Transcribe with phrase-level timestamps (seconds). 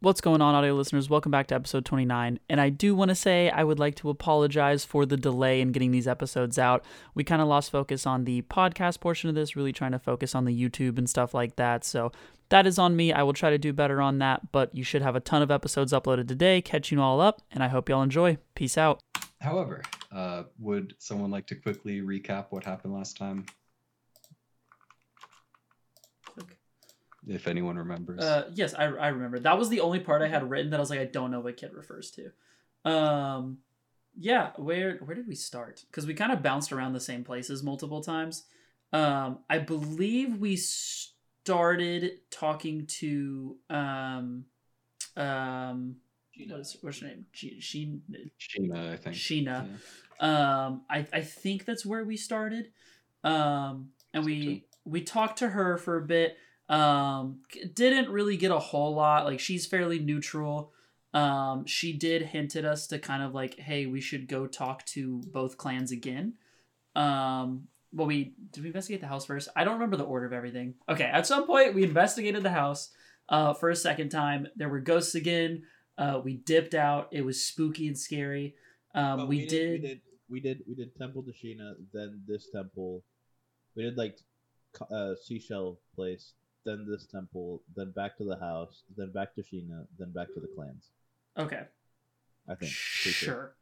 [0.00, 1.10] What's going on, audio listeners?
[1.10, 2.38] Welcome back to episode 29.
[2.48, 5.72] And I do want to say I would like to apologize for the delay in
[5.72, 6.84] getting these episodes out.
[7.16, 10.36] We kind of lost focus on the podcast portion of this, really trying to focus
[10.36, 11.84] on the YouTube and stuff like that.
[11.84, 12.12] So
[12.50, 13.12] that is on me.
[13.12, 15.50] I will try to do better on that, but you should have a ton of
[15.50, 18.38] episodes uploaded today, catching you all up, and I hope y'all enjoy.
[18.54, 19.00] Peace out.
[19.40, 23.46] However, uh, would someone like to quickly recap what happened last time?
[27.28, 28.22] If anyone remembers.
[28.22, 29.38] Uh, yes, I, I remember.
[29.38, 31.40] That was the only part I had written that I was like, I don't know
[31.40, 32.90] what kid refers to.
[32.90, 33.58] Um,
[34.16, 35.84] yeah, where where did we start?
[35.90, 38.44] Because we kind of bounced around the same places multiple times.
[38.92, 44.44] Um, I believe we started talking to um,
[45.16, 45.96] um,
[46.46, 47.26] what is what's her name?
[47.34, 48.00] Sheena.
[48.40, 49.16] Sheena, I think.
[49.16, 49.68] Sheena.
[50.20, 50.64] Yeah.
[50.66, 52.70] Um, I I think that's where we started.
[53.24, 56.36] Um, and we we talked to her for a bit.
[56.68, 57.40] Um,
[57.74, 59.24] didn't really get a whole lot.
[59.24, 60.72] Like she's fairly neutral.
[61.14, 64.84] Um, she did hint at us to kind of like, hey, we should go talk
[64.86, 66.34] to both clans again.
[66.94, 69.48] Um, well, we did we investigate the house first?
[69.56, 70.74] I don't remember the order of everything.
[70.88, 72.90] Okay, at some point we investigated the house
[73.28, 74.48] uh, for a second time.
[74.56, 75.62] There were ghosts again.
[75.96, 77.08] Uh, we dipped out.
[77.10, 78.54] It was spooky and scary.
[78.94, 82.22] Um, we, we, did, did, we did we did we did Temple to Sheena, then
[82.26, 83.02] this temple.
[83.74, 84.18] We did like
[84.90, 86.32] uh, seashell place,
[86.68, 90.40] then this temple, then back to the house, then back to Sheena, then back to
[90.40, 90.90] the clans.
[91.36, 91.62] Okay.
[92.48, 92.72] I think.
[92.72, 93.54] Sure.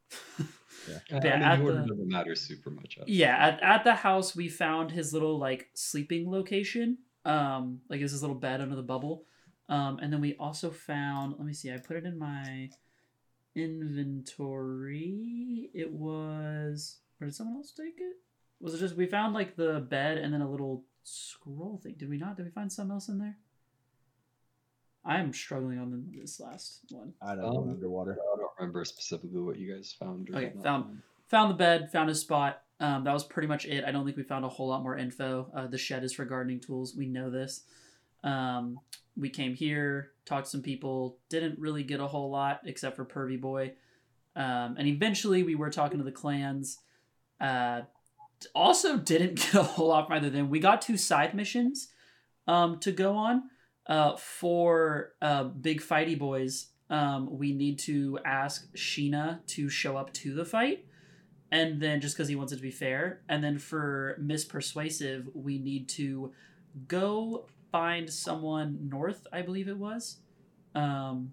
[0.88, 0.98] yeah.
[1.22, 2.98] yeah I mean, the order the, doesn't matter super much.
[3.06, 6.98] Yeah, at, at the house we found his little like sleeping location.
[7.24, 9.24] Um, like his little bed under the bubble.
[9.68, 11.34] Um, and then we also found.
[11.36, 11.72] Let me see.
[11.72, 12.70] I put it in my
[13.56, 15.10] inventory.
[15.74, 16.98] It was.
[17.20, 18.16] Or did someone else take it?
[18.60, 21.94] Was it just we found like the bed and then a little scroll thing.
[21.98, 22.36] Did we not?
[22.36, 23.36] Did we find something else in there?
[25.04, 27.12] I am struggling on the, this last one.
[27.22, 27.60] I don't know.
[27.60, 28.12] Um, underwater.
[28.12, 30.28] I don't remember specifically what you guys found.
[30.34, 32.62] okay, found found the bed, found his spot.
[32.80, 33.84] Um, that was pretty much it.
[33.84, 35.50] I don't think we found a whole lot more info.
[35.54, 36.94] Uh, the shed is for gardening tools.
[36.96, 37.62] We know this.
[38.24, 38.80] Um,
[39.16, 43.04] we came here, talked to some people, didn't really get a whole lot except for
[43.04, 43.72] Pervy Boy.
[44.34, 46.78] Um, and eventually we were talking to the clans.
[47.40, 47.82] Uh,
[48.54, 50.48] also didn't get a whole lot either of.
[50.48, 51.88] We got two side missions
[52.46, 53.44] um, to go on.
[53.86, 60.12] Uh, for uh, Big Fighty Boys, um, we need to ask Sheena to show up
[60.14, 60.86] to the fight.
[61.52, 63.20] And then just because he wants it to be fair.
[63.28, 66.32] And then for Miss Persuasive, we need to
[66.88, 70.18] go find someone north, I believe it was.
[70.74, 71.32] Um,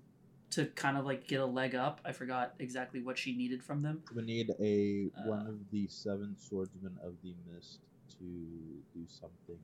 [0.55, 1.99] to kind of like get a leg up.
[2.05, 4.03] I forgot exactly what she needed from them.
[4.15, 7.79] We need a uh, one of the seven swordsmen of the mist
[8.19, 9.59] to do something.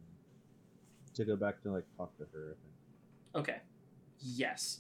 [1.16, 2.58] To go back to like talk to her.
[3.36, 3.58] Okay.
[4.20, 4.80] Yes.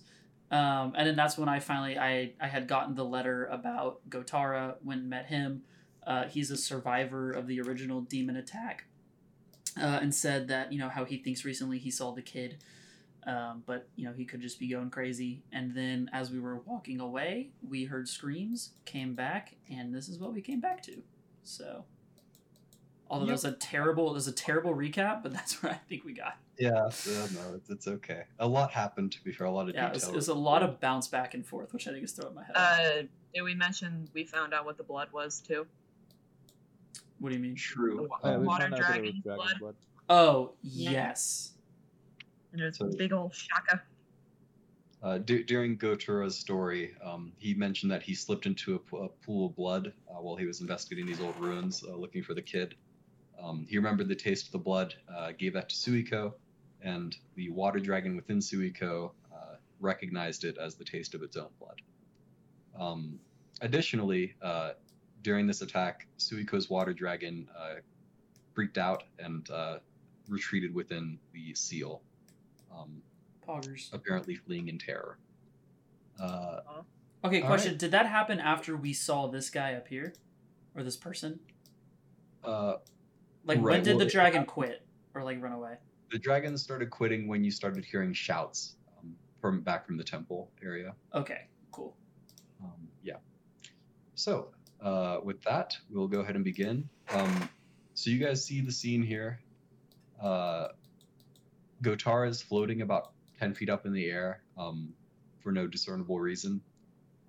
[0.51, 4.75] Um, and then that's when I finally I I had gotten the letter about Gotara
[4.83, 5.63] when met him.
[6.05, 8.85] Uh, he's a survivor of the original demon attack,
[9.79, 12.57] uh, and said that you know how he thinks recently he saw the kid
[13.25, 15.43] um, but you know he could just be going crazy.
[15.51, 20.19] And then as we were walking away, we heard screams, came back, and this is
[20.19, 21.01] what we came back to.
[21.43, 21.85] So,
[23.09, 23.33] although yep.
[23.33, 26.37] that's a terrible, there's a terrible recap, but that's where I think we got.
[26.57, 28.23] Yeah, no, it's, it's okay.
[28.39, 29.47] A lot happened to be fair.
[29.47, 30.09] A lot of yeah, detail.
[30.09, 32.43] It was, a lot of bounce back and forth, which I think is throwing my
[32.43, 32.55] head.
[32.55, 35.65] Uh, did we mention we found out what the blood was too?
[37.19, 37.55] What do you mean?
[37.55, 38.09] True.
[38.23, 39.59] The, uh, water dragon, dragon blood.
[39.59, 39.75] blood.
[40.09, 41.53] Oh yes.
[42.51, 43.81] And it's so, big old shaka.
[45.01, 49.07] Uh, d- during Gotara's story, um, he mentioned that he slipped into a, p- a
[49.25, 52.41] pool of blood uh, while he was investigating these old ruins, uh, looking for the
[52.41, 52.75] kid.
[53.41, 56.33] Um, he remembered the taste of the blood, uh, gave that to Suiko,
[56.81, 61.49] and the water dragon within Suiko uh, recognized it as the taste of its own
[61.59, 61.81] blood.
[62.77, 63.19] Um,
[63.61, 64.71] additionally, uh,
[65.21, 67.47] during this attack, Suiko's water dragon
[68.53, 69.49] freaked out and
[70.27, 72.01] retreated within the seal
[72.79, 73.01] um,
[73.47, 73.93] Poggers.
[73.93, 75.17] apparently fleeing in terror.
[76.19, 76.59] Uh,
[77.23, 77.79] okay, question: right.
[77.79, 80.13] Did that happen after we saw this guy up here,
[80.75, 81.39] or this person?
[82.43, 82.75] Uh,
[83.45, 83.63] like right.
[83.63, 85.75] when did well, the dragon quit or like run away?
[86.11, 90.51] The dragon started quitting when you started hearing shouts um, from back from the temple
[90.63, 90.93] area.
[91.13, 91.95] Okay, cool.
[92.61, 93.17] Um, yeah.
[94.15, 94.49] So
[94.81, 96.87] uh, with that, we'll go ahead and begin.
[97.11, 97.49] Um,
[97.93, 99.39] so you guys see the scene here.
[100.21, 100.69] Uh,
[101.83, 104.93] Gotara is floating about 10 feet up in the air um,
[105.41, 106.61] for no discernible reason.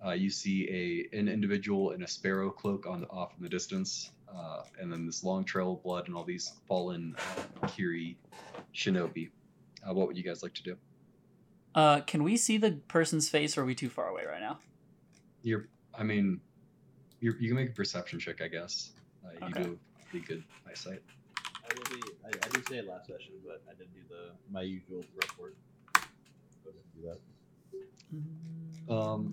[0.05, 4.11] Uh, you see a an individual in a sparrow cloak on off in the distance,
[4.35, 7.15] uh, and then this long trail of blood and all these fallen
[7.61, 8.17] uh, Kiri
[8.73, 9.29] shinobi.
[9.87, 10.75] Uh, what would you guys like to do?
[11.75, 14.57] Uh, can we see the person's face, or are we too far away right now?
[15.43, 16.41] You're, I mean,
[17.19, 18.91] you're, you can make a perception check, I guess.
[19.23, 19.63] Uh, you Okay.
[19.63, 21.01] do pretty good eyesight.
[21.37, 22.10] I will be.
[22.31, 25.55] I, I did say it last session, but I didn't do the my usual report.
[25.93, 27.07] Go ahead and do
[28.87, 28.93] that.
[28.93, 29.31] Um,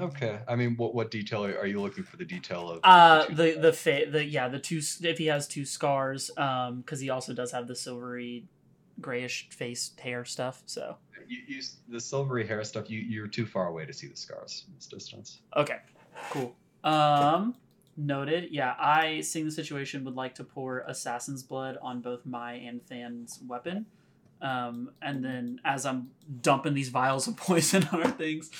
[0.00, 0.38] Okay.
[0.46, 2.16] I mean, what what detail are are you looking for?
[2.16, 5.48] The detail of Uh, two- the the fa- the yeah the two if he has
[5.48, 8.46] two scars, um, because he also does have the silvery,
[9.00, 10.62] grayish face hair stuff.
[10.66, 12.88] So you, you, the silvery hair stuff.
[12.88, 15.40] You you're too far away to see the scars in this distance.
[15.56, 15.78] okay,
[16.30, 16.54] cool.
[16.84, 17.56] Um,
[17.98, 18.48] noted.
[18.50, 22.80] Yeah, I, seeing the situation, would like to pour assassin's blood on both my and
[22.86, 23.84] Than's weapon.
[24.40, 26.10] Um, and then as I'm
[26.42, 28.50] dumping these vials of poison on our things,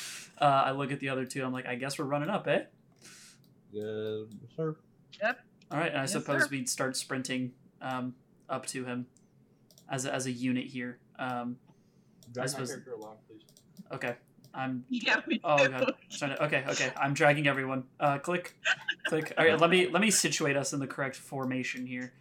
[0.40, 1.44] uh, I look at the other two.
[1.44, 2.62] I'm like, I guess we're running up, eh?
[3.72, 4.22] Yeah,
[4.56, 4.76] sir.
[5.22, 5.40] Yep.
[5.70, 6.48] All right, and I Yes, suppose sir.
[6.50, 7.52] we'd start sprinting
[7.82, 8.14] um,
[8.48, 9.06] up to him
[9.90, 10.98] as a, as a unit here.
[11.18, 11.56] Um,
[12.32, 13.42] Drag my suppose- character along, please.
[13.92, 14.16] okay,
[14.54, 14.84] I'm.
[14.88, 15.94] Yeah, we Oh god.
[16.10, 16.90] Trying to, okay, okay.
[16.96, 17.84] I'm dragging everyone.
[18.00, 18.54] Uh, click,
[19.06, 19.32] click.
[19.38, 22.12] All right, let me let me situate us in the correct formation here.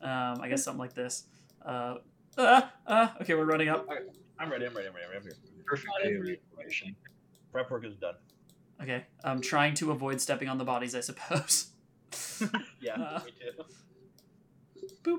[0.00, 1.24] Um, I guess something like this.
[1.64, 1.96] Uh,
[2.38, 3.86] uh, uh, okay, we're running up.
[4.38, 4.66] I'm ready.
[4.66, 4.88] I'm ready.
[4.88, 5.06] I'm ready.
[5.16, 5.32] I'm here.
[5.66, 6.20] Perfect Got it.
[6.20, 6.96] AoE information.
[7.52, 8.14] Prep work is done.
[8.80, 11.68] Okay, I'm trying to avoid stepping on the bodies, I suppose.
[12.80, 13.20] Yeah, Uh.
[13.24, 14.86] me too.
[15.04, 15.18] Boop.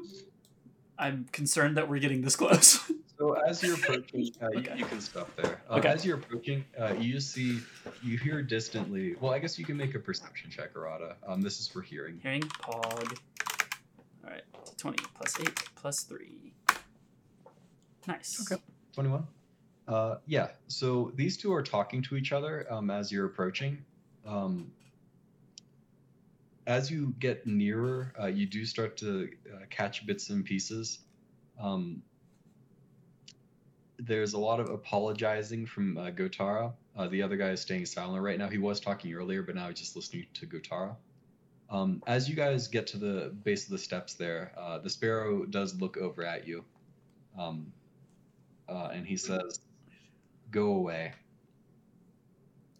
[0.99, 2.79] I'm concerned that we're getting this close.
[3.17, 4.77] So as you're approaching, uh, you, Okay.
[4.77, 5.61] you can stop there.
[5.69, 5.89] Uh, Okay.
[5.89, 7.59] As you're approaching, uh, you see,
[8.01, 9.15] you hear distantly.
[9.19, 11.15] Well, I guess you can make a perception check, Arata.
[11.27, 12.19] Um, this is for hearing.
[12.23, 13.17] Hearing pog.
[14.23, 14.41] All right,
[14.77, 16.53] twenty plus eight plus three.
[18.07, 18.51] Nice.
[18.51, 18.61] Okay.
[18.93, 19.27] Twenty-one.
[19.87, 20.49] Uh, yeah.
[20.67, 23.83] So these two are talking to each other um, as you're approaching.
[24.25, 24.71] Um,
[26.65, 30.99] as you get nearer, uh, you do start to uh, catch bits and pieces.
[31.59, 32.01] Um,
[34.05, 36.73] there's a lot of apologizing from uh, Gotara.
[36.95, 38.49] Uh, the other guy is staying silent right now.
[38.49, 40.95] He was talking earlier, but now he's just listening to Gotara.
[41.69, 45.45] Um, as you guys get to the base of the steps there, uh, the sparrow
[45.45, 46.63] does look over at you.
[47.37, 47.71] Um,
[48.69, 49.59] uh, and he says,
[50.51, 51.13] "Go away."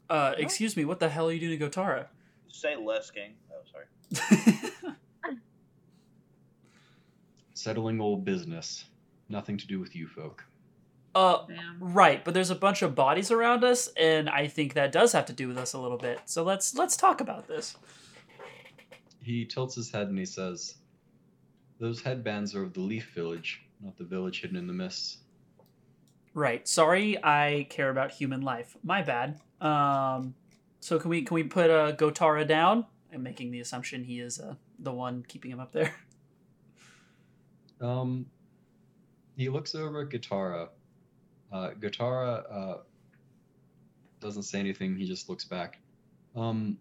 [0.09, 0.85] Uh, excuse me.
[0.85, 2.07] What the hell are you doing to Gotara?
[2.49, 3.33] Say less, King.
[3.51, 4.95] Oh, sorry.
[7.55, 8.85] Settling old business.
[9.27, 10.45] Nothing to do with you folk.
[11.15, 11.77] Uh, Damn.
[11.79, 12.23] right.
[12.23, 15.33] But there's a bunch of bodies around us, and I think that does have to
[15.33, 16.19] do with us a little bit.
[16.25, 17.77] So let's let's talk about this.
[19.21, 20.75] He tilts his head and he says,
[21.79, 25.17] "Those headbands are of the Leaf Village, not the village hidden in the mists."
[26.33, 26.67] Right.
[26.67, 28.75] Sorry, I care about human life.
[28.83, 29.39] My bad.
[29.61, 30.33] Um,
[30.79, 32.85] so can we can we put uh, Gotara down?
[33.13, 35.93] I'm making the assumption he is uh, the one keeping him up there.
[37.81, 38.27] Um,
[39.35, 40.69] he looks over at Gotara.
[41.53, 42.77] Uh, Gotara uh,
[44.19, 44.95] doesn't say anything.
[44.95, 45.79] He just looks back.
[46.35, 46.79] Um,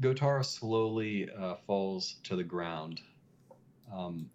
[0.00, 3.02] Gotara slowly uh, falls to the ground.
[3.94, 4.30] Um,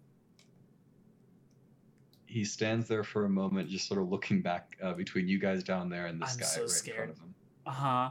[2.26, 5.64] he stands there for a moment, just sort of looking back uh, between you guys
[5.64, 7.34] down there and this I'm guy so right in front of him.
[7.66, 8.10] Uh huh.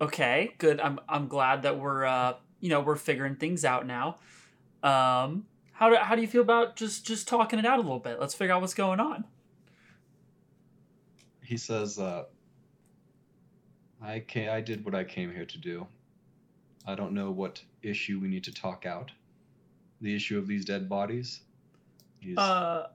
[0.00, 0.80] Okay, good.
[0.80, 4.18] I'm I'm glad that we're uh you know we're figuring things out now.
[4.82, 7.98] Um, how do how do you feel about just just talking it out a little
[7.98, 8.18] bit?
[8.20, 9.24] Let's figure out what's going on.
[11.42, 12.24] He says, uh,
[14.02, 15.86] "I ca I did what I came here to do.
[16.86, 19.12] I don't know what issue we need to talk out.
[20.00, 21.40] The issue of these dead bodies.
[22.22, 22.88] These Uh,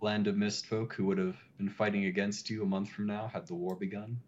[0.00, 3.28] land of mist folk who would have been fighting against you a month from now
[3.28, 4.20] had the war begun.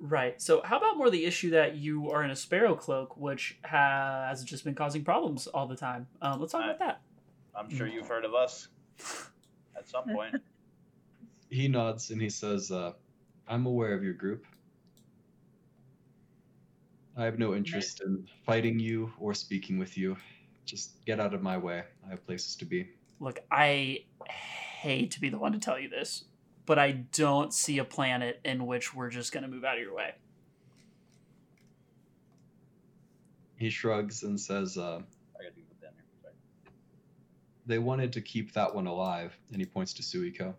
[0.00, 0.40] right.
[0.40, 4.44] So how about more the issue that you are in a sparrow cloak, which has
[4.44, 6.06] just been causing problems all the time.
[6.22, 7.00] Um, let's talk about that.
[7.58, 8.68] I'm sure you've heard of us
[9.76, 10.36] at some point.
[11.50, 12.92] He nods and he says, uh,
[13.48, 14.44] "I'm aware of your group.
[17.16, 20.14] I have no interest in fighting you or speaking with you.
[20.66, 21.84] Just get out of my way.
[22.06, 25.88] I have places to be." Look, I hate to be the one to tell you
[25.88, 26.24] this,
[26.66, 29.82] but I don't see a planet in which we're just going to move out of
[29.82, 30.12] your way.
[33.56, 36.04] He shrugs and says, uh, I gotta do that down here.
[36.22, 36.34] Sorry.
[37.68, 40.54] They wanted to keep that one alive, and he points to Suiko.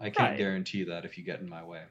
[0.00, 0.36] I can't Right.
[0.38, 1.84] guarantee that if you get in my way.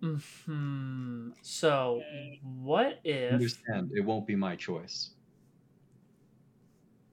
[0.00, 1.30] Hmm.
[1.40, 2.02] So,
[2.42, 3.32] what if?
[3.32, 5.14] Understand, it won't be my choice.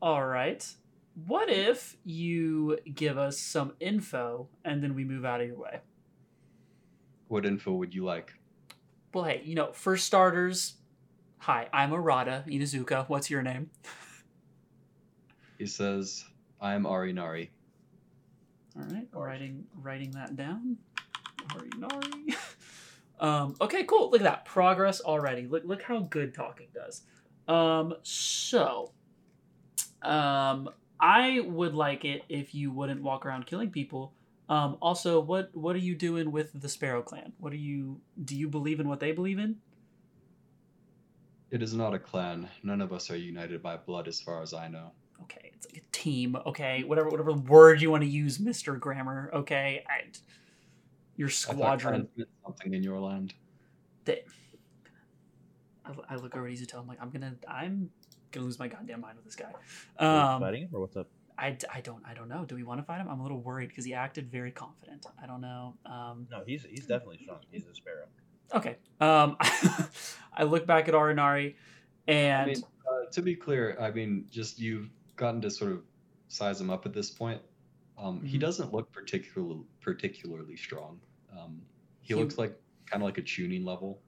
[0.02, 0.66] All right.
[1.26, 5.82] What if you give us some info and then we move out of your way?
[7.30, 8.34] What info would you like?
[9.14, 10.76] Well, hey, you know, for starters,
[11.40, 13.08] hi, I'm Arata Inuzuka.
[13.10, 13.72] What's your name?
[15.60, 16.26] He says,
[16.60, 17.50] "I am Arinari."
[18.76, 19.28] All right, course.
[19.28, 20.78] writing writing that down.
[21.54, 22.36] Nari nari.
[23.20, 24.10] um, okay, cool.
[24.10, 25.46] Look at that progress already.
[25.48, 27.04] Look look how good talking does.
[27.48, 28.94] Um, so,
[30.02, 34.14] um, I would like it if you wouldn't walk around killing people.
[34.48, 37.34] Um, also, what what are you doing with the Sparrow Clan?
[37.38, 38.00] What are you?
[38.24, 39.58] Do you believe in what they believe in?
[41.52, 42.48] It is not a clan.
[42.64, 44.92] None of us are united by blood, as far as I know.
[45.24, 46.36] Okay, it's like a team.
[46.46, 49.30] Okay, whatever whatever word you want to use, Mister Grammar.
[49.34, 50.10] Okay, I,
[51.16, 52.08] your squadron.
[52.46, 53.34] something in your land.
[54.06, 54.24] they,
[55.86, 56.80] I, I look over at Izuto.
[56.80, 57.90] I'm like, I'm gonna, I'm
[58.32, 59.52] gonna lose my goddamn mind with this guy.
[59.98, 61.08] Um, fighting him or what's up?
[61.38, 62.44] I, I don't, I don't know.
[62.46, 63.08] Do we want to fight him?
[63.10, 65.06] I'm a little worried because he acted very confident.
[65.22, 65.76] I don't know.
[65.86, 67.40] Um, No, he's he's definitely strong.
[67.50, 68.08] He's a sparrow.
[68.54, 68.78] okay.
[69.00, 69.38] Um,
[70.34, 71.56] I look back at Arinari,
[72.08, 75.84] and I mean, uh, to be clear, I mean, just you've gotten to sort of
[76.30, 77.42] size him up at this point.
[77.98, 78.42] Um, He Mhm.
[78.42, 81.00] doesn't look particularly particularly strong.
[81.38, 81.62] Um,
[82.02, 84.02] he, He- looks like kind of like a Chunin level.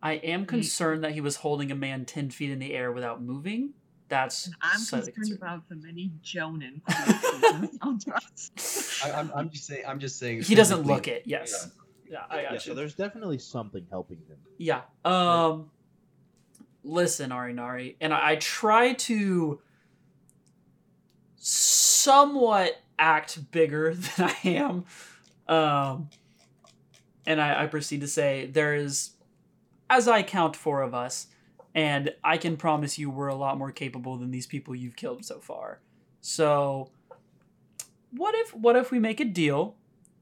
[0.00, 3.20] I am concerned that he was holding a man ten feet in the air without
[3.20, 3.74] moving.
[4.08, 5.54] That's And I'm slightly concerned concerning.
[5.56, 6.80] about the many Jonin
[7.80, 9.04] quotes.
[9.04, 9.84] I, I'm, I'm just saying.
[9.86, 10.42] I'm just saying.
[10.42, 11.24] He doesn't look it.
[11.26, 11.70] Yes.
[12.08, 12.58] Yeah, I got Yeah, you.
[12.60, 14.38] so there's definitely something helping him.
[14.56, 14.82] Yeah.
[15.04, 15.70] Um
[16.84, 19.60] listen, Arinari, and I, I try to
[21.38, 24.84] somewhat act bigger than I am.
[25.46, 26.10] Um
[27.26, 29.10] and I, I proceed to say there is
[29.90, 31.28] as I count four of us,
[31.74, 35.24] and I can promise you we're a lot more capable than these people you've killed
[35.24, 35.80] so far.
[36.20, 36.90] So
[38.10, 39.76] what if what if we make a deal?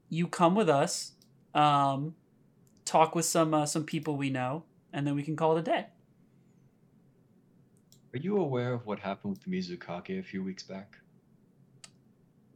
[0.08, 1.12] You come with us,
[1.54, 2.14] um,
[2.84, 5.62] talk with some uh, some people we know, and then we can call it a
[5.62, 5.86] day.
[8.14, 10.98] Are you aware of what happened with the Mizukage a few weeks back?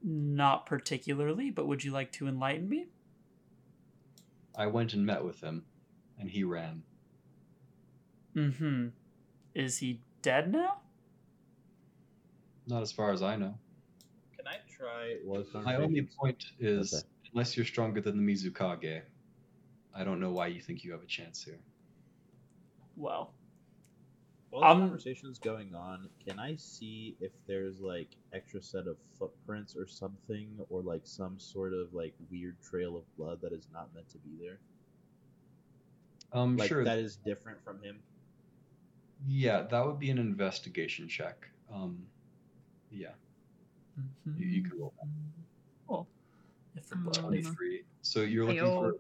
[0.03, 2.87] Not particularly, but would you like to enlighten me?
[4.57, 5.65] I went and met with him,
[6.19, 6.83] and he ran.
[8.35, 8.89] Mm-hmm.
[9.55, 10.79] Is he dead now?
[12.67, 13.55] Not as far as I know.
[14.37, 15.17] Can I try?
[15.63, 17.07] My only point is, Okay.
[17.33, 19.03] unless you're stronger than the Mizukage,
[19.95, 21.59] I don't know why you think you have a chance here.
[22.97, 23.35] Well,
[24.51, 28.97] While the Um, conversation's going on, can I see if there's like extra set of
[29.19, 33.69] footprints or something, or like some sort of like weird trail of blood that is
[33.73, 34.59] not meant to be there?
[36.33, 36.85] Um, Like sure.
[36.85, 38.01] that is different from him.
[39.29, 41.49] Yeah, that would be an investigation check.
[41.73, 42.07] Um,
[42.91, 43.11] yeah,
[44.37, 44.95] you, you can roll
[45.87, 46.09] Cool.
[46.77, 47.15] If the blood.
[47.17, 47.85] 23.
[48.03, 48.81] So you're looking Ayo.
[48.81, 48.97] for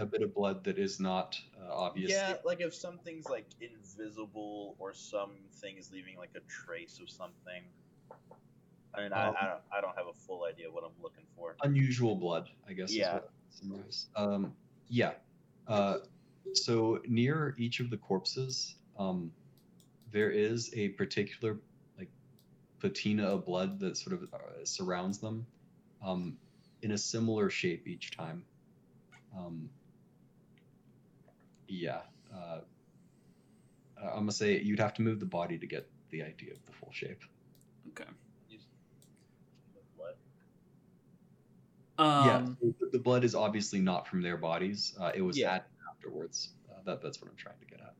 [0.00, 2.10] a bit of blood that is not uh, obvious.
[2.10, 7.62] Yeah, like if something's like invisible or something is leaving like a trace of something.
[8.94, 11.24] I mean, Um, I, I don't I don't have a full idea what I'm looking
[11.36, 11.56] for.
[11.62, 12.92] Unusual blood, I guess.
[12.92, 13.20] Yeah.
[13.52, 13.80] Is what
[14.16, 14.22] I'd.
[14.22, 14.52] Um,
[14.88, 15.12] yeah.
[15.68, 15.98] Uh,
[16.54, 19.30] so near each of the corpses, um,
[20.10, 21.58] there is a particular
[21.98, 22.08] like
[22.80, 25.46] patina of blood that sort of uh, surrounds them,
[26.04, 26.36] um,
[26.82, 28.44] in a similar shape each time.
[29.36, 29.68] Um,
[31.70, 32.00] yeah.
[32.34, 32.60] Uh,
[33.98, 36.72] I'm gonna say you'd have to move the body to get the idea of the
[36.72, 37.22] full shape.
[37.90, 38.04] Okay.
[41.98, 42.26] Um,
[42.62, 44.94] yeah, the- the blood is obviously not from their bodies.
[44.98, 45.52] Uh, it was Yeah.
[45.56, 46.54] added afterwards.
[46.70, 47.94] Uh, that that's what I'm trying to get at.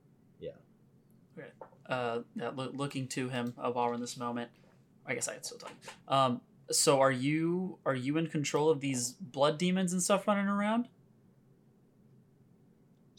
[1.86, 4.48] uh, yeah, loo- looking to him uh, while we're in this moment.
[5.04, 5.74] I guess I had still time.
[6.06, 10.46] Um, so are you are you in control of these blood demons and stuff running
[10.46, 10.86] around?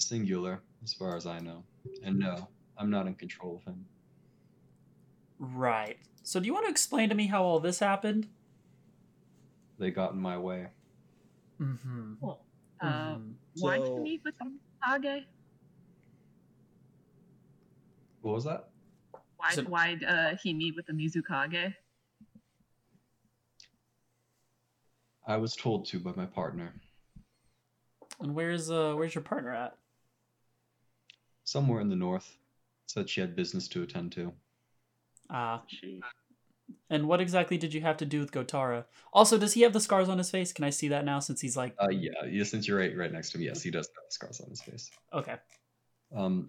[0.02, 1.64] Singular, as far as I know.
[2.04, 3.86] And no, I'm not in control of him.
[5.40, 5.98] Right.
[6.24, 8.28] So do you want to explain to me how all this happened?
[9.80, 10.68] They got in my way.
[11.60, 12.14] Mm-hmm.
[12.80, 13.18] Uh,
[13.58, 14.36] why did So- you meet with
[14.84, 15.24] Kage?
[18.22, 18.70] What was that?
[19.38, 21.74] Why So- why uh, he meet with the Mizukage?
[25.26, 26.74] I was told to by my partner.
[28.20, 29.78] And where's uh where's your partner at?
[31.52, 32.38] Somewhere in the north.
[32.86, 34.32] Said she had business to attend to.
[35.30, 35.62] Ah.
[36.90, 38.86] and what exactly did you have to do with Gotara?
[39.12, 40.54] Also, does he have the scars on his face?
[40.54, 43.12] Can I see that now since he's like Uh, yeah, yeah, since you're right, right
[43.12, 44.90] next to him, yes, he does have the scars on his face.
[45.12, 45.36] okay.
[46.16, 46.48] Um,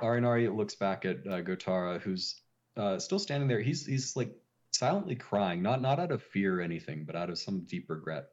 [0.00, 2.40] Arinari looks back at uh, Gotara, who's
[2.78, 3.60] uh, still standing there.
[3.60, 4.34] He's he's like
[4.70, 8.24] silently crying, not not out of fear or anything, but out of some deep regret.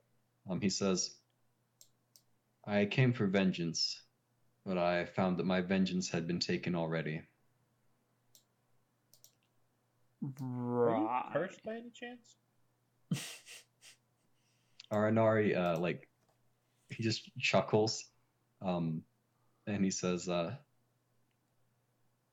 [0.49, 1.15] Um, he says,
[2.65, 4.01] "I came for vengeance,
[4.65, 7.21] but I found that my vengeance had been taken already."
[10.23, 12.35] Are you cursed by any chance?
[14.91, 16.07] Arinari, uh, like,
[16.89, 18.05] he just chuckles,
[18.61, 19.03] um,
[19.65, 20.55] and he says, uh,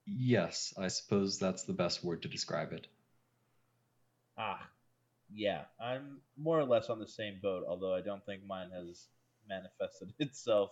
[0.05, 2.89] "Yes, I suppose that's the best word to describe it."
[4.37, 4.69] Ah,
[5.33, 5.65] yeah.
[5.81, 9.07] I'm more or less on the same boat, although I don't think mine has
[9.49, 10.71] manifested itself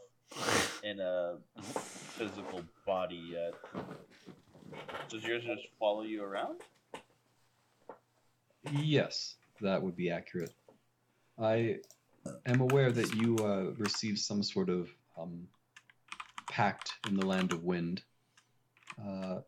[0.82, 3.54] in a physical body yet.
[5.08, 6.60] Does yours just follow you around?
[8.72, 10.52] Yes, that would be accurate.
[11.38, 11.78] I
[12.46, 15.46] am aware that you uh, received some sort of um,
[16.50, 18.02] pact in the land of wind.
[19.00, 19.40] Uh,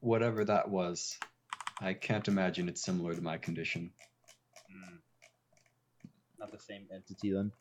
[0.00, 1.18] whatever that was,
[1.80, 3.90] I can't imagine it's similar to my condition.
[4.70, 4.96] Hmm.
[6.38, 7.52] Not the same entity then.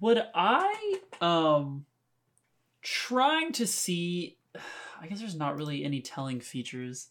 [0.00, 1.84] Would I um
[2.82, 4.36] trying to see
[5.00, 7.08] I guess there's not really any telling features.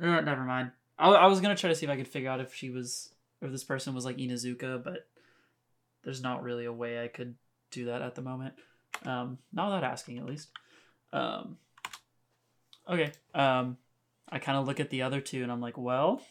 [0.00, 0.72] Uh, never mind.
[0.98, 3.12] I, I was gonna try to see if I could figure out if she was
[3.40, 5.06] or if this person was like Inuzuka, but
[6.02, 7.34] there's not really a way I could
[7.70, 8.54] do that at the moment.
[9.04, 10.50] Um, not without asking at least.
[11.12, 11.56] Um,
[12.88, 13.12] okay.
[13.34, 13.76] Um,
[14.30, 16.22] I kind of look at the other two and I'm like, well.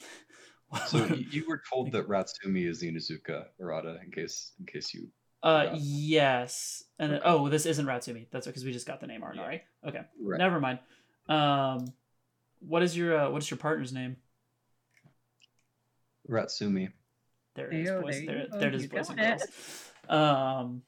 [0.88, 5.10] So you were told that Ratsumi is Inuzuka, Arata, in case in case you.
[5.42, 5.78] Uh, Yeah.
[5.80, 7.22] yes, and Okay.
[7.26, 8.28] oh, this isn't Ratsumi.
[8.32, 9.62] That's because we just got the name Arnari.
[9.86, 10.38] Okay, Right.
[10.38, 10.80] never mind.
[11.28, 11.94] Um,
[12.60, 14.18] what is your uh, what is your partner's name?
[16.30, 16.92] Ratsumi.
[17.56, 18.16] There it is, Ew, boys.
[18.16, 18.60] there There, you go.
[18.60, 19.40] there it is, boys and got it.
[19.40, 19.92] girls.
[20.10, 20.82] Um,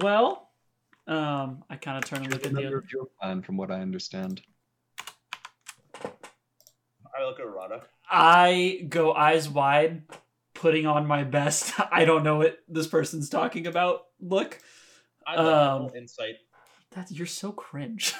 [0.00, 0.50] well,
[1.06, 2.78] um, I kind of turn and look at the other.
[2.78, 4.42] of your clan, from what I understand.
[6.04, 7.82] I look at Rada.
[8.10, 10.02] I go eyes wide,
[10.58, 11.72] putting on my best.
[11.92, 14.02] I don't know what this person's talking about.
[14.20, 14.58] Look,
[15.26, 16.36] I love Um, insight.
[16.92, 18.14] that you're so cringe.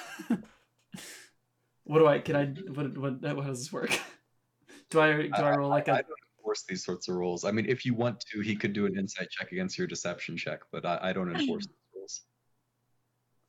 [1.83, 2.19] what do I?
[2.19, 2.45] Can I?
[2.71, 2.97] What?
[2.97, 3.13] What?
[3.23, 3.91] How does this work?
[4.89, 5.21] Do I?
[5.27, 6.01] Do I roll like I a?
[6.01, 7.45] don't enforce these sorts of rules.
[7.45, 10.35] I mean, if you want to, he could do an insight check against your deception
[10.35, 12.21] check, but I, I don't enforce these rules.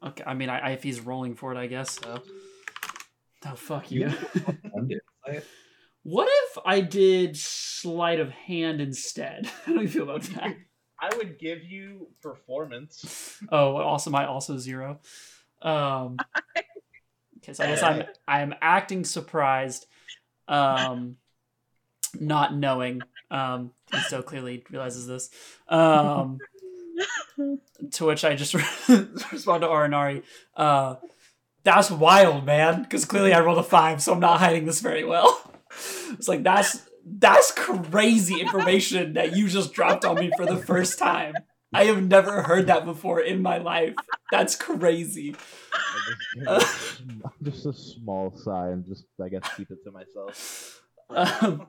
[0.04, 2.22] Okay, I mean, I, I if he's rolling for it, I guess so.
[3.46, 4.06] Oh fuck you.
[4.06, 5.44] Insight?
[6.02, 9.46] What if I did sleight of hand instead?
[9.64, 10.56] How do you feel about that?
[11.02, 13.38] I would give you performance.
[13.50, 15.00] Oh, also I also zero.
[15.62, 16.18] Um,
[17.38, 19.86] okay, so I guess I'm I'm acting surprised,
[20.46, 21.16] um,
[22.18, 23.00] not knowing.
[23.30, 25.30] Um, he so clearly realizes this.
[25.68, 26.38] Um,
[27.92, 30.22] to which I just respond to Arinari.
[30.54, 30.96] Uh,
[31.64, 32.82] that's wild, man.
[32.82, 35.49] Because clearly I rolled a five, so I'm not hiding this very well.
[36.12, 40.98] It's like that's that's crazy information that you just dropped on me for the first
[40.98, 41.34] time.
[41.72, 43.94] I have never heard that before in my life.
[44.32, 45.36] That's crazy.
[45.72, 50.82] I just, a just a small sigh and just, I guess, keep it to myself.
[51.10, 51.66] Um,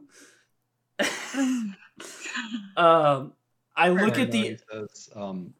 [2.77, 3.33] um,
[3.75, 5.53] I look at uh, the says, um,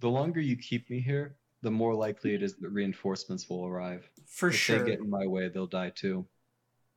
[0.00, 4.08] the longer you keep me here, the more likely it is that reinforcements will arrive.
[4.26, 4.78] for if sure.
[4.80, 6.26] they get in my way, they'll die too.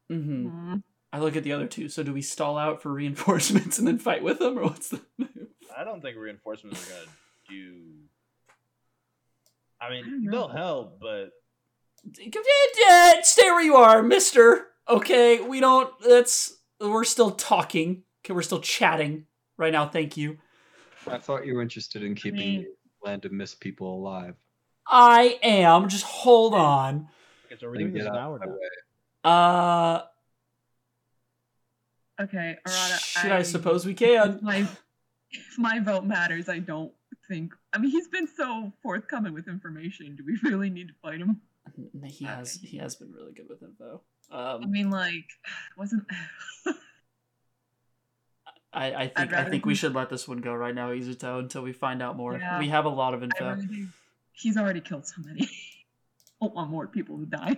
[0.10, 0.84] Hmm Mm.
[1.12, 1.90] I look at the other two.
[1.90, 5.02] So do we stall out for reinforcements and then fight with them, or what's the
[5.18, 5.48] move?
[5.76, 7.12] I don't think reinforcements are gonna
[7.50, 7.82] do.
[9.82, 10.32] I I mean, know.
[10.32, 11.32] they'll help, but
[12.14, 14.68] Stay where you are, Mister.
[14.88, 15.92] Okay, we don't.
[16.02, 18.04] That's we're still talking.
[18.24, 19.26] Okay, we're still chatting
[19.58, 19.88] right now.
[19.88, 20.38] Thank you.
[21.08, 22.68] I thought you were interested in keeping mean-
[23.04, 24.36] land of mist people alive.
[24.88, 25.90] I am.
[25.90, 27.10] Just hold on.
[27.46, 28.56] Okay, so we're Then doing this an hour now.
[29.24, 30.02] Uh,
[32.22, 33.00] Okay, Arata.
[33.00, 34.36] should I suppose we can?
[34.36, 34.68] If my,
[35.32, 36.92] if my vote matters, I don't
[37.30, 37.54] think.
[37.72, 40.18] I mean, he's been so forthcoming with information.
[40.18, 41.40] Do we really need to fight him?
[42.06, 42.60] He has.
[42.62, 44.02] He has been really good with info.
[44.32, 45.30] I Um, mean, like,
[45.78, 46.04] wasn't.
[48.74, 51.62] I, I think I think we should let this one go right now, Izuto, until
[51.64, 52.38] we find out more.
[52.38, 52.60] Yeah.
[52.60, 53.56] We have a lot of I info.
[53.56, 53.88] really.
[54.34, 55.50] He's already killed so many.
[56.42, 57.58] don't want more people to die.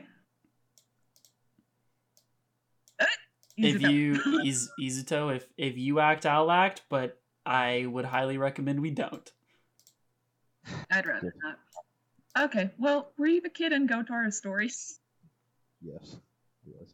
[3.58, 8.80] If you Iz, Izuto, if if you act, I'll act, but I would highly recommend
[8.82, 9.30] we don't.
[10.92, 11.58] I'd rather not.
[12.46, 15.00] Okay, well, were you the kid in Gotar's stories?
[15.82, 16.16] Yes.
[16.66, 16.94] Yes.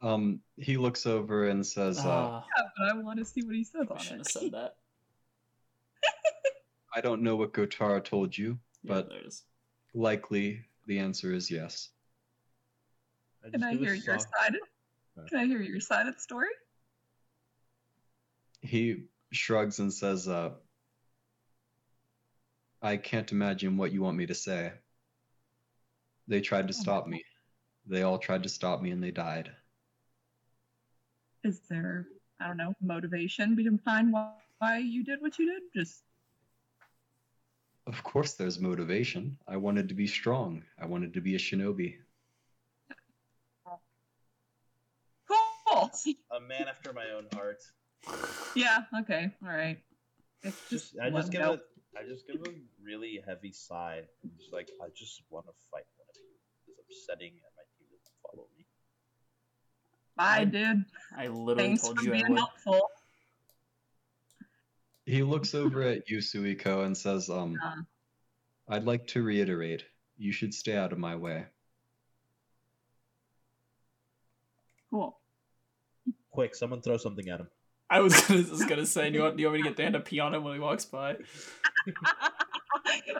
[0.00, 3.54] Um, he looks over and says, uh, Ah, Yeah, but I want to see what
[3.54, 4.32] he says I on shouldn't it.
[4.34, 4.76] have said that.
[6.94, 9.44] "I don't know what Gotara told you, but there it is.
[9.94, 11.88] likely the answer is yes."
[13.42, 14.56] Can just I hear your side?
[15.28, 16.48] Can I hear your side of the story?
[18.60, 20.50] He shrugs and says, uh,
[22.80, 24.72] I can't imagine what you want me to say.
[26.28, 27.24] They tried to stop me.
[27.86, 29.50] They all tried to stop me and they died.
[31.44, 32.06] Is there,
[32.40, 35.62] I don't know, motivation behind why, why you did what you did?
[35.74, 36.02] Just
[37.86, 39.36] Of course, there's motivation.
[39.48, 40.62] I wanted to be strong.
[40.80, 41.96] I wanted to be a shinobi.
[45.72, 45.81] cool.
[46.30, 47.62] A man after my own heart.
[48.54, 48.80] Yeah.
[49.00, 49.30] Okay.
[49.44, 49.78] All right.
[50.42, 51.60] It's Just, just I just give note.
[51.94, 52.50] a, I just give a
[52.82, 54.02] really heavy sigh.
[54.24, 56.74] I'm just like, I just want to fight one of you.
[56.88, 58.64] It's upsetting, and my team doesn't follow me.
[60.18, 60.84] I did.
[61.16, 62.38] I literally Thanks told for you I being would.
[62.38, 62.88] helpful.
[65.06, 67.82] He looks over at you, Suiko, and says, um, Uh.
[68.68, 69.84] I'd like to reiterate,
[70.16, 71.46] you should stay out of my way.
[74.90, 75.18] Cool.
[76.32, 77.48] Quick, someone throw something at him.
[77.90, 79.76] I was gonna, was gonna say, do you, want, do you want me to get
[79.76, 81.16] Dan to pee on him when he walks by?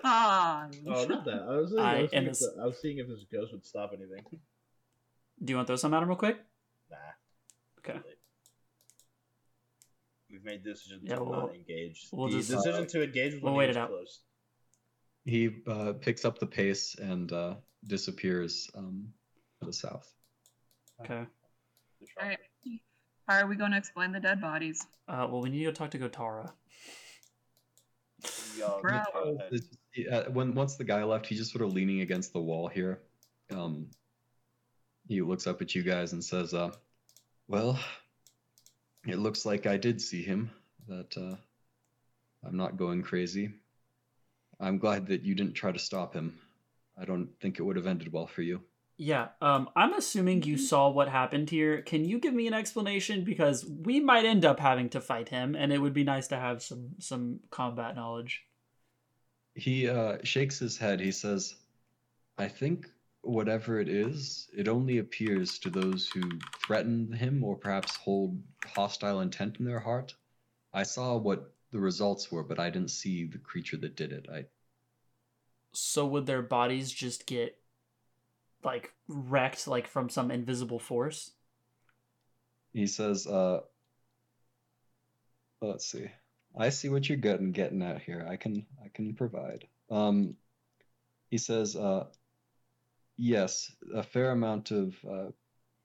[0.05, 0.69] ah.
[0.87, 1.43] Oh, not that.
[1.49, 3.53] I was, I- I, was seeing if this- the, I was seeing if this ghost
[3.53, 4.25] would stop anything.
[5.45, 6.39] Do you want to throw some at him real quick?
[6.91, 6.97] Nah.
[7.79, 7.99] Okay.
[10.31, 12.09] We've made the decision Yeah, to we'll- not engage.
[12.13, 13.89] we'll the just- decision to engage was we'll wait he it out.
[13.91, 14.21] close.
[15.25, 17.55] He uh, picks up the pace and uh,
[17.87, 19.09] disappears um,
[19.61, 20.11] to the south.
[21.03, 21.15] Okay.
[22.21, 22.39] All right.
[23.29, 24.85] How are we going to explain the dead bodies?
[25.09, 26.51] Uh, well, we need to go talk to Gotara.
[28.59, 29.01] Yo, Bro.
[29.13, 29.53] go ahead.
[29.53, 32.41] It's- he- uh, when once the guy left, he's just sort of leaning against the
[32.41, 33.01] wall here.
[33.51, 33.91] Um,
[35.07, 36.75] he looks up at you guys and says, uh,
[37.47, 37.79] "Well,
[39.07, 40.51] it looks like I did see him.
[40.89, 41.37] That uh,
[42.43, 43.53] I'm not going crazy.
[44.59, 46.39] I'm glad that you didn't try to stop him.
[46.97, 48.63] I don't think it would have ended well for you."
[48.99, 51.83] Yeah, um, I'm assuming you saw what happened here.
[51.83, 53.25] Can you give me an explanation?
[53.25, 56.37] Because we might end up having to fight him, and it would be nice to
[56.37, 58.45] have some some combat knowledge.
[59.55, 61.01] He uh, shakes his head.
[61.01, 61.57] He says,
[62.39, 62.91] I think
[63.23, 66.23] whatever it is, it only appears to those who
[66.67, 70.15] threaten him or perhaps hold hostile intent in their heart.
[70.73, 74.29] I saw what the results were, but I didn't see the creature that did it.
[74.33, 74.47] I
[75.75, 77.59] So would their bodies just get
[78.65, 81.33] like wrecked, like from some invisible force?
[82.73, 83.61] he says, uh,
[85.61, 86.07] let's see.
[86.59, 88.27] I see what you're getting getting at here.
[88.29, 89.67] I can I can provide.
[89.91, 90.37] Um,
[91.31, 92.07] he says, uh,
[93.17, 95.31] yes, a fair amount of uh,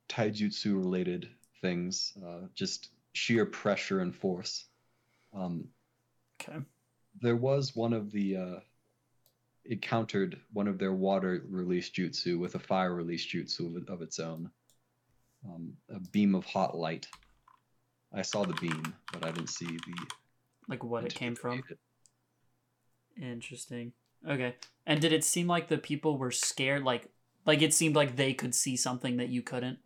[0.10, 1.30] taijutsu related
[1.62, 4.66] things, uh, just sheer pressure and force.
[5.34, 5.70] Um,
[6.42, 6.60] Okay.
[7.22, 8.60] there was one of the uh,
[9.67, 14.01] it countered one of their water release jutsu with a fire release jutsu of, of
[14.01, 14.49] its own
[15.47, 17.08] um, a beam of hot light
[18.13, 20.08] i saw the beam but i didn't see the
[20.67, 21.63] Like what it came from?
[23.21, 23.93] Interesting.
[24.27, 24.56] Okay.
[24.86, 26.84] And did it seem like the people were scared?
[26.84, 27.10] Like,
[27.45, 29.80] like it seemed like they could see something that you couldn't.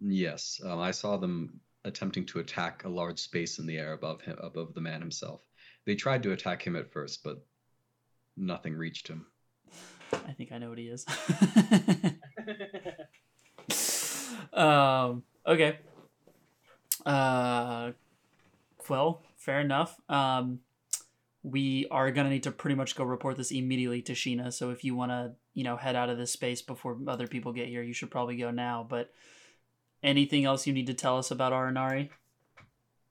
[0.00, 4.20] yes um, i saw them attempting to attack a large space in the air above
[4.22, 5.46] him above the man himself
[5.84, 7.44] they tried to attack him at first but
[8.36, 9.26] nothing reached him
[10.12, 11.06] I think I know what he is.
[14.52, 15.22] um.
[15.46, 15.78] Okay.
[17.04, 17.92] Uh.
[18.88, 19.98] Well, fair enough.
[20.08, 20.60] Um.
[21.44, 24.52] We are gonna need to pretty much go report this immediately to Sheena.
[24.52, 27.52] So if you want to, you know, head out of this space before other people
[27.52, 28.86] get here, you should probably go now.
[28.88, 29.12] But
[30.04, 32.10] anything else you need to tell us about Arinari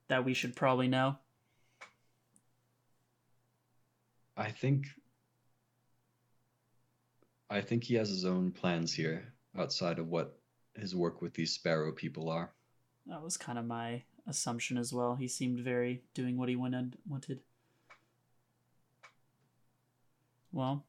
[0.08, 1.16] that we should probably know?
[4.34, 4.86] I think
[7.52, 10.38] I think he has his own plans here outside of what
[10.74, 12.50] his work with these sparrow people are.
[13.06, 15.16] That was kind of my assumption as well.
[15.16, 16.96] He seemed very doing what he wanted.
[17.06, 17.40] wanted.
[20.50, 20.86] Well,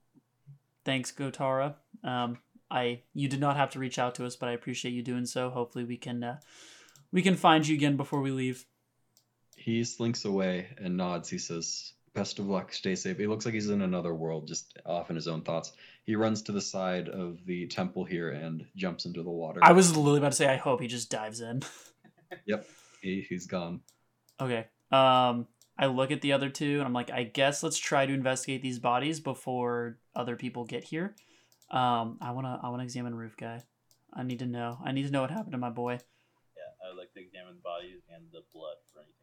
[0.85, 1.75] thanks, Gotara.
[2.01, 2.37] Um,
[2.71, 5.25] I you did not have to reach out to us, but I appreciate you doing
[5.25, 5.49] so.
[5.49, 6.39] Hopefully, we can uh,
[7.11, 8.65] we can find you again before we leave.
[9.57, 11.29] He slinks away and nods.
[11.29, 12.73] He says, "Best of luck.
[12.73, 15.73] Stay safe." He looks like he's in another world, just off in his own thoughts.
[16.03, 19.59] He runs to the side of the temple here and jumps into the water.
[19.63, 21.63] I was literally about to say, I hope he just dives in.
[22.47, 22.65] Yep,
[23.03, 23.81] he, he's gone.
[24.41, 24.65] Okay.
[24.91, 25.47] Um,
[25.77, 28.61] I look at the other two and I'm like, I guess let's try to investigate
[28.61, 31.15] these bodies before other people get here.
[31.71, 33.63] Um, I wanna I wanna examine Roof Guy.
[34.13, 34.77] I need to know.
[34.83, 35.93] I need to know what happened to my boy.
[35.93, 39.13] Yeah, I would like to examine the bodies and the blood for anything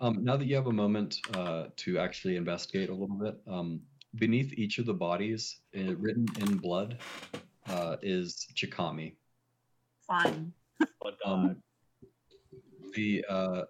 [0.00, 3.80] Um, now that you have a moment uh, to actually investigate a little bit, um,
[4.14, 6.98] beneath each of the bodies, uh, written in blood,
[7.68, 9.14] uh, is Chikami.
[10.06, 10.52] Fine.
[11.02, 11.56] But Um,
[12.94, 13.62] the uh,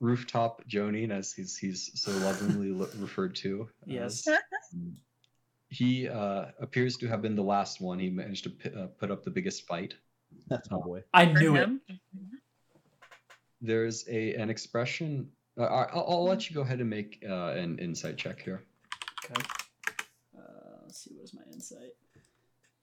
[0.00, 3.68] rooftop Jonin, as he's he's so lovingly lo- referred to.
[3.86, 4.26] Yes.
[4.28, 4.96] um,
[5.68, 7.98] he uh, appears to have been the last one.
[7.98, 9.94] He managed to p- uh, put up the biggest fight.
[10.48, 11.02] That's my boy.
[11.12, 11.68] I knew it.
[13.64, 15.30] There's a an expression.
[15.58, 18.62] Uh, I'll, I'll let you go ahead and make uh, an insight check here.
[19.24, 19.42] Okay.
[20.36, 21.12] Uh, let's see.
[21.14, 21.94] What is my insight?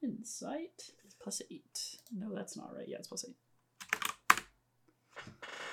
[0.01, 0.89] Insight
[1.21, 1.97] plus eight.
[2.11, 2.87] No, that's not right.
[2.87, 3.35] Yeah, it's plus eight.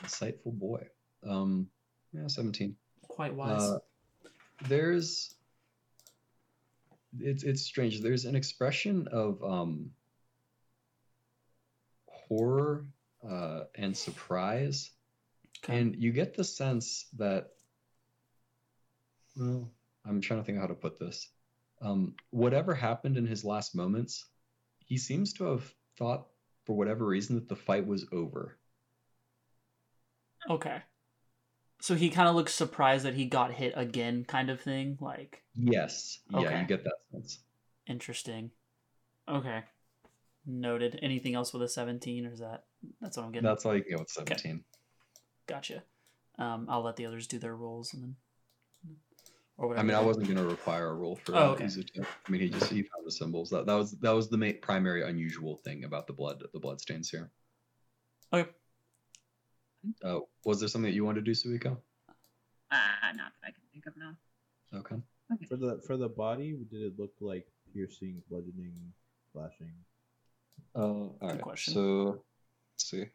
[0.03, 0.87] Insightful boy.
[1.27, 1.69] Um,
[2.13, 2.77] yeah, seventeen.
[3.03, 3.63] Quite wise.
[3.63, 3.79] Uh,
[4.69, 5.35] there's
[7.19, 8.03] it's it's strange.
[8.03, 9.91] There's an expression of um
[12.07, 12.85] horror
[13.27, 14.91] uh, and surprise.
[15.67, 17.51] And you get the sense that
[19.37, 19.71] well,
[20.07, 21.29] I'm trying to think how to put this.
[21.81, 24.27] Um, whatever happened in his last moments,
[24.79, 26.27] he seems to have thought
[26.65, 28.59] for whatever reason that the fight was over.
[30.51, 30.83] okay.
[31.81, 34.99] So he kind of looks surprised that he got hit again, kind of thing.
[35.01, 36.61] Like Yes, yeah, Okay.
[36.61, 37.39] you get that sense.
[37.87, 38.51] interesting.
[39.29, 39.63] Okay.
[40.47, 40.99] Noted.
[41.03, 42.65] Anything else with a seventeen, or is that
[43.01, 43.47] that's what I'm getting?
[43.49, 44.65] That's all you can get with 17.
[45.49, 45.83] Gotcha.
[46.39, 48.17] Um, I'll let the others do their roles and then,
[49.57, 49.85] or whatever.
[49.85, 51.65] I mean, I wasn't gonna require a role for Oh, okay.
[51.65, 52.07] He's a tech.
[52.27, 53.51] I mean, he just he found the symbols.
[53.51, 56.81] That that was that was the main primary unusual thing about the blood the blood
[56.81, 57.31] stains here.
[58.33, 58.49] Okay.
[60.05, 61.79] Uh, was there something that you wanted to do, Suiko?
[62.71, 64.17] Ah, not that I can think of now.
[64.79, 64.97] Okay.
[65.33, 65.47] Okay.
[65.47, 68.93] For the for the body, did it look like piercing, bludgeoning,
[69.33, 69.73] slashing?
[70.75, 71.41] Uh, all right.
[71.41, 71.75] question.
[71.75, 72.23] So,
[72.75, 73.07] let's see.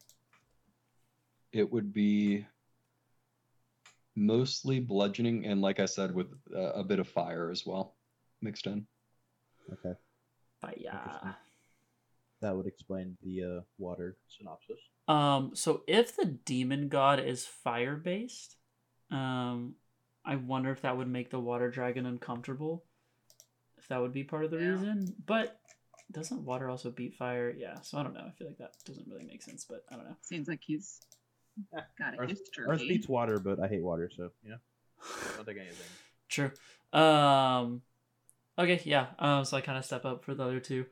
[1.53, 2.45] It would be
[4.15, 7.95] mostly bludgeoning, and like I said, with uh, a bit of fire as well
[8.41, 8.85] mixed in.
[9.71, 9.93] Okay,
[10.61, 11.33] But yeah.
[12.41, 14.79] that would explain the uh, water synopsis.
[15.07, 18.57] Um, so if the demon god is fire based,
[19.11, 19.75] um,
[20.25, 22.83] I wonder if that would make the water dragon uncomfortable.
[23.77, 24.71] If that would be part of the Yeah.
[24.71, 25.15] reason.
[25.25, 25.59] But
[26.11, 27.53] doesn't water also beat fire?
[27.57, 28.25] Yeah, so I don't know.
[28.27, 30.15] I feel like that doesn't really make sense, but I don't know.
[30.21, 31.01] Seems like he's
[31.97, 32.65] got a Earth, history.
[32.67, 34.57] Earth beats water, but I hate water, so you know,
[35.35, 35.85] don't take anything.
[36.29, 36.51] True.
[36.99, 37.81] Um
[38.57, 39.07] okay, yeah.
[39.19, 40.85] Um so I kind of step up for the other two.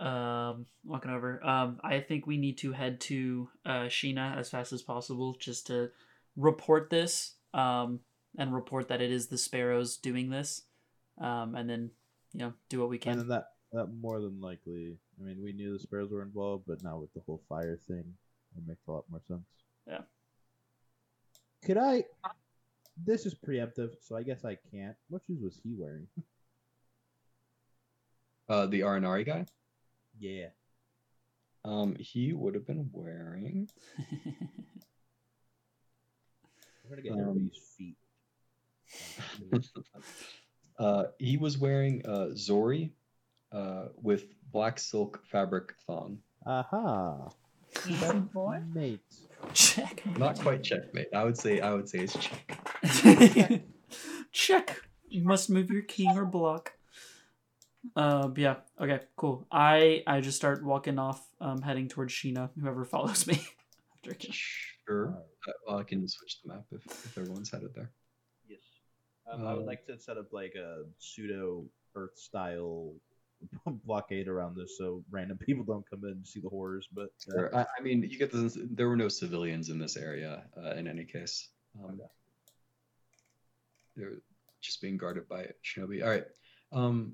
[0.00, 1.44] Um walking over.
[1.44, 5.66] Um I think we need to head to uh Sheena as fast as possible just
[5.68, 5.90] to
[6.36, 8.00] report this um
[8.36, 10.62] and report that it is the sparrows doing this.
[11.20, 11.90] Um and then,
[12.32, 13.18] you know, do what we And can.
[13.18, 14.96] then that that more than likely.
[15.20, 18.04] I mean, we knew the sparrows were involved, but now with the whole fire thing,
[18.56, 19.46] it makes a lot more sense.
[19.86, 20.00] Yeah.
[21.64, 22.04] Could I?
[23.04, 24.96] This is preemptive, so I guess I can't.
[25.08, 26.06] What shoes was he wearing?
[28.46, 29.46] Uh, the Arinari guy.
[30.20, 30.48] yeah.
[31.64, 33.70] Um, he would have been wearing.
[36.84, 37.96] I'm gonna get Um, everybody's feet.
[40.78, 42.92] uh, he was wearing uh, Zori
[43.50, 46.18] uh, with black silk fabric thong.
[46.44, 47.30] Aha.
[47.88, 48.60] Easy boy.
[48.74, 49.00] Mate.
[49.54, 50.02] Check.
[50.18, 51.08] Not quite checkmate.
[51.14, 52.58] I would say I would say it's check.
[54.32, 54.80] Check.
[55.08, 56.72] You must move your king or block.
[57.94, 58.56] Uh, yeah.
[58.80, 59.00] Okay.
[59.16, 59.46] Cool.
[59.52, 62.50] I I just start walking off, um, heading towards Sheena.
[62.60, 63.40] Whoever follows me.
[63.96, 64.32] After I
[64.86, 65.08] Sure.
[65.48, 67.90] Uh, well, I can switch the map if, if everyone's headed there.
[68.48, 68.60] Yes.
[69.30, 71.64] Um, I would Uh, like to set up like a pseudo
[71.94, 72.92] Earth style
[73.84, 76.88] blockade around this, so random people don't come in and see the horrors.
[76.92, 77.56] But uh, Sure.
[77.56, 80.86] I, I mean, you get the there were no civilians in this area uh, in
[80.86, 81.48] any case.
[81.82, 82.04] Um, Okay.
[83.96, 84.18] They're
[84.60, 86.02] just being guarded by Shinobi.
[86.02, 86.24] All right.
[86.72, 87.12] Um,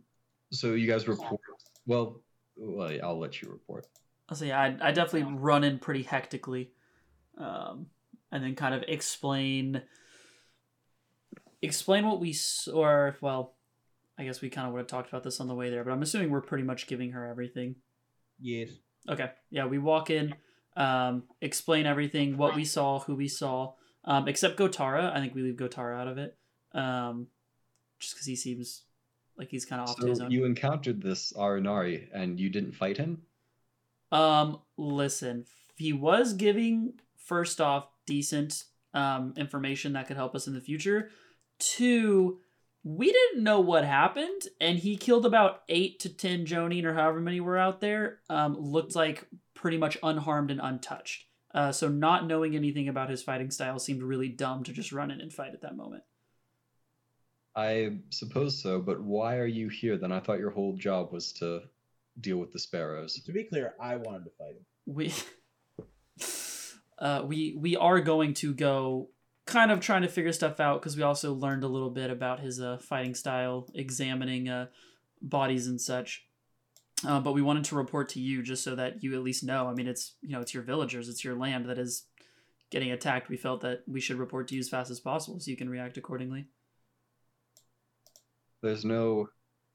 [0.50, 1.40] so you guys report.
[1.86, 2.22] Well,
[2.56, 3.86] well, I'll let you report.
[4.32, 6.70] So yeah, I, I definitely run in pretty hectically,
[7.36, 7.86] um,
[8.32, 9.82] and then kind of explain
[11.62, 13.56] explain what we s- or well,
[14.20, 15.92] I guess we kind of would have talked about this on the way there, but
[15.92, 17.76] I'm assuming we're pretty much giving her everything.
[18.38, 18.68] yes,
[19.08, 20.34] Okay, yeah, we walk in,
[20.76, 23.72] um, explain everything, what we saw, who we saw,
[24.04, 25.10] um, except Gotara.
[25.10, 26.36] I think we leave Gotara out of it,
[26.74, 27.28] um,
[27.98, 28.82] just because he seems
[29.38, 30.30] like he's kind of off to his own.
[30.30, 33.22] you encountered this Arinari and you didn't fight him?
[34.12, 40.52] Um, listen, he was giving first off decent um information that could help us in
[40.52, 41.08] the future.
[41.58, 42.40] Two,
[42.82, 47.20] we didn't know what happened, and he killed about eight to ten Jonin or however
[47.20, 48.20] many were out there.
[48.28, 51.26] Um, looked like pretty much unharmed and untouched.
[51.52, 55.10] Uh, so not knowing anything about his fighting style seemed really dumb to just run
[55.10, 56.04] in and fight at that moment.
[57.56, 60.12] I suppose so, but why are you here then?
[60.12, 61.62] I thought your whole job was to
[62.20, 63.20] deal with the sparrows.
[63.20, 64.64] to be clear, I wanted to fight him.
[64.86, 65.12] we
[66.98, 69.10] uh, we we are going to go
[69.50, 72.40] kind of trying to figure stuff out because we also learned a little bit about
[72.40, 74.66] his uh, fighting style, examining uh,
[75.20, 76.24] bodies and such.
[77.06, 79.68] uh, but we wanted to report to you just so that you at least know.
[79.68, 82.04] I mean, it's you know it's your villagers, it's your land that is
[82.70, 83.28] getting attacked.
[83.28, 85.70] We felt that we should report to you as fast as possible so you can
[85.70, 86.46] react accordingly.
[88.62, 89.28] There's no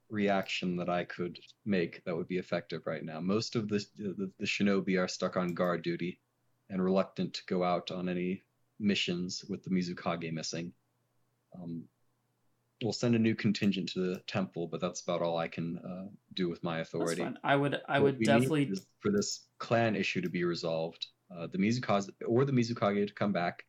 [0.10, 3.20] reaction that I could make that would be effective right now.
[3.20, 6.20] Most of the, the the shinobi are stuck on guard duty
[6.70, 8.44] and reluctant to go out on any
[8.80, 10.74] missions with the Mizukage missing.
[11.56, 11.86] Um,
[12.84, 16.08] we'll send a new contingent to the temple, but that's about all I can uh,
[16.34, 17.24] do with my That's authority.
[17.24, 17.38] fine.
[17.44, 21.08] I would I What would definitely for this clan issue to be resolved.
[21.36, 23.66] Uh, the Mizukage or the Mizukage to come back,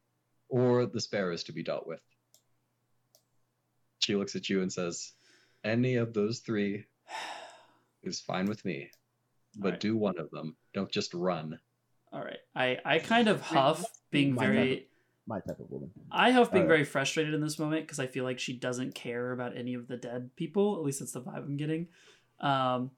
[0.49, 2.01] or the sparrows to be dealt with.
[4.01, 5.13] She looks at you and says,
[5.65, 6.85] "Any of those three
[8.03, 8.91] is fine with me,
[9.57, 9.81] but Alright.
[9.81, 10.57] do one of them.
[10.75, 11.59] Don't just run."
[12.13, 12.39] All right.
[12.55, 14.86] I I kind of huff being very
[15.27, 15.91] My type of woman.
[16.11, 16.69] I have been Alright.
[16.69, 19.89] very frustrated in this moment because I feel like she doesn't care about any of
[19.89, 20.77] the dead people.
[20.77, 21.89] At least that's the vibe I'm getting.
[22.41, 22.93] Um,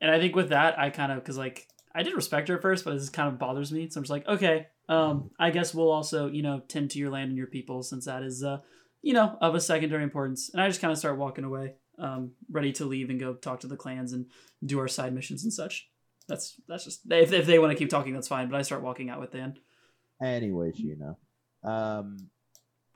[0.00, 2.62] and I think with that, I kind of because like I did respect her at
[2.62, 3.88] first, but this kind of bothers me.
[3.88, 7.10] So I'm just like, okay, um, I guess we'll also you know tend to your
[7.10, 8.58] land and your people since that is uh
[9.02, 10.50] you know of a secondary importance.
[10.52, 13.60] And I just kind of start walking away, um, ready to leave and go talk
[13.60, 14.26] to the clans and
[14.64, 15.88] do our side missions and such.
[16.28, 18.50] That's that's just if, if they want to keep talking, that's fine.
[18.50, 19.58] But I start walking out with Than.
[20.22, 21.16] Anyway, Sheena.
[21.64, 22.30] Um,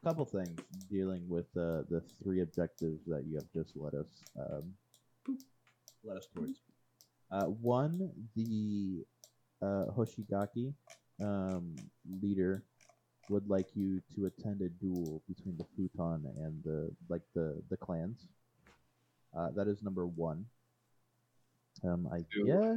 [0.04, 0.58] couple things
[0.90, 4.72] dealing with uh, the three objectives that you have just led us um,
[6.04, 6.58] led us towards.
[7.30, 9.04] Uh, one, the
[9.62, 10.74] uh, Hoshigaki
[11.22, 11.76] um,
[12.20, 12.64] leader
[13.28, 17.76] would like you to attend a duel between the futon and the like the the
[17.76, 18.28] clans.
[19.36, 20.44] Uh, that is number one.
[21.84, 22.76] Um, I yeah.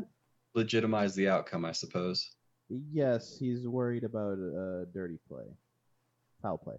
[0.53, 2.31] Legitimize the outcome, I suppose.
[2.69, 5.43] Yes, he's worried about uh, dirty play,
[6.45, 6.75] foul play.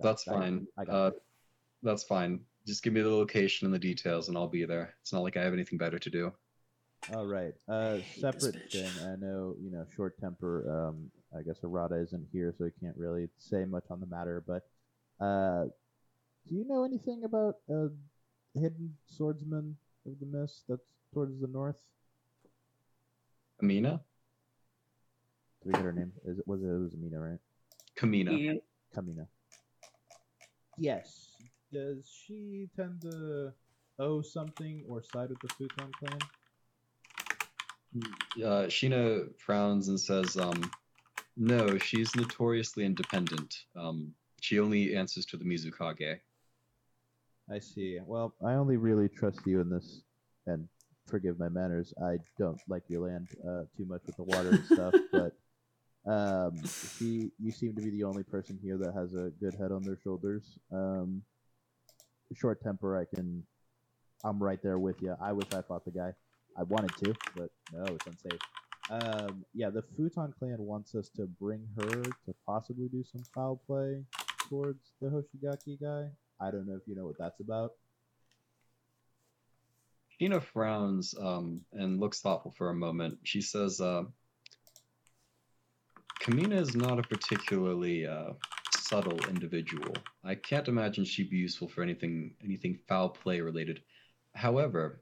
[0.00, 0.66] That's I- fine.
[0.78, 1.22] I got uh, it.
[1.82, 2.40] that's fine.
[2.66, 4.94] Just give me the location and the details, and I'll be there.
[5.00, 6.32] It's not like I have anything better to do.
[7.14, 7.54] All right.
[7.66, 8.72] Uh, separate bitch.
[8.72, 8.90] thing.
[9.06, 10.88] I know you know short temper.
[10.88, 14.44] Um, I guess Arata isn't here, so he can't really say much on the matter.
[14.46, 14.68] But
[15.24, 15.64] uh,
[16.46, 17.88] do you know anything about a
[18.54, 20.82] hidden swordsman of the mist that's
[21.14, 21.76] towards the north?
[23.62, 24.00] Amina,
[25.62, 26.12] Did we get her name?
[26.26, 27.38] Is it was it, it was Amina, right?
[27.98, 28.60] Kamina.
[28.92, 29.00] Yeah.
[29.00, 29.26] Kamina.
[30.78, 31.36] Yes.
[31.72, 33.52] Does she tend to
[33.98, 36.18] owe something or side with the Futon clan?
[38.36, 40.70] Uh, Sheena frowns and says, um,
[41.36, 43.64] "No, she's notoriously independent.
[43.76, 46.20] Um, she only answers to the Mizukage."
[47.50, 47.98] I see.
[48.04, 50.02] Well, I only really trust you in this,
[50.46, 50.68] and
[51.06, 51.92] forgive my manners.
[52.02, 55.36] I don't like your land uh, too much with the water and stuff, but
[56.06, 56.56] um,
[56.98, 59.82] she, you seem to be the only person here that has a good head on
[59.82, 60.58] their shoulders.
[60.72, 61.22] Um,
[62.34, 63.44] short temper, I can.
[64.22, 65.14] I'm right there with you.
[65.20, 66.12] I wish I fought the guy.
[66.56, 68.40] I wanted to, but no, it's unsafe.
[68.90, 73.62] Um, yeah, the Futon clan wants us to bring her to possibly do some foul
[73.66, 74.02] play
[74.48, 76.08] towards the Hoshigaki guy.
[76.40, 77.72] I don't know if you know what that's about.
[80.20, 83.18] Sheena frowns um, and looks thoughtful for a moment.
[83.22, 84.02] She says, uh,
[86.20, 88.32] Kamina is not a particularly uh,
[88.74, 89.94] subtle individual.
[90.22, 93.82] I can't imagine she'd be useful for anything anything foul play related.
[94.34, 95.00] However,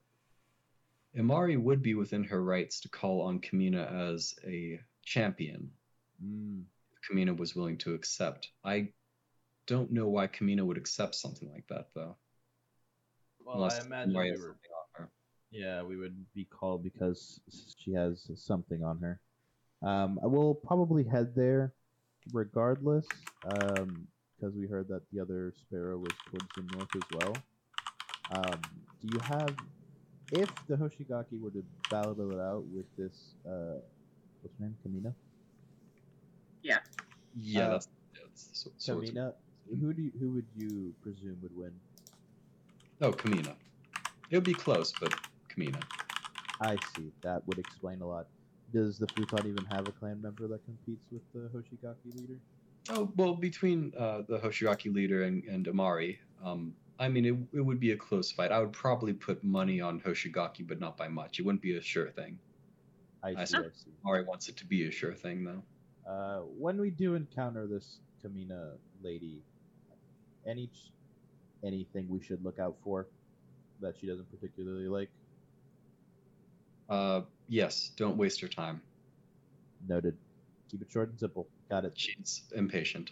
[1.16, 5.70] Imari would be within her rights to call on Kamina as a champion.
[6.24, 8.48] Mm, if Kamina was willing to accept.
[8.64, 8.90] I
[9.66, 12.16] don't know why Kamina would accept something like that, though.
[13.44, 15.10] well, unless I imagine we were, something on her.
[15.50, 17.40] yeah, we would be called because
[17.78, 19.20] she has something on her.
[19.82, 21.72] Um, I will probably head there,
[22.32, 23.06] regardless,
[23.42, 27.36] because we heard that the other sparrow was towards the north as well.
[28.30, 28.60] Um,
[29.00, 29.54] do you have,
[30.32, 33.78] if the Hoshigaki were to battle it out with this, uh,
[34.42, 35.14] what's her name, Kamina?
[37.34, 39.32] Yeah, Uh, that's, yeah, that's the sw- Kamina,
[39.80, 41.72] who do you, who would you presume would win?
[43.00, 43.54] Oh, Kamina.
[44.30, 45.14] It would be close, but
[45.48, 45.80] Kamina.
[46.60, 47.12] I see.
[47.22, 48.26] That would explain a lot.
[48.72, 52.38] Does the Futon even have a clan member that competes with the Hoshigaki leader?
[52.90, 57.60] Oh well, between uh, the Hoshigaki leader and, and Amari, um, I mean, it, it
[57.60, 58.50] would be a close fight.
[58.50, 61.38] I would probably put money on Hoshigaki, but not by much.
[61.38, 62.38] It wouldn't be a sure thing.
[63.22, 63.56] I I see.
[63.56, 63.90] I see.
[64.04, 65.62] Amari wants it to be a sure thing, though.
[66.10, 69.42] Uh, when we do encounter this Kamina lady,
[70.46, 70.70] any
[71.64, 73.06] anything we should look out for
[73.80, 75.10] that she doesn't particularly like?
[76.88, 78.80] Uh, yes, don't waste your time.
[79.88, 80.16] Noted.
[80.70, 81.48] Keep it short and simple.
[81.68, 81.92] Got it.
[81.94, 83.10] She's impatient.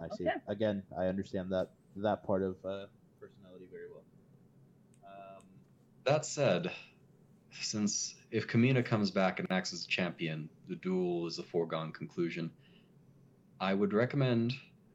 [0.00, 0.24] I see.
[0.24, 0.36] Okay.
[0.48, 2.86] Again, I understand that that part of uh,
[3.20, 4.02] personality very well.
[5.06, 5.42] Um,
[6.04, 6.70] That said,
[7.60, 11.92] since if Kamina comes back and acts as a champion, the duel is a foregone
[11.92, 12.50] conclusion.
[13.58, 14.52] I would recommend,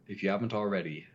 [0.07, 1.07] if you haven't already,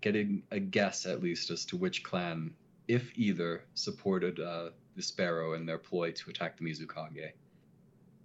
[0.00, 2.52] getting a guess at least as to which clan,
[2.88, 7.32] if either, supported uh, the Sparrow and their ploy to attack the Mizukage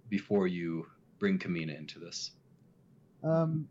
[0.08, 0.86] before you
[1.18, 2.32] bring Kamina into this.
[3.22, 3.68] Um,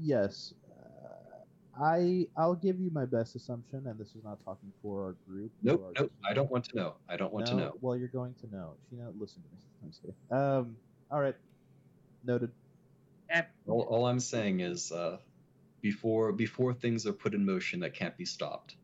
[0.00, 0.54] yes.
[0.70, 5.16] Uh, I I'll give you my best assumption, and this is not talking for our
[5.28, 5.50] group.
[5.62, 6.12] Nope, or our nope.
[6.28, 6.94] I don't want to know.
[7.08, 7.74] I don't want to know.
[7.80, 8.74] Well, you're going to know.
[8.90, 10.14] She Sheena, listen to me.
[10.30, 10.38] I'm.
[10.38, 10.76] Um,
[11.10, 11.36] all right.
[12.24, 12.50] Noted.
[13.66, 15.18] All, all I'm saying is, uh,
[15.80, 18.76] before before things are put in motion that can't be stopped,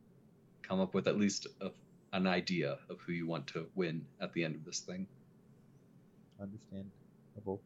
[0.63, 1.71] come up with at least a,
[2.13, 5.07] an idea of who you want to win at the end of this thing.
[6.41, 7.61] Understandable.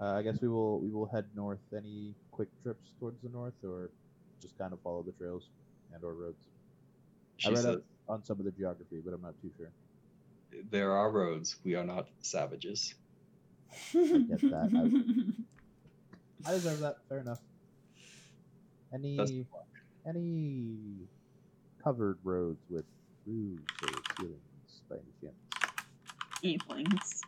[0.00, 1.58] Uh, I guess we will we will head north.
[1.76, 3.90] Any quick trips towards the north, or
[4.40, 5.48] just kind of follow the trails
[5.92, 6.44] and or roads?
[7.38, 9.70] She I read says, up on some of the geography, but I'm not too sure.
[10.70, 11.56] "There are roads.
[11.64, 12.94] We are not savages."
[13.92, 15.34] get that.
[16.46, 16.98] I deserve that.
[17.08, 17.40] Fair enough.
[18.92, 19.34] Any Best
[20.06, 21.08] any
[21.82, 22.84] covered roads with
[23.26, 25.74] roofs or ceilings by any chance?
[26.42, 27.20] Evelings.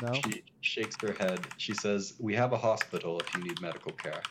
[0.00, 0.12] No.
[0.12, 1.40] She shakes her head.
[1.56, 4.22] She says, "We have a hospital if you need medical care.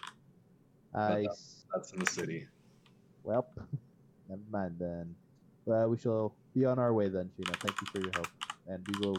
[0.93, 1.37] I that-
[1.73, 2.47] That's in the city."
[3.23, 3.47] well,
[4.29, 5.15] never mind then.
[5.65, 7.55] Well, we shall be on our way then, Sheena.
[7.57, 8.29] Thank you for your help,
[8.67, 9.17] and we will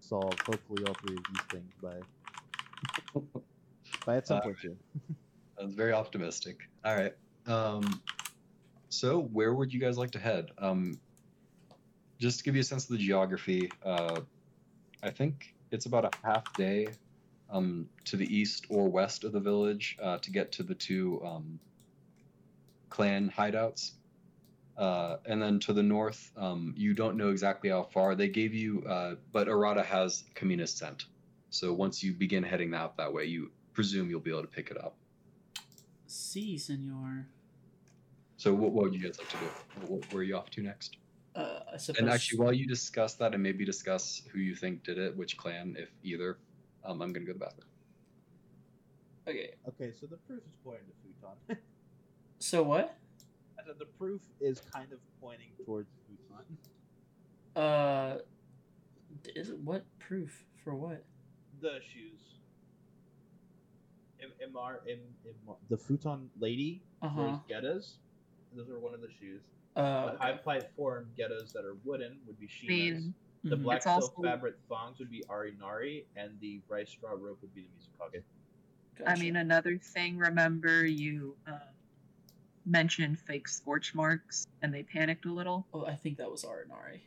[0.00, 3.20] solve hopefully all three of these things by
[4.04, 4.78] by at some Uh, point soon.
[5.58, 6.58] That's very optimistic.
[6.84, 7.12] All right.
[7.46, 8.02] Um,
[8.94, 10.50] so where would you guys like to head?
[10.58, 10.98] Um,
[12.18, 14.20] just to give you a sense of the geography, uh,
[15.02, 16.88] I think it's about a half day
[17.50, 21.20] um, to the east or west of the village uh, to get to the two
[21.24, 21.58] um,
[22.88, 23.92] clan hideouts.
[24.76, 28.14] Uh, and then to the north, um, you don't know exactly how far.
[28.14, 31.04] They gave you, uh, but Arata has Kamina's scent.
[31.50, 34.70] So once you begin heading out that way, you presume you'll be able to pick
[34.70, 34.96] it up.
[36.06, 37.28] See, senor.
[38.36, 39.86] So what, what would you guys like to do?
[39.86, 40.96] What, where are you off to next?
[41.34, 42.00] Uh, I suppose.
[42.00, 45.36] And actually, while you discuss that and maybe discuss who you think did it, which
[45.36, 46.38] clan, if either,
[46.84, 47.68] um, I'm gonna go to the bathroom.
[49.28, 49.54] okay.
[49.68, 51.62] Okay, so the proof is pointing to futon.
[52.40, 52.98] So what?
[53.58, 56.58] I said the proof is kind of pointing towards futon.
[57.56, 58.18] Uh,
[59.34, 61.02] is it what proof for what?
[61.62, 62.20] The shoes.
[64.22, 64.98] M- MR, M-
[65.48, 67.20] M- the futon lady Uh huh.
[67.22, 67.92] wears gettas.
[68.56, 69.42] Those are one of the shoes.
[69.76, 72.68] Uh, the high platform gettas that are wooden would be I Sheena's.
[72.68, 73.62] mean, The mhm.
[73.62, 77.54] black It's silk also- fabric thongs would be Arinari, and the rice straw rope would
[77.54, 77.68] be the
[78.16, 78.22] Mizukage.
[79.06, 80.16] I mean, another thing.
[80.16, 81.58] Remember, you uh,
[82.64, 85.66] mentioned fake scorch marks, and they panicked a little.
[85.74, 87.00] Oh, I think that was Arinari.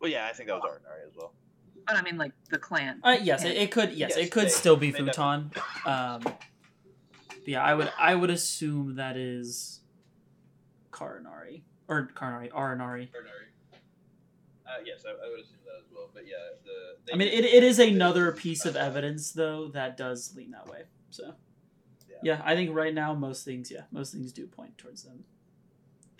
[0.00, 1.32] Well, yeah, I think that was Arinari as well.
[1.86, 3.00] But I mean, like the clan.
[3.04, 3.90] Uh, yes, it, it could.
[3.92, 5.52] Yes, Yes, it could they- still be futon.
[5.84, 6.22] Um,
[7.44, 7.92] yeah, I would.
[7.98, 9.80] I would assume that is
[10.96, 13.08] Karinari or Karinari, Arinari.
[13.08, 13.50] Arinari.
[14.66, 16.08] Uh, yes, I, I would assume that as well.
[16.12, 16.34] But yeah,
[16.64, 17.12] the.
[17.12, 20.82] I mean, it, it is another piece of evidence though that does lean that way.
[21.10, 21.34] So
[22.08, 22.16] Yeah.
[22.22, 25.24] yeah, I think right now most things, yeah, most things do point towards them.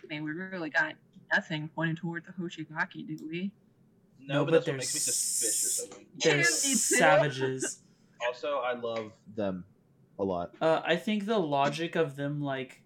[0.05, 0.95] I mean, we really got
[1.33, 3.51] nothing pointing toward the Hoshigaki, do we?
[4.21, 6.07] No, No, but, but that's what makes me suspicious of them.
[6.23, 6.77] They're Yeah, me too.
[6.77, 7.79] savages.
[8.27, 9.65] Also, I love them
[10.19, 10.53] a lot.
[10.59, 12.81] Uh, I think the logic of them like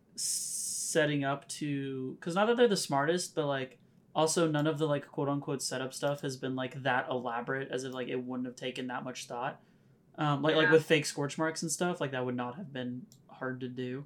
[0.91, 3.79] setting up to because not that they're the smartest, but like
[4.15, 7.85] also none of the like quote unquote setup stuff has been like that elaborate as
[7.85, 9.61] if like it wouldn't have taken that much thought.
[10.17, 13.07] Um, like like with fake scorch marks and stuff, like that would not have been
[13.29, 14.05] hard to do.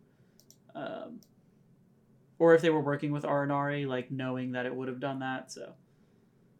[0.74, 1.20] Um,
[2.38, 5.50] or if they were working with Arinari, like knowing that it would have done that.
[5.50, 5.74] So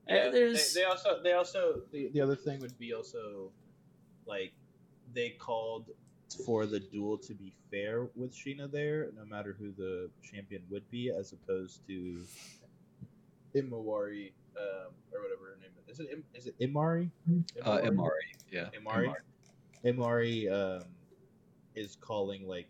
[0.09, 3.51] Uh, Yeah, there's they, they also they also the, the other thing would be also
[4.27, 4.53] like
[5.13, 5.91] they called
[6.45, 10.89] for the duel to be fair with Sheena there, no matter who the champion would
[10.91, 12.21] be, as opposed to
[13.55, 15.99] Imawari, um, or whatever her name is.
[15.99, 17.11] Is it Im- is it Imari?
[17.63, 18.11] Uh, Imari,
[18.51, 18.69] yeah.
[18.79, 19.13] Imari.
[19.85, 20.85] Imari um,
[21.75, 22.69] is calling like,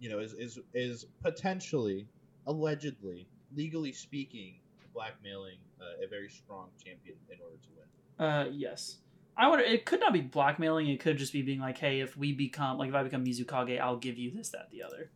[0.00, 2.08] you know, is is is potentially,
[2.46, 4.54] allegedly, legally speaking,
[4.94, 8.26] blackmailing uh, a very strong champion in order to win.
[8.26, 8.98] Uh, yes.
[9.36, 9.60] I would.
[9.60, 10.88] It could not be blackmailing.
[10.88, 13.78] It could just be being like, "Hey, if we become like if I become Mizukage,
[13.80, 15.10] I'll give you this, that, the other,"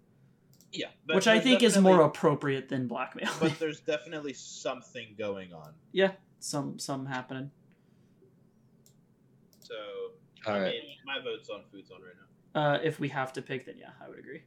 [0.72, 3.30] Yeah, which I think is more appropriate than blackmail.
[3.40, 5.72] But there's definitely something going on.
[5.92, 7.50] yeah, some some happening.
[9.62, 9.74] So
[10.46, 10.72] All I right.
[10.72, 12.14] mean, my vote's on Futon right
[12.54, 12.60] now.
[12.60, 14.42] Uh, if we have to pick, then yeah, I would agree.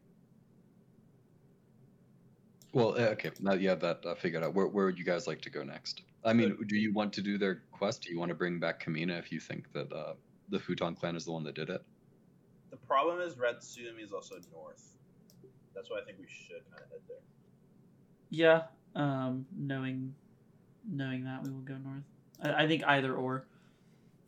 [2.73, 3.31] Well, eh, okay.
[3.39, 4.53] Now you have that uh, figured out.
[4.55, 6.01] Where, where would you guys like to go next?
[6.25, 8.01] I mean, do you want to do their quest?
[8.01, 10.13] Do you want to bring back Kamina if you think that uh,
[10.49, 11.83] the Futon clan is the one that did it?
[12.71, 14.97] The problem is Ratsumi is also north.
[15.75, 17.17] That's why I think we should kind of head there.
[18.29, 18.63] Yeah,
[18.95, 20.15] um, knowing
[20.89, 22.03] knowing that we will go north.
[22.41, 23.45] I, I think either or,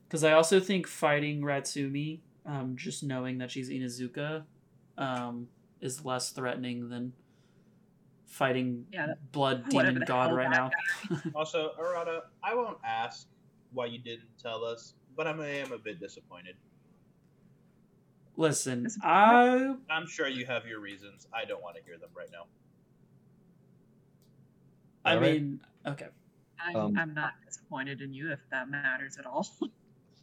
[0.08, 4.44] because I also think fighting Ratsumi, um, just knowing that she's Inuzuka,
[4.98, 5.48] um,
[5.82, 7.14] is less threatening than
[8.40, 10.70] fighting Yeah, that- blood demon the god right now.
[11.36, 13.28] Also, Arata, I won't ask
[13.72, 16.56] why you didn't tell us, but I'm, I am a bit disappointed.
[18.36, 21.28] Listen, Is- I I'm sure you have your reasons.
[21.34, 22.46] I don't want to hear them right now.
[25.06, 25.34] I Alright.
[25.42, 26.08] mean, okay,
[26.60, 29.48] I'm, Um, I'm not disappointed in you if that matters at all.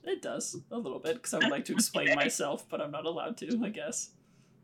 [0.04, 3.06] it does a little bit because I would like to explain myself, but I'm not
[3.06, 3.60] allowed to.
[3.64, 4.10] I guess.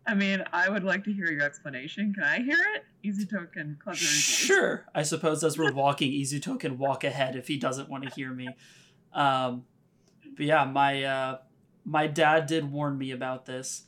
[0.08, 2.14] I mean, I would like to hear your explanation.
[2.14, 2.84] Can I hear it?
[3.02, 3.98] Easy token, clever.
[3.98, 4.86] Sure.
[4.94, 8.32] I suppose as we're walking, Izuto can walk ahead if he doesn't want to hear
[8.32, 8.48] me.
[9.12, 9.64] Um,
[10.34, 11.38] but yeah, my uh,
[11.84, 13.82] my dad did warn me about this,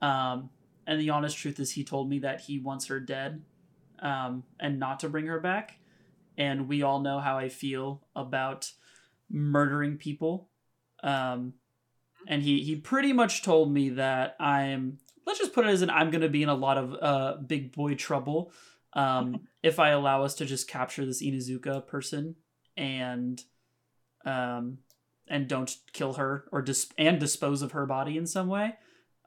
[0.00, 0.48] um,
[0.86, 3.42] and the honest truth is, he told me that he wants her dead,
[3.98, 5.78] um, and not to bring her back.
[6.38, 8.72] And we all know how I feel about
[9.30, 10.48] murdering people.
[11.02, 11.54] Um,
[12.26, 15.00] and he he pretty much told me that I'm.
[15.26, 17.36] Let's just put it as an I'm going to be in a lot of uh,
[17.44, 18.52] big boy trouble
[18.92, 22.36] um, if I allow us to just capture this Inuzuka person
[22.76, 23.42] and
[24.24, 24.78] um,
[25.28, 28.74] and don't kill her or dis- and dispose of her body in some way,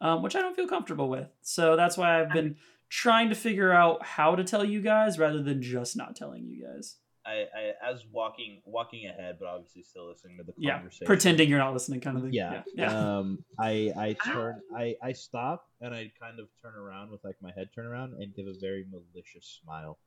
[0.01, 1.27] um, which I don't feel comfortable with.
[1.41, 2.55] So that's why I've been
[2.89, 6.65] trying to figure out how to tell you guys rather than just not telling you
[6.65, 6.95] guys.
[7.29, 7.45] I,
[7.85, 11.05] I as walking walking ahead, but obviously still listening to the Yeah, conversation.
[11.05, 12.33] pretending you're not listening, kind of thing.
[12.33, 12.63] Yeah.
[12.73, 13.17] yeah.
[13.19, 17.35] Um, I I turn I I stop and I kind of turn around with like
[17.41, 19.97] my head turn around and give a very malicious smile.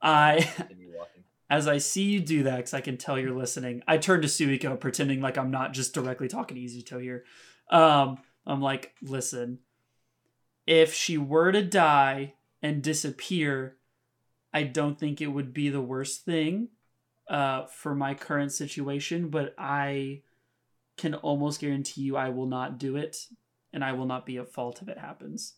[0.00, 0.48] I
[1.50, 4.28] as I see you do that, because I can tell you're listening, I turn to
[4.28, 7.24] Suiko, pretending like I'm not just directly talking to Izuto here.
[7.70, 9.58] Um, I'm like, listen,
[10.66, 13.77] if she were to die and disappear,
[14.52, 16.68] I don't think it would be the worst thing
[17.28, 20.22] uh, for my current situation, but I
[20.96, 23.16] can almost guarantee you I will not do it,
[23.72, 25.54] and I will not be at fault if it happens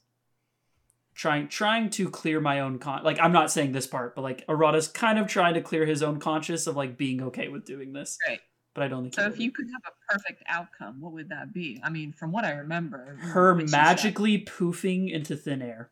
[1.12, 4.46] trying trying to clear my own con like I'm not saying this part, but like
[4.46, 7.92] Arata's kind of trying to clear his own conscience of like being okay with doing
[7.92, 8.16] this.
[8.26, 8.38] Right.
[8.74, 9.42] But I don't think So if will.
[9.42, 11.80] you could have a perfect outcome, what would that be?
[11.84, 15.90] I mean, from what I remember, her when she said- magically poofing into thin air.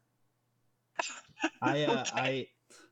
[1.61, 2.49] I uh, Okay.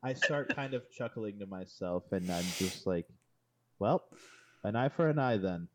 [0.07, 3.07] I I start kind of chuckling to myself, and I'm just like,
[3.79, 4.05] well,
[4.65, 5.37] an eye for an eye.
[5.39, 5.69] Then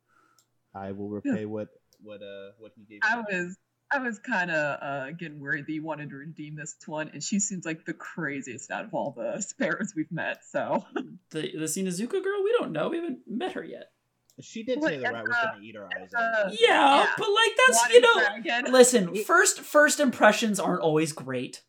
[0.74, 1.70] I will repay what
[2.02, 3.00] what uh what he gave.
[3.04, 3.24] I me.
[3.30, 3.58] was
[3.94, 7.22] I was kind of uh, getting worried that you wanted to redeem this one, and
[7.22, 10.46] she seems like the craziest out of all the sparrows we've met.
[10.50, 10.86] So
[11.32, 12.90] The the Sinazuka girl, we don't know.
[12.90, 13.92] We haven't met her yet.
[14.40, 16.52] She did What, say the rat was uh, gonna eat her eyes uh, out.
[16.54, 17.12] Yeah, Yeah.
[17.18, 18.40] but like that's Water you know.
[18.42, 18.72] dragon.
[18.72, 21.62] Listen, first first impressions aren't always great.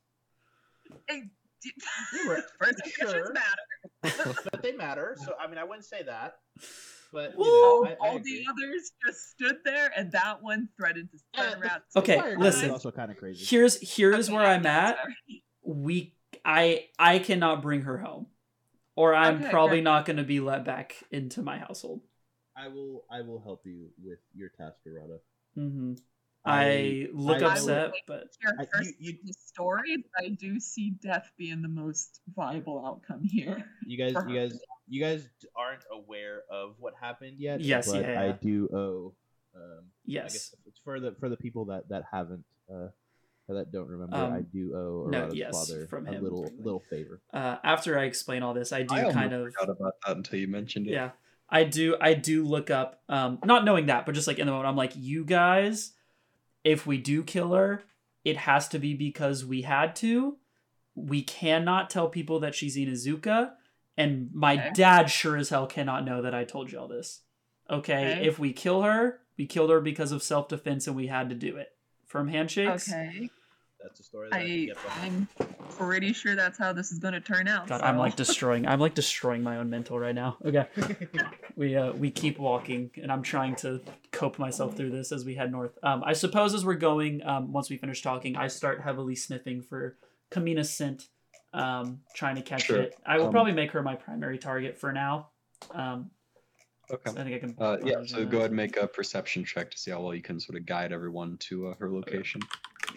[2.15, 3.33] You were- First impressions sure.
[3.33, 4.35] matter.
[4.53, 5.17] but they matter.
[5.25, 6.39] So I mean, I wouldn't say that.
[7.13, 8.45] But you Well, know, all I, I all agree.
[8.47, 11.83] the others just stood there, and that one threatened to turn Uh, around.
[11.97, 12.65] Okay, Fire listen.
[12.67, 13.45] is also kind of crazy.
[13.45, 14.97] Here's here's Okay, where I'm I'm at.
[14.99, 15.45] sorry.
[15.63, 18.27] We I I cannot bring her home,
[18.97, 19.85] or I'm Okay, probably great.
[19.85, 22.01] not going to be let back into my household.
[22.57, 25.19] I will I will help you with your task, Arata.
[25.55, 25.95] hmm
[26.45, 30.29] I, look I will- upset, but Here, I- first you- you- the story, but I
[30.31, 33.65] do see death being the most viable outcome here.
[33.87, 37.61] You guys, you guys, you guys aren't aware of what happened yet.
[37.61, 39.15] Yes, but yeah, I do owe.
[39.55, 40.33] Um, I yes.
[40.33, 42.89] guess it's for the for the people that that haven't uh,
[43.49, 44.17] that don't remember.
[44.17, 46.65] Um, I do owe no, Arata's yes, father from a little apparently.
[46.65, 47.21] little favor.
[47.33, 50.39] Uh, after I explain all this, I do I kind of forgot about that until
[50.41, 50.93] you mentioned it.
[50.93, 51.11] yeah,
[51.51, 54.53] I do I do look up, um, not knowing that, but just like in the
[54.53, 55.93] moment, I'm like, you guys,
[56.65, 57.83] if we do kill her,
[58.25, 60.37] it has to be because we had to.
[60.95, 63.53] We cannot tell people that she's Inuzuka,
[63.97, 64.71] and my Okay.
[64.75, 67.23] dad sure as hell cannot know that I told you all this.
[67.71, 68.27] Okay, Okay.
[68.27, 71.35] if we kill her, we killed her because of self defense, and we had to
[71.35, 71.69] do it.
[72.07, 72.93] Firm handshakes.
[72.93, 73.31] Okay,
[73.83, 75.29] That's a story that I, I get I'm
[75.71, 77.69] pretty sure that's how this is going to turn out.
[77.69, 78.67] God, I'm like destroying.
[78.67, 80.37] I'm like destroying my own mental right now.
[80.45, 80.67] Okay,
[81.57, 83.81] we uh we keep walking, and I'm trying to
[84.13, 85.77] cope myself through this as we head north.
[85.83, 89.63] Um, I suppose as we're going, um, once we finish talking, I start heavily sniffing
[89.63, 89.97] for
[90.31, 91.09] Kamina's scent,
[91.53, 92.83] um, trying to catch Sure.
[92.83, 92.97] it.
[93.05, 95.29] I will Um, probably make her my primary target for now.
[95.73, 96.11] Um,
[96.91, 97.11] Okay.
[97.11, 97.55] I think I can.
[97.59, 100.21] Uh, yeah, so go ahead and make a perception check to see how well you
[100.21, 102.43] can sort of guide everyone to uh, her location.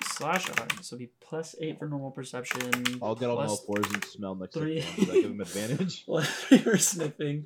[0.03, 0.49] Slash.
[0.49, 2.71] uh, So it'd be plus eight for normal perception.
[3.01, 4.75] I'll get on all plus fours and smell next three.
[4.75, 4.95] to him.
[4.97, 6.05] Does that give him advantage?
[6.05, 7.45] plus three for sniffing.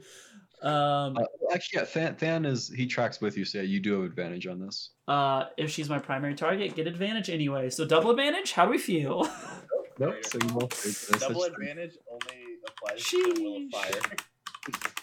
[0.61, 1.23] Um, Uh,
[1.53, 4.45] actually, yeah, Than, Than is he tracks with you, so yeah, you do have advantage
[4.47, 4.89] on this.
[5.07, 7.69] uh, if she's my primary target, get advantage anyway.
[7.69, 8.51] So double advantage.
[8.51, 9.29] How do we feel?
[10.01, 10.15] Nope.
[10.25, 11.07] So you both take this.
[11.19, 15.01] Double That's- advantage only applies to the will of fire.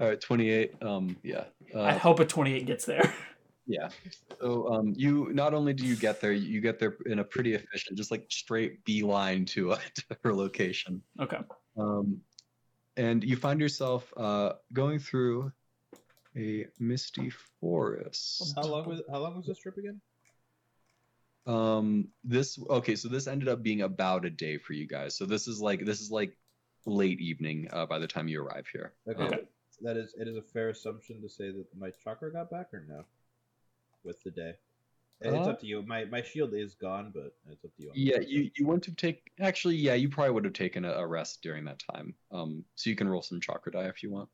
[0.00, 0.74] All right, twenty-eight.
[0.80, 1.44] Um, yeah.
[1.74, 3.12] Uh, I hope a twenty-eight gets there.
[3.66, 3.88] Yeah.
[4.40, 7.54] So um, you not only do you get there, you get there in a pretty
[7.54, 11.02] efficient, just like straight beeline to, uh, to her location.
[11.20, 11.38] Okay.
[11.76, 12.20] Um,
[12.96, 15.52] and you find yourself uh, going through
[16.36, 18.54] a misty forest.
[18.56, 20.00] How long was how long was this trip again?
[21.46, 25.16] Um, this okay, so this ended up being about a day for you guys.
[25.16, 26.36] So this is like this is like
[26.86, 28.94] late evening uh, by the time you arrive here.
[29.08, 29.22] Okay.
[29.24, 29.42] Okay.
[29.82, 32.84] That is it is a fair assumption to say that my chakra got back or
[32.88, 33.04] no?
[34.04, 34.54] With the day.
[35.20, 35.82] It's Uh, up to you.
[35.82, 37.90] My my shield is gone, but it's up to you.
[37.94, 39.76] Yeah, you you wouldn't have taken actually.
[39.76, 42.14] Yeah, you probably would have taken a, a rest during that time.
[42.30, 44.28] Um, so you can roll some chakra die if you want.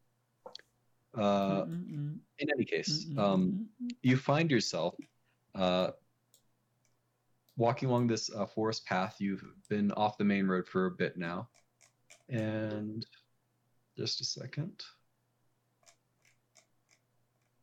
[1.14, 3.68] Uh, in any case, mm-mm, um,
[4.02, 4.94] you find yourself
[5.54, 5.90] uh,
[7.56, 9.16] walking along this uh, forest path.
[9.18, 11.48] You've been off the main road for a bit now,
[12.28, 13.06] and
[13.96, 14.82] just a second.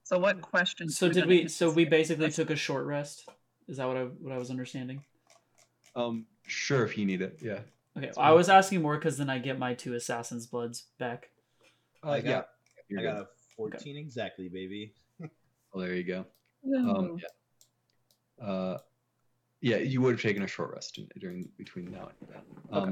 [0.08, 0.98] So what questions?
[0.98, 1.50] So did we?
[1.50, 3.28] So we basically took a short rest.
[3.68, 5.04] Is that what I what I was understanding?
[5.98, 7.60] Um, sure, if you need it, yeah.
[7.98, 11.28] Okay, That's I was asking more because then I get my two assassins' bloods back.
[12.06, 12.48] Uh, I yeah, got
[12.88, 13.12] you're I good.
[13.16, 13.28] got a
[13.58, 14.94] fourteen exactly, baby.
[15.20, 15.30] Well,
[15.76, 16.26] there you go.
[16.64, 16.96] No.
[16.96, 17.18] Um,
[18.40, 18.46] yeah.
[18.46, 18.78] Uh,
[19.60, 22.82] yeah, you would have taken a short rest in, during between now and then.
[22.82, 22.92] Okay.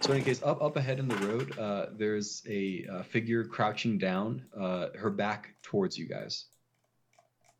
[0.00, 3.44] So in any case, up up ahead in the road, uh, there's a uh, figure
[3.44, 6.46] crouching down, uh, her back towards you guys.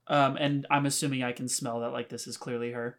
[0.09, 2.99] Um, and I'm assuming I can smell that like this is clearly her.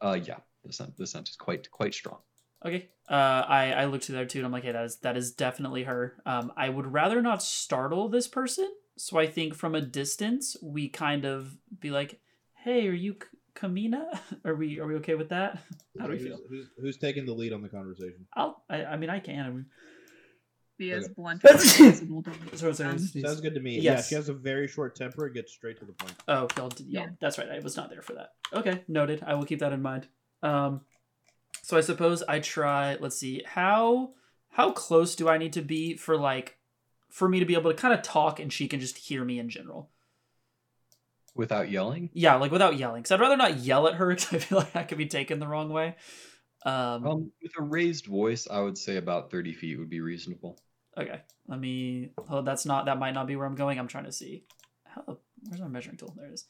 [0.00, 2.18] Uh, yeah, the scent the scent is quite quite strong.
[2.64, 2.88] Okay.
[3.08, 5.32] Uh, I I look to there too, and I'm like, hey, that is that is
[5.32, 6.16] definitely her.
[6.26, 10.88] Um, I would rather not startle this person, so I think from a distance we
[10.88, 12.20] kind of be like,
[12.54, 13.16] hey, are you
[13.58, 14.18] Kamina?
[14.44, 15.58] Are we are we okay with that?
[15.98, 16.38] How do we who's, feel?
[16.48, 18.26] Who's, who's taking the lead on the conversation?
[18.34, 19.44] I'll I, I mean I can.
[19.44, 19.66] I mean,
[20.78, 21.14] Be as Okay.
[21.16, 22.22] blunt That's- as possible.
[22.22, 22.90] to that's what I'm.
[22.90, 23.76] Um, It's- Sounds good to me.
[23.80, 24.08] Yeah, Yes.
[24.08, 25.26] she has a very short temper.
[25.26, 26.14] It gets straight to the point.
[26.28, 27.10] Oh, y'all did, y'all, Yeah.
[27.20, 27.48] that's right.
[27.50, 28.34] I was not there for that.
[28.52, 29.22] Okay, noted.
[29.26, 30.06] I will keep that in mind.
[30.42, 30.82] Um,
[31.62, 32.96] so I suppose I try.
[33.00, 34.12] Let's see how
[34.50, 36.56] how close do I need to be for like
[37.10, 39.38] for me to be able to kind of talk and she can just hear me
[39.38, 39.90] in general.
[41.38, 43.00] Without yelling, Yeah, like without yelling.
[43.00, 45.38] Because I'd rather not yell at her because I feel like I could be taken
[45.38, 45.94] the wrong way.
[46.66, 50.58] Um, um, with a raised voice, I would say about thirty feet would be reasonable.
[50.98, 52.10] okay, let me.
[52.28, 52.86] Oh, that's not.
[52.86, 53.78] That might not be where I'm going.
[53.78, 54.46] I'm trying to see.
[54.84, 55.18] How?
[55.44, 56.12] Where's my measuring tool?
[56.16, 56.46] There it is.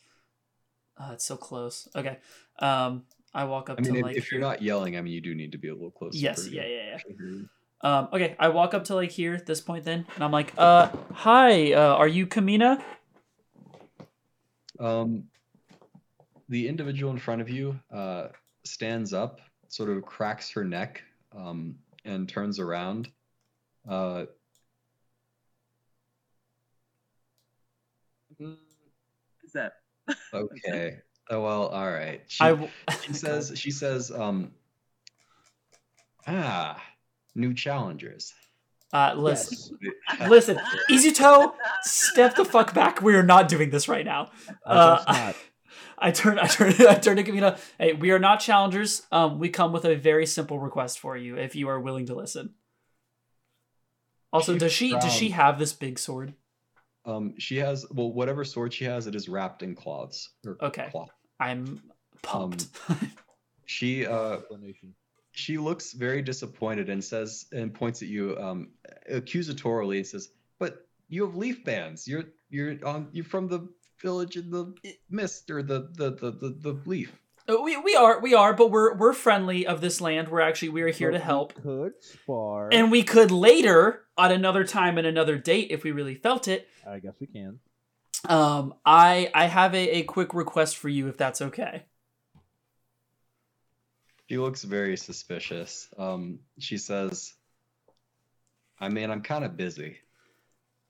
[0.99, 1.86] Oh, it's so close.
[1.95, 2.18] Okay.
[2.59, 4.16] Um, I walk up I mean, to if, like.
[4.16, 6.16] if you're not yelling, I mean, you do need to be a little closer.
[6.16, 6.49] Yes.
[6.49, 6.64] Yeah.
[6.66, 6.99] Yeah.
[7.07, 7.43] Yeah.
[7.80, 10.53] Um, okay, I walk up to like here at this point then, and I'm like,
[10.59, 12.82] uh, hi, uh, are you Kamina?
[14.79, 15.24] Um,
[16.49, 18.29] the individual in front of you uh,
[18.64, 21.03] stands up, sort of cracks her neck,
[21.37, 23.09] um, and turns around.
[23.89, 24.24] Uh,
[28.41, 28.57] mm,
[29.45, 29.72] Is that
[30.35, 30.99] okay.
[31.31, 31.68] Oh well.
[31.68, 32.22] All right.
[32.29, 32.70] She, I w-
[33.05, 33.53] she says.
[33.57, 34.11] She says.
[34.11, 34.53] Um.
[36.26, 36.83] Ah,
[37.35, 38.35] new challengers.
[38.93, 40.28] Uh, listen, Yes.
[40.30, 40.61] listen,
[40.91, 43.03] Izuto, step the fuck back.
[43.03, 44.30] We are not doing this right now.
[44.66, 45.36] I Uh, guess.
[46.01, 47.59] I turn, I turn, I turn to Kamina.
[47.78, 49.03] Hey, we are not challengers.
[49.12, 52.14] Um, we come with a very simple request for you, if you are willing to
[52.14, 52.55] listen.
[54.32, 56.34] Also, She does she does she have this big sword?
[57.05, 57.34] Um.
[57.39, 57.86] She has.
[57.91, 60.30] Well, whatever sword she has, it is wrapped in cloths.
[60.47, 60.89] Or Okay.
[60.91, 61.09] Cloth.
[61.41, 61.82] I'm
[62.22, 62.66] pumped.
[63.64, 64.07] She.
[64.07, 64.39] Uh.
[65.39, 65.55] Explanation.
[65.55, 68.68] she looks very disappointed and says and points at you um
[69.11, 73.68] accusatorily and says but you have leaf bands you're you're on you're from the
[74.03, 74.74] village in the
[75.11, 77.12] mist or the the the the, the leaf
[77.49, 80.28] Uh, we, we are we are, but we're we're friendly of this land.
[80.28, 81.55] We're actually we are here to But we help.
[81.62, 82.68] Could spar.
[82.70, 86.68] And we could later, at another time and another date, if we really felt it.
[86.86, 87.61] I guess we can.
[88.28, 91.86] Um, I I have a, a quick request for you, if that's okay.
[94.29, 97.35] She looks very suspicious um she says
[98.81, 99.97] i mean i'm kind of busy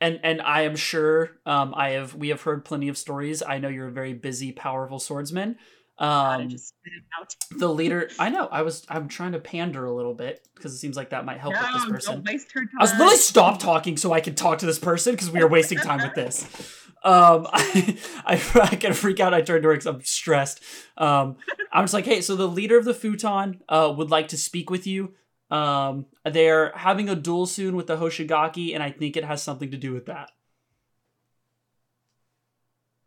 [0.01, 3.43] And and I am sure um I have we have heard plenty of stories.
[3.43, 5.57] I know you're a very busy, powerful swordsman.
[5.99, 7.35] Um, just spit it out.
[7.59, 8.09] the leader.
[8.21, 8.47] I know.
[8.47, 8.87] I was.
[8.89, 11.73] I'm trying to pander a little bit because it seems like that might help with
[11.73, 12.15] this person.
[12.15, 12.79] don't waste her time.
[12.79, 15.49] I was literally stop talking so I could talk to this person because we are
[15.49, 16.47] wasting time with this.
[17.05, 19.35] Um, I, I, I can freak out.
[19.35, 20.63] I turn to her because I'm stressed.
[20.97, 21.37] Um,
[21.73, 24.71] I'm just like, hey, so the leader of the futon uh, would like to speak
[24.71, 25.15] with you.
[25.51, 29.71] Um, they're having a duel soon with the Hoshigaki, and I think it has something
[29.71, 30.31] to do with that.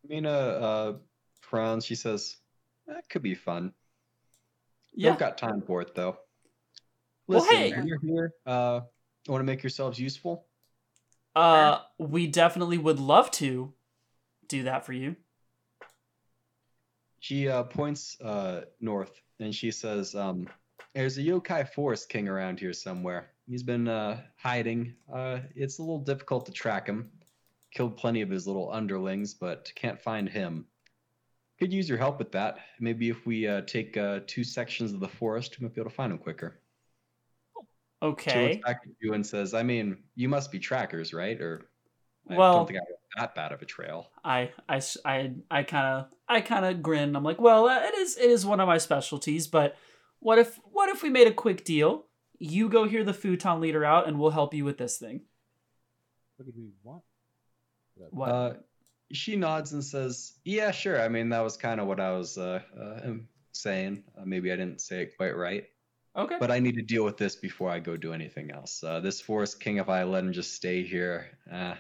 [0.08, 0.94] Mina uh,
[1.42, 1.86] frowns.
[1.86, 2.38] She says,
[2.88, 3.74] "That could be fun.
[4.94, 5.10] Yeah.
[5.10, 6.18] Don't got time for it though."
[7.28, 7.84] Well, Listen, hey.
[7.86, 8.34] you're here.
[8.46, 8.82] Uh,
[9.28, 10.46] want to make yourselves useful?
[11.36, 13.74] Uh, we definitely would love to
[14.52, 15.16] do that for you.
[17.20, 20.47] She uh, points uh, north and she says, um,
[20.93, 23.32] "There's a yokai forest king around here somewhere.
[23.47, 24.95] He's been uh, hiding.
[25.12, 27.10] Uh, it's a little difficult to track him.
[27.72, 30.66] Killed plenty of his little underlings, but can't find him.
[31.58, 32.58] Could use your help with that.
[32.80, 35.89] Maybe if we uh, take uh, two sections of the forest, we might be able
[35.91, 36.60] to find him quicker."
[37.56, 38.54] She Okay.
[38.54, 41.39] looks back at you and says, "I mean, you must be trackers, right?
[41.39, 41.70] Or
[42.28, 42.86] I Well- don't think I
[43.18, 47.16] that bad of a trail." I I I I kind of I kind of grin.
[47.16, 49.76] I'm like, well, uh, it is it is one of my specialties, but
[50.20, 52.05] what if what if we made a quick deal?
[52.39, 55.22] You go hear the futon leader out, and we'll help you with this thing.
[56.38, 57.03] What did we want?
[58.09, 58.30] What?
[58.30, 58.53] Uh,
[59.12, 61.01] she nods and says, "Yeah, sure.
[61.01, 64.03] I mean, that was kind of what I was uh, uh, um, saying.
[64.18, 65.66] Uh, maybe I didn't say it quite right,
[66.16, 66.38] okay.
[66.39, 68.84] but I need to deal with this before I go do anything else.
[68.84, 71.76] Uh, this Forest King, if I let him just stay here, uh,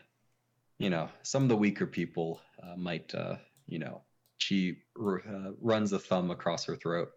[0.81, 3.35] you know, some of the weaker people uh, might, uh,
[3.67, 4.01] you know."
[4.37, 7.09] She r- uh, runs a thumb across her throat.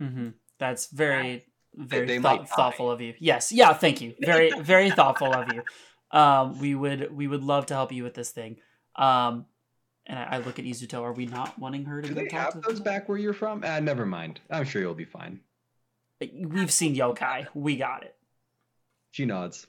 [0.00, 0.28] mm-hmm.
[0.58, 2.54] That's very very they thought- might die.
[2.56, 3.14] thoughtful of you.
[3.18, 3.50] Yes.
[3.52, 3.72] Yeah.
[3.72, 4.14] Thank you.
[4.20, 5.62] Very very thoughtful of you.
[6.12, 8.58] Um, we would we would love to help you with this thing.
[8.96, 9.46] Um,
[10.06, 11.00] and I, I look at Izuto.
[11.02, 13.18] Are we not wanting her to Do go they talk have to those back where
[13.18, 13.62] you're from?
[13.64, 14.40] Ah, never mind.
[14.50, 15.40] I'm sure you'll be fine.
[16.20, 17.46] We've seen yokai.
[17.54, 18.14] We got it.
[19.12, 19.66] She nods.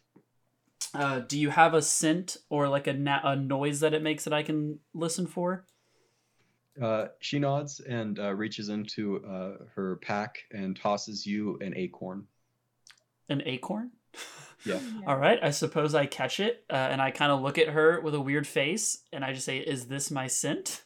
[0.94, 4.24] Uh, do you have a scent or like a na- a noise that it makes
[4.24, 5.66] that I can listen for?
[6.82, 12.28] Uh, she nods and uh, reaches into uh, her pack and tosses you an acorn.
[13.30, 13.92] An acorn?
[14.64, 14.80] Yeah.
[15.08, 18.00] All right, I suppose I catch it, uh, and I kind of look at her
[18.00, 20.84] with a weird face, and I just say, "Is this my scent?"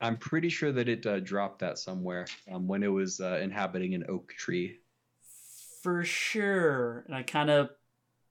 [0.00, 3.94] I'm pretty sure that it uh, dropped that somewhere um, when it was uh, inhabiting
[3.94, 4.78] an oak tree.
[5.82, 7.02] For sure.
[7.06, 7.70] And I kind of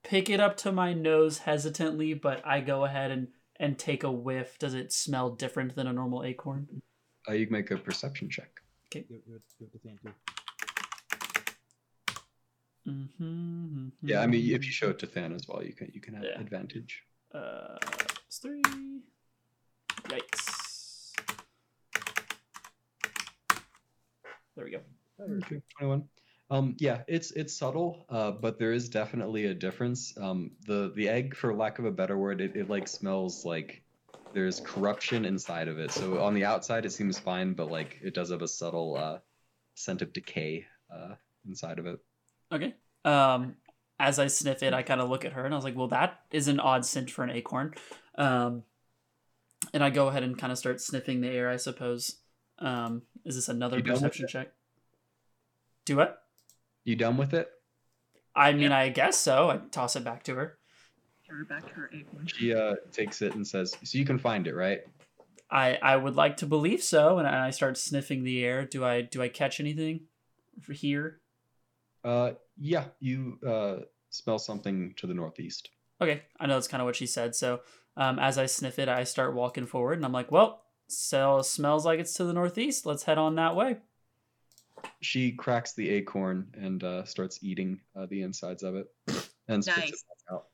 [0.06, 3.28] pick it up to my nose hesitantly, but I go ahead and
[3.58, 4.58] and take a whiff.
[4.58, 6.82] Does it smell different than a normal acorn?
[7.28, 8.60] Uh, you can make a perception check.
[8.90, 10.12] Give, give, it- give it to Than too.
[12.88, 16.00] Mm-hmm, Yeah, I mean, if you show it to Than as well, you can you
[16.00, 16.40] can have Yeah.
[16.40, 17.02] advantage.
[17.34, 17.78] Uh,
[18.28, 18.62] it's three.
[20.04, 21.12] Yikes.
[24.54, 24.80] There we go.
[25.20, 26.04] Okay, 21.
[26.48, 30.16] Um, yeah, it's it's subtle, uh, but there is definitely a difference.
[30.16, 33.82] Um, the the egg, for lack of a better word, it, it like smells like
[34.32, 35.90] there's corruption inside of it.
[35.90, 39.18] So on the outside, it seems fine, but like it does have a subtle uh,
[39.74, 41.14] scent of decay uh,
[41.48, 41.98] inside of it.
[42.52, 42.74] Okay.
[43.04, 43.56] Um,
[43.98, 45.88] as I sniff it, I kind of look at her and I was like, well,
[45.88, 47.74] that is an odd scent for an acorn.
[48.16, 48.64] Um,
[49.72, 52.16] and I go ahead and kind of start sniffing the air, I suppose.
[52.58, 54.52] Um, is this another You perception check?
[55.86, 56.25] Do what?
[56.86, 57.50] You done with it?
[58.36, 59.50] I mean, I guess so.
[59.50, 60.56] I toss it back to her.
[61.28, 62.28] Her back her acorn.
[62.28, 64.82] She uh, takes it and says, "So you can find it, right?"
[65.50, 68.64] I, I would like to believe so, and I start sniffing the air.
[68.64, 70.02] Do I do I catch anything
[70.62, 71.18] for here?
[72.04, 73.78] Uh, yeah, you uh,
[74.10, 75.70] smell something to the northeast.
[76.00, 77.34] Okay, I know that's kind of what she said.
[77.34, 77.62] So
[77.96, 81.84] um, as I sniff it, I start walking forward, and I'm like, "Well, so smells
[81.84, 82.86] like it's to the northeast.
[82.86, 83.78] Let's head on that way."
[85.00, 88.86] She cracks the acorn and uh, starts eating uh, the insides of it
[89.48, 89.88] and spits Nice.
[89.88, 90.46] it back out.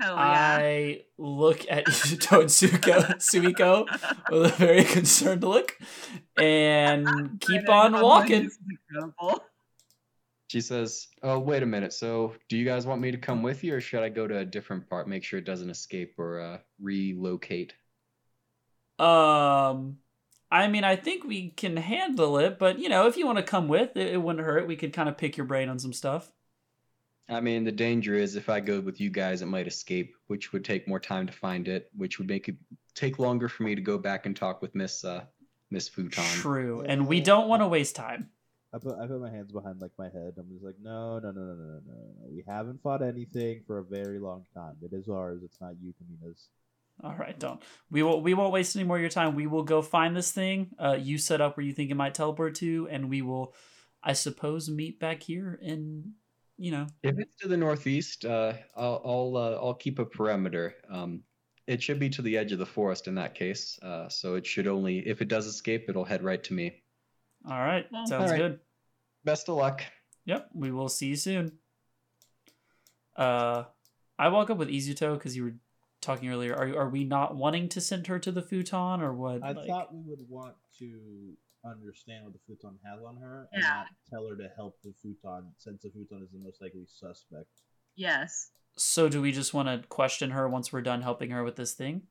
[0.00, 0.58] Hell yeah.
[0.60, 3.86] I look at Izuto and Suiko, Suiko
[4.30, 5.78] with a very concerned look,
[6.36, 7.06] and
[7.40, 8.44] keep on walking.
[8.44, 8.58] This is
[8.90, 9.44] incredible.
[10.48, 11.92] She says, "Oh, wait a minute.
[11.92, 14.38] So, do you guys want me to come with you, or should I go to
[14.38, 17.72] a different part, make sure it doesn't escape or uh, relocate?"
[18.98, 19.98] Um,
[20.52, 23.42] I mean, I think we can handle it, but you know, if you want to
[23.42, 24.66] come with, it, it wouldn't hurt.
[24.66, 26.30] We could kind of pick your brain on some stuff.
[27.26, 30.52] I mean, the danger is if I go with you guys, it might escape, which
[30.52, 32.56] would take more time to find it, which would make it
[32.94, 35.24] take longer for me to go back and talk with Miss uh,
[35.70, 36.22] Miss Futon.
[36.24, 38.28] True, and we don't want to waste time.
[38.74, 40.34] I put I put my hands behind like my head.
[40.36, 42.28] I'm just like, no, no, no, no, no, no, no.
[42.30, 44.76] We haven't fought anything for a very long time.
[44.82, 45.40] It is ours.
[45.42, 46.48] It's not you, Kamina's.
[47.02, 47.60] All right, don't.
[47.90, 48.22] We won't.
[48.22, 49.34] We won't waste any more of your time.
[49.34, 50.70] We will go find this thing.
[50.78, 53.54] Uh, you set up where you think it might teleport to, and we will,
[54.02, 55.58] I suppose, meet back here.
[55.60, 56.12] In,
[56.58, 60.76] you know, If it's to the northeast, uh, I'll I'll, uh, I'll keep a perimeter.
[60.88, 61.22] Um,
[61.66, 63.78] it should be to the edge of the forest in that case.
[63.82, 66.82] Uh, so it should only, if it does escape, it'll head right to me.
[67.48, 68.38] all right, Well, sounds all right.
[68.38, 68.60] good.
[69.24, 69.82] Best of luck.
[70.24, 71.58] Yep, we will see you soon.
[73.16, 73.64] Uh,
[74.18, 75.54] I woke up with Izuto because you were
[76.02, 76.54] talking earlier.
[76.54, 79.42] Are are we not wanting to send her to the futon or what?
[79.42, 83.62] I Like- thought we would want to understand what the futon has on her and
[83.62, 83.68] Yeah.
[83.68, 87.48] not tell her to help the futon since the futon is the most likely suspect.
[87.94, 88.50] Yes.
[88.76, 91.72] So do we just want to question her once we're done helping her with this
[91.74, 92.08] thing?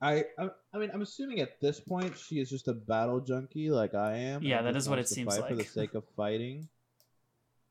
[0.00, 3.70] I, I I mean I'm assuming at this point she is just a battle junkie
[3.70, 4.42] like I am.
[4.42, 6.68] Yeah, and that just is what wants it seems fight for the sake of fighting.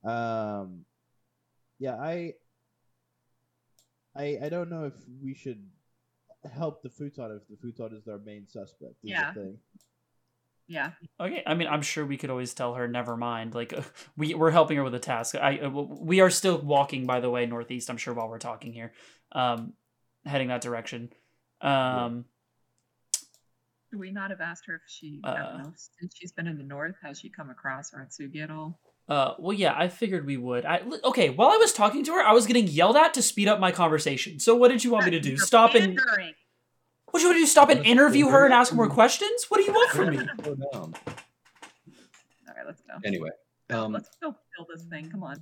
[0.04, 0.86] Um,
[1.80, 2.34] yeah, I
[4.16, 5.64] I I don't know if we should
[6.52, 8.94] help the futon if the futon is our main suspect.
[9.04, 9.34] Is Yeah.
[9.34, 9.58] The thing.
[10.68, 10.92] Yeah.
[11.20, 13.54] Okay, I mean, I'm sure we could always tell her, never mind.
[13.54, 13.74] Like,
[14.18, 15.36] we we're helping her with a task.
[15.36, 17.90] I uh, we are still walking, by the way, northeast.
[17.90, 18.94] I'm sure while we're talking here,
[19.32, 19.74] um,
[20.26, 21.12] heading that direction.
[21.62, 22.26] Um,
[23.92, 26.64] Do we not have asked her if she, Uh, don't since she's been in the
[26.64, 28.80] north, has she come across Aratsugi at all?
[29.08, 30.66] Uh, well, yeah, I figured we would.
[30.66, 31.30] I okay.
[31.30, 33.72] While I was talking to her, I was getting yelled at to speed up my
[33.72, 34.40] conversation.
[34.40, 35.30] So, what did you want me to do?
[35.30, 36.34] You're Stop and pandering.
[37.12, 37.46] what do you want to do?
[37.46, 39.46] Stop and interview her and ask more questions?
[39.50, 40.18] What do you want from me?
[40.44, 40.58] Slow.
[40.74, 40.92] All
[42.56, 42.94] right, let's go.
[43.06, 43.30] Anyway,
[43.70, 45.10] um, let's go kill this thing.
[45.12, 45.38] Come on.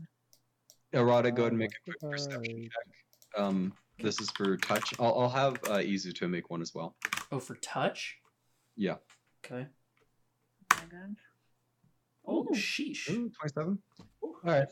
[0.93, 3.41] Arata, go ahead and Uh, make a quick perception check.
[3.41, 4.93] Um, this is for touch.
[4.99, 6.95] I'll, I'll have uh, Izuto make one as well.
[7.31, 8.17] Oh, for touch.
[8.75, 8.95] Yeah.
[9.45, 9.65] Okay.
[10.73, 11.15] Oh my god.
[12.25, 13.09] Oh, sheesh.
[13.09, 13.77] Ooh, 27.
[14.21, 14.67] All right.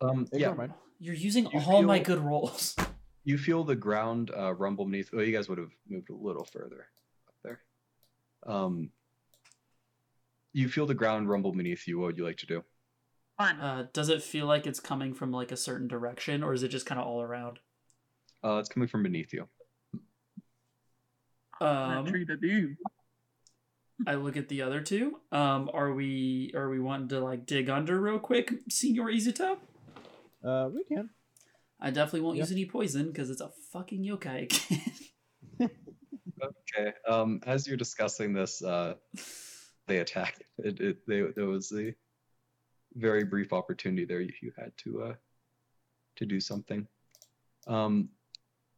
[0.00, 0.52] Um, Ignore yeah.
[0.54, 0.74] mine.
[0.98, 2.76] You're using You all my good rolls.
[3.28, 5.10] You feel the ground uh, rumble beneath.
[5.12, 6.86] Oh, you guys would have moved a little further
[7.26, 7.58] up there.
[8.46, 8.90] Um,
[10.52, 11.98] you feel the ground rumble beneath you.
[11.98, 12.62] What would you like to do?
[13.36, 13.60] Fun.
[13.60, 16.68] Uh, does it feel like it's coming from like a certain direction, or is it
[16.68, 17.58] just kind of all around?
[18.44, 19.48] Uh, it's coming from beneath you.
[21.60, 22.76] that Um, tree baby.
[24.06, 25.20] I look at the other two.
[25.32, 29.56] Um, are we are we wanting to like dig under real quick, Senior Izuto?
[30.44, 31.10] Uh, we can.
[31.80, 32.42] I definitely won't Yeah.
[32.42, 35.70] use any poison because it's a fucking yokai again.
[36.42, 36.92] Okay.
[37.08, 38.94] Um, as you're discussing this, uh,
[39.86, 40.42] they attack.
[40.58, 41.94] It, it they, there was a
[42.94, 44.20] very brief opportunity there.
[44.20, 45.14] You, you had to uh,
[46.16, 46.86] to do something.
[47.66, 48.10] Um,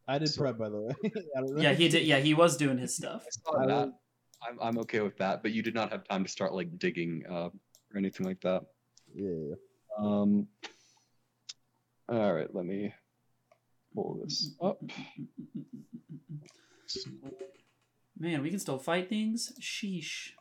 [0.07, 0.93] I did So- prep by the way.
[1.05, 1.61] I don't know.
[1.61, 2.07] yeah, he did.
[2.07, 3.25] Yeah, he was doing his stuff.
[3.27, 3.93] I saw that.
[4.41, 6.77] Will- I'm I'm okay with that, but you did not have time to start like
[6.79, 8.63] digging uh, or anything like that.
[9.13, 9.55] Yeah, yeah.
[9.97, 10.47] Um.
[12.07, 12.93] All right, let me
[13.93, 14.81] pull this up.
[18.19, 19.53] Man, we can still fight things.
[19.61, 20.31] Sheesh.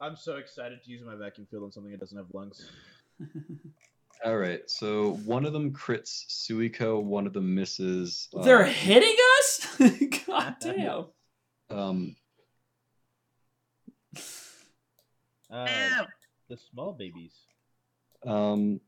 [0.00, 2.70] I'm so excited to use my vacuum field on something that doesn't have lungs.
[4.24, 8.28] All right, so one of them crits Suiko, one of them misses.
[8.36, 9.76] uh, They're hitting us.
[10.26, 11.06] God damn.
[11.70, 12.16] Um,
[15.50, 16.04] Uh,
[16.48, 17.32] the small babies.
[18.26, 18.80] um,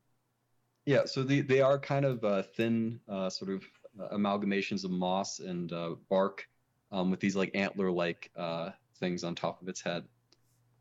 [0.85, 3.65] yeah, so they they are kind of uh, thin, uh, sort of
[4.01, 6.49] uh, amalgamations of moss and uh, bark,
[6.91, 10.05] um, with these like antler-like uh, things on top of its head.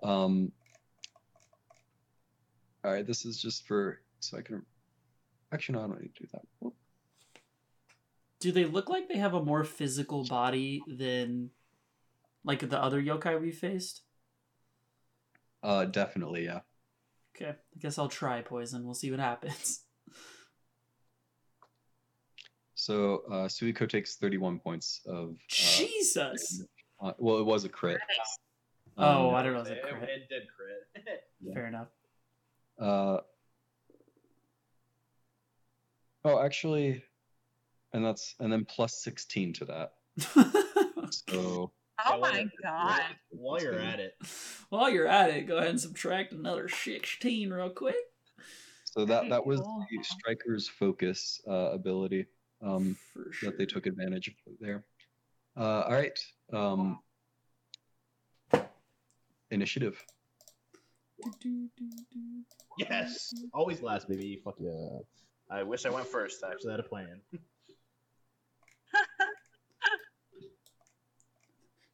[0.02, 0.52] Um,
[2.84, 4.66] all right, this is just for so I can.
[5.54, 6.42] Actually, no, I don't need to do that.
[6.60, 6.74] Whoop.
[8.40, 11.52] Do they look like they have a more physical body than
[12.44, 14.02] like the other yokai we faced?
[15.64, 16.62] Uh, definitely, yeah.
[17.36, 18.84] Okay, I guess I'll try poison.
[18.86, 19.82] We'll see what happens.
[22.74, 25.30] So uh, Suiko takes 31 points of.
[25.30, 26.64] Uh, Jesus.
[27.00, 28.00] uh, well, it was a crit.
[28.98, 29.62] Oh, Um, I don't know.
[29.62, 30.10] If it's a crit.
[30.10, 31.20] It did crit.
[31.44, 31.54] Yeah.
[31.54, 31.88] Fair enough.
[32.80, 33.18] Uh,
[36.26, 37.04] oh, actually,
[37.94, 39.94] and that's and then plus 16 to that.
[41.30, 41.72] So
[42.06, 43.02] Oh my god.
[43.30, 44.16] While you're at it,
[44.70, 47.96] While you're at it, go ahead and subtract another 16 real quick.
[48.86, 49.86] so that that was cool.
[49.90, 52.26] the striker's focus uh, ability
[52.62, 52.98] um,
[53.32, 53.50] sure.
[53.50, 54.84] that they took advantage of there.
[55.58, 56.20] Uh, all right.
[56.54, 57.00] Um,
[59.52, 60.04] initiative.
[62.78, 64.42] yes, always last, baby.
[64.44, 65.00] Fuck yeah.
[65.50, 66.44] I wish I went first.
[66.44, 67.22] I Actually, had a plan.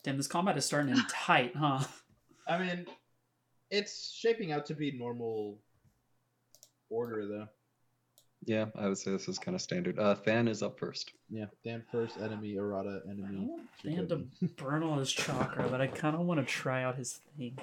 [0.08, 1.84] Damn, this combat is starting in tight, huh?
[2.48, 2.86] I mean,
[3.70, 5.58] it's shaping out to be normal
[6.90, 7.48] order though.
[8.46, 10.00] Yeah, I would say this is kind of standard.
[10.00, 11.12] Uh, Than is up first.
[11.30, 13.50] Yeah, Than first, enemy, Arata, I enemy.
[13.50, 16.96] want Than to burn all his chakra, but I kind of want to try out
[16.96, 17.58] his thing.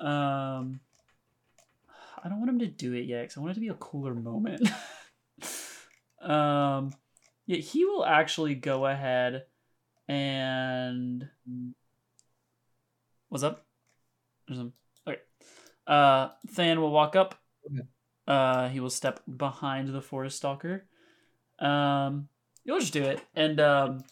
[0.00, 0.80] Um,
[2.24, 3.74] I don't want him to do it yet because I want it to be a
[3.74, 4.66] cooler moment.
[6.22, 6.94] um,
[7.44, 9.44] yeah, he will actually go ahead
[10.08, 11.28] and
[13.28, 13.64] what's up?
[14.46, 14.72] There's some
[15.06, 15.20] okay.
[15.86, 17.34] Uh, Than will walk up.
[17.66, 17.86] Okay.
[18.26, 20.86] Uh, he will step behind the forest stalker.
[21.58, 22.28] Um,
[22.64, 24.04] you'll just do it, and um,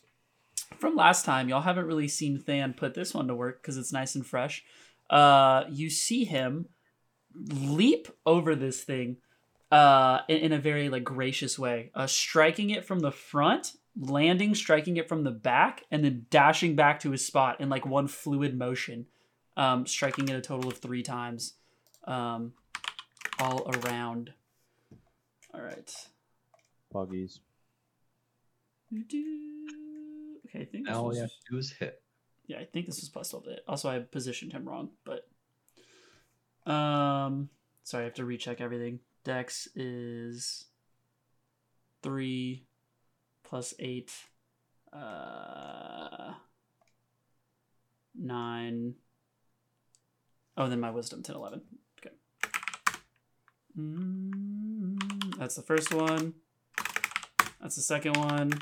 [0.78, 3.92] from last time, y'all haven't really seen Than put this one to work because it's
[3.92, 4.64] nice and fresh.
[5.10, 6.66] Uh, you see him
[7.34, 9.16] leap over this thing
[9.70, 14.54] uh, in, in a very like gracious way, uh, striking it from the front, landing,
[14.54, 18.08] striking it from the back, and then dashing back to his spot in like one
[18.08, 19.06] fluid motion,
[19.56, 21.54] um, striking it a total of three times,
[22.04, 22.52] um,
[23.38, 24.32] all around.
[25.52, 25.92] All right.
[26.92, 27.38] Poggies.
[28.92, 32.02] Okay, I think this Now all was, you have to do is hit.
[32.46, 33.64] yeah, I think this was plus twelve to hit.
[33.66, 35.28] Also, I positioned him wrong, but
[36.70, 37.48] um,
[37.82, 39.00] sorry, I have to recheck everything.
[39.24, 40.66] Dex is
[42.02, 42.66] three
[43.54, 44.10] plus eight,
[44.92, 46.32] uh,
[48.12, 48.94] nine.
[50.56, 51.60] Oh, then my wisdom 10, 11.
[52.00, 52.16] Okay.
[53.78, 56.34] Mm, that's the first one.
[57.60, 58.54] That's the second one.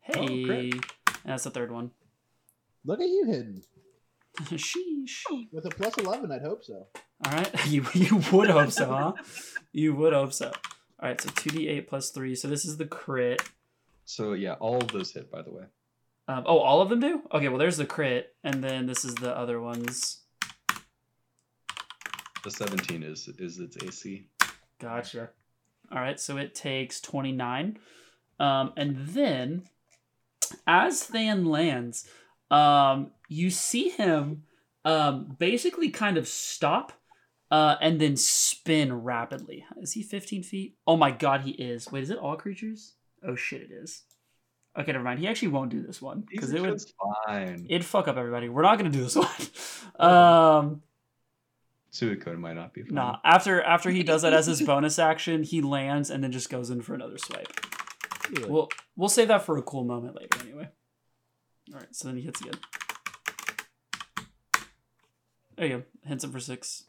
[0.00, 0.74] Hey, great.
[0.74, 0.82] and
[1.24, 1.92] that's the third one.
[2.84, 3.62] Look at you hidden.
[4.42, 5.22] Sheesh.
[5.50, 6.88] With a plus 11, I'd hope so.
[7.24, 9.12] All right, you you would hope so, huh?
[9.72, 10.52] You would hope so.
[11.00, 12.34] All right, so two d eight plus three.
[12.34, 13.40] So this is the crit.
[14.06, 15.64] So yeah, all of those hit, by the way.
[16.28, 17.22] Um, oh, all of them do.
[17.32, 20.22] Okay, well there's the crit, and then this is the other ones.
[22.42, 24.28] The 17 is is its AC.
[24.80, 25.30] Gotcha.
[25.92, 27.78] All right, so it takes 29.
[28.38, 29.64] Um, and then,
[30.66, 32.08] as Than lands,
[32.50, 34.44] um, you see him
[34.84, 36.92] um, basically kind of stop
[37.50, 39.64] uh, and then spin rapidly.
[39.80, 40.76] Is he 15 feet?
[40.86, 41.90] Oh my god, he is.
[41.90, 42.94] Wait, is it all creatures?
[43.26, 44.02] Oh shit, it is.
[44.78, 45.18] Okay, never mind.
[45.18, 46.80] He actually won't do this one because it would
[47.26, 47.66] fine.
[47.68, 48.48] it'd fuck up everybody.
[48.48, 49.26] We're not gonna do this one.
[49.98, 50.82] um,
[51.92, 52.94] Suicune might not be fine.
[52.94, 56.50] Nah, after after he does that as his bonus action, he lands and then just
[56.50, 57.48] goes in for another swipe.
[58.30, 58.50] Really.
[58.50, 60.68] We'll we'll save that for a cool moment later anyway.
[61.72, 62.58] All right, so then he hits again.
[65.56, 65.82] There you go.
[66.04, 66.84] Hits him for six,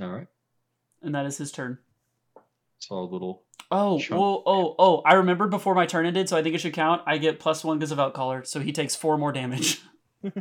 [0.00, 0.28] All right.
[1.02, 1.78] and that is his turn.
[2.78, 3.44] So a little.
[3.70, 4.20] Oh, Chunk.
[4.20, 5.02] whoa, oh, oh!
[5.06, 7.02] I remembered before my turn ended, so I think it should count.
[7.06, 9.80] I get plus one because of outcaller, so he takes four more damage.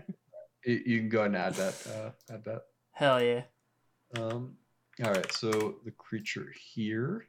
[0.66, 1.88] You you can go ahead and add that.
[1.88, 2.62] Uh, add that.
[2.92, 3.42] Hell yeah!
[4.18, 4.56] Um.
[5.04, 5.32] All right.
[5.34, 7.28] So the creature here.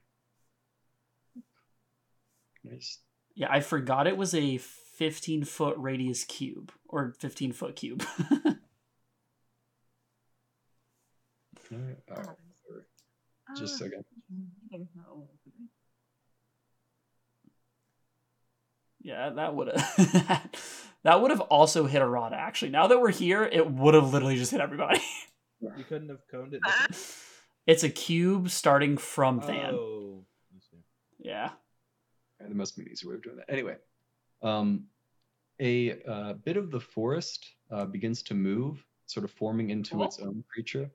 [2.63, 3.01] Nice.
[3.35, 8.05] Yeah, I forgot it was a fifteen foot radius cube or fifteen foot cube.
[11.73, 11.97] All right.
[12.11, 12.37] All right.
[13.57, 14.05] Just a second.
[19.01, 20.51] Yeah, that would have
[21.05, 22.33] that would have also hit a rod.
[22.33, 25.01] Actually, now that we're here, it would have literally just hit everybody.
[25.61, 26.63] you couldn't have coned it.
[27.67, 29.75] It's a cube starting from Than.
[29.75, 30.27] Oh.
[30.55, 30.77] I.
[31.19, 31.51] Yeah.
[32.39, 33.51] And there must be an easier way of doing that.
[33.51, 33.77] Anyway,
[34.43, 34.85] um,
[35.61, 40.05] a uh, bit of the forest uh, begins to move, sort of forming into Cool.
[40.05, 40.91] its own creature,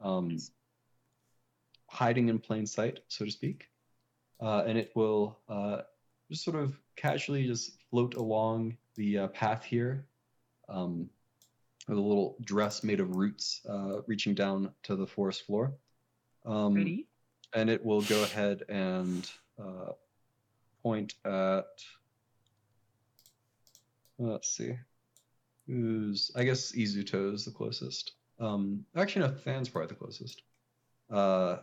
[0.00, 0.38] um,
[1.88, 3.68] hiding in plain sight, so to speak.
[4.40, 5.78] Uh, and it will uh,
[6.30, 10.06] just sort of casually just float along the uh, path here,
[10.68, 11.08] um,
[11.88, 15.72] with a little dress made of roots uh, reaching down to the forest floor.
[16.44, 17.06] Um, Ready?
[17.54, 19.28] and it will go ahead and
[19.58, 19.92] uh,
[20.82, 21.64] point at.
[24.18, 24.74] Let's see.
[25.66, 28.12] Who's I guess Izuto is the closest.
[28.40, 30.42] Um, actually, no, Than's probably the closest.
[31.10, 31.58] Uh,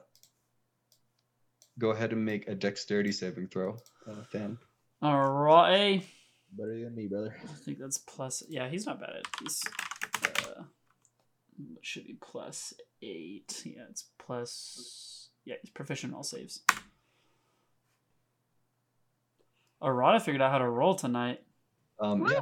[1.80, 3.78] go ahead and make a dexterity saving throw,
[4.10, 4.58] uh, Than.
[5.02, 6.04] All right.
[6.52, 7.36] Better than me, brother.
[7.44, 8.44] I think that's plus.
[8.48, 9.26] Yeah, he's not bad at.
[9.42, 9.62] He's.
[10.24, 10.64] Uh,
[11.82, 13.62] should be plus eight.
[13.66, 15.30] Yeah, it's plus.
[15.44, 16.62] Yeah, he's proficient in all saves.
[19.82, 21.42] Arata figured out how to roll tonight.
[22.00, 22.42] Um, yeah.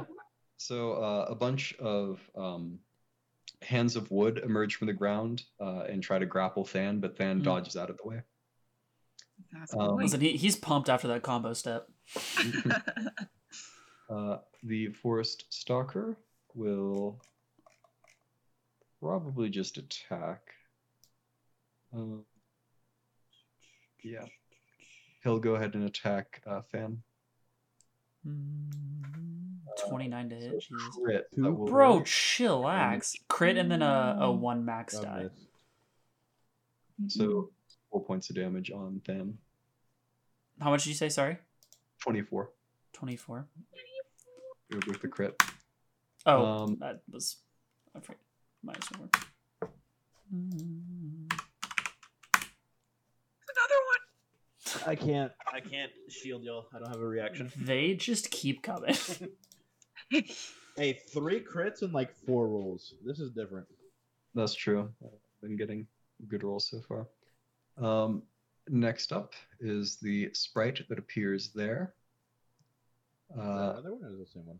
[0.56, 2.78] So uh, a bunch of um,
[3.62, 7.38] hands of wood emerge from the ground uh, and try to grapple Than, but Than
[7.38, 7.42] Hmm.
[7.44, 8.22] dodges out of the way.
[9.58, 11.88] That's Um, Listen, he, he's pumped after that combo step.
[14.10, 16.14] Uh, the forest stalker
[16.54, 17.18] will
[19.00, 20.40] probably just attack.
[21.96, 22.18] Uh,
[24.02, 24.26] Yeah.
[25.22, 27.02] He'll go ahead and attack uh, Than.
[28.28, 29.56] Mm,
[29.88, 30.62] 29 to hit.
[30.68, 31.54] So crit, that Two?
[31.54, 32.06] will Bro, hit.
[32.06, 33.14] chillax.
[33.28, 35.28] Crit and then a, a one max die.
[37.08, 37.50] So
[37.90, 39.38] four points of damage on Than.
[40.60, 41.08] How much did you say?
[41.08, 41.38] Sorry?
[42.02, 42.50] 24
[42.92, 43.46] 24.
[44.70, 45.40] with the crit.
[46.26, 47.36] Oh, Um, that was.
[47.94, 48.20] I forget.
[48.62, 49.10] Minus one.
[50.34, 51.32] Mm.
[53.50, 54.86] Another one.
[54.86, 55.32] I can't.
[55.52, 56.66] I can't shield y'all.
[56.74, 57.52] I don't have a reaction.
[57.56, 58.94] They just keep coming.
[60.76, 62.94] Hey, three crits and like four rolls.
[63.04, 63.66] This is different.
[64.34, 64.90] That's true.
[65.04, 65.86] I've been getting
[66.26, 67.06] good rolls so far.
[67.78, 68.22] Um,
[68.68, 71.94] next up is the sprite that appears there.
[73.30, 74.58] that Uh, another one or is the same one?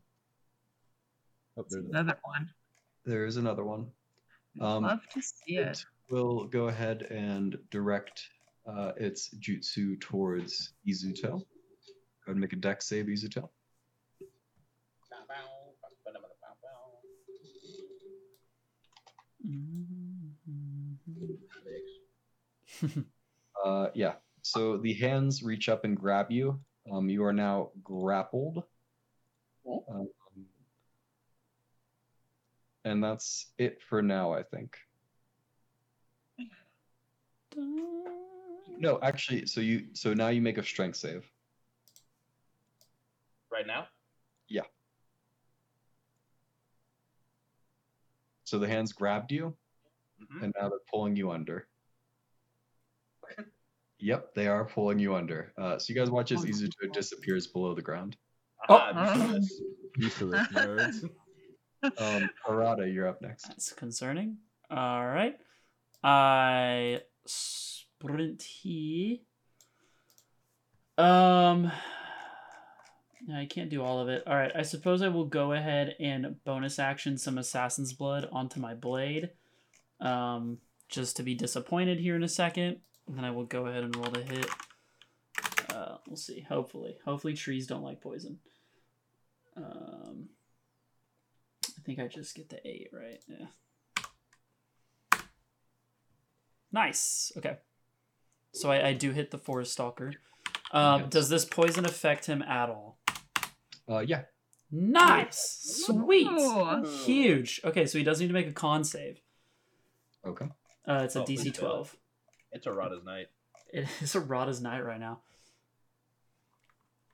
[1.57, 2.51] Oh, there's Another one.
[3.05, 3.91] there is another one.
[4.61, 5.79] I'd Um, love to see it.
[5.79, 8.29] It will go ahead and direct
[8.67, 11.23] uh, its jutsu towards Izuto.
[11.23, 11.47] Go ahead
[12.29, 13.49] and make a deck save, Izuto.
[23.65, 24.15] Uh, yeah.
[24.43, 26.61] So the hands reach up and grab you.
[26.93, 28.63] Um, you are now grappled.
[29.67, 29.85] Oh.
[29.91, 30.09] Um,
[32.85, 34.77] and that's it for now, I think.
[38.79, 41.25] No, actually, so you so now you make a strength save.
[43.51, 43.87] Right now?
[44.49, 44.63] Yeah.
[48.43, 49.57] So the hands grabbed you,
[50.23, 50.45] Mm-hmm.
[50.45, 51.67] and now they're pulling you under.
[54.05, 55.51] Yep, they are pulling you under.
[55.57, 58.19] Uh, so you guys watch as Izuto disappears below the ground.
[58.69, 58.75] Oh.
[58.75, 59.41] Aha, Um,
[59.97, 61.11] Used to this, nerds.
[61.99, 63.49] Um, Arata, you're up next.
[63.49, 64.37] That's concerning.
[64.71, 65.37] All right.
[66.03, 69.19] I sprint here.
[70.99, 71.73] Um,
[73.27, 74.23] no, I can't do all of it.
[74.27, 74.53] All right.
[74.55, 79.31] I suppose I will go ahead and bonus action some Assassin's Blood onto my blade.
[79.99, 80.59] Um,
[80.91, 82.81] just to be disappointed here in a second.
[83.07, 84.47] And then I will go ahead and roll the hit.
[85.75, 86.41] Uh, we'll see.
[86.49, 86.97] Hopefully.
[87.05, 88.39] Hopefully trees don't like poison.
[89.57, 90.29] Um,
[91.67, 93.21] I think I just get the eight, right?
[93.29, 93.47] Yeah.
[96.73, 97.33] Nice.
[97.37, 97.59] Okay.
[98.53, 100.13] So I, I do hit the forest stalker.
[100.73, 101.11] Um, Yes.
[101.11, 102.99] Does this poison affect him at all?
[103.89, 104.23] Uh, yeah.
[104.71, 105.85] Nice.
[105.87, 106.27] Sweet.
[106.27, 106.83] Ooh.
[107.05, 107.61] Huge.
[107.65, 109.21] Okay, so he does need to make a con save.
[110.27, 110.47] Okay.
[110.87, 111.51] Uh, it's a Oh, DC please do.
[111.53, 111.97] 12.
[112.55, 113.27] It's Arata's night.
[113.73, 115.19] It is Arata's night right now.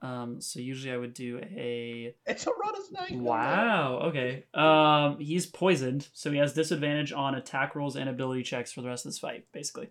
[0.03, 2.15] Um, so usually I would do a.
[2.27, 3.13] It's Arata's night.
[3.17, 4.01] Wow.
[4.09, 4.45] Okay.
[4.53, 8.89] Um, he's poisoned, so he has disadvantage on attack rolls and ability checks for the
[8.89, 9.89] rest of this fight, basically.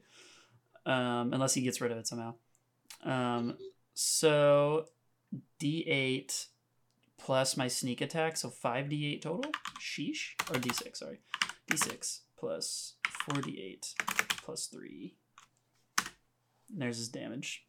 [0.86, 2.36] Um, unless he gets rid of it somehow.
[3.04, 3.58] Um,
[3.96, 4.86] so
[5.60, 6.48] D8
[7.18, 9.52] plus my sneak attack, so 5d8 total.
[9.80, 10.34] Sheesh.
[10.50, 11.20] Or d6, sorry.
[11.70, 12.94] d6 plus
[13.28, 13.96] 4d8
[14.44, 15.16] plus 3
[16.70, 17.64] there's his damage.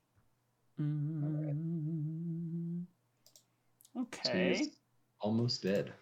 [0.80, 2.84] Mm,
[3.94, 4.58] So Okay.
[4.58, 4.68] he's
[5.20, 5.92] almost dead.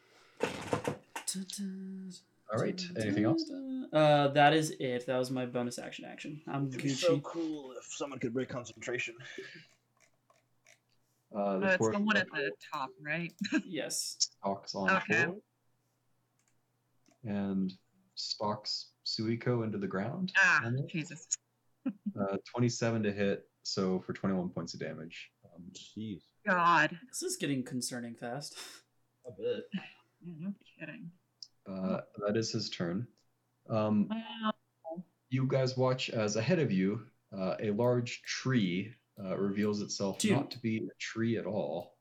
[2.53, 2.86] All right.
[2.99, 3.51] Anything else?
[3.92, 5.07] Uh, that is it.
[5.07, 6.05] That was my bonus action.
[6.05, 6.40] Action.
[6.46, 9.14] I'm It'd be so cool if someone could break concentration.
[11.34, 13.32] Uh, Uh, the it's fourth the one at the top, right?
[13.66, 14.16] Yes.
[14.18, 15.24] stalks on Okay.
[15.24, 15.36] floor
[17.24, 17.72] and
[18.14, 20.32] stalks Suiko into the ground.
[20.38, 20.88] Ah, Almost.
[20.88, 21.26] Jesus.
[22.20, 25.30] Uh, 27 to hit, so for 21 points of damage.
[25.45, 26.22] Um, Jeez.
[26.47, 26.99] God.
[27.09, 28.57] This is getting concerning fast.
[29.26, 29.64] A bit.
[30.24, 31.10] Yeah, no kidding.
[31.70, 33.06] uh, that is his turn.
[33.70, 34.52] Um, Wow.
[35.31, 37.02] you guys watch as ahead of you,
[37.36, 40.32] uh, a large tree uh, reveals itself Dude.
[40.32, 41.94] not to be a tree at all.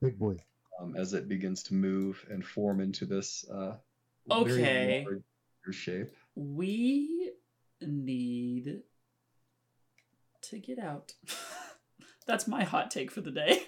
[0.00, 0.36] Big boy.
[0.80, 3.74] um, as it begins to move and form into this uh,
[4.30, 5.02] Okay.
[5.04, 5.22] very
[5.66, 6.12] large shape.
[6.34, 7.15] We
[7.80, 8.82] need
[10.42, 11.12] to get out.
[12.26, 13.62] That's my hot take for the day.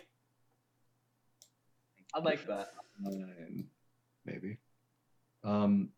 [2.14, 2.72] I like that.
[3.00, 3.66] Nine,
[4.24, 4.58] maybe.
[5.44, 5.90] Um,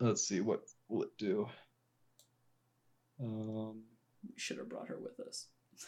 [0.00, 1.48] let's see what will it do.
[3.20, 3.82] Um,
[4.24, 5.46] We should have brought her with us.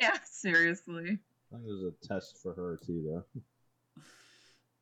[0.00, 1.18] Yeah, seriously.
[1.52, 3.24] I think there's a test for her too,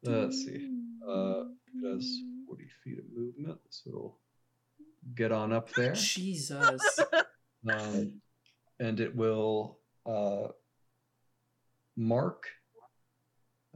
[0.03, 0.13] though.
[0.13, 0.69] let's see.
[1.09, 1.45] Uh,
[1.75, 4.19] it has 40 feet of movement, so it'll
[5.15, 5.93] get on up there.
[5.95, 6.99] Jesus.
[7.71, 8.21] um,
[8.81, 10.49] and it will uh,
[11.97, 12.47] mark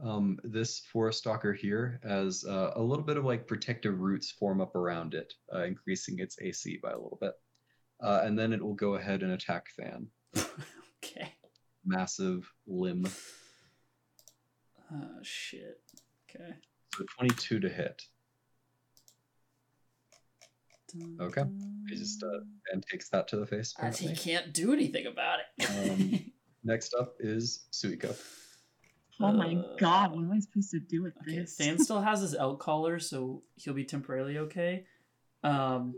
[0.03, 4.59] um, this forest stalker here as uh, a little bit of like protective roots form
[4.61, 7.33] up around it, uh, increasing its AC by a little bit.
[8.01, 10.07] uh, and then it will go ahead and attack Than.
[11.03, 11.33] okay.
[11.85, 13.07] Massive limb.
[14.91, 15.79] Oh shit.
[16.29, 16.53] Okay.
[16.95, 18.01] So 22 to hit.
[21.19, 21.43] Okay.
[21.89, 22.27] He just uh,
[22.71, 23.73] and takes that to the face.
[23.81, 25.69] Uh, he can't do anything about it.
[25.69, 26.31] Um,
[26.63, 28.15] Next up is Suiko.
[29.19, 31.55] Oh my Uh, god, what am I supposed to do with Okay, this?
[31.57, 34.85] Than still has his elk collar, so he'll be temporarily okay.
[35.43, 35.95] Um,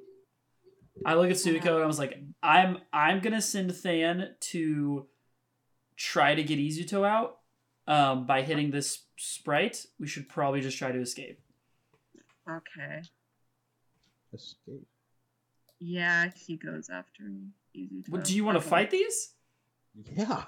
[1.06, 5.08] I look at Suiko and I was like, I'm I'm gonna send Than to
[5.96, 7.40] try to get Izuto out.
[7.86, 11.42] Um, by hitting this sprite, we should probably just try to escape.
[12.50, 13.02] Okay.
[14.34, 14.88] Escape.
[15.80, 17.24] Yeah, he goes after
[17.76, 18.10] Izuto.
[18.10, 19.34] What, do you want to fight these?
[19.96, 20.44] Yeah.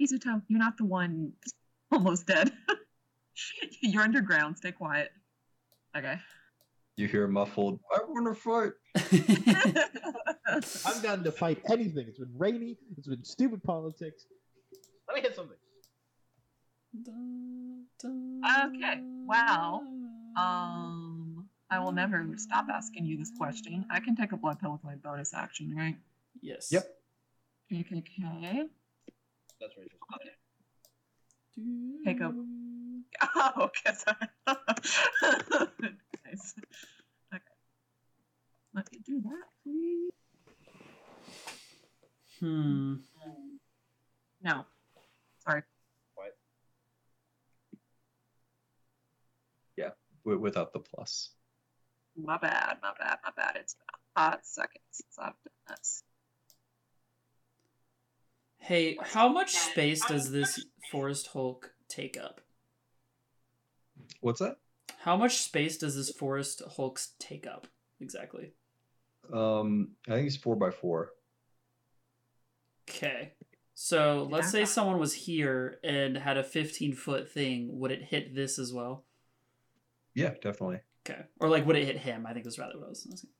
[0.00, 1.32] Izuto, you're not the one
[1.92, 2.52] almost dead.
[3.80, 4.56] you're underground.
[4.58, 5.10] Stay quiet.
[5.96, 6.16] Okay.
[6.96, 8.72] You hear a muffled, I want to fight.
[10.84, 12.06] I'm down to fight anything.
[12.08, 12.76] It's been rainy.
[12.98, 14.26] It's been stupid politics.
[15.08, 15.56] Let me hit something.
[18.04, 19.80] Okay, Wow.
[20.36, 21.09] um,
[21.70, 23.86] I will never stop asking you this question.
[23.90, 25.96] I can take a blood pill with my bonus action, right?
[26.42, 26.68] yes.
[26.72, 26.84] Yep.
[27.72, 28.64] Okay, okay, okay.
[29.60, 30.34] That's racist.
[32.04, 32.34] Take a-
[33.34, 34.28] Oh, okay, sorry.
[36.24, 36.54] nice.
[37.34, 37.42] Okay.
[38.74, 40.10] Let me do that, please.
[42.40, 42.94] Hmm.
[44.42, 44.64] No.
[45.44, 45.62] Sorry.
[50.24, 51.30] wi- without the plus.
[52.24, 53.56] My bad, my bad, my bad.
[53.56, 56.02] It's been a hot second since I've done this.
[58.58, 62.40] Hey, how much space does this forest hulk take up?
[64.20, 64.56] What's that?
[64.98, 67.66] How much space does this forest hulks take up
[68.00, 68.52] exactly?
[69.32, 71.10] Um, I think it's four by four.
[72.88, 73.32] Okay.
[73.74, 77.78] So let's say someone was here and had a 15 foot thing.
[77.78, 79.04] Would it hit this as well?
[80.14, 80.80] Yeah, definitely.
[81.08, 81.20] Okay.
[81.40, 82.26] Or like, would it hit him?
[82.26, 83.30] I think that's rather what I was asking.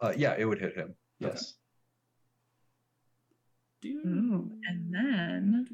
[0.00, 0.94] Uh, yeah, it would hit him.
[1.22, 1.32] Okay.
[1.32, 1.54] Yes.
[3.86, 5.66] Ooh, and then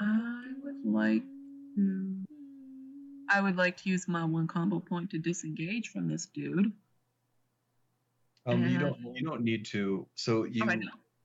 [0.00, 1.22] I would like
[1.76, 2.24] to.
[3.30, 6.72] I would like to use my one combo point to disengage from this dude.
[8.46, 10.06] Um, you don't you don't need to.
[10.14, 10.74] So you oh,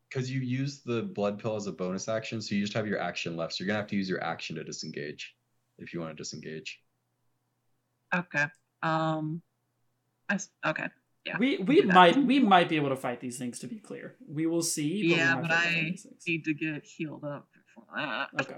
[0.10, 3.00] because you use the blood pill as a bonus action, so you just have your
[3.00, 3.54] action left.
[3.54, 5.34] So you're gonna have to use your action to disengage
[5.78, 6.83] if you want to disengage.
[8.16, 8.46] Okay.
[8.82, 9.42] Um.
[10.30, 10.88] I s- okay.
[11.26, 11.38] Yeah.
[11.38, 11.94] We do we that.
[11.94, 13.60] might we might be able to fight these things.
[13.60, 15.10] To be clear, we will see.
[15.10, 16.24] But Yeah, but be able to fight I these things.
[16.28, 18.30] need to get healed up before that.
[18.42, 18.58] Okay.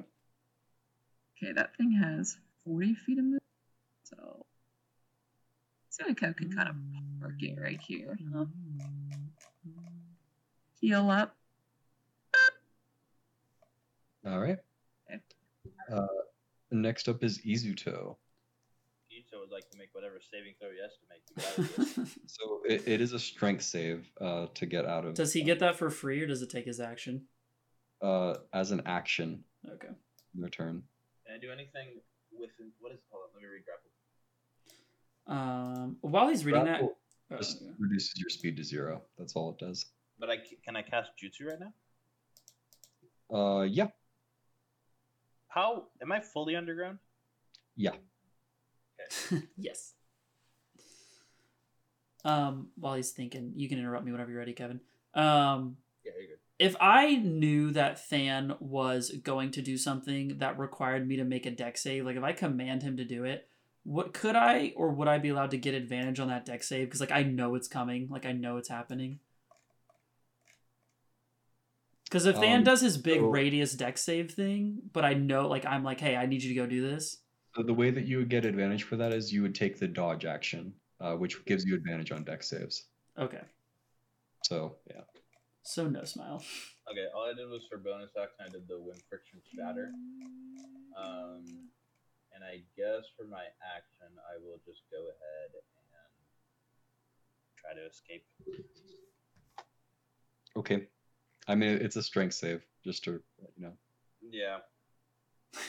[1.38, 3.44] Okay, that thing has 40 feet of movement,
[4.04, 4.46] so
[5.92, 6.76] Suiko can kind of
[7.22, 8.18] park it right here.
[8.34, 8.46] Huh?
[10.80, 11.36] Heal up.
[14.26, 14.58] All right.
[15.12, 15.20] Okay.
[15.92, 16.08] Uh,
[16.72, 18.16] next up is Izuto.
[19.56, 21.58] Izuto would like to make whatever saving throw he has to make to get out
[21.60, 22.18] of this.
[22.28, 25.14] So it, it is a strength save uh, to get out of.
[25.16, 27.26] does he get that for free or does it take his action?
[28.02, 29.88] uh, as an action Okay.
[30.36, 30.84] in their turn?
[31.26, 32.02] Can I do anything
[32.32, 33.24] with what is it called?
[33.34, 35.34] Let me regrapple.
[35.34, 35.98] Um.
[36.02, 36.98] While he's reading that, Grapple
[37.32, 37.72] oh, just okay.
[37.80, 39.02] reduces your speed to zero.
[39.18, 39.88] That's all it does.
[40.20, 41.74] But I can I cast jutsu right now?
[43.36, 43.88] Uh, yeah,
[45.48, 47.00] How am I fully underground?
[47.76, 47.92] yeah.
[49.58, 49.94] yes.
[52.24, 54.80] Um, while he's thinking, you can interrupt me whenever you're ready, Kevin.
[55.14, 56.38] Um, Yeah, you're good.
[56.58, 61.46] if I knew that Than was going to do something that required me to make
[61.46, 63.48] a deck save, like if I command him to do it,
[63.84, 66.88] what could I or would I be allowed to get advantage on that deck save?
[66.88, 69.20] Because like I know it's coming, like I know it's happening.
[72.06, 75.48] Because if Than Um, does his big so- radius deck save thing, but I know
[75.48, 77.18] like I'm like, hey, I need you to go do this.
[77.56, 79.88] So the way that you would get advantage for that is you would take the
[79.88, 82.90] dodge action, uh, which gives you advantage on deck saves.
[83.18, 83.42] Okay,
[84.44, 85.02] So yeah.
[85.64, 86.44] so no smile.
[86.88, 89.90] Okay, all I did was for bonus action, I did the wind friction shatter.
[90.96, 91.44] Um,
[92.32, 93.42] and I guess for my
[93.76, 96.14] action, I will just go ahead and
[97.58, 98.24] try to escape.
[100.56, 100.88] Okay.
[101.48, 103.14] I mean, it's a strength save, just to
[103.58, 103.74] you know.
[104.22, 104.58] Yeah.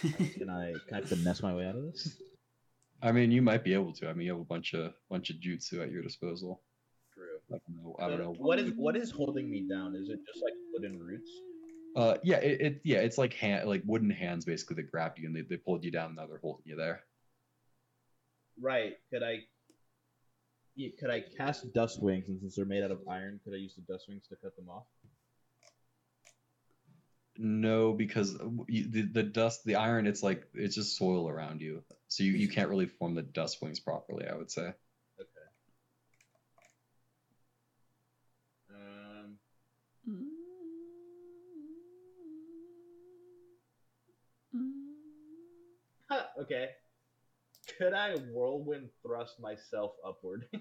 [0.00, 2.20] Can I can I finesse my way out of this?
[3.02, 4.08] I mean, you might be able to.
[4.08, 6.62] I mean, you have a bunch of bunch of jutsu at your disposal.
[7.14, 7.38] True.
[7.50, 7.96] I don't know.
[7.98, 8.34] I don't know.
[8.38, 9.94] What is what is holding me down?
[9.94, 11.30] Is it just like wooden roots?
[11.94, 15.26] Uh, yeah, it, it yeah, it's like hand like wooden hands basically that grabbed you
[15.26, 16.08] and they, they pulled you down.
[16.08, 17.04] And Now they're holding you there.
[18.60, 18.94] Right.
[19.12, 19.40] Could I?
[20.74, 23.56] Yeah, could I cast dust wings, and since they're made out of iron, could I
[23.56, 24.84] use the dust wings to cut them off?
[27.38, 28.36] No, because
[28.68, 32.32] you, the the dust, the iron, it's like it's just soil around you, so you,
[32.32, 34.26] you can't really form the dust wings properly.
[34.26, 34.72] I would say.
[35.20, 35.46] Okay.
[38.70, 39.38] Um,
[46.08, 46.70] Ha, okay.
[47.78, 50.46] Could I whirlwind thrust myself upward?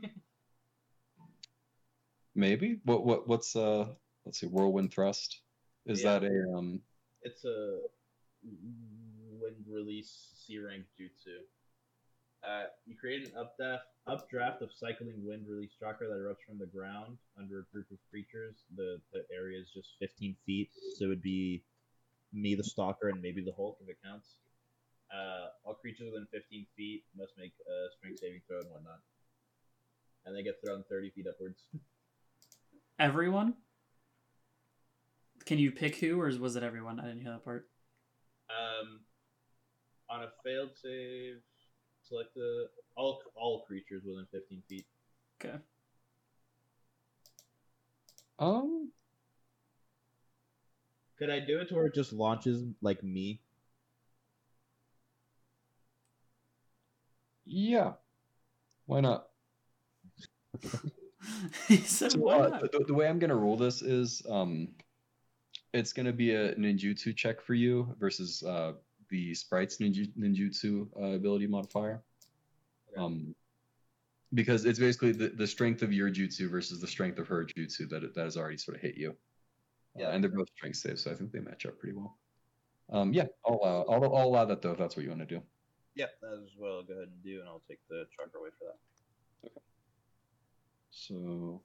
[2.35, 2.79] Maybe.
[2.83, 3.87] What what what's uh?
[4.25, 4.47] Let's see.
[4.47, 5.41] Whirlwind thrust.
[5.85, 6.19] Is Yeah.
[6.19, 6.81] that a um?
[7.21, 7.81] it's a
[8.43, 11.43] wind release C rank jutsu.
[12.43, 16.65] Uh, you create an updraft, updraft of cycling wind release chakra that erupts from the
[16.67, 18.65] ground under a group of creatures.
[18.75, 21.63] The the area is just 15 feet, so it would be
[22.33, 24.35] me, the stalker, and maybe the Hulk if it counts.
[25.13, 28.99] Uh, all creatures within 15 feet must make a strength saving throw and whatnot,
[30.25, 31.61] and they get thrown 30 feet upwards.
[32.99, 33.53] Everyone?
[35.45, 36.99] Can you pick who, or was it everyone?
[36.99, 37.67] I didn't hear that part.
[38.49, 39.01] Um,
[40.09, 41.35] on a failed save,
[42.01, 44.85] select the all all creatures within 15 feet.
[45.39, 45.57] Okay.
[48.39, 48.91] Um.
[51.17, 53.39] Could I do it to where it just launches like me?
[57.45, 57.93] Yeah.
[58.85, 59.27] Why not?
[61.67, 64.69] he said, So, "Why uh, not?" the, the way I'm gonna rule this is um,
[65.75, 68.73] it's gonna be a ninjutsu check for you versus uh
[69.09, 72.01] the sprites ninju, ninjutsu uh, ability modifier.
[72.91, 73.01] Okay.
[73.03, 73.35] Um,
[74.33, 77.87] because it's basically the, the strength of your jutsu versus the strength of her jutsu
[77.89, 79.11] that that has already sort of hit you.
[79.11, 80.09] Uh, Yeah.
[80.09, 82.17] and they're both strength saves, so I think they match up pretty well.
[82.89, 85.35] Um, yeah, I'll allow, I'll, I'll allow that though if that's what you want to
[85.35, 85.41] do.
[85.95, 86.09] Yep,
[86.57, 89.49] what I'll Go ahead and do, and I'll take the chakra away for that.
[89.49, 89.61] Okay.
[90.89, 91.61] So,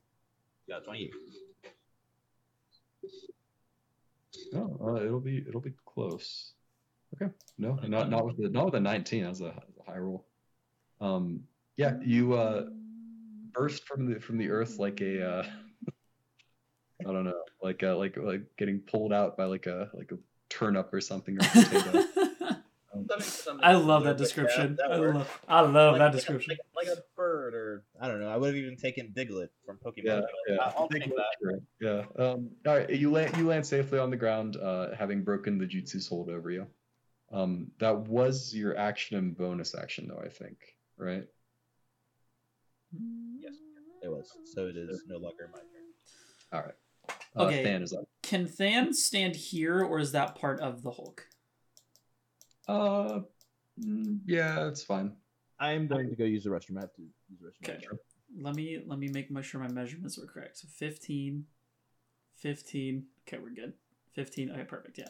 [0.69, 1.11] Yeah, 28.
[4.55, 6.53] Oh, uh, it'll be it'll be close.
[7.15, 9.25] Okay, no, not not with the not with a 19.
[9.25, 10.27] That's a, that's a high roll.
[11.01, 11.45] Um,
[11.77, 12.67] yeah, you uh
[13.53, 15.47] burst from the from the earth like a uh,
[17.01, 20.19] I don't know, like uh, like like getting pulled out by like a like a
[20.49, 22.05] turnip or something or a potato.
[23.63, 24.79] I love that description.
[24.85, 26.57] I love, I love that description.
[26.75, 28.29] Like, like a bird, or I don't know.
[28.29, 30.05] I would have even taken Diglett from Pokemon.
[30.05, 30.57] Yeah, yeah.
[30.61, 31.25] I- I'll take that.
[31.43, 31.59] sure.
[31.81, 32.05] Yeah.
[32.25, 32.91] Um, all right.
[32.91, 33.37] You land.
[33.37, 36.67] You land safely on the ground, uh, having broken the jutsu's hold over you.
[37.33, 40.21] Um, that was your action and bonus action, though.
[40.25, 40.59] I think.
[40.97, 41.25] Right.
[43.39, 43.55] Yes,
[44.03, 44.31] it was.
[44.53, 45.69] So it is no longer my turn.
[46.53, 46.75] All right.
[47.37, 47.63] Uh, Okay.
[47.63, 48.05] Than is up.
[48.23, 51.27] Can Than stand here, or is that part of the Hulk?
[52.69, 53.21] Uh,
[53.81, 55.13] mm, yeah, it's fine.
[55.61, 56.79] I am going to go use the restroom.
[56.79, 57.77] I have to use the restroom.
[57.77, 57.87] Okay.
[58.41, 60.59] Let me let me make sure my measurements were correct.
[60.59, 61.45] So 15,
[62.39, 63.07] 15.
[63.29, 63.75] Okay, we're good.
[64.15, 64.51] 15.
[64.53, 64.99] Okay, perfect.
[64.99, 65.09] Yeah.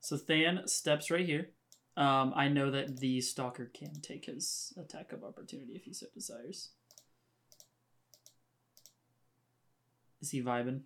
[0.00, 1.50] So Than steps right here.
[1.96, 6.06] Um, I know that the stalker can take his attack of opportunity if he so
[6.12, 6.70] desires.
[10.20, 10.82] Is he vibing?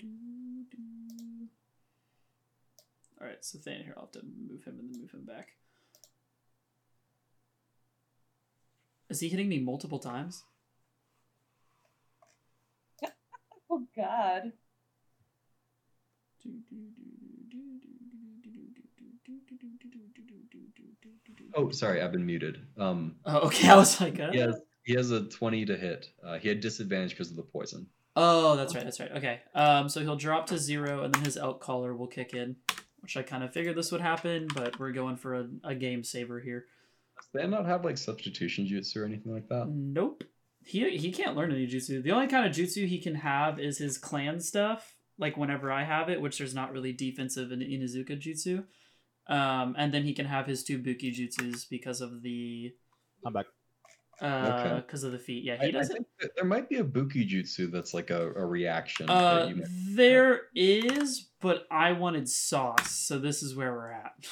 [0.00, 1.48] Doo-doo.
[3.20, 5.48] All right, so Than here, I'll have to move him and then move him back.
[9.10, 10.44] Is he hitting me multiple times?
[13.72, 14.52] Oh God.
[21.54, 22.66] Oh, sorry, I've been muted.
[22.76, 23.68] Um, Oh, okay.
[23.70, 24.32] I was like, uh...
[24.32, 26.08] he has he has a 20 to hit.
[26.24, 27.86] Uh, he had disadvantage because of the poison.
[28.16, 29.12] Oh, that's right, that's right.
[29.12, 29.40] Okay.
[29.54, 32.56] Um, so he'll drop to zero, and then his elk collar will kick in,
[33.00, 36.02] which I kind of figured this would happen, but we're going for a, a game
[36.02, 36.66] saver here.
[37.16, 39.68] Does they not have like substitution jutsu or anything like that?
[39.68, 40.24] Nope.
[40.64, 42.02] He he can't learn any jutsu.
[42.02, 44.94] The only kind of jutsu he can have is his clan stuff.
[45.18, 48.64] Like whenever I have it, which there's not really defensive in Inuzuka jutsu.
[49.26, 52.72] Um, and then he can have his two buki jutsus because of the
[53.24, 53.46] I'm back.
[54.20, 54.76] Uh Okay.
[54.86, 55.44] because of the feet.
[55.44, 55.94] Yeah, he I doesn't.
[56.20, 59.08] think there might be a buki jutsu that's like a, a reaction.
[59.08, 59.66] Uh, you might-
[59.96, 64.12] there is, but I wanted sauce, so this is where we're at.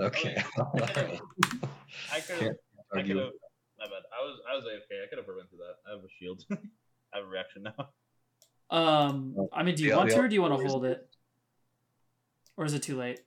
[0.00, 0.42] Okay.
[0.58, 2.56] I could have.
[2.94, 3.30] I could have.
[3.78, 4.02] My bad.
[4.12, 4.40] I was.
[4.50, 5.04] I was AFK.
[5.04, 5.76] I could have prevented that.
[5.86, 6.44] I have a shield.
[7.12, 7.88] I have a reaction now.
[8.70, 10.84] Um, I mean, do you The- want the to, or do you want to hold
[10.86, 11.06] it,
[12.56, 13.20] or is it too late?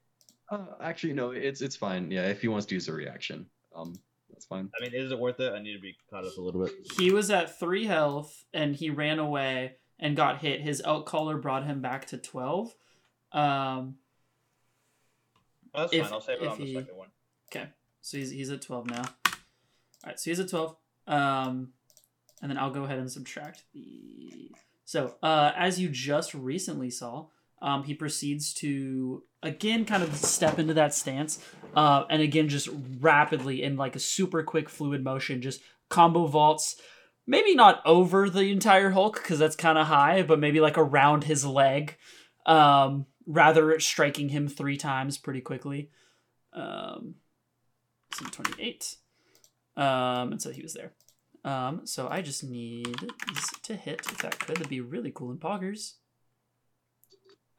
[0.49, 1.31] Uh, actually, no.
[1.31, 2.10] It's it's fine.
[2.11, 3.45] Yeah, if he wants to use a reaction,
[3.76, 3.94] um,
[4.43, 4.69] that's fine.
[4.77, 5.53] I mean, is it worth it?
[5.53, 6.73] I need to be caught up a little bit.
[6.97, 10.61] He was at three health and he ran away and got hit.
[10.61, 12.73] His elk collar brought him back to twelve.
[13.31, 13.97] Um,
[15.75, 16.13] Oh, that's If- fine.
[16.13, 17.07] I'll save it if on the second one.
[17.51, 17.67] Okay,
[18.01, 19.01] so he's he's at twelve now.
[19.01, 19.33] All
[20.05, 20.75] right, so he's at twelve.
[21.07, 21.73] Um,
[22.41, 24.51] and then I'll go ahead and subtract the.
[24.85, 27.27] So, uh, as you just recently saw,
[27.64, 31.40] um, he proceeds to again kind of step into that stance,
[31.76, 32.69] uh, and again just
[32.99, 36.76] rapidly in like a super quick fluid motion, just combo vaults.
[37.26, 41.23] Maybe not over the entire Hulk because that's kind of high, but maybe like around
[41.23, 41.95] his leg,
[42.45, 45.90] um, rather striking him three times pretty quickly.
[46.52, 47.15] Um,
[48.14, 48.98] so 28.
[49.77, 50.91] Um, and so he was there.
[51.45, 53.10] Um, so I just need
[53.64, 54.57] to hit if that could.
[54.57, 55.94] That'd be really cool in poggers.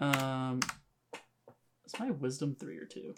[0.04, 0.60] Um,
[1.86, 3.14] is my wisdom three or two?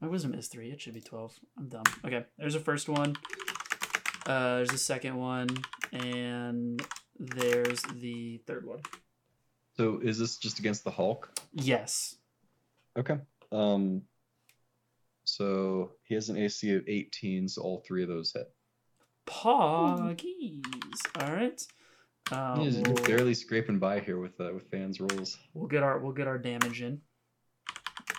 [0.00, 0.70] My wisdom is three.
[0.70, 1.34] It should be twelve.
[1.58, 1.82] I'm dumb.
[2.04, 3.16] Okay, there's the first one.
[4.26, 5.48] Uh, there's the second one,
[5.92, 6.80] and
[7.18, 8.80] there's the third one.
[9.76, 11.32] So is this just against the Hulk?
[11.52, 12.16] Yes.
[12.96, 13.18] Okay.
[13.50, 14.02] Um.
[15.24, 18.46] So he has an AC of 18, so all three of those hit.
[19.26, 20.62] Poggies.
[21.20, 21.66] All right.
[22.30, 25.38] Uh, He's we'll, barely scraping by here with uh, with Than's rolls.
[25.54, 27.00] we'll get our we'll get our damage in.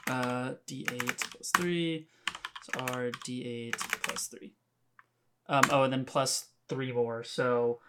[0.07, 2.07] Uh, D8 plus three.
[2.63, 4.53] So our D8 plus three.
[5.47, 5.63] Um.
[5.71, 7.23] Oh, and then plus three more.
[7.23, 7.79] So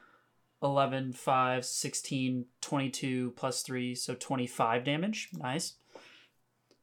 [0.63, 3.95] 11, 5, 16, 22 plus three.
[3.95, 5.29] So 25 damage.
[5.33, 5.75] Nice.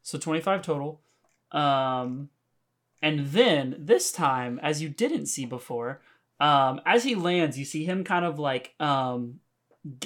[0.01, 1.01] So 25 total.
[1.51, 2.29] Um,
[3.01, 6.01] and then this time, as you didn't see before,
[6.39, 9.39] um, as he lands, you see him kind of like, um,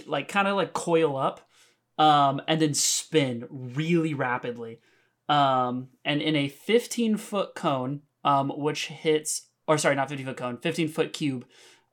[0.05, 1.41] like kind of like coil up,
[1.97, 4.79] um, and then spin really rapidly.
[5.27, 10.37] Um, and in a 15 foot cone, um, which hits, or sorry, not 15 foot
[10.37, 11.45] cone, 15 foot cube,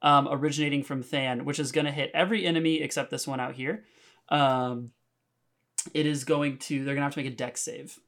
[0.03, 3.55] um, originating from Than, which is going to hit every enemy except this one out
[3.55, 3.85] here.
[4.29, 4.93] Um,
[5.95, 7.99] it is going to, they're going to have to make a deck save.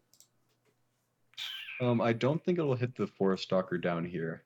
[1.80, 4.44] Um, I don't think it'll hit the forest stalker down here.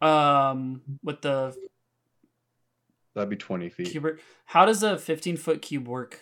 [0.00, 1.56] Um, with the
[3.14, 3.90] That'd be 20 feet.
[3.90, 6.20] cube, how does a 15 foot cube work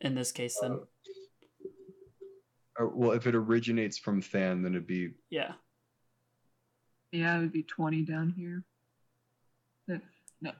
[0.00, 0.78] in this case then?
[2.80, 5.52] Uh, well, if it originates from Than, then it'd be yeah.
[7.12, 8.62] Yeah, it would be 20 down here.
[9.88, 10.52] No.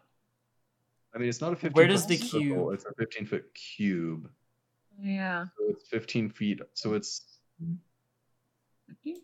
[1.15, 3.27] I mean, it's not a 15 Where does foot the circle, cube- It's a 15
[3.27, 4.29] foot cube.
[5.01, 5.45] Yeah.
[5.57, 6.61] So it's 15 feet.
[6.75, 7.23] So it's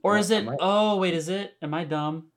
[0.04, 0.46] Or is it?
[0.60, 1.54] Oh wait, is it?
[1.60, 2.28] Am I dumb?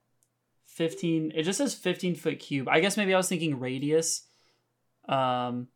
[0.74, 1.32] 15.
[1.34, 2.68] It just says 15 foot cube.
[2.68, 4.26] I guess maybe I was thinking radius.
[5.08, 5.68] Um,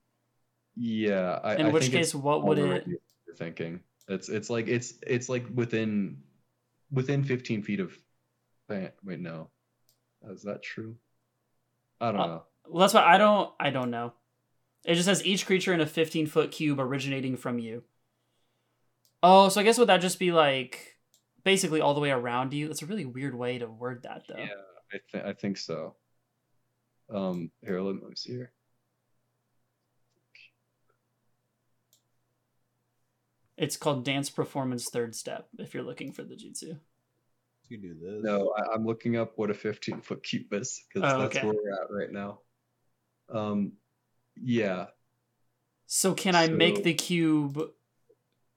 [0.77, 1.39] yeah.
[1.43, 2.87] I, in I which case, what would it?
[2.87, 6.19] You're thinking it's it's like it's it's like within
[6.91, 7.99] within 15 feet of.
[8.69, 9.51] Wait, no.
[10.31, 10.97] Is that true?
[12.01, 12.43] I don't Uh, know.
[12.67, 13.51] Well, that's why I don't.
[13.61, 14.15] I don't know.
[14.85, 17.83] It just says each creature in a 15 foot cube originating from you.
[19.23, 20.97] Oh, so I guess would that just be like
[21.45, 22.69] basically all the way around you?
[22.69, 24.37] That's a really weird way to word that, though.
[24.39, 24.49] Yeah,
[24.95, 25.97] I think I think so.
[27.13, 28.53] Um, here, let me, see here.
[33.57, 36.79] It's called Dance Performance Third Step if you're looking for the jutsu.
[37.69, 38.23] You do this.
[38.23, 41.47] No, I, I'm looking up what a 15 foot cube is because Oh, that's okay.
[41.47, 42.41] where we're at right now.
[43.33, 43.73] Um,
[44.37, 44.87] yeah,
[45.87, 47.59] So can I make the cube?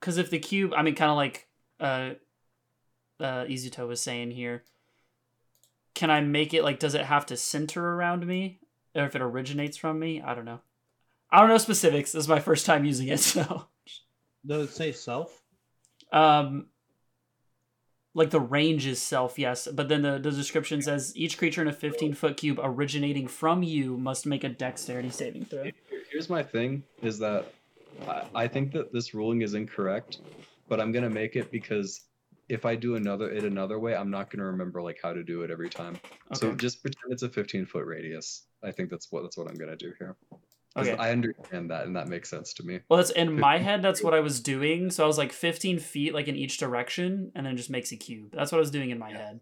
[0.00, 1.48] Because if the cube, I mean, kind of like
[1.80, 2.14] uh,
[3.20, 4.64] uh, Izuto was saying here,
[5.98, 6.78] can I make it like?
[6.78, 8.60] Does it have to center around me,
[8.94, 10.22] or if it originates from me?
[10.22, 10.60] I don't know.
[11.28, 12.12] I don't know specifics.
[12.12, 13.66] This is my first time using it, so
[14.46, 15.42] Does it say self?
[16.12, 16.66] um,
[18.14, 21.68] like the range is self, yes, but then the the description says each creature in
[21.68, 25.68] a 15 foot cube originating from you must make a dexterity saving throw.
[26.12, 27.46] Here's my thing: is that
[28.06, 30.18] I, I think that this ruling is incorrect,
[30.68, 32.02] but I'm gonna make it because
[32.48, 35.42] if I do another it another way, I'm not gonna remember like how to do
[35.42, 35.98] it every time.
[36.34, 38.44] So just pretend it's a 15 foot radius.
[38.62, 40.16] I think that's what that's what I'm gonna do here.
[40.76, 40.96] Okay.
[40.96, 42.80] I understand that, and that makes sense to me.
[42.88, 43.82] Well, that's in my head.
[43.82, 44.90] That's what I was doing.
[44.90, 47.96] So I was like 15 feet, like in each direction, and then just makes a
[47.96, 48.32] cube.
[48.32, 49.40] That's what I was doing in my head.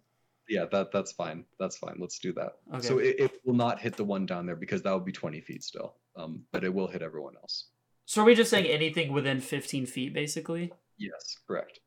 [0.49, 1.45] Yeah, that that's fine.
[1.59, 1.97] That's fine.
[1.99, 2.53] Let's do that.
[2.73, 2.87] Okay.
[2.87, 5.41] So it, it will not hit the one down there because that would be 20
[5.41, 5.95] feet still.
[6.17, 7.67] Um, but it will hit everyone else.
[8.07, 10.73] So are we just saying anything within 15 feet, basically?
[10.97, 11.81] Yes, correct.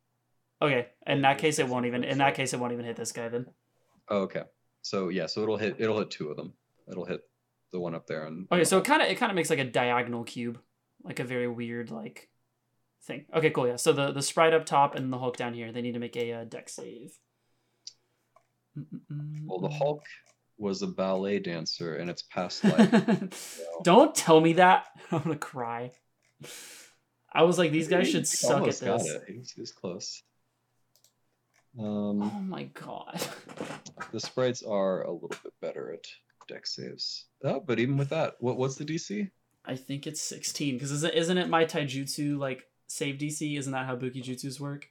[0.62, 0.88] Okay.
[1.08, 2.04] In that case, it won't even.
[2.04, 3.48] In that case, it won't even hit this guy then.
[4.10, 4.44] Oh, okay.
[4.82, 6.54] So yeah, so it'll hit it'll hit two of them.
[6.90, 7.22] It'll hit
[7.72, 8.64] the one up there and Okay.
[8.64, 10.60] So it kind of it kind of makes like a diagonal cube,
[11.04, 12.30] like a very weird like
[13.04, 13.26] thing.
[13.34, 13.52] Okay.
[13.52, 13.68] Cool.
[13.68, 13.76] Yeah.
[13.76, 16.18] So the the sprite up top and the Hulk down here, they need to make
[16.18, 17.18] a uh, deck save.
[19.46, 20.04] well the Hulk
[20.58, 23.60] was a ballet dancer in its past life.
[23.84, 24.88] Don't tell me that.
[25.12, 25.92] I'm gonna cry.
[27.32, 28.82] I was like, these guys should he suck at this.
[28.82, 29.24] it.
[29.28, 30.24] He was, he was close.
[31.78, 33.22] Um, Oh my god.
[34.12, 36.06] the sprites are a little bit better at
[36.48, 37.26] deck saves.
[37.44, 39.30] Oh, but even with that, what what's the DC?
[39.66, 43.58] I think it's 16 because isn't isn't it my taijutsu like save DC?
[43.58, 44.90] Isn't that how Bukijutsus work?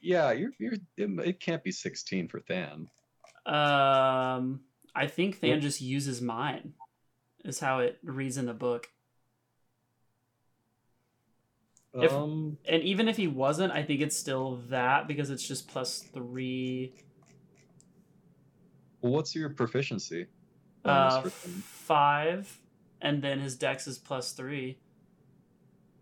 [0.00, 0.74] Yeah, you're you're.
[0.96, 2.88] It, it can't be 16 for Than.
[3.44, 4.60] Um,
[4.94, 6.74] I think Than What- just uses mine.
[7.44, 8.88] Is how it reads in the book.
[12.02, 15.68] If- Um, And even if he wasn't, I think it's still that because it's just
[15.68, 16.92] plus three.
[19.00, 20.26] well, what's your proficiency?
[20.84, 21.56] Uh, bonus for Than?
[21.62, 22.60] five,
[23.00, 24.78] and then his dex is plus three.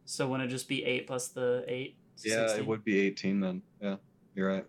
[0.04, 1.96] So wouldn't it just be eight plus the eight?
[2.24, 2.60] Yeah, 16?
[2.60, 3.62] it would be 18 then.
[3.82, 3.96] Yeah,
[4.34, 4.64] you're right.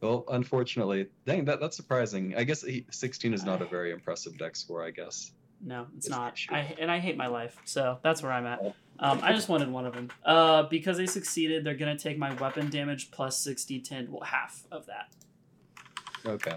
[0.00, 2.34] Well, unfortunately, dang, that that's surprising.
[2.36, 4.84] I guess he, 16 is not a very impressive deck score.
[4.84, 5.32] I guess.
[5.60, 6.38] No, it's It's not.
[6.50, 8.74] I and I hate my life, so that's where I'm at.
[9.00, 10.10] Um, I just wanted one of them.
[10.24, 14.66] Uh, because they succeeded, they're gonna take my weapon damage plus 60, 10, well, half
[14.72, 15.12] of that.
[16.26, 16.56] Okay.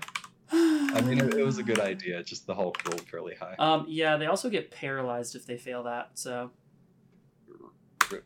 [0.53, 2.21] I mean, it, it was a good idea.
[2.23, 3.55] Just the Hulk rolled fairly high.
[3.57, 6.11] Um, yeah, they also get paralyzed if they fail that.
[6.15, 6.51] So
[8.11, 8.25] Rip.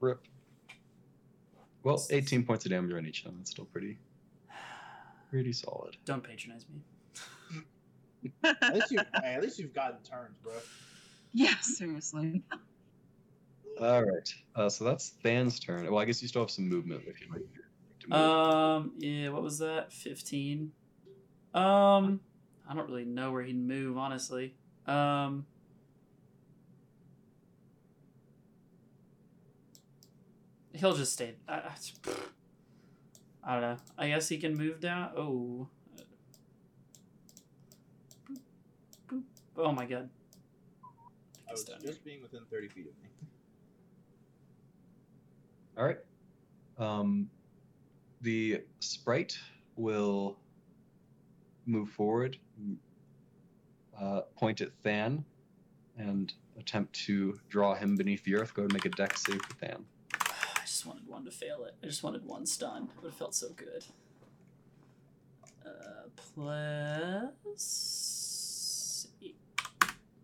[0.00, 0.20] Rip.
[1.84, 3.36] Well, 18 points of damage on each of them.
[3.38, 3.98] That's still pretty,
[5.30, 5.96] pretty solid.
[6.04, 7.62] don't patronize me.
[8.44, 10.52] At least you, hey, at least you've gotten turns, bro.
[11.32, 12.42] yeah, seriously.
[13.80, 14.34] All right.
[14.56, 15.84] Uh, so that's Than's turn.
[15.90, 17.42] Well, I guess you still have some movement if you'd like
[18.02, 18.18] to move.
[18.20, 19.92] Um, yeah, what was that?
[19.92, 20.72] 15.
[21.54, 22.20] Um,
[22.68, 24.54] I don't really know where he'd move, honestly.
[24.86, 25.46] Um,
[30.72, 31.34] he'll just stay.
[31.48, 31.74] I, I
[33.42, 33.76] I don't know.
[33.96, 35.10] I guess he can move down.
[35.16, 35.68] Oh.
[38.30, 38.38] Boop,
[39.08, 39.22] boop.
[39.56, 40.10] Oh my god.
[41.48, 43.07] I was down just being within 30 feet of me.
[45.78, 45.98] All right.
[46.76, 47.30] Um,
[48.20, 49.38] the sprite
[49.76, 50.36] will
[51.66, 52.36] move forward,
[54.00, 55.24] uh, point at Than,
[55.96, 58.54] and attempt to draw him beneath the earth.
[58.54, 59.84] Go and make a deck save for Than.
[60.12, 61.76] I just wanted one to fail it.
[61.82, 62.84] I just wanted one stun.
[62.84, 63.84] It would have felt so good.
[65.64, 68.07] Uh, plus.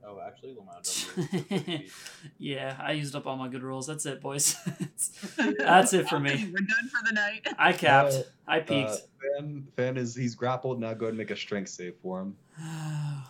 [0.05, 0.11] Eight.
[0.11, 1.09] Oh, actually, Lamont.
[1.17, 1.93] I'm moving 30 feet.
[2.39, 3.87] yeah, I used up all my good rolls.
[3.87, 4.57] That's it, boys.
[5.59, 6.31] That's it for me.
[6.53, 7.47] We're done for the night.
[7.59, 8.15] I capped.
[8.15, 8.91] Uh, I peaked.
[8.91, 8.97] Uh,
[9.37, 10.81] Than, Than is he's grappled.
[10.81, 12.37] Now go ahead and make a strength save for him.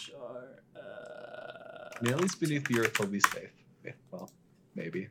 [0.00, 0.60] sure.
[0.76, 3.50] Uh, I mean, at least beneath the earth he'll be safe.
[3.84, 4.30] Yeah, well,
[4.74, 5.08] maybe.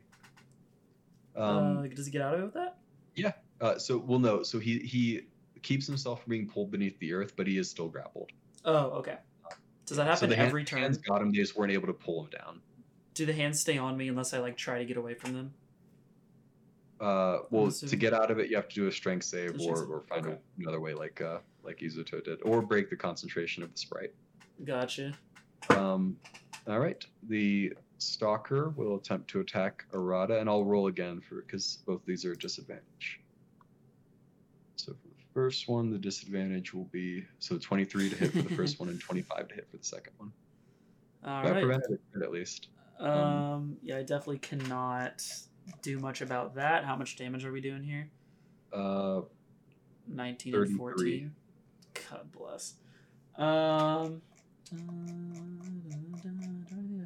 [1.36, 2.78] Um, uh, does he get out of it with that?
[3.16, 3.32] Yeah.
[3.60, 4.42] Uh, so we'll know.
[4.42, 5.22] So he he
[5.62, 8.30] keeps himself from being pulled beneath the earth, but he is still grappled.
[8.64, 9.18] Oh, okay.
[9.86, 10.80] Does that so happen hand- every turn?
[10.80, 11.30] hands got him.
[11.30, 12.60] They just weren't able to pull him down.
[13.14, 15.54] Do the hands stay on me unless I like try to get away from them?
[17.00, 19.84] Uh, well, to get out of it, you have to do a strength save or,
[19.84, 20.38] or find okay.
[20.58, 24.14] another way, like uh, like Izuto did, or break the concentration of the sprite.
[24.64, 25.12] Gotcha.
[25.70, 26.16] Um,
[26.66, 31.78] all right, the stalker will attempt to attack Arata, and I'll roll again for because
[31.86, 33.20] both these are disadvantage.
[35.34, 38.54] So for the first one, the disadvantage will be so 23 to hit for the
[38.56, 40.32] first one and 25 to hit for the second one.
[41.26, 41.62] All right.
[41.62, 42.68] prevented crit at least.
[43.00, 45.26] Um, yeah, I definitely cannot
[45.82, 46.84] do much about that.
[46.84, 48.08] How much damage are we doing here?
[48.72, 49.22] Uh,
[50.06, 50.76] 19 and 33.
[50.76, 51.34] 14.
[52.10, 52.74] God bless.
[53.36, 54.22] Um,
[54.72, 54.76] uh,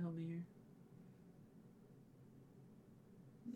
[0.03, 0.43] help me here?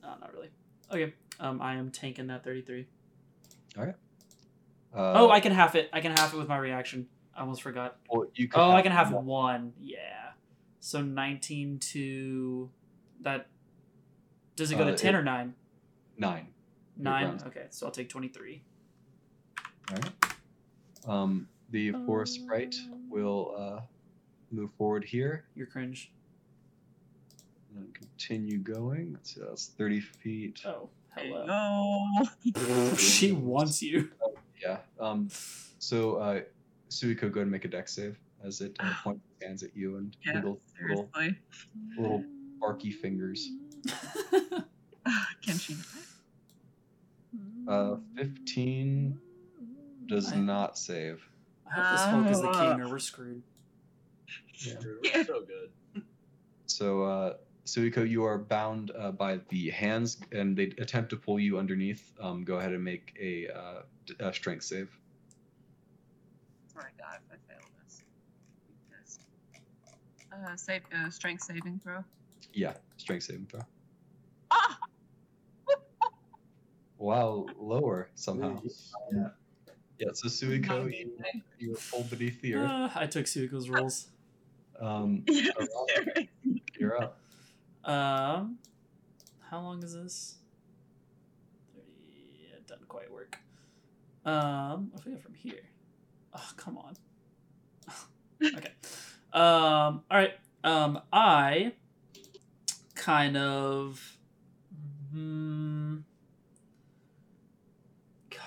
[0.02, 0.50] No, not really.
[0.90, 1.12] Okay.
[1.40, 2.86] Um, I am tanking that 33.
[4.94, 5.88] Uh, oh, I can half it.
[5.92, 7.06] I can half it with my reaction.
[7.34, 7.96] I almost forgot.
[8.10, 9.72] well, you could Oh, I can have one- one.
[9.80, 10.32] Yeah.
[10.80, 12.70] So 19 to
[13.22, 13.46] that.
[14.56, 15.54] Does it go Uh, to 10 it- or 9?
[16.18, 16.48] nine.
[16.96, 17.40] Nine.
[17.46, 18.62] Okay, so I'll take 23.
[19.90, 20.12] All right.
[21.06, 22.76] Um, the forest sprite
[23.08, 23.80] will uh,
[24.50, 26.12] move forward here You're cringe.
[27.74, 29.14] and continue going.
[29.14, 30.60] Let's see, that's 30 feet.
[30.66, 31.46] Oh, hello.
[31.48, 32.94] Oh.
[32.98, 34.10] she wants you.
[34.62, 34.78] Yeah.
[35.00, 35.28] Um,
[35.78, 36.40] so, uh,
[36.90, 39.76] Suiko, go ahead and make a deck save as it uh, points its hands at
[39.76, 41.08] you and Yeah, little, little,
[41.98, 42.24] little
[42.60, 43.48] barky fingers.
[45.44, 45.76] Can she?
[47.66, 49.18] Uh, 15
[50.06, 51.26] does I- not save.
[51.70, 53.42] I hope this Hulk is the Uh, king or we're screwed.
[54.54, 54.74] Yeah.
[55.02, 55.22] Yeah.
[55.24, 56.02] So good.
[56.66, 57.34] So, uh,
[57.64, 62.12] Suiko, you are bound uh, by the hands, and they attempt to pull you underneath.
[62.20, 63.48] Um, go ahead and make a,
[64.20, 64.90] uh, strength save.
[66.72, 68.02] Sorry, God, if I fail this.
[70.32, 72.04] Uh, save, uh, strength saving throw.
[72.52, 73.60] Yeah, strength saving throw.
[74.50, 74.78] Ah!
[76.98, 78.60] wow, lower somehow.
[79.12, 79.28] Yeah.
[79.98, 81.12] Yeah, so Suiko, you,
[81.60, 82.70] you were pulled beneath the earth.
[82.70, 84.08] Uh, I took Suiko's rolls.
[84.80, 85.68] Um, Yes,
[86.76, 87.18] you're up.
[87.84, 88.58] Um,
[89.48, 90.36] how long is this?
[91.72, 92.48] Thirty.
[92.56, 93.38] It doesn't quite work.
[94.24, 95.60] Um, what if we go from here?
[96.34, 96.94] Oh, come on.
[98.56, 98.72] okay.
[99.32, 100.02] Um.
[100.10, 100.34] All right.
[100.64, 101.00] Um.
[101.12, 101.72] I
[102.94, 104.18] kind of.
[105.12, 105.98] Hmm.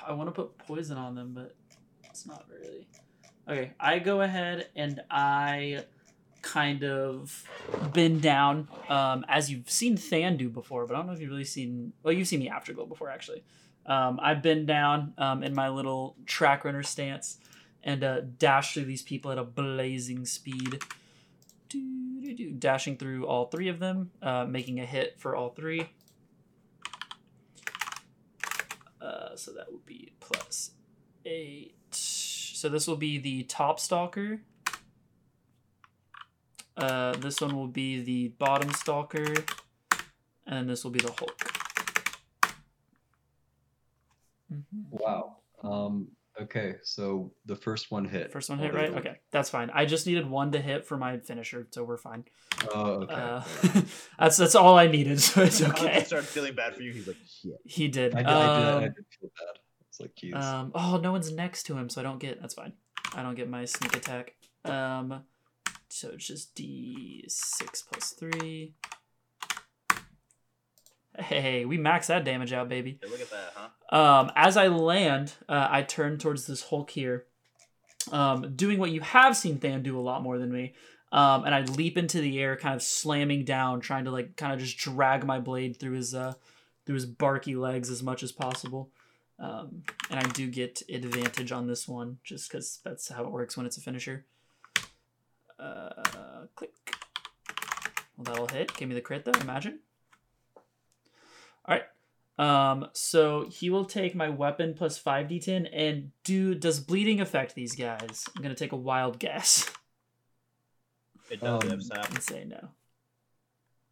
[0.07, 1.55] I want to put poison on them, but
[2.03, 2.87] it's not really.
[3.47, 5.83] Okay, I go ahead and I
[6.41, 7.43] kind of
[7.93, 11.31] bend down, um, as you've seen Than do before, but I don't know if you've
[11.31, 11.93] really seen.
[12.03, 13.43] Well, you've seen the Afterglow before, actually.
[13.85, 17.37] Um, I bend down um, in my little track runner stance
[17.83, 20.81] and uh, dash through these people at a blazing speed.
[21.69, 25.87] Doo-doo-doo, Dashing through all three of them, uh, making a hit for all three.
[28.99, 30.71] Uh, so that would be plus
[31.25, 31.75] eight.
[31.91, 34.41] So this will be the top stalker.
[36.75, 39.33] Uh, this one will be the bottom stalker,
[40.47, 41.54] and this will be the Hulk.
[44.51, 44.63] Mhm.
[44.91, 45.37] Wow.
[45.63, 46.07] Um,
[46.39, 48.31] okay, so the first one hit.
[48.31, 48.93] First one hit, right?
[48.93, 49.69] Okay, that's fine.
[49.73, 52.25] I just needed one to hit for my finisher, so we're fine.
[52.73, 53.13] Oh, okay.
[53.13, 53.43] Uh,
[54.19, 56.03] that's that's all I needed, so it's I okay.
[56.03, 56.91] started feeling bad for you.
[56.93, 57.59] He's like, shit.
[57.65, 58.13] He did.
[58.13, 59.59] I did, I, did, I Um, did feel bad.
[59.89, 60.35] It's like, geez.
[60.35, 62.41] Um, oh, no one's next to him, so I don't get.
[62.41, 62.73] That's fine.
[63.15, 64.33] I don't get my sneak attack.
[64.65, 65.23] Um,
[65.89, 68.73] so it's just D six plus three.
[71.19, 72.99] Hey, we max that damage out, baby.
[73.01, 73.69] Hey, look at that, huh?
[73.95, 77.25] Um, as I land, uh, I turn towards this Hulk here,
[78.11, 80.73] um, doing what you have seen Than do a lot more than me.
[81.11, 84.51] Um, and I leap into the air, kind of slamming down, trying to like kind
[84.51, 86.33] of just drag my blade through his uh,
[86.85, 88.89] through his barky legs as much as possible.
[89.39, 93.55] Um, and I do get advantage on this one, just because that's how it works
[93.55, 94.25] when it's a finisher.
[95.59, 96.71] Uh, click.
[98.17, 98.75] Well, that'll hit.
[98.75, 99.39] Give me the crit though.
[99.41, 99.79] Imagine.
[101.67, 101.83] All right.
[102.37, 107.75] Um, so he will take my weapon plus 5d10 and do does bleeding affect these
[107.75, 108.25] guys?
[108.35, 109.71] I'm gonna take a wild guess
[111.29, 112.09] It does Um, have sap.
[112.09, 112.69] and say no.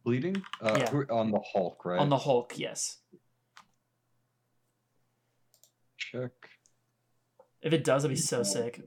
[0.04, 0.42] Bleeding?
[0.60, 1.14] Uh, yeah.
[1.14, 1.98] on the Hulk, right?
[1.98, 2.98] On the Hulk, yes.
[5.96, 6.32] Check.
[7.62, 8.82] If it does, it'd be so sick.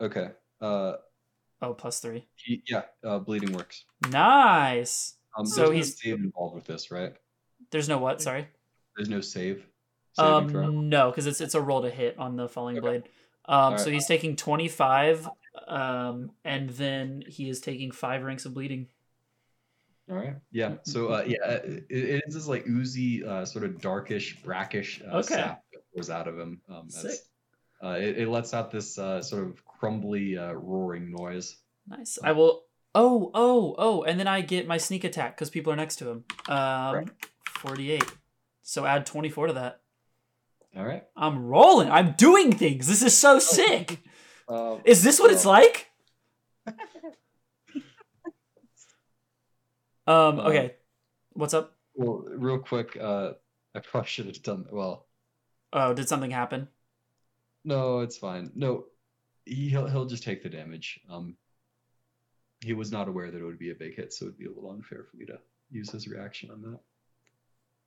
[0.00, 0.28] Okay.
[0.60, 0.94] Uh,
[1.62, 2.28] Oh, plus three.
[2.68, 3.86] yeah, uh, bleeding works.
[4.10, 5.14] Nice.
[5.36, 7.14] Um, So there's no he's- save involved with this, right?
[7.70, 8.20] There's no what?
[8.22, 8.48] Sorry.
[8.96, 9.66] There's no save.
[10.16, 12.86] Um, no, because it's it's a roll to hit on the falling Okay.
[12.86, 13.02] blade.
[13.46, 15.28] Um, so he's taking 25,
[15.66, 18.88] um, and then he is taking five ranks of bleeding.
[20.08, 20.36] All right.
[20.52, 20.76] Yeah.
[20.84, 25.16] So uh, yeah, it, it is this like oozy, uh, sort of darkish, brackish uh,
[25.18, 25.34] Okay.
[25.34, 26.60] sap that pours out of him.
[26.68, 27.10] Um, Sick.
[27.10, 27.22] as,
[27.82, 31.56] uh, it, it lets out this uh, sort of crumbly, uh, roaring noise.
[31.88, 32.18] Nice.
[32.22, 32.64] I will.
[32.94, 36.08] Oh, oh, oh, and then I get my sneak attack because people are next to
[36.10, 36.24] him.
[36.48, 37.08] Um, Right.
[37.58, 38.04] 48.
[38.62, 39.80] So add 24 to that.
[40.76, 41.04] All right.
[41.16, 41.90] I'm rolling.
[41.90, 42.86] I'm doing things.
[42.86, 44.00] This is so sick.
[44.48, 45.90] Uh, Is this what it's like?
[50.06, 50.38] Um.
[50.38, 50.74] Uh, Okay.
[51.32, 51.74] What's up?
[51.94, 53.32] Well, real quick, uh,
[53.74, 54.66] I probably should have done.
[54.70, 55.06] Well,
[55.72, 56.68] Oh, did something happen?
[57.64, 58.52] no, it's fine.
[58.54, 58.84] No,
[59.46, 61.00] he, he'll he'll just take the damage.
[61.10, 61.36] Um,
[62.64, 64.50] he was not aware that it would be a big hit, so it'd be a
[64.50, 65.38] little unfair for me to
[65.70, 66.78] use his reaction on that.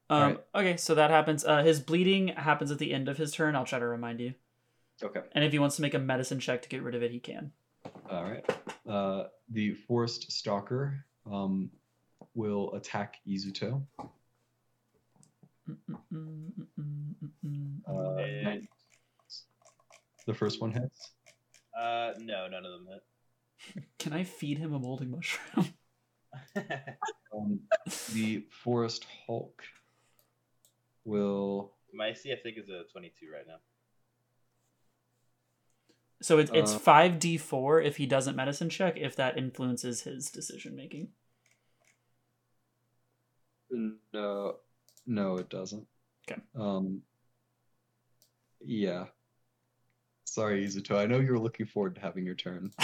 [0.09, 0.21] Um.
[0.21, 0.43] Alright.
[0.55, 0.77] Okay.
[0.77, 1.43] So that happens.
[1.43, 3.55] Uh, his bleeding happens at the end of his turn.
[3.55, 4.33] I'll try to remind you.
[5.03, 5.21] Okay.
[5.33, 7.19] And if he wants to make a medicine check to get rid of it, he
[7.19, 7.51] can.
[8.09, 8.45] All right.
[8.87, 11.69] Uh, the forest stalker um,
[12.35, 13.81] will attack Izuto.
[15.69, 15.73] Uh,
[17.89, 18.41] Okay.
[18.43, 18.67] nine-
[20.25, 21.11] The first one hits.
[21.77, 23.03] Uh, no, none of them hit.
[23.99, 25.73] Can I feed him a molding mushroom?
[27.35, 27.59] Um,
[28.13, 29.61] the forest hulk
[31.05, 31.73] will.
[31.93, 33.57] My AC, I think, is a 22 right now.
[36.21, 40.01] So it's it's Uh, five d four if he doesn't medicine check if that influences
[40.01, 41.09] his decision making.
[44.13, 44.55] No,
[45.05, 45.85] no, it doesn't.
[46.29, 46.41] Okay.
[46.55, 47.01] Um.
[48.65, 49.05] Yeah.
[50.37, 50.95] Sorry, Izuto.
[50.95, 52.71] I know you were looking forward to having your turn.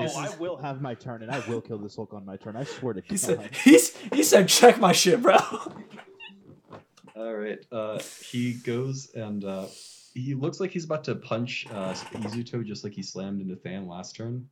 [0.00, 2.54] Oh, I will have my turn, and I will kill this Hulk on my turn.
[2.54, 3.18] I swear to he God.
[3.18, 5.36] said he's he said check my shit, bro.
[7.16, 7.58] All right.
[7.72, 9.66] Uh, he goes and uh,
[10.14, 13.88] he looks like he's about to punch uh, Izuto just like he slammed into Than
[13.88, 14.48] last turn.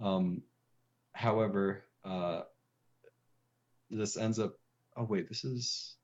[0.00, 0.40] Um,
[1.12, 2.44] however, uh,
[3.90, 4.54] this ends up.
[4.96, 5.94] Oh wait, this is.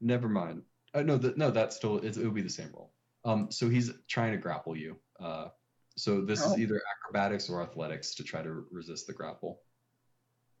[0.00, 0.62] Never mind.
[0.94, 2.92] Uh, no, th- no, that's still it, it would be the same roll.
[3.24, 4.96] Um, so he's trying to grapple you.
[5.20, 5.48] Uh,
[5.96, 6.52] so this Oh.
[6.52, 9.60] is either acrobatics or athletics to try to resist the grapple.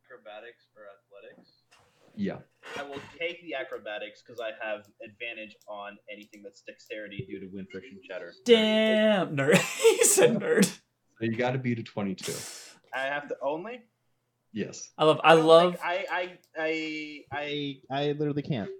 [0.06, 1.50] Acrobatics or athletics?
[2.16, 2.38] Yeah.
[2.76, 7.46] I will take the acrobatics because I have advantage on anything that's dexterity due to
[7.46, 8.32] wind friction shatter.
[8.44, 9.56] Damn, nerd.
[9.78, 10.64] he said nerd.
[10.64, 12.34] So you got to beat a twenty-two.
[12.94, 13.82] I have to only.
[14.52, 14.90] Yes.
[14.96, 15.20] I love.
[15.24, 15.72] I love.
[15.74, 17.80] think I I I I.
[17.90, 18.70] I I literally can't.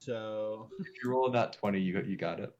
[0.00, 2.52] So If you roll that twenty, you got you got it.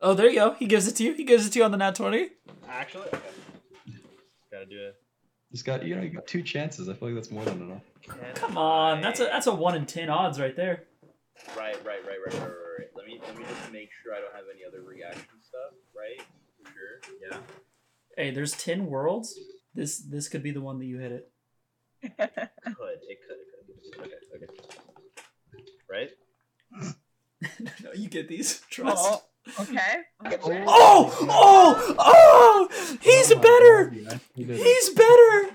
[0.00, 0.52] Oh, there you go.
[0.52, 1.12] He gives it to you.
[1.12, 2.30] He gives it to you on the nat twenty.
[2.68, 3.18] actually, okay.
[4.50, 4.96] Gotta do it.
[5.50, 6.88] Just got you know you got two chances.
[6.88, 7.82] I feel like that's more than enough.
[8.34, 10.84] Come on, that's a that's a one in ten odds right there.
[11.56, 12.88] Right, right, right, right, right, right, right.
[12.94, 15.74] Let me let me just make sure I don't have any other reaction stuff.
[15.96, 16.20] Right,
[16.62, 17.16] for sure.
[17.30, 17.38] Yeah.
[18.16, 19.38] Hey, there's ten worlds.
[19.74, 21.30] This this could be the one that you hit it.
[22.02, 22.36] Could it could
[22.70, 23.18] it
[23.96, 24.04] could.
[24.04, 24.46] Okay, okay.
[25.90, 26.10] Right.
[27.84, 28.60] no, you get these.
[28.70, 29.22] Trust.
[29.58, 30.02] Oh, okay.
[30.26, 30.64] okay.
[30.66, 32.98] Oh, oh, oh!
[33.00, 33.84] He's Oh better.
[33.86, 34.18] God, yeah.
[34.34, 34.62] You did it.
[34.64, 35.50] He's better.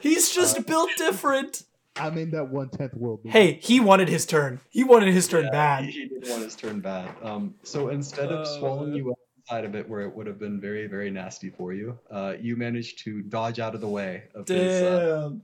[0.00, 1.62] He's just built different.
[1.96, 3.20] I'm in that one tenth world.
[3.24, 4.60] Hey, he wanted his turn.
[4.70, 5.84] He wanted his turn Yeah, bad.
[5.84, 7.08] He, he did want his turn bad.
[7.22, 8.58] Um, so instead of Uh.
[8.58, 11.72] swallowing you up inside of it, where it would have been very, very nasty for
[11.72, 15.42] you, uh, you managed to dodge out of the way of his uh, Damn.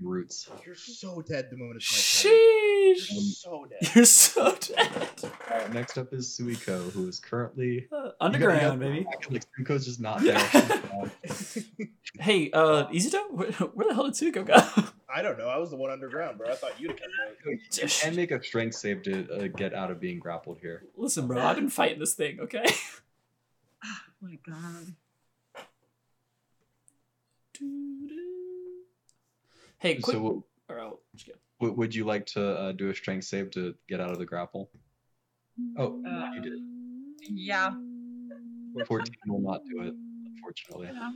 [0.00, 0.48] roots.
[0.66, 2.32] You're so dead the moment it's my turn.
[2.32, 3.12] Sheesh.
[3.12, 3.94] You're so dead.
[3.94, 5.08] You're so dead.
[5.74, 9.06] Next up is Suiko, who is currently Uh, underground, you got- baby.
[9.30, 10.38] Like Suiko's just not there.
[12.20, 14.54] Hey, uh, Izuto, where, where the hell did Suiko go?
[15.12, 15.48] I don't know.
[15.48, 16.48] I was the one underground, bro.
[16.48, 17.10] I thought you'd have kept
[17.44, 17.58] going.
[17.72, 20.84] you can make a strength save to uh, get out of being grappled here.
[20.96, 22.64] Listen, bro, I've been fighting this thing, okay?
[23.86, 24.94] Oh my god.
[29.78, 30.14] Hey, quick.
[30.16, 31.34] So, w- or I'll just go.
[31.60, 34.24] w- would you like to uh, do a strength save to get out of the
[34.24, 34.70] grapple?
[35.78, 36.52] Oh, Uh, you did.
[37.30, 37.70] Yeah.
[38.86, 39.94] 14 will not do it,
[40.26, 40.90] unfortunately.
[40.92, 41.12] yeah.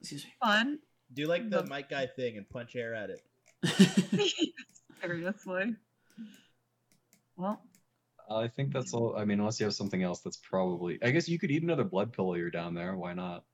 [0.00, 0.32] Excuse me.
[0.40, 0.78] Fun.
[1.14, 3.22] Do like the The- Mike guy thing and punch air at it.
[5.02, 5.74] Seriously.
[7.36, 7.62] Well,
[8.30, 9.16] I think that's all.
[9.16, 10.98] I mean, unless you have something else, that's probably.
[11.02, 12.94] I guess you could eat another blood pill while you're down there.
[12.96, 13.44] Why not?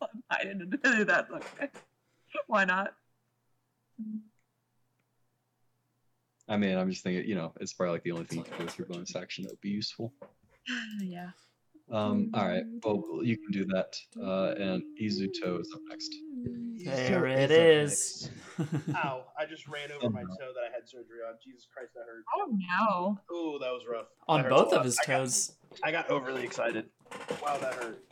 [0.30, 1.28] I didn't do that.
[1.30, 1.68] Okay.
[2.46, 2.94] Why not?
[6.48, 7.28] I mean, I'm just thinking.
[7.28, 9.44] You know, it's probably like the only thing you can do with your bonus action
[9.44, 10.12] that would be useful.
[11.02, 11.30] yeah.
[11.90, 12.30] Um.
[12.34, 12.64] All right.
[12.84, 13.96] Well, you can do that.
[14.20, 16.14] Uh, and Izuto is up next.
[16.84, 18.30] There it is.
[18.94, 19.24] Ow!
[19.38, 21.34] I just ran over my toe that I had surgery on.
[21.42, 22.24] Jesus Christ, that hurt.
[22.36, 23.18] Oh no.
[23.34, 24.06] Ooh, that was rough.
[24.28, 24.84] On That both of lot.
[24.84, 25.52] his I got- toes.
[25.82, 26.86] I got overly excited.
[27.42, 28.04] Wow, that hurt.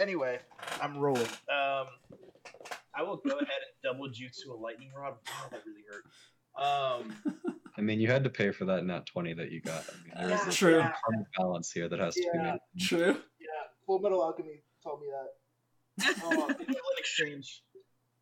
[0.00, 0.38] Anyway,
[0.80, 1.22] I'm rolling.
[1.48, 1.86] Um,
[2.94, 5.14] I will go ahead and double jutsu a lightning rod.
[5.26, 6.04] Wow, that really hurt.
[6.56, 7.14] Um,
[7.78, 9.84] I mean, you had to pay for that nat 20 that you got.
[9.88, 10.78] I mean, there is a True.
[10.78, 12.58] Yeah, karmic balance here that has to be made.
[12.80, 13.16] True.
[13.40, 13.46] yeah.
[13.86, 15.28] Full Metal Alchemy told me that.
[16.22, 17.62] Oh, Villain exchange.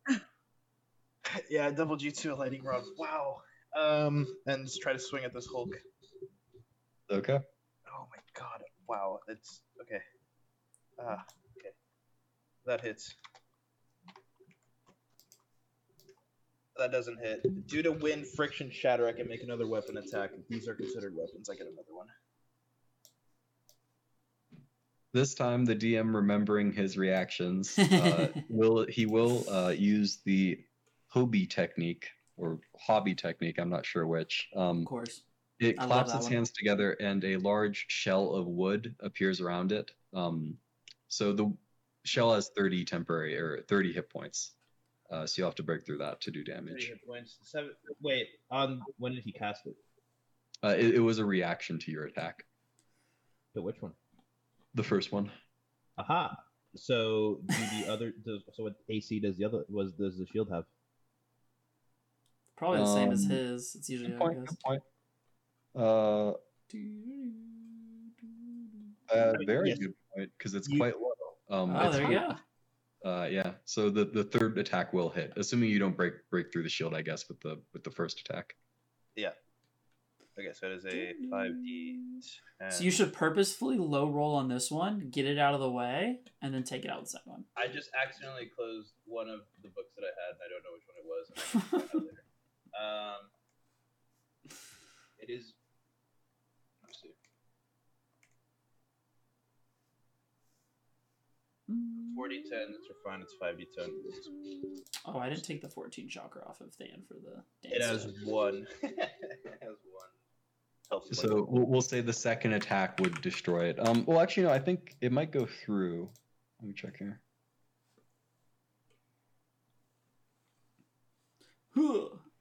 [1.49, 2.83] yeah, double jutsu lightning rod.
[2.97, 3.41] Wow.
[3.75, 5.69] Um, and just try to swing at this Hulk.
[7.11, 7.33] Okay.
[7.37, 8.63] Oh my god.
[8.87, 9.19] Wow.
[9.27, 10.01] It's okay.
[10.99, 11.23] Ah,
[11.59, 11.69] okay.
[12.65, 13.15] That hits.
[16.77, 17.67] That doesn't hit.
[17.67, 20.31] Due to wind friction shatter, I can make another weapon attack.
[20.37, 22.07] If these are considered weapons, I get another one.
[25.13, 30.59] This time, the DM remembering his reactions, uh, will he will uh, use the
[31.07, 33.57] hobby technique or hobby technique.
[33.57, 34.49] I'm not sure which.
[34.55, 35.21] Um, Of course.
[35.59, 36.33] It I claps its one.
[36.33, 39.89] hands together, and a large shell of wood appears around it.
[40.13, 40.57] Um,
[41.07, 41.51] so the
[42.05, 44.51] shell has 30 temporary or 30 hit points.
[45.09, 46.91] Uh, so you'll have to break through that to do damage.
[47.41, 47.71] Seven.
[48.01, 48.27] Wait.
[48.51, 49.75] On when did he cast it?
[50.63, 52.43] Uh, it, it was a reaction to your attack.
[53.53, 53.93] So which one?
[54.75, 55.31] The first one.
[55.97, 56.35] Aha.
[56.75, 58.13] So do the other?
[58.25, 59.63] Does, so what AC does the other?
[59.69, 60.65] Was does the shield have?
[62.57, 63.75] Probably the same as Um, his.
[63.75, 64.39] It's usually Good how it point.
[64.39, 64.49] goes.
[64.49, 64.83] Good point.
[65.75, 66.31] Uh,
[69.13, 69.77] uh, very Yes.
[69.79, 71.11] good point because it's You- quite low.
[71.49, 72.35] Um, Oh, it's there you go.
[73.05, 73.51] Uh, yeah.
[73.65, 76.93] So the, the third attack will hit, assuming you don't break break through the shield,
[76.93, 78.55] I guess, with the with the first attack.
[79.15, 79.31] Yeah.
[80.39, 81.99] Okay, so it is a five d.
[82.69, 86.19] So you should purposefully low roll on this one, get it out of the way,
[86.41, 87.43] and then take it out the second one.
[87.55, 90.73] I just accidentally closed one of the books that I had, and I don't know
[90.73, 91.25] which one it was.
[91.29, 92.23] and I can find out later.
[92.77, 93.21] Um,
[95.19, 95.53] it is.
[96.83, 97.09] Let's see.
[101.69, 102.69] 4d10.
[102.69, 103.21] It's are fine.
[103.21, 103.89] It's 5d10.
[105.05, 107.75] Oh, I didn't take the 14 chakra off of Than for the dance.
[107.75, 108.67] It has one.
[108.81, 108.97] it
[109.61, 110.07] has one.
[110.89, 111.13] Health.
[111.13, 113.85] So we'll, we'll say the second attack would destroy it.
[113.85, 114.05] Um.
[114.05, 114.51] Well, actually, no.
[114.51, 116.09] I think it might go through.
[116.61, 117.19] Let me check here.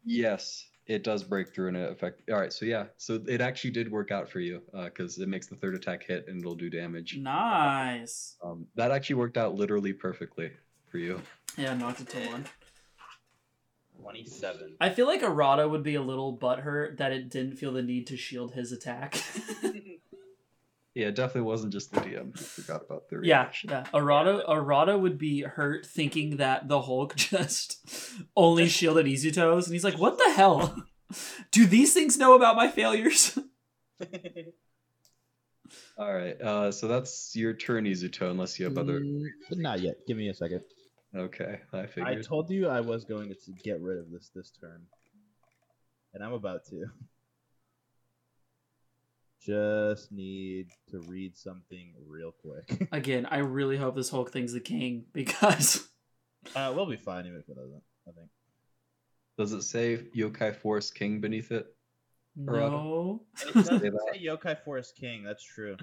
[0.08, 2.22] Yes, it does break through and it affect.
[2.30, 2.52] All right.
[2.52, 2.86] So yeah.
[2.96, 6.26] So it actually did work out for you because it makes the third attack hit
[6.28, 7.16] and it'll do damage.
[7.18, 8.36] nice.
[8.42, 8.66] Um.
[8.76, 10.52] That actually worked out literally perfectly
[10.88, 11.20] for you.
[11.56, 12.44] Yeah, knocked it to one.
[14.02, 14.76] 27.
[14.80, 18.06] I feel like Arata would be a little butthurt that it didn't feel the need
[18.08, 19.22] to shield his attack.
[20.96, 22.34] Yeah, it definitely wasn't just the DM.
[22.34, 23.68] I forgot about the yeah, reaction.
[23.68, 23.84] yeah.
[23.92, 27.86] Arata Arata would be hurt thinking that the Hulk just
[28.34, 30.74] only shielded Izuto's, and he's like, "What the hell?
[31.50, 33.38] Do these things know about my failures?"
[35.98, 36.40] All right.
[36.40, 36.72] Uh.
[36.72, 38.30] So that's your turn, Izuto.
[38.30, 39.00] Unless you have other.
[39.00, 39.96] Mm, Not yet.
[40.08, 40.62] Give me a second.
[41.14, 41.60] Okay.
[41.74, 42.08] I figured.
[42.08, 44.80] I told you I was going to get rid of this this turn,
[46.14, 46.86] and I'm about to.
[49.46, 52.88] Just need to read something real quick.
[52.92, 55.86] Again, I really hope this Hulk thing's the king because
[56.56, 57.82] uh, we'll be fine even if it doesn't.
[58.08, 58.28] I think.
[59.38, 61.66] Does it say Yokai Forest King beneath it?
[62.34, 63.22] no.
[63.46, 64.24] It does Say say.
[64.24, 65.22] Yokai Forest King.
[65.22, 65.76] That's true.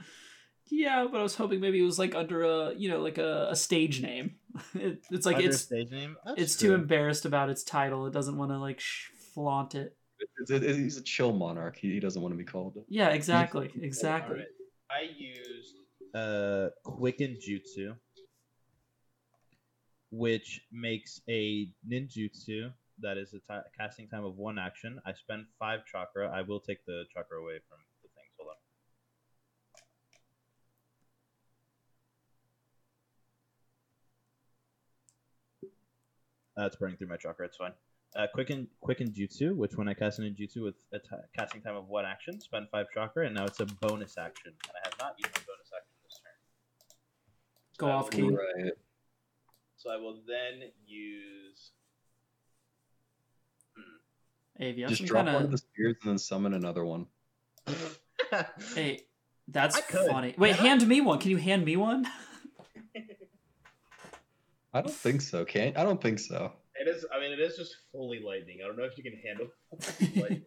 [0.69, 3.47] Yeah, but I was hoping maybe it was like under a you know like a,
[3.49, 4.35] a stage name.
[4.75, 6.15] It, it's like Under it's stage name.
[6.25, 6.69] That's it's true.
[6.69, 8.07] too embarrassed about its title.
[8.07, 9.95] It doesn't want to like sh- flaunt it.
[10.37, 11.77] It's, it, he's a chill monarch.
[11.77, 12.77] He, he doesn't want to be called.
[12.87, 14.35] Yeah, exactly, exactly.
[14.35, 14.47] Alright.
[14.91, 15.75] I used.
[16.13, 17.95] uh, Quicken Jutsu,
[20.11, 23.39] which makes a ninjutsu that is a
[23.77, 25.01] casting time of one action.
[25.05, 26.29] I spend five chakra.
[26.29, 28.31] I will take the chakra away from the things.
[28.37, 28.49] Hold
[36.57, 36.63] on.
[36.63, 37.47] Uh, it's burning through my chakra.
[37.47, 37.73] It's fine.
[38.15, 40.99] Uh, quicken, quicken jutsu, which when I cast a ninjutsu with a
[41.35, 44.53] casting time of one action, spend five chakra, and now it's a bonus action.
[44.67, 47.77] And I have not used my bonus action this turn.
[47.79, 48.35] Go off, will- King.
[48.35, 48.73] Right.
[49.77, 51.71] So I will then use.
[54.59, 57.07] Hey, you Just drop kind one of of the spears and then summon another one.
[58.75, 59.01] hey,
[59.47, 60.35] that's funny.
[60.37, 61.17] Wait, Can hand me one.
[61.19, 62.05] Can you hand me one?
[64.71, 65.43] I don't think so.
[65.45, 66.53] Can I don't think so.
[66.83, 67.05] It is.
[67.15, 68.57] I mean, it is just fully lightning.
[68.61, 69.47] I don't know if you can handle
[70.21, 70.43] lightning,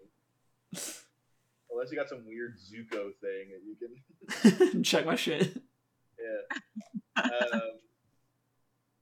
[1.71, 4.83] unless you got some weird Zuko thing that you can.
[4.83, 5.57] Check my shit.
[6.21, 7.23] Yeah.
[7.23, 7.61] Um,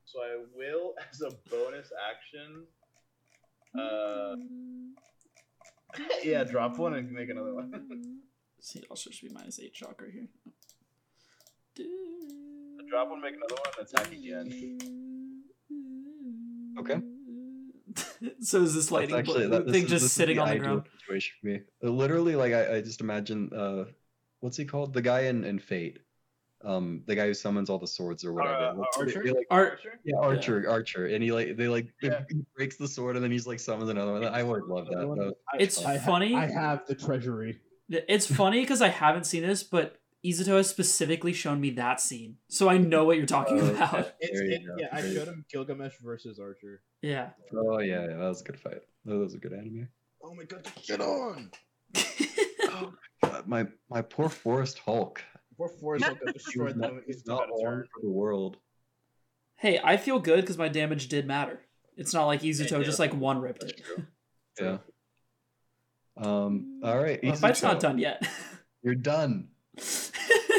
[0.04, 2.66] so I will, as a bonus action.
[3.76, 4.36] Uh,
[6.22, 8.20] yeah, drop one and make another one.
[8.60, 10.28] See, it also should be minus eight chakra here.
[12.88, 14.78] drop one, make another one, and attack again.
[16.78, 17.00] Okay.
[18.40, 20.48] so is this That's lightning actually bo- that, this thing is- just sitting the on
[20.50, 20.82] the ground?
[21.00, 21.60] Situation for me.
[21.82, 23.50] Uh, Literally, like I, I just imagine.
[23.54, 23.84] Uh,
[24.40, 24.92] what's he called?
[24.94, 25.98] The guy in, in Fate.
[26.64, 28.54] Um, the guy who summons all the swords or whatever.
[28.56, 29.22] Uh, What's- Archer?
[29.22, 30.00] they, like, Ar- Archer?
[30.02, 32.22] yeah, Archer, Archer, and he like they like Yeah.
[32.30, 34.24] he breaks the sword and then he's like summons another one.
[34.24, 34.96] I would love that.
[34.98, 36.34] That was- It's I ha- funny.
[36.34, 37.60] I have the treasury.
[37.90, 42.36] It's funny because I haven't seen this, but Izuto has specifically shown me that scene,
[42.48, 44.12] so I know what you're talking Oh, about.
[44.20, 46.82] It's, you it, yeah, I showed him Gilgamesh versus Archer.
[47.02, 47.30] Yeah.
[47.54, 48.80] Oh yeah, yeah, that was a good fight.
[49.04, 49.88] That was a good anime.
[50.22, 51.50] Oh my god, get on!
[52.76, 52.92] Oh
[53.22, 55.22] God, my my poor Forest Hulk.
[55.50, 57.86] Before Forest Hulk got destroyed, was not, moment he's he's not got a long turn.
[57.94, 58.56] for the world.
[59.58, 61.60] hey, I feel good because my damage did matter.
[61.96, 62.84] It's not like Izuto did.
[62.84, 63.80] just like one ripped it.
[64.60, 64.78] Yeah.
[66.16, 66.80] Um.
[66.84, 67.20] All right.
[67.22, 68.26] Well, the fight's not done yet.
[68.82, 69.48] You're done.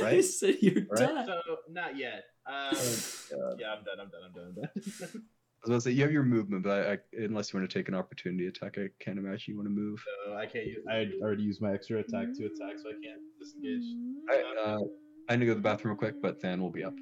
[0.05, 0.23] I Right?
[0.39, 0.99] said you're Right?
[0.99, 1.25] done.
[1.27, 2.23] So not yet.
[2.47, 3.57] Um, God.
[3.59, 3.99] yeah, I'm done.
[3.99, 4.21] I'm done.
[4.25, 4.45] I'm done.
[4.47, 4.69] I'm done.
[5.63, 7.79] I was gonna say you have your movement, but I, I, unless you want to
[7.79, 9.99] take an opportunity attack, I can't imagine you want to move.
[10.27, 10.85] So I can't use.
[10.87, 13.83] I already used my extra attack to attack, so I can't disengage.
[14.29, 14.79] I, uh,
[15.27, 16.93] I need to go to the bathroom real quick, but Than will be up.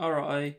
[0.00, 0.58] All right.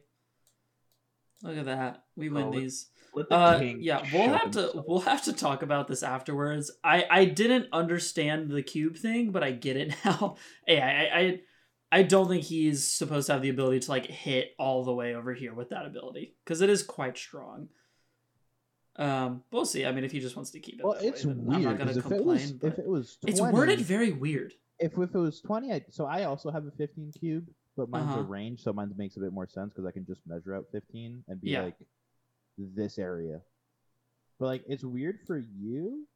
[1.42, 2.06] Look at that.
[2.16, 2.88] We win Oh, let- these.
[3.16, 6.72] Let the Uh, yeah, we'll show have to we'll have to talk about this afterwards.
[6.84, 10.38] I I didn't understand the cube thing, but I get it now.
[10.66, 11.40] hey, I I
[11.94, 15.14] I don't think he's supposed to have the ability to like hit all the way
[15.14, 17.70] over here with that ability because it is quite strong.
[18.95, 19.86] Um, we'll see.
[19.86, 21.78] I mean, if he just wants to keep it, Well, it's way, weird I'm not
[21.78, 22.20] gonna complain.
[22.22, 24.53] it was but if it was 20, it's worded very weird.
[24.80, 27.48] if if it was twenty, I, so I also have a fifteen cube,
[27.78, 28.20] but mine's Uh-huh.
[28.22, 30.65] a range, so mine makes a bit more sense because I can just measure out
[30.72, 31.61] fifteen and be Yeah.
[31.64, 31.76] like
[32.57, 33.40] this area.
[34.40, 36.07] But like, it's weird for you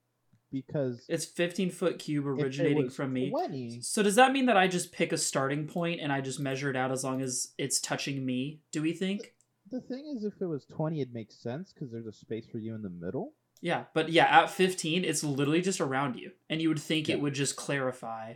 [0.52, 3.30] because It's 15 foot cube originating was from me.
[3.30, 6.40] Twenty, So does that mean that I just pick a starting point and I just
[6.40, 8.62] measure it out as long as it's touching me?
[8.72, 9.34] Do we think?
[9.70, 12.58] The thing is, if it was 20, it makes sense because there's a space for
[12.58, 13.34] you in the middle.
[13.62, 16.32] Yeah, but yeah, at 15, it's literally just around you.
[16.50, 17.16] And you would think Yeah.
[17.16, 18.36] it would just clarify.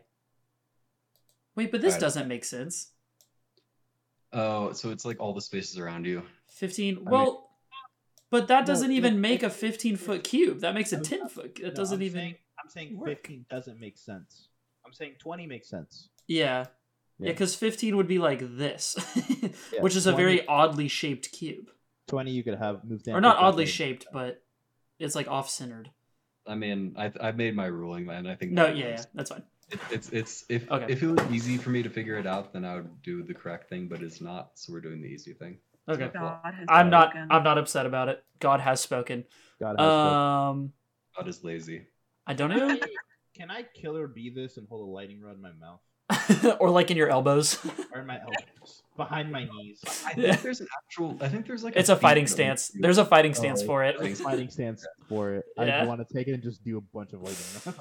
[1.55, 2.01] Wait, but this Right.
[2.01, 2.91] doesn't make sense.
[4.33, 6.23] Oh, so it's like all the spaces around you.
[6.49, 6.95] 15.
[6.95, 7.50] mean- Well,
[8.31, 10.61] but that doesn't No, even it- make a 15 foot cube.
[10.61, 11.55] That makes a I'm 10 foot.
[11.55, 12.21] That No, doesn't I'm even.
[12.21, 13.09] Saying, I'm saying work.
[13.09, 14.47] 15 doesn't make sense.
[14.85, 16.09] I'm saying 20 makes sense.
[16.27, 16.37] Yeah.
[16.37, 16.65] Yeah,
[17.27, 17.31] Yeah.
[17.33, 18.95] because 15 would be like this,
[19.73, 21.69] Yeah, which is a very oddly shaped cube.
[22.07, 23.15] 20 you could have moved in.
[23.15, 24.41] Or not oddly shaped, but
[24.99, 25.91] it's like off centered.
[26.47, 28.25] I mean, I I've made my ruling, man.
[28.25, 29.43] I think No, that yeah, yeah, that's fine.
[29.69, 30.91] It, it's it's if Okay.
[30.91, 33.33] if it was easy for me to figure it out, then I would do the
[33.33, 33.87] correct thing.
[33.87, 35.59] But it's not, so we're doing the easy thing.
[35.89, 36.09] Okay.
[36.13, 37.27] Well, God has I'm not spoken.
[37.31, 38.23] I'm not upset about it.
[38.39, 39.25] God has spoken.
[39.59, 40.17] God has spoken.
[40.17, 40.73] Um
[41.17, 41.87] God is lazy.
[42.27, 42.77] I don't know.
[43.35, 45.81] Can I Killer Bee this and hold a lightning rod in my mouth?
[46.59, 47.57] or like in your elbows.
[47.93, 48.83] Or in my elbows?
[48.95, 49.81] Behind my knees.
[50.05, 50.31] I Yeah.
[50.31, 51.17] think there's an actual.
[51.19, 51.75] I think there's like.
[51.75, 52.71] it's a feat fighting stance.
[52.73, 53.97] lets There's a fighting Oh, stance for it.
[53.97, 55.45] fighting Fighting stance for it.
[55.57, 55.83] Yeah.
[55.83, 57.77] I want to take it and just do a bunch of lightning rods.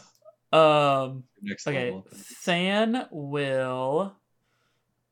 [0.53, 1.85] Um next okay.
[1.91, 2.07] level.
[2.45, 4.17] Than will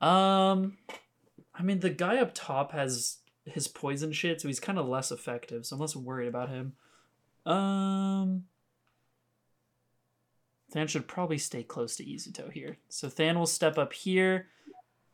[0.01, 0.79] um
[1.59, 5.11] I mean the guy up top has his poison shit, so he's kind of less
[5.11, 6.75] effective, so I'm less worried about him.
[7.45, 8.45] Um
[10.73, 12.79] Than should probably stay close to Izuto here.
[12.89, 14.49] So Than will step up here.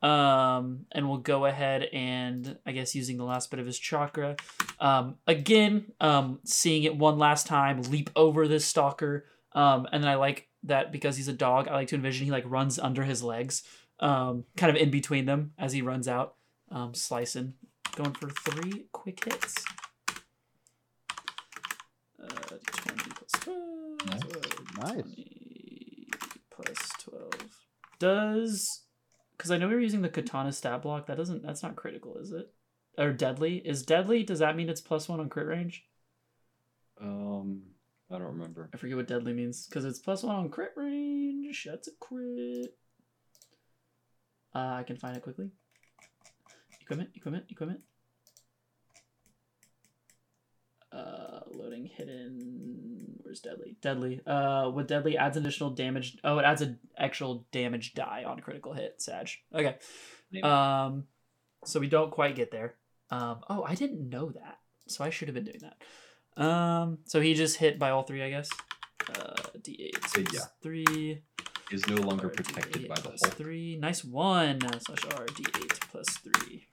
[0.02, 4.36] Um, and we'll go ahead and I guess using the last bit of his chakra.
[4.78, 9.24] Um, again, um, seeing it one last time, leap over this stalker.
[9.52, 12.30] Um, and then I like that because he's a dog, I like to envision he
[12.30, 13.62] like runs under his legs,
[14.00, 16.34] um, kind of in between them as he runs out,
[16.70, 17.54] um, slicing,
[17.96, 19.64] going for three quick hits.
[22.22, 23.58] Uh, 20 plus 12.
[24.06, 24.22] Nice.
[24.78, 25.02] Nice.
[25.02, 26.06] 20
[26.50, 27.32] plus 12.
[27.98, 28.82] Does.
[29.36, 31.06] Because I know we were using the katana stat block.
[31.06, 31.42] That doesn't.
[31.42, 32.52] That's not critical, is it?
[32.96, 33.56] Or deadly?
[33.56, 34.22] Is deadly?
[34.22, 35.84] Does that mean it's plus one on crit range?
[37.00, 37.62] Um,
[38.10, 38.70] I don't remember.
[38.72, 41.66] I forget what deadly means because it's plus one on crit range.
[41.68, 42.76] That's a crit.
[44.54, 45.50] Uh, I can find it quickly.
[46.80, 47.80] Equipment, equipment, equipment.
[50.92, 53.16] Uh, loading hidden.
[53.22, 53.76] Where's deadly?
[53.82, 54.20] Deadly.
[54.26, 56.16] Uh, with deadly adds additional damage.
[56.22, 59.02] Oh, it adds an actual damage die on critical hit.
[59.02, 59.28] Sag.
[59.52, 59.74] Okay.
[60.42, 61.04] Um,
[61.64, 62.74] so we don't quite get there.
[63.10, 66.42] Um, oh, I didn't know that, so I should have been doing that.
[66.42, 68.48] Um, so he just hit by all three, I guess.
[69.08, 70.40] Uh, D8 So, plus yeah.
[70.62, 71.22] three.
[71.74, 73.34] Is no longer protected by the Hulk.
[73.34, 73.76] three.
[73.76, 74.60] Nice one.
[74.60, 76.68] Slash R D8 plus three.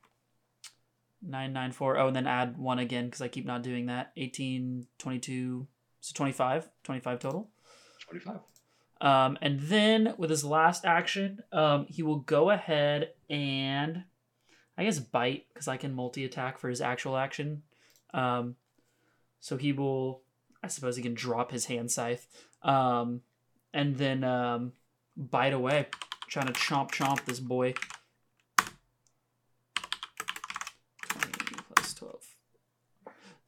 [1.24, 1.98] Nine nine four.
[1.98, 4.12] Oh, and then add one again because I keep not doing that.
[4.16, 5.68] 18, 22,
[6.02, 6.70] so 25.
[6.84, 7.50] 25 total.
[8.08, 8.42] Twenty-five.
[9.02, 14.04] Um, and then with his last action, um, he will go ahead and
[14.78, 17.64] I guess bite because I can multi attack for his actual action.
[18.14, 18.56] Um,
[19.40, 20.22] so he will,
[20.64, 22.28] I suppose, he can drop his hand scythe,
[22.62, 23.22] um,
[23.74, 24.74] and then um,
[25.18, 25.88] bite away,
[26.28, 27.74] trying to chomp chomp this boy.
[31.10, 32.26] Twenty plus twelve.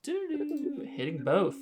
[0.03, 0.85] Doo-doo.
[0.95, 1.55] Hitting both.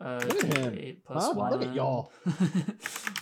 [0.00, 0.78] Uh, Look at him.
[0.78, 1.32] eight plus Huh?
[1.34, 1.52] one.
[1.52, 2.12] Look at y'all.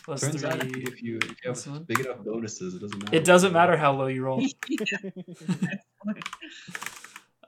[0.05, 0.83] plus Turns out three.
[0.85, 1.77] if you if you plus one.
[1.77, 3.17] have big enough bonuses, it doesn't matter.
[3.17, 4.43] It doesn't matter how low you roll.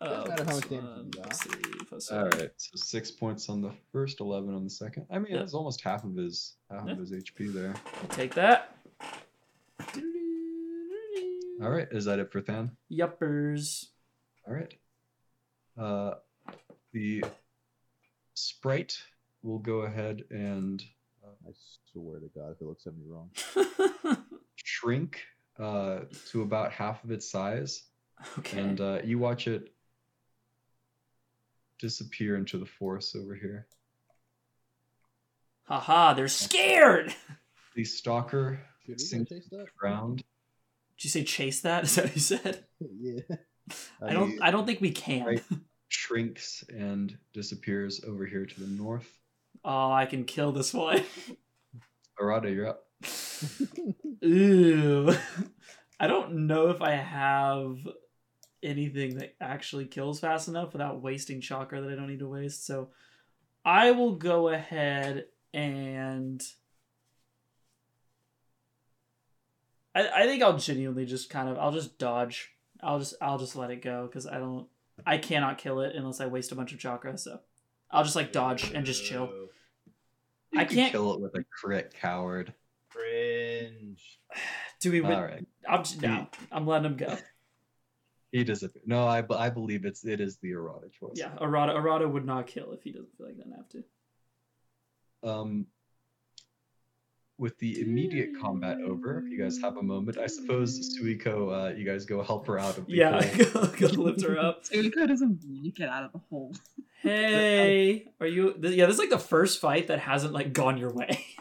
[0.02, 1.22] Uh, matter how much damage one, you got.
[1.24, 2.50] plus three, plus All one.
[2.56, 5.06] so six points on the first, eleven on the second.
[5.10, 5.38] I mean, Yeah.
[5.40, 6.92] that's almost half of his half Yeah.
[6.92, 7.74] of his HP there.
[8.02, 8.76] I'll take that.
[11.62, 12.76] All right, is that it for Than?
[12.90, 13.86] Yuppers.
[14.48, 14.74] All right.
[15.78, 16.14] Uh,
[16.92, 17.22] the
[18.34, 18.98] sprite
[19.42, 20.82] will go ahead and
[21.24, 21.50] I
[21.92, 23.30] swear to God, if it looks at me wrong.
[24.56, 25.20] shrink
[25.58, 26.00] uh,
[26.30, 27.84] to about half of its size,
[28.38, 28.58] okay.
[28.60, 29.72] and uh, you watch it
[31.82, 33.66] disappear into the forest over here.
[35.64, 37.14] Haha, they're scared.
[37.74, 38.60] The stalker
[38.98, 40.18] sinks go chase to the ground.
[40.98, 41.84] Did you say chase that?
[41.84, 42.64] Is that what you said?
[43.00, 43.36] yeah.
[44.02, 44.42] I don't.
[44.42, 45.24] I don't think we can.
[45.24, 45.42] Right.
[45.88, 49.10] Shrinks and disappears over here to the north.
[49.64, 51.02] Oh, I can kill this one.
[52.20, 52.84] Arata, you're up.
[54.22, 55.14] Ooh.
[55.98, 57.78] I don't know if I have
[58.62, 62.66] anything that actually kills fast enough without wasting chakra that I don't need to waste.
[62.66, 62.88] So
[63.64, 66.42] I will go ahead and
[69.94, 72.52] I, I think I'll genuinely just kind of I'll just dodge.
[72.82, 74.66] I'll just I'll just let it go because I don't
[75.06, 77.16] I cannot kill it unless I waste a bunch of chakra.
[77.18, 77.40] So
[77.90, 79.30] I'll just like dodge and just chill.
[80.52, 82.52] You I can can't- kill it with a crit, coward.
[82.90, 84.18] Cringe.
[84.80, 85.12] Do we win?
[85.12, 85.46] All right.
[85.68, 87.16] I'm just, no, I'm letting him go.
[88.32, 88.84] He disappeared.
[88.86, 91.12] No, I, I believe it's it is the Arata choice.
[91.14, 93.84] Yeah, Arata Arata would not kill if he doesn't feel like he doesn't have to.
[95.22, 95.66] Um,
[97.38, 101.74] with the immediate combat over, if you guys have a moment, I suppose Suiko, uh,
[101.76, 103.66] you guys go help her out of the Yeah, hole.
[103.78, 104.64] go, go lift her up.
[104.72, 106.54] Suiko doesn't want to get out of the hole.
[107.02, 108.52] Hey, are you?
[108.54, 111.24] th- Yeah, this is like the first fight that hasn't like gone your way.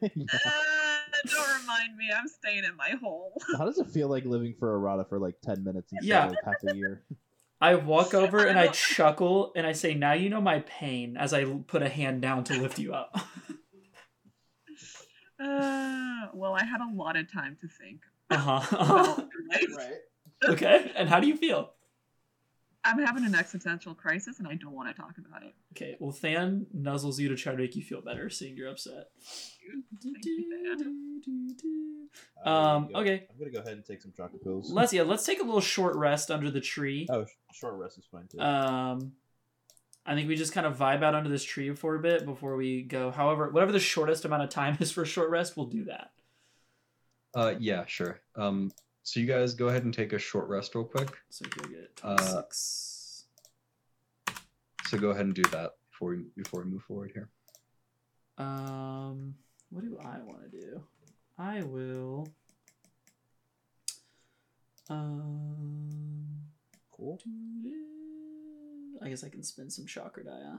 [0.00, 0.89] Yeah.
[1.30, 3.40] Don't remind me, I'm staying in my hole.
[3.58, 6.24] How does it feel like living for Arata for like ten minutes instead Yeah.
[6.26, 7.02] of like half a year?
[7.62, 11.34] I walk over and I chuckle and I say, "Now you know my pain." As
[11.34, 13.18] I put a hand down to lift you up.
[15.38, 18.02] Uh, well, I had a lot of time to think.
[18.30, 18.76] uh huh.
[19.16, 19.28] about
[19.76, 19.92] life.
[20.44, 20.92] okay.
[20.96, 21.72] And how do you feel?
[22.84, 25.54] I'm having an existential crisis and I don't want to talk about it.
[25.76, 25.96] Okay.
[26.00, 29.08] Well, Than nuzzles you to try to make you feel better, seeing you're upset.
[30.02, 32.08] Thank you, Than.
[32.44, 33.26] I'm Um, gonna go- okay.
[33.30, 34.72] I'm gonna go ahead and take some chocolate pills.
[34.72, 35.02] Let's yeah.
[35.02, 37.06] Let's take a little short rest under the tree.
[37.10, 38.40] Oh, short rest is fine too.
[38.40, 39.12] Um,
[40.06, 42.56] I think we just kind of vibe out under this tree for a bit before
[42.56, 43.10] we go.
[43.10, 46.12] However, whatever the shortest amount of time is for a short rest, we'll do that.
[47.34, 48.20] Uh, yeah, sure.
[48.34, 48.72] Um,
[49.10, 51.10] so you guys go ahead and take a short rest real quick.
[51.30, 52.42] So go get Uh,
[54.86, 57.28] So go ahead and do that before we before we move forward here.
[58.38, 59.34] Um,
[59.70, 60.80] what do I want to do?
[61.36, 62.28] I will.
[64.88, 66.42] Um,
[66.92, 67.20] cool.
[69.02, 70.40] I guess I can spend some chakra die.
[70.44, 70.58] Huh?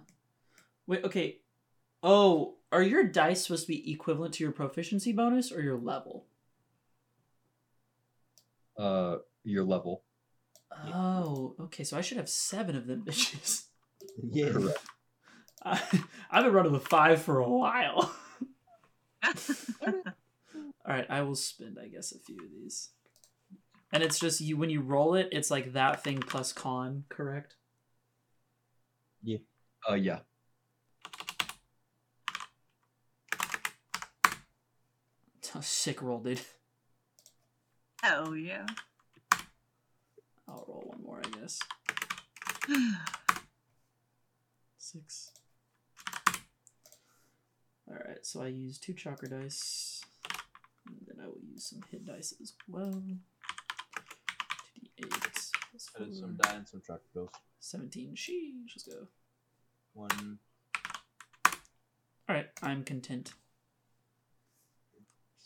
[0.87, 1.37] Wait, okay.
[2.03, 6.25] Oh, are your dice supposed to be equivalent to your proficiency bonus or your level?
[8.81, 10.03] Uh, your level.
[10.87, 11.83] Oh, okay.
[11.83, 13.65] So I should have seven of them bitches.
[14.21, 14.49] Yeah.
[14.49, 14.79] Correct.
[15.63, 15.81] I,
[16.31, 18.15] I've been running with five for a while.
[20.83, 22.89] All right, I will spend, I guess, a few of these.
[23.93, 27.55] And it's just you when you roll it, it's like that thing plus con, correct?
[29.21, 29.37] Yeah.
[29.87, 30.19] Uh, yeah.
[35.61, 36.41] Sick roll, dude.
[38.01, 38.65] Hell yeah.
[40.47, 41.59] I'll roll one more, I guess.
[44.77, 45.31] Six.
[47.87, 50.01] Alright, so I use two chakra dice.
[50.87, 53.03] And then I will use some hit dice as well.
[54.99, 56.51] 2d8 plus I did some 4.
[56.51, 57.29] dye and some chocolate pills.
[57.59, 58.15] 17.
[58.15, 59.07] Sheesh, let's go.
[59.93, 60.39] One.
[62.27, 63.33] Alright, I'm content.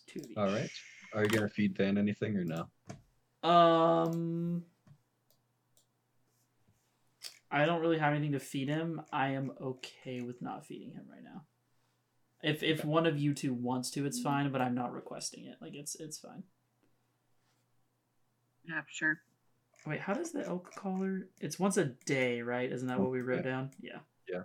[0.08, 0.38] Two of each.
[0.38, 0.70] All right.
[1.16, 2.68] Are you gonna feed Than anything or no?
[3.50, 4.66] Um,
[7.50, 9.02] I don't really have anything to feed him.
[9.14, 11.44] I am okay with not feeding him right now.
[12.44, 15.56] If if one of you two wants to, it's fine, but I'm not requesting it.
[15.62, 16.44] Like it's it's fine.
[18.68, 19.22] yeah, sure.
[19.86, 21.30] Wait, how does the elk collar?
[21.40, 22.72] It's once a day, right?
[22.72, 23.52] Isn't that what we wrote Yeah.
[23.52, 23.72] down?
[23.80, 24.00] Yeah.
[24.28, 24.42] Yeah.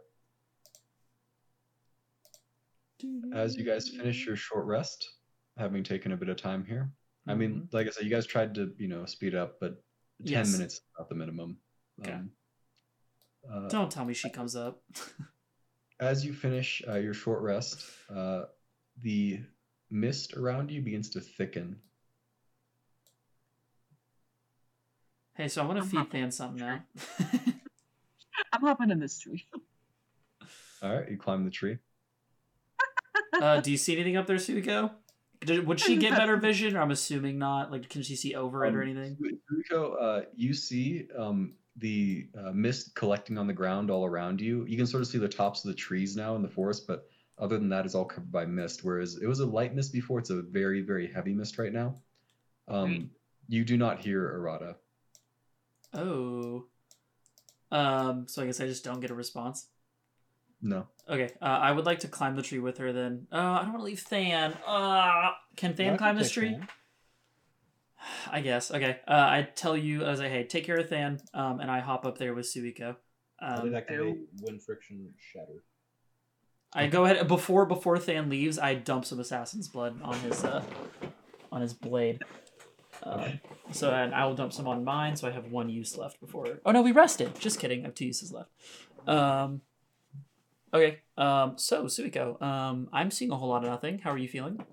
[3.35, 5.09] As you guys finish your short rest,
[5.57, 6.91] having taken a bit of time here.
[7.27, 9.83] I mean, like I said, you guys tried to, you know, speed up, but
[10.25, 10.53] ten Yes.
[10.53, 11.59] minutes is about the minimum.
[12.01, 12.13] Okay.
[12.13, 12.31] Um,
[13.51, 14.83] uh, Don't tell me she comes up.
[16.01, 18.45] as you finish uh, your short rest, uh,
[19.03, 19.41] the
[19.91, 21.77] mist around you begins to thicken.
[25.35, 26.83] hey, so I want to feed not- Than something now.
[28.53, 29.47] I'm hopping in this tree.
[30.83, 31.79] All right, you climb the tree.
[33.41, 34.91] uh, do you see anything up there, Suiko?
[35.41, 37.71] Did, would she get better vision, or I'm assuming not?
[37.71, 39.17] Like, can she see over it or Um, anything?
[39.51, 44.67] Rico, uh, you see um, the uh, mist collecting on the ground all around you.
[44.67, 47.07] You can sort of see the tops of the trees now in the forest, but
[47.39, 48.85] other than that, it's all covered by mist.
[48.85, 51.95] Whereas it was a light mist before, it's a very, very heavy mist right now.
[52.69, 53.09] Um, Right.
[53.49, 54.77] You do not hear Arata.
[55.93, 56.67] Oh.
[57.73, 59.67] Um, so I guess I just don't get a response.
[60.63, 60.87] No.
[61.09, 63.27] Okay, uh, I would like to climb the tree with her then.
[63.33, 64.53] Uh, I don't want to leave Than.
[64.67, 66.51] Uh, can Than Yeah, I climb can this tree?
[66.53, 66.69] Than.
[68.31, 68.71] I guess.
[68.71, 68.99] Okay.
[69.09, 71.81] Uh, I tell you, I was like, hey, take care of Than, um, and I
[71.81, 72.97] hop up there with Suiko.
[73.41, 75.65] I did Um, activate wind friction shatter.
[76.73, 78.59] I go ahead before before Than leaves.
[78.59, 80.63] I dump some assassin's blood on his uh,
[81.51, 82.23] on his blade.
[83.03, 83.41] Um,
[83.73, 85.17] so and I will dump some on mine.
[85.17, 86.61] So I have one use left before.
[86.65, 87.35] Oh no, we rested.
[87.41, 87.81] Just kidding.
[87.81, 88.51] I have two uses left.
[89.09, 89.63] Um,
[90.73, 90.99] okay.
[91.17, 93.99] Um, so Suiko, um, I'm seeing a whole lot of nothing.
[93.99, 94.65] How are you feeling?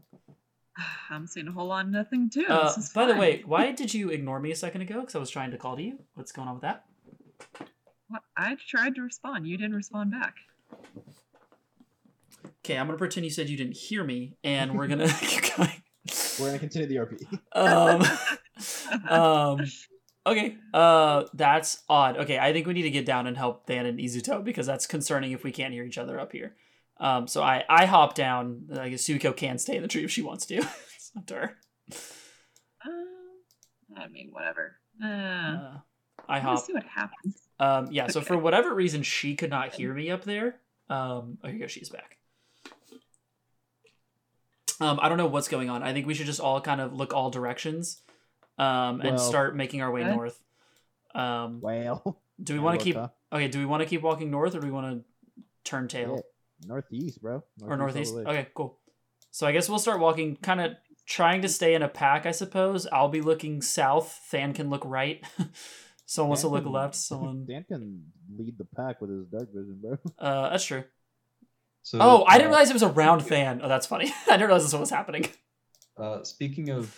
[1.10, 2.46] I'm seeing a whole lot of nothing too.
[2.48, 5.02] Uh, this is by the way, why did you ignore me a second ago?
[5.02, 6.00] Because I was trying to call to you.
[6.16, 6.86] What's going on with that?
[8.10, 8.22] What?
[8.38, 9.48] I tried to respond.
[9.48, 10.36] You didn't respond back.
[12.64, 15.72] Okay, I'm gonna pretend you said you didn't hear me, and we're gonna keep going.
[16.40, 17.40] We're gonna continue the RP.
[17.54, 19.66] um, um,
[20.28, 22.18] Okay, uh, that's odd.
[22.18, 24.86] Okay, I think we need to get down and help Than and Izuto because that's
[24.86, 26.56] concerning if we can't hear each other up here.
[27.00, 28.68] Um, so I I hop down.
[28.78, 30.56] I guess Suiko can stay in the tree if she wants to.
[30.96, 31.58] it's up to her.
[32.86, 34.76] Uh, I mean, whatever.
[35.02, 35.78] Uh, Uh,
[36.28, 36.66] I let's hop.
[36.66, 37.42] see what happens.
[37.60, 38.08] Um, yeah.
[38.08, 40.60] So for whatever reason, she could not hear me up there.
[40.90, 41.68] Um, oh, here you go.
[41.68, 42.18] She's back.
[44.80, 45.84] Um, I don't know what's going on.
[45.84, 48.02] I think we should just all kind of look all directions,
[48.58, 50.16] um, and Well- start making our way Okay.
[50.16, 50.42] north.
[51.16, 52.96] Um, Well, do we want to keep?
[52.96, 53.10] huh?
[53.32, 53.48] Okay.
[53.48, 56.16] Do we want to keep walking north, or do we want to turn tail?
[56.16, 57.44] Yeah, northeast, bro.
[57.62, 58.14] or northeast.
[58.16, 58.80] Okay, cool.
[59.32, 60.74] So I guess we'll start walking, kind of
[61.06, 62.26] trying to stay in a pack.
[62.26, 64.30] I suppose I'll be looking south.
[64.32, 65.24] Than can look right.
[66.06, 66.96] someone wants to Than look left.
[67.10, 67.46] Someone.
[67.46, 68.06] Than can
[68.36, 69.98] lead the pack with his dark vision, bro.
[70.20, 70.84] Uh, that's true.
[71.84, 73.62] So, Oh, I didn't uh, realize it was a round fan.
[73.64, 74.12] Oh, that's funny.
[74.28, 75.28] I didn't realize this was happening.
[75.96, 76.94] Uh, speaking of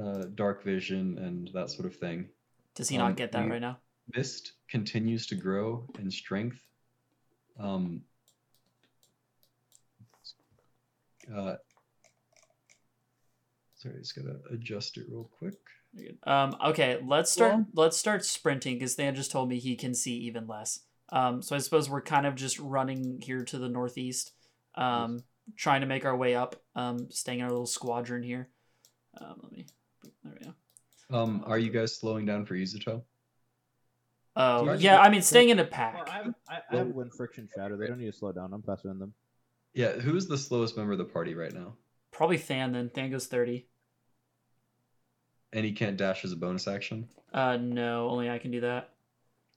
[0.00, 2.28] uh, dark vision and that sort of thing,
[2.74, 3.78] Does he Um, not get that right now?
[4.14, 6.60] mist continues to grow in strength.
[7.58, 8.02] Um,
[11.34, 11.56] uh,
[13.76, 15.58] sorry, just gotta adjust it real quick.
[16.24, 17.52] Um, okay, let's start.
[17.52, 17.66] Cool.
[17.74, 20.80] Let's start sprinting because Than just told me he can see even less.
[21.10, 24.32] Um, so I suppose we're kind of just running here to the northeast,
[24.76, 25.24] um,
[25.56, 26.56] trying to make our way up.
[26.76, 28.48] Um, staying in our little squadron here.
[29.20, 29.66] Um, let me.
[30.24, 30.54] There we go.
[31.18, 33.02] Um, are you guys slowing down for Izuto?
[34.36, 34.78] Oh Sorry.
[34.78, 36.08] yeah, I mean staying in a Well, pack.
[36.08, 37.76] I have, I, I have wind friction shatter.
[37.76, 38.52] They don't need to slow down.
[38.52, 39.12] I'm faster than them.
[39.74, 41.74] Yeah, who's the slowest member of the party right now?
[42.12, 42.90] Probably Than then.
[42.94, 43.66] Than goes thirty.
[45.52, 47.08] And he can't dash as a bonus action.
[47.32, 48.90] Uh, no, only I can do that.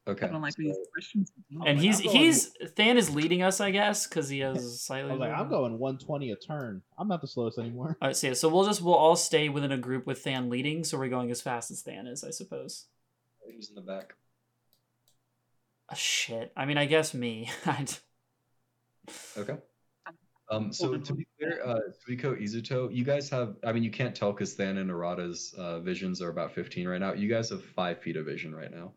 [0.05, 0.25] Okay.
[0.25, 1.31] I don't like these questions.
[1.49, 4.59] and like, he's going- he's Than is leading us, I guess, because he has I
[4.99, 5.15] slightly.
[5.15, 6.81] like, I'm going 120 a turn.
[6.97, 7.97] I'm not the slowest anymore.
[8.01, 10.49] All right, so yeah, so we'll just we'll all stay within a group with Than
[10.49, 12.88] leading, so we're going as fast as Than is, I suppose.
[13.49, 14.15] He's in the back?
[15.89, 16.51] Uh, shit.
[16.57, 17.49] I mean, I guess me.
[19.38, 19.57] Okay.
[20.49, 24.15] Um, so to be clear, uh, Suiko, Izuto, you guys have, I mean, you can't
[24.15, 27.13] tell because Than and Arata's uh, visions are about 15 right now.
[27.13, 28.93] You guys have five feet of vision right now.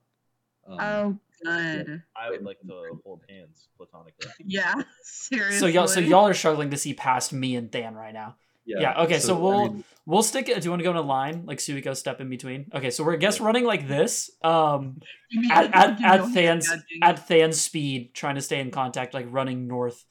[0.68, 2.02] Um, Oh, good.
[2.16, 4.28] I would like to hold hands platonically.
[4.46, 5.58] Yeah, seriously.
[5.60, 8.36] so y'all so y'all are struggling to see past me and Than right now.
[8.64, 10.60] yeah, yeah okay, so I we'll- mean, We'll stick it.
[10.60, 12.70] Do you want to go in a line like Suiko step in between?
[12.72, 14.30] Okay, so we're I guess running like this.
[14.44, 15.00] Um,
[15.50, 16.70] at at, at know, Than's
[17.02, 20.04] at Than's speed, trying to stay in contact, like running north.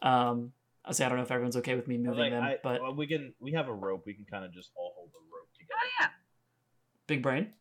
[0.00, 0.52] Um,
[0.86, 2.80] I say I don't know if everyone's okay with me moving like, them, I- but
[2.80, 3.34] well, we can.
[3.40, 4.04] We have a rope.
[4.06, 5.78] We can kind of just all hold the rope together.
[5.78, 6.08] Oh yeah.
[7.06, 7.52] big brain.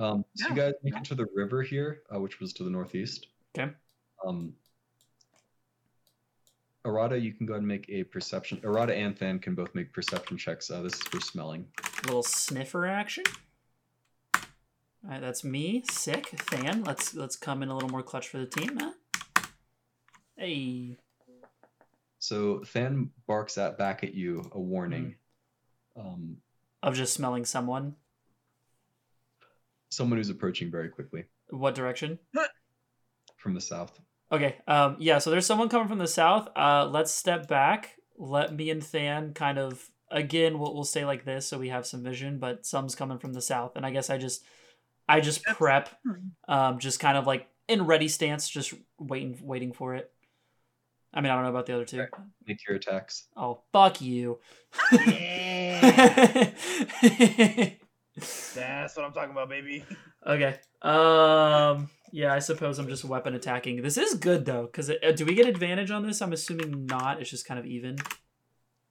[0.00, 2.70] Um, so you guys make it to the river here, uh, which was to the
[2.70, 3.26] northeast.
[3.56, 3.72] Okay.
[4.26, 4.54] Um,
[6.86, 8.58] Arata, you can go ahead and make a perception.
[8.62, 10.70] Arata and Than can both make perception checks.
[10.70, 11.66] Uh, this is for smelling.
[12.04, 13.24] little sniffer action.
[14.34, 15.82] All right, that's me.
[15.90, 16.30] Sick.
[16.50, 16.84] Than.
[16.84, 18.92] Let's let's come in a little more clutch for the team, huh?
[20.36, 20.96] Hey.
[22.18, 25.16] So Than barks at back at you a warning.
[25.96, 26.38] Um,
[26.82, 27.94] Of just smelling someone.
[29.90, 32.18] Someone who's approaching very quickly What direction?
[33.36, 33.98] from the south.
[34.32, 34.56] Okay.
[34.66, 34.96] Um.
[34.98, 35.18] Yeah.
[35.18, 36.48] So there's someone coming from the south.
[36.56, 36.88] Uh.
[36.90, 37.92] Let's step back.
[38.18, 40.58] Let me and Than kind of again.
[40.58, 42.38] We'll we'll stay like this so we have some vision.
[42.38, 44.42] But some's coming from the south, and I guess I just,
[45.08, 45.90] I just prep.
[46.48, 46.80] Um.
[46.80, 50.10] Just kind of like in ready stance, just waiting, waiting for it.
[51.14, 52.00] I mean, I don't know about the other two.
[52.00, 52.08] Right.
[52.46, 53.26] Make your attacks.
[53.36, 54.40] Oh, fuck you.
[58.16, 59.84] That's what I'm talking about, baby.
[60.26, 60.58] okay.
[60.82, 61.90] Um.
[62.12, 63.82] Yeah, I suppose I'm just weapon attacking.
[63.82, 66.22] This is good though, because uh, do we get advantage on this?
[66.22, 67.20] I'm assuming not.
[67.20, 67.98] It's just kind of even.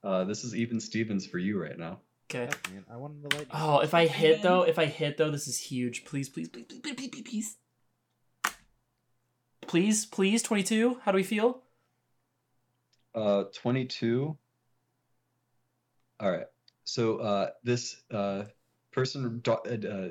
[0.04, 2.00] Uh, this is even Stevens for you right now.
[2.30, 2.46] Okay.
[2.46, 3.48] Fuck, man, I wanted to light.
[3.52, 6.04] Oh, if I hit though, if I hit though, this is huge.
[6.04, 7.56] Please, please, please, please, please, please, please, please.
[9.66, 11.00] Please, please, 22.
[11.02, 11.62] How do we feel?
[13.14, 14.36] Uh, 22.
[16.20, 16.46] All right.
[16.84, 18.44] So uh, this uh,
[18.96, 20.08] person uh,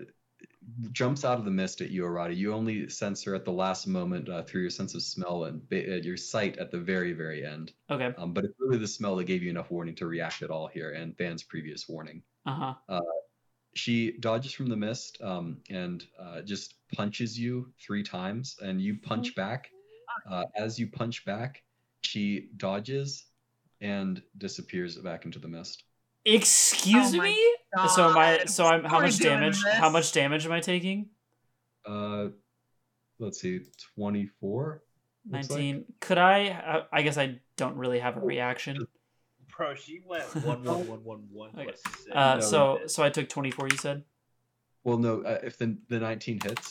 [0.91, 2.36] jumps out of the mist at you, Arata.
[2.36, 5.68] You only sense her at the last moment uh, through your sense of smell and
[5.68, 7.74] ba- uh, your sight at the very, very end.
[7.90, 8.14] Okay.
[8.18, 10.68] Um, but it's really the smell that gave you enough warning to react at all
[10.68, 12.22] here, and Than's previous warning.
[12.45, 13.02] Uh huh.
[13.74, 18.98] She dodges from the mist um, and uh, just punches you three times, and you
[19.02, 19.70] punch back.
[20.30, 21.62] Uh, as you punch back,
[22.02, 23.26] she dodges
[23.82, 25.84] and disappears back into the mist.
[26.26, 27.56] Excuse Oh my me.
[27.94, 28.46] So am I?
[28.46, 28.84] So I'm.
[28.84, 29.62] How we're much damage?
[29.64, 29.74] this.
[29.76, 31.10] How much damage am I taking?
[31.86, 32.28] Uh,
[33.20, 33.60] let's see,
[33.96, 34.82] 24.
[35.30, 35.60] looks like.
[35.60, 35.86] 19.
[36.00, 36.50] Could I?
[36.50, 38.88] uh, I guess I don't really have a reaction.
[39.56, 41.64] Bro, she went one one one one one Okay.
[41.66, 42.08] plus six.
[42.16, 43.68] Uh, No, so so I took 24.
[43.72, 44.04] You said.
[44.84, 45.22] Well, no.
[45.22, 46.70] Uh, if the the 19 hits,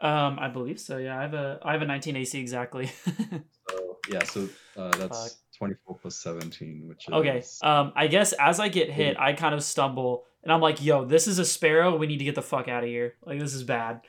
[0.00, 0.98] Um, I believe so.
[0.98, 2.90] Yeah, I have a I have a 19 AC exactly.
[3.68, 4.24] so yeah.
[4.24, 5.38] So uh, that's Fuck.
[5.58, 7.42] 24 plus 17, which is okay.
[7.62, 11.04] Um, I guess as I get hit, I kind of stumble, and I'm like, "Yo,
[11.04, 11.96] this is a sparrow.
[11.96, 13.14] We need to get the fuck out of here.
[13.24, 14.00] Like this is bad."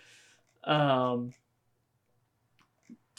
[0.64, 1.34] Um.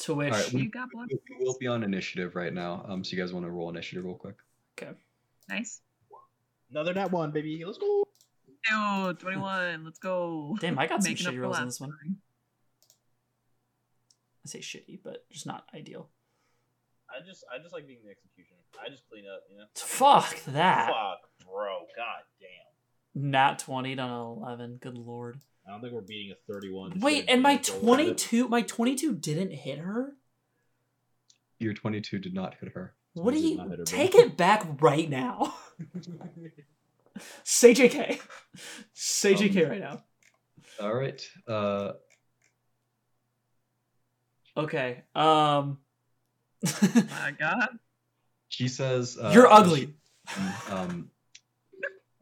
[0.00, 1.08] To which, All right, we- You got blood.
[1.10, 2.84] we we will be on initiative right now.
[2.86, 4.36] Um, so you guys want to roll initiative real quick?
[4.78, 4.92] Okay.
[5.48, 5.80] Nice.
[6.70, 7.64] Another nat one, baby.
[7.64, 8.06] Let's go.
[8.70, 9.84] Ew, 21.
[9.84, 10.54] Let's go.
[10.60, 11.92] damn, I got some Making up shitty for rolls in last this one.
[14.44, 16.10] I say shitty, but just not ideal.
[17.10, 18.58] I just I just like being the executioner.
[18.84, 19.64] I just clean up, you know.
[19.74, 20.88] Fuck that.
[20.88, 21.78] Fuck, bro.
[21.96, 23.30] God damn.
[23.30, 24.76] Nat 20 to an 11.
[24.82, 25.40] Good lord.
[25.66, 27.00] I don't think we're beating a 31.
[27.00, 28.04] Wait, and my just go with it.
[28.04, 30.12] 22, my 22 didn't hit her.
[31.58, 32.94] Your 22 did not hit her.
[33.14, 33.84] What do you not hit her, bro.
[33.84, 35.54] take it back right now?
[37.44, 38.20] Say JK.
[38.92, 40.02] Say Um, JK right now.
[40.80, 41.22] All right.
[41.48, 41.92] Uh,
[44.58, 45.02] Okay.
[45.14, 45.78] Um.
[46.64, 47.68] My God.
[48.48, 49.94] she says, uh, You're ugly.
[50.70, 51.10] Um,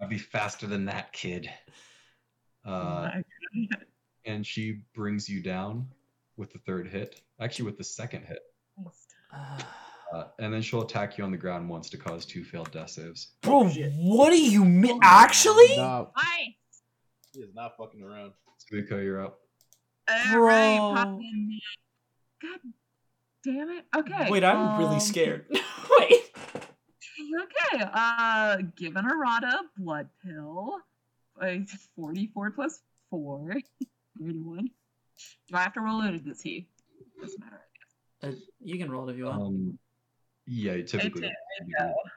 [0.01, 1.49] I'll be faster than that kid.
[2.65, 3.25] Uh, My
[4.27, 5.89] and she brings you down
[6.37, 7.21] with the third hit.
[7.41, 8.41] Actually, with the second hit.
[10.13, 12.91] Uh, and then she'll attack you on the ground once to cause two failed death
[12.91, 13.33] saves.
[13.41, 13.91] Bro, shit.
[13.97, 15.01] what do you mean?
[15.03, 15.77] Actually?
[15.77, 16.55] Nah, Hi.
[17.33, 18.31] he is not fucking around.
[18.71, 19.41] Suiko, you're up.
[20.09, 20.95] All right, Bro.
[20.95, 21.59] pop in.
[22.43, 22.61] God
[23.45, 23.85] damn it.
[23.97, 24.31] Okay.
[24.31, 25.47] Wait, I'm really um, scared.
[25.99, 26.31] Wait.
[27.43, 27.85] Okay.
[27.93, 30.79] Uh, give an errata blood pill.
[31.41, 32.81] Like 44 plus
[33.11, 33.55] 4.
[34.19, 34.71] 31.
[35.49, 36.69] Do I have to roll it or does he?
[37.21, 37.61] Doesn't matter.
[38.23, 38.31] Uh,
[38.61, 39.43] you can roll it if you want.
[39.43, 39.79] Um,
[40.47, 41.23] yeah, typically.
[41.23, 41.33] did,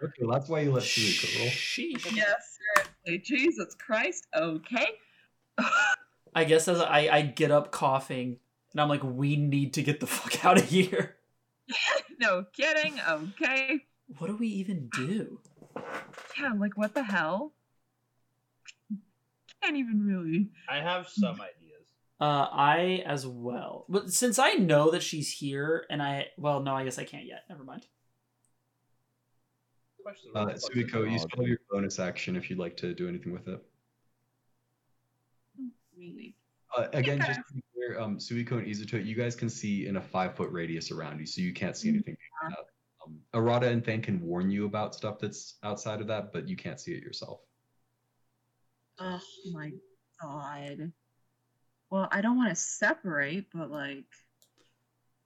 [0.03, 1.47] Okay, that's why you let Suiko roll.
[1.49, 2.15] Sheesh.
[2.15, 3.19] Yes, certainly.
[3.19, 4.27] Jesus Christ.
[4.35, 4.87] Okay.
[6.35, 8.37] I guess as I, I get up coughing,
[8.73, 11.16] and I'm like, we need to get the fuck out of here.
[12.19, 12.99] no kidding.
[13.07, 13.80] Okay.
[14.18, 15.39] What do we even do?
[16.39, 17.53] Yeah, like what the hell?
[19.61, 20.49] Can't even really.
[20.69, 21.53] I have some ideas.
[22.19, 23.85] Uh, I as well.
[23.89, 27.26] But since I know that she's here, and I well, no, I guess I can't
[27.26, 27.44] yet.
[27.49, 27.85] Never mind.
[30.07, 30.11] Uh,
[30.45, 33.10] what the fuck Suiko, you still have your bonus action if you'd like to do
[33.10, 33.61] anything with it.
[35.98, 36.34] Really.
[36.77, 37.27] Uh, again, Okay.
[37.27, 37.41] just
[37.93, 41.19] to um, Suiko and Izuto, you guys can see in a five foot radius around
[41.19, 42.15] you, so you can't see anything.
[42.41, 42.65] beyond that.
[43.05, 46.55] Um, Arata and Than can warn you about stuff that's outside of that, but you
[46.55, 47.39] can't see it yourself.
[48.99, 49.19] Oh
[49.53, 49.72] my
[50.22, 50.91] god.
[51.89, 54.05] Well, I don't want to separate, but like,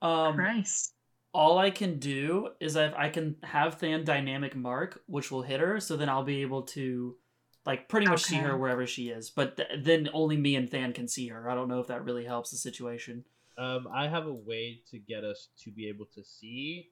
[0.00, 0.94] Um, Christ.
[1.32, 5.60] all I can do is I, I can have Than dynamic mark, which will hit
[5.60, 7.16] her, so then I'll be able to,
[7.64, 9.30] like, pretty much see her wherever she is.
[9.30, 11.48] But th- then only me and Than can see her.
[11.48, 13.24] I don't know if that really helps the situation.
[13.58, 16.88] Um, I have a way to get us to be able to see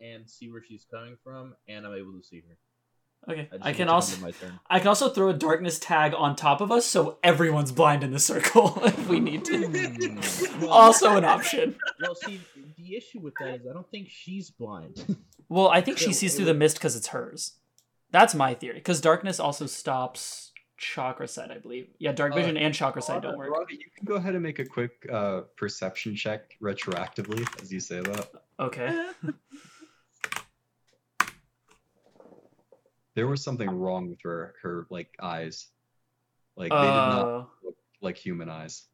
[0.00, 2.56] and see where she's coming from, and I'm able to see her.
[3.28, 4.58] Okay, just I can also my turn.
[4.70, 8.12] I can also throw a darkness tag on top of us, so everyone's blind in
[8.12, 9.66] the circle if we need to.
[9.66, 10.60] Hmm.
[10.60, 11.76] Well, also an option.
[12.00, 12.40] well, see,
[12.76, 15.16] the issue with that is I don't think she's blind.
[15.48, 17.54] Well, I think she sees through the mist because it's hers.
[18.10, 18.74] That's my theory.
[18.76, 21.88] Because darkness also stops chakra sight, I believe.
[21.98, 23.50] Yeah, dark Uh, vision and chakra sight don't Arata, work.
[23.68, 27.80] Arata, you can go ahead and make a quick uh, perception check retroactively as you
[27.80, 28.28] say that.
[28.60, 29.10] Okay.
[33.14, 35.66] There was something wrong with her, her like eyes.
[36.56, 38.84] Like they did not Uh, look like human eyes.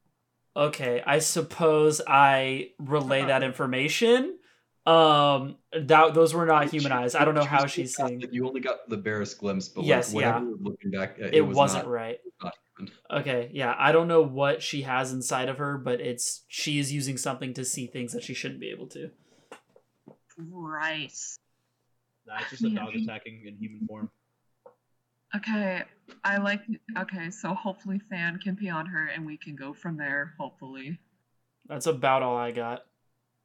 [0.57, 1.03] okay.
[1.07, 4.39] I suppose I relay that information.
[4.86, 7.15] Um, that those were not She- human she- eyes.
[7.15, 8.23] I don't know she how she's seeing.
[8.31, 10.40] You only got the barest glimpse, but Yes, like, yeah.
[10.61, 12.19] looking back, at, It, was wasn't not, right.
[12.43, 12.55] not.
[13.11, 16.93] Okay, yeah, I don't know what she has inside of her, but it's she is
[16.93, 19.11] using something to see things that she shouldn't be able to.
[20.36, 21.12] Right.
[22.27, 22.81] nah, it's just a Yeah.
[22.85, 24.11] dog attacking in human form.
[25.36, 25.82] Okay,
[26.24, 26.61] I like.
[26.97, 30.35] Okay, so hopefully Than can pee on her, and we can go from there.
[30.39, 30.98] Hopefully.
[31.66, 32.85] That's about all I got.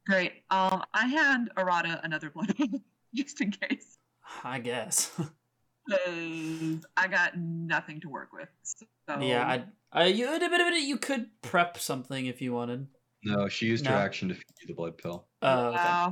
[0.06, 0.32] Great.
[0.50, 2.68] Um, I hand Arata another blood pill,
[3.14, 3.98] just in case,
[4.44, 5.10] I guess.
[5.90, 8.48] I got nothing to work with.
[8.64, 10.28] So yeah, I, I you,
[10.76, 12.86] you could prep something if you wanted.
[13.24, 15.26] No, she used her action to feed you the blood pill.
[15.42, 15.78] Oh, okay.
[15.78, 16.10] Uh,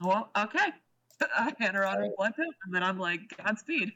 [0.00, 0.66] well, okay.
[1.36, 3.92] I hand her on her blood pill, and then I'm like, Godspeed.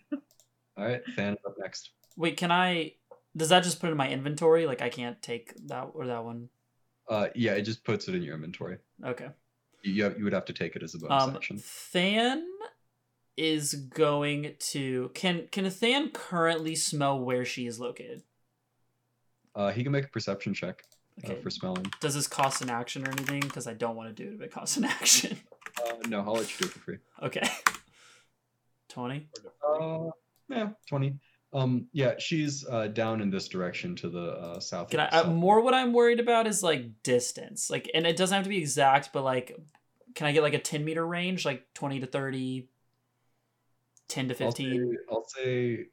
[0.76, 1.90] All right, Than up next.
[2.16, 2.92] Wait, can I?
[3.36, 4.66] Does that just put it in my inventory?
[4.66, 6.48] Like I can't take that or that one.
[7.08, 8.78] Uh, yeah, it just puts it in your inventory.
[9.04, 9.28] Okay.
[9.82, 11.62] You you, have, you would have to take it as a bonus Um, action.
[11.92, 12.46] Than
[13.36, 18.22] is going to can can a Than currently smell where she is located?
[19.54, 20.82] Uh, he can make a perception check
[21.24, 21.40] uh, Okay.
[21.42, 21.86] for smelling.
[22.00, 23.40] Does this cost an action or anything?
[23.40, 25.38] Because I don't want to do it if it costs an action.
[25.78, 26.98] Uh, no, I'll let you do it for free.
[27.22, 27.48] Okay.
[28.88, 29.28] Twenty.
[29.64, 30.06] Uh,
[30.48, 31.14] yeah, twenty.
[31.52, 34.90] Um, yeah, she's uh, down in this direction to the uh, south.
[34.90, 35.34] Can I, uh, south.
[35.34, 37.70] more what I'm worried about is like distance.
[37.70, 39.58] Like, and it doesn't have to be exact, but like,
[40.14, 42.68] can I get like a 10 meter range, like 20 to 30,
[44.08, 44.70] 10 to I'll 15?
[44.70, 45.86] say, I'll say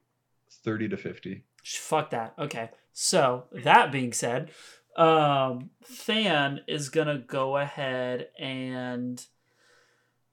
[0.63, 1.43] thirty to fifty.
[1.63, 2.33] Sh- Fuck that.
[2.39, 2.69] Okay.
[2.93, 4.51] So that being said,
[4.97, 5.69] um,
[6.07, 9.23] Than is gonna go ahead and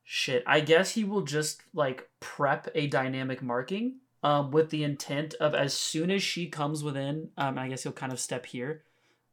[0.05, 0.45] shit.
[0.47, 5.55] I guess he will just like prep a dynamic marking, um, with the intent of
[5.55, 8.85] as soon as she comes within, um, I guess he'll kind of step here.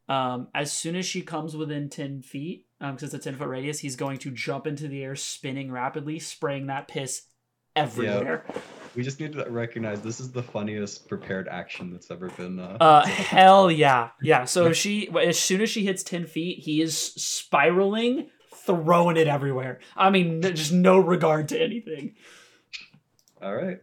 [0.08, 3.48] Um, as soon as she comes within ten feet, um, because it's a ten foot
[3.48, 7.24] radius, he's going to jump into the air, spinning rapidly, spraying that piss
[7.76, 8.44] everywhere.
[8.96, 12.60] We just need to recognize this is the funniest prepared action that's ever been.
[12.60, 14.46] Uh, Uh, hell yeah, yeah.
[14.46, 18.30] So if she, as soon as she hits ten feet, he is spiraling,
[18.66, 19.80] throwing it everywhere.
[19.96, 22.16] I mean, just no regard to anything.
[23.44, 23.78] All right.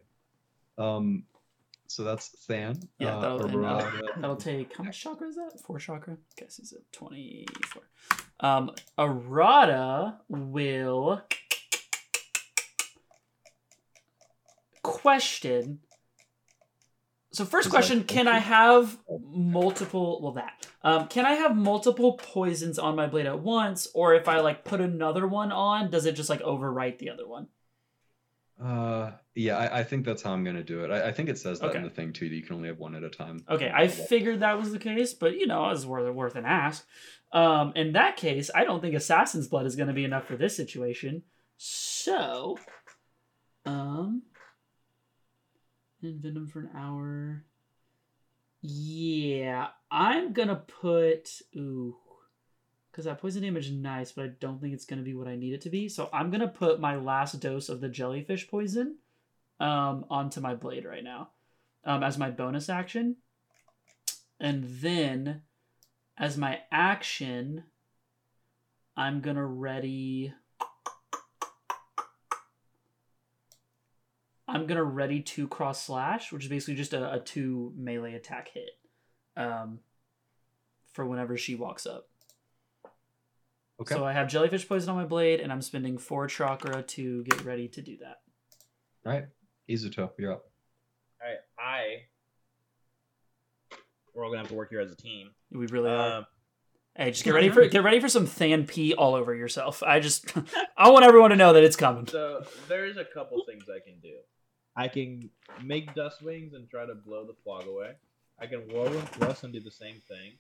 [0.79, 1.25] Um,
[1.89, 2.81] so that's Than.
[2.99, 5.61] Yeah, uh, that'll- uh, Arata- That'll take how much chakra is that?
[5.65, 6.19] Four chakra.
[6.37, 7.83] Guess he's at twenty four.
[8.41, 11.23] Um, Arata will
[14.83, 15.81] question.
[17.33, 20.21] So first Is question: Can I have multiple?
[20.23, 20.67] Well, that.
[20.83, 24.65] Um, can I have multiple poisons on my blade at once, or if I like
[24.65, 27.49] put another one on, does it just like overwrite the other one?
[28.63, 30.91] Uh, yeah, I, I think that's how I'm gonna do it.
[30.91, 32.79] I, I think it says that in the thing too that you can only have
[32.79, 33.45] one at a time.
[33.51, 36.87] Okay, I figured that was the case, but you know, it's worth worth an ask.
[37.33, 40.57] Um, in that case, I don't think Assassin's Blood is to be enough for this
[40.57, 41.23] situation.
[41.59, 42.59] So,
[43.67, 44.23] um,
[46.03, 47.45] and Venom for an hour.
[48.63, 51.97] Yeah, I'm gonna put ooh,
[52.97, 55.37] because that poison damage is nice, but I don't think it's gonna be what I
[55.37, 55.87] need it to be.
[55.87, 58.97] So I'm gonna put my last dose of the jellyfish poison,
[59.61, 61.29] um, onto my blade right now,
[61.85, 63.17] um, as my bonus action.
[64.41, 65.43] And then
[66.17, 67.65] as my action,
[68.97, 70.33] I'm going to ready.
[74.49, 78.15] I'm going to ready two cross slash, which is basically just a, a two melee
[78.15, 78.71] attack hit
[79.37, 79.81] um,
[80.93, 82.09] for whenever she walks up.
[83.81, 83.95] Okay.
[83.95, 87.45] So I have jellyfish poison on my blade, and I'm spending four chakra to get
[87.45, 88.21] ready to do that.
[89.05, 89.27] All right,
[89.69, 90.45] Izuto, you're up.
[91.21, 91.83] All right, I.
[94.15, 95.31] We're all gonna have to work here as a team.
[95.53, 96.19] We really are.
[96.19, 96.27] Um,
[96.97, 99.83] Hey, just get ready for get ready for some Than pee all over yourself.
[99.83, 100.33] I just
[100.77, 102.07] I want everyone to know that it's coming.
[102.07, 104.15] so there's a couple things I can do.
[104.75, 105.31] I can
[105.63, 107.93] make dust wings and try to blow the fog away.
[108.39, 110.33] I can whirlwind thrust and do the same thing.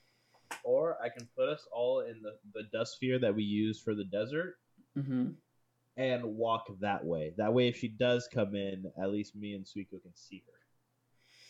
[0.64, 3.94] Or I can put us all in the, the dust sphere that we use for
[3.94, 4.56] the desert
[4.94, 5.30] hmm
[5.96, 7.32] and walk that way.
[7.38, 10.58] That way, if she does come in, at least me and Suiko can see her.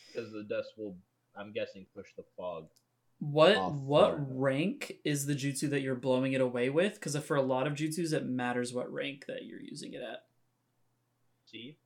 [0.07, 0.97] Because the dust will,
[1.37, 2.69] I'm guessing, push the fog.
[3.19, 6.95] What what far rank is the jutsu that you're blowing it away with?
[6.95, 10.25] Because for a lot of jutsus, it matters what rank that you're using it at.
[11.47, 11.79] See?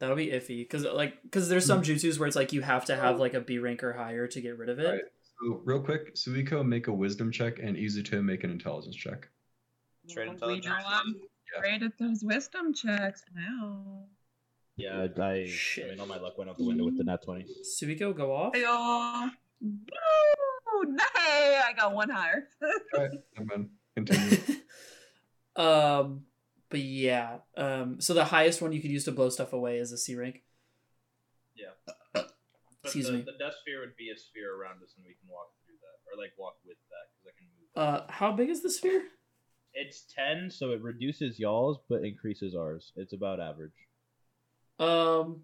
[0.00, 2.94] That'll be iffy because like because there's some jutsus where it's like you have to
[2.96, 4.88] have like a B rank or higher to get rid of it.
[4.88, 5.00] Right.
[5.40, 9.28] So real quick, Suiko make a wisdom check and Izuto make an intelligence check.
[10.06, 10.66] Straight Well, intelligence.
[10.66, 11.14] We know I'm
[11.54, 11.60] Yeah.
[11.60, 14.04] great at those wisdom checks now.
[14.76, 15.90] Yeah, I, I Shit.
[15.90, 17.46] mean, all my luck went out the window with the nat 20.
[17.64, 18.52] Suiko, go off.
[18.54, 19.30] Ayo.
[19.60, 20.84] Woo!
[20.92, 22.48] Nay, I got one higher.
[22.62, 24.38] All right, and then continue.
[25.56, 26.22] um,
[26.70, 27.38] but yeah.
[27.56, 30.14] Um, so the highest one you could use to blow stuff away is a C
[30.14, 30.42] rank.
[31.56, 31.72] Yeah.
[32.80, 33.20] But Excuse the, me.
[33.22, 35.98] the dust sphere would be a sphere around us, and we can walk through that,
[36.06, 38.06] or like walk with that, because I can move.
[38.08, 39.02] Uh, how big is the sphere?
[39.74, 42.92] It's 10, so it reduces y'all's but increases ours.
[42.94, 43.72] It's about average.
[44.78, 45.42] Um,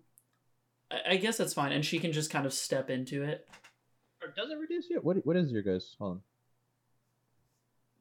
[0.93, 3.49] I, I guess that's fine, and she can just kind of step into it
[4.23, 5.01] Or does it reduce you?
[5.03, 5.97] What, what is your guys?
[5.99, 6.21] Hold on.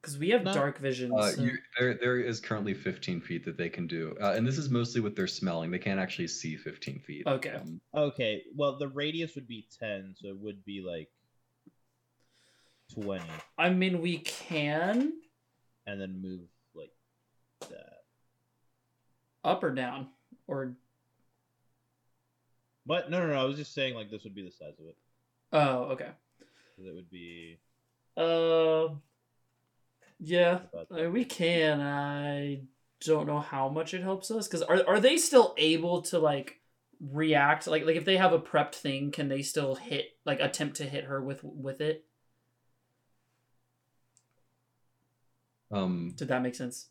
[0.04, 0.52] Because we have No.
[0.52, 1.10] dark vision.
[1.16, 4.46] Uh, so- you, there, there is currently 15 feet that they can do, uh, and
[4.46, 5.70] this is mostly with their smelling.
[5.70, 7.26] They can't actually see 15 feet.
[7.26, 7.52] Okay.
[7.54, 11.10] Um, Okay, well, the radius would be 10, so it would be like
[12.92, 13.24] 20,
[13.56, 15.14] I mean, we can
[15.86, 16.40] and then move
[16.74, 16.92] like
[17.70, 18.04] that.
[19.42, 20.08] up or down
[20.46, 20.76] or
[22.84, 24.86] But no, no, no, I was just saying like this would be the size of
[24.86, 24.96] it.
[25.52, 26.10] oh, okay.
[26.78, 27.58] It would be
[28.18, 28.88] Uh,
[30.20, 30.60] yeah,
[30.90, 31.80] mean, we can.
[31.80, 32.62] I
[33.00, 36.60] don't know how much it helps us because are are they still able to like
[37.00, 40.76] react like like if they have a prepped thing can they still hit like attempt
[40.76, 42.04] to hit her with with it
[45.70, 46.88] Um, did that make sense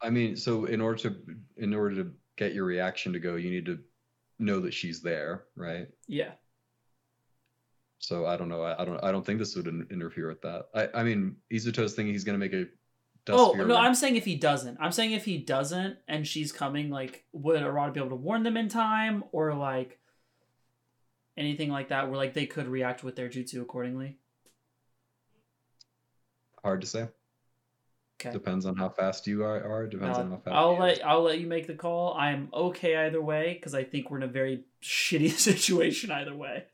[0.00, 1.16] I mean, so in order to
[1.56, 3.78] in order to get your reaction to go, you need to
[4.38, 5.88] know that she's there, right?
[6.06, 6.32] yeah
[7.98, 8.62] So I don't know.
[8.62, 9.02] I, I don't.
[9.04, 10.66] I don't think this would in- interfere with that.
[10.74, 11.00] I.
[11.00, 12.66] I mean, Izuto's thinking he's gonna make a.
[13.24, 16.52] Dust oh no i'm saying if he doesn't i'm saying if he doesn't and she's
[16.52, 19.98] coming like would arata be able to warn them in time or like
[21.36, 24.16] anything like that where like they could react with their jutsu accordingly
[26.62, 27.08] hard to say.
[28.20, 29.60] okay Depends on how fast you are.
[29.64, 30.54] are depends on how Uh, fast.
[30.56, 31.04] I'll let.
[31.06, 32.14] I'll let you make the call.
[32.14, 36.64] I'm okay either way because I think we're in a very shitty situation either way.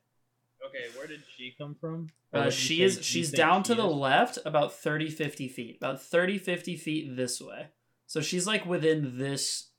[0.65, 2.09] Okay, where did she come from?
[2.33, 3.93] Uh, you she is you she's down to the is?
[3.93, 7.67] left about 30 50 feet about 30 50 feet this way
[8.07, 9.69] so she's like within this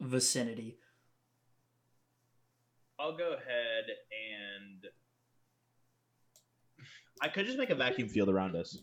[0.00, 0.78] vicinity
[2.98, 3.84] I'll go ahead
[4.40, 4.86] and
[7.22, 8.78] I could just make a vacuum field around us.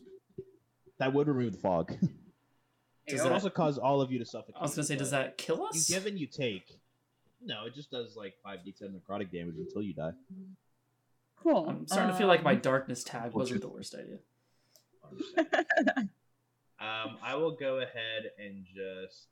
[0.99, 1.89] That would remove the fog.
[3.07, 4.55] Does would that- also cause all of you to suffocate.
[4.59, 6.79] i was gonna say does that kill You us give and you take.
[7.43, 10.11] No, it just does like five d10 necrotic damage until you die.
[11.45, 11.69] Cool.
[11.69, 14.17] i'm starting to feel like my Um, darkness tag wasn't ju- the worst idea.
[16.77, 19.27] Um, I will go ahead and just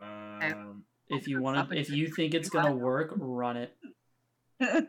[0.00, 3.76] um, if you want to if you think it's gonna work run it.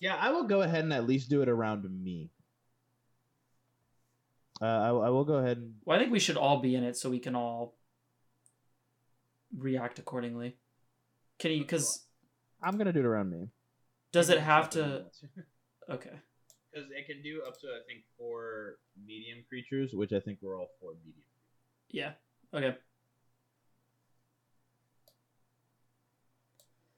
[0.00, 2.30] Yeah, I will go ahead and at least do it around me.
[4.60, 6.82] Uh, I, I will go ahead and well i think we should all be in
[6.82, 7.76] it so we can all
[9.56, 10.56] react accordingly.
[11.38, 12.04] Can you because
[12.62, 13.48] I'm gonna do it around me.
[14.12, 15.06] does it have to
[15.90, 16.16] okay
[16.72, 18.76] Because it can do up to I think four
[19.06, 21.24] medium Creatures, which I think we're all four medium.
[21.90, 22.12] yeah
[22.54, 22.76] okay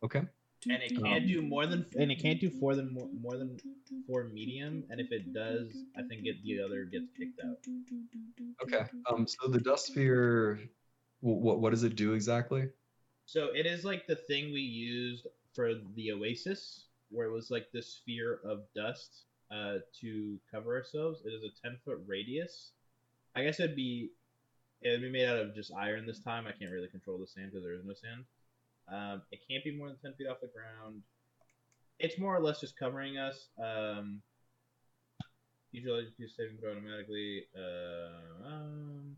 [0.02, 0.20] Okay.
[0.68, 3.58] and it can't do more than and it can't do four than more, more than
[4.06, 4.84] four medium.
[4.90, 7.58] And if it does, I think it, the other gets kicked out.
[8.62, 8.84] Okay.
[9.10, 9.26] Um.
[9.26, 10.60] So the dust sphere.
[11.20, 12.68] What what does it do exactly?
[13.24, 17.66] So it is like the thing we used for the Oasis, where it was like
[17.72, 21.22] this sphere of dust uh, to cover ourselves.
[21.24, 22.72] It is a ten foot radius.
[23.36, 24.10] I guess it'd be
[24.82, 26.46] it'd be made out of just iron this time.
[26.46, 28.24] I can't really control the sand because there is no sand.
[28.92, 31.02] Um, it can't be more than ten feet off the ground.
[31.98, 33.48] It's more or less just covering us.
[33.62, 34.20] Um,
[35.72, 37.44] usually, do saving throw automatically.
[37.56, 39.16] Uh, um,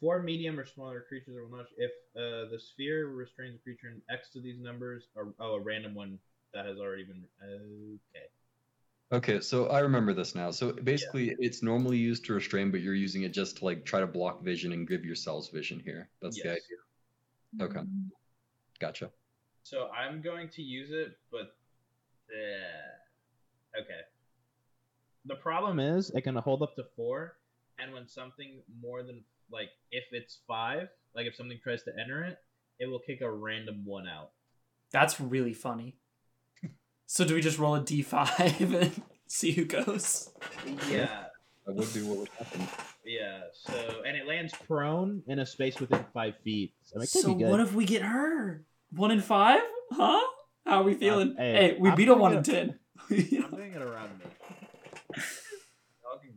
[0.00, 1.66] Four medium or smaller creatures are will not.
[1.76, 5.60] If uh, the sphere restrains a creature in X to these numbers, or oh, a
[5.60, 6.18] random one
[6.54, 7.22] that has already been.
[7.44, 8.26] Okay.
[9.12, 10.52] Okay, so I remember this now.
[10.52, 14.00] So basically, it's normally used to restrain, but you're using it just to like try
[14.00, 16.08] to block vision and give yourselves vision here.
[16.22, 16.60] That's the idea.
[17.60, 17.80] Okay,
[18.78, 19.10] gotcha.
[19.64, 21.54] So I'm going to use it, but.
[22.30, 24.00] Uh, okay.
[25.26, 27.36] The problem is, it can hold up to four,
[27.78, 29.22] and when something more than
[29.52, 32.38] like if it's five, like if something tries to enter it,
[32.78, 34.30] it will kick a random one out.
[34.92, 35.96] That's really funny.
[37.06, 40.30] So do we just roll a d5 and see who goes?
[40.88, 41.24] Yeah,
[41.66, 42.68] That would be what would happen.
[43.04, 43.40] yeah.
[43.52, 46.72] So and it lands prone in a space within five feet.
[46.84, 47.48] So it So good.
[47.50, 48.62] what if we get her?
[48.92, 49.60] One in five?
[49.90, 50.20] Huh?
[50.64, 51.34] How are we uh, feeling?
[51.36, 52.78] hey, hey, we I'm beat a one in ten.
[53.10, 54.26] I'm doing it around me.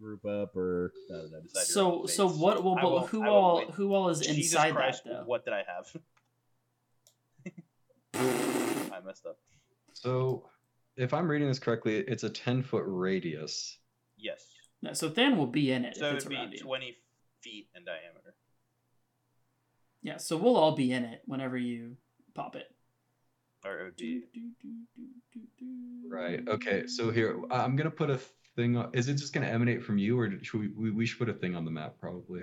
[0.03, 2.63] Y'all can group up or uh, so so what?
[2.63, 3.71] Well, but will- who all wait.
[3.71, 5.23] who all is Jesus inside Christ, that though?
[5.25, 5.95] What did I have?
[8.93, 9.37] I messed up.
[9.93, 10.49] So,
[10.97, 13.77] if I'm reading this correctly, it's a 10 foot radius.
[14.17, 14.45] Yes.
[14.81, 16.63] No, so Than will be in it So if it would around be you.
[16.63, 16.97] 20
[17.41, 18.35] feet in diameter.
[20.01, 21.95] Yeah, so we'll all be in it whenever you
[22.33, 22.67] pop it.
[23.63, 24.23] Or it would be.
[26.09, 26.45] Right.
[26.47, 26.87] Okay.
[26.87, 28.19] So here, I'm gonna put a
[28.55, 28.83] thing.
[28.93, 30.91] Is it just gonna emanate from you, or should we, we?
[30.91, 32.41] We should put a thing on the map, probably.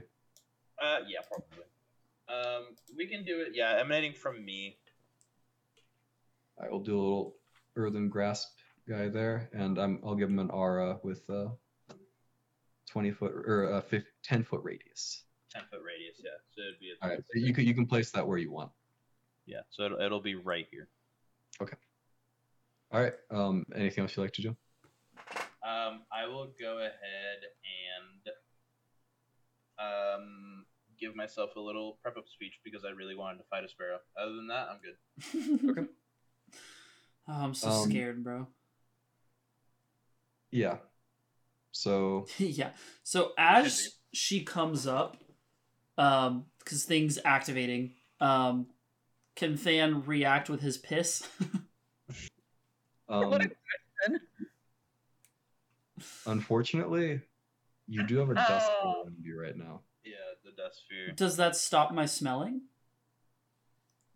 [0.80, 1.64] Uh, yeah, probably.
[2.28, 3.48] Um, we can do it.
[3.54, 4.78] Yeah, emanating from me.
[6.62, 7.36] I will do a little
[7.76, 8.48] earthen grasp
[8.88, 11.50] guy there, and I'm, I'll give him an aura with a
[12.90, 15.24] 20 foot or a 50, 10 foot radius.
[15.52, 16.30] 10 foot radius, yeah.
[16.54, 16.90] So it'd be.
[16.90, 17.18] A All right.
[17.18, 18.70] So you can you can place that where you want.
[19.46, 20.88] Yeah, so it'll, it'll be right here.
[21.60, 21.76] Okay.
[22.92, 23.14] All right.
[23.30, 23.64] Um.
[23.74, 24.56] Anything else you'd like to do?
[25.62, 27.40] Um, I will go ahead
[27.78, 28.34] and
[29.78, 30.64] um
[30.98, 33.98] give myself a little prep up speech because I really wanted to fight a sparrow.
[34.20, 35.70] Other than that, I'm good.
[35.70, 35.88] Okay.
[37.28, 38.46] Oh, I'm so Um, scared, bro.
[40.50, 40.78] Yeah.
[41.72, 42.70] So yeah.
[43.02, 45.16] So as she comes up,
[45.96, 48.66] um, because things activating, um,
[49.36, 51.26] can Than react with his piss?
[53.08, 54.20] Um, What a question.
[56.26, 57.20] Unfortunately,
[57.88, 59.02] you do have a dust Oh.
[59.04, 59.80] around you right now.
[60.04, 60.14] Yeah,
[60.44, 61.12] the dust sphere.
[61.14, 62.62] Does that stop my smelling?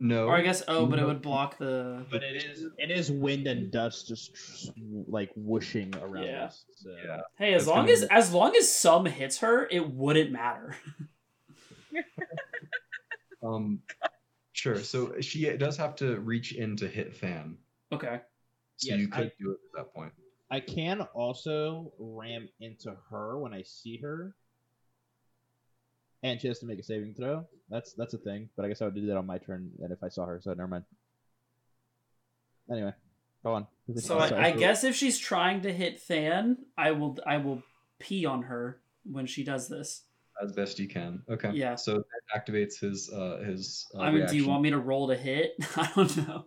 [0.01, 0.27] No.
[0.27, 2.05] Or I guess oh, but it would block the.
[2.11, 2.67] But it is.
[2.79, 4.71] It is wind and dust just
[5.07, 6.45] like whooshing around Yeah.
[6.47, 6.65] us.
[6.77, 6.91] So.
[7.05, 7.21] Yeah.
[7.39, 10.77] Hey, as That's long as be- as long as some hits her, it wouldn't matter.
[13.43, 13.81] Um,
[14.55, 14.79] sure.
[14.79, 17.59] So she does have to reach in to hit Than.
[17.93, 18.21] okay.
[18.79, 20.13] So Yes, you could I- do it at that point.
[20.55, 24.37] I can also ram into her when I see her,
[26.23, 27.45] and she has to make a saving throw.
[27.69, 29.91] That's that's a thing, but I guess I would do that on my turn, and
[29.91, 30.85] if I saw her, so never mind.
[32.71, 32.93] Anyway,
[33.43, 33.67] go on.
[33.97, 34.33] So Sorry.
[34.33, 37.65] I, I guess if she's trying to hit Than, I will I will
[37.99, 38.79] pee on her
[39.11, 40.03] when she does this.
[40.41, 41.25] As best you can.
[41.29, 41.51] Okay.
[41.53, 41.75] Yeah.
[41.75, 45.09] So that activates his uh his uh, I mean, do you want me to roll
[45.09, 45.57] to hit?
[45.77, 46.45] I don't know.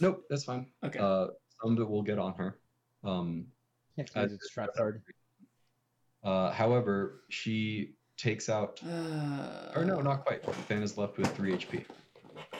[0.00, 0.68] Nope, that's fine.
[0.84, 1.00] Okay.
[1.00, 1.26] Uh
[1.60, 2.56] some that will get on her.
[3.04, 3.46] Um
[3.96, 5.02] Can't as- its trap card.
[6.24, 10.42] uh however, she takes out Uh, or no, not quite.
[10.68, 11.84] Than is left with three HP.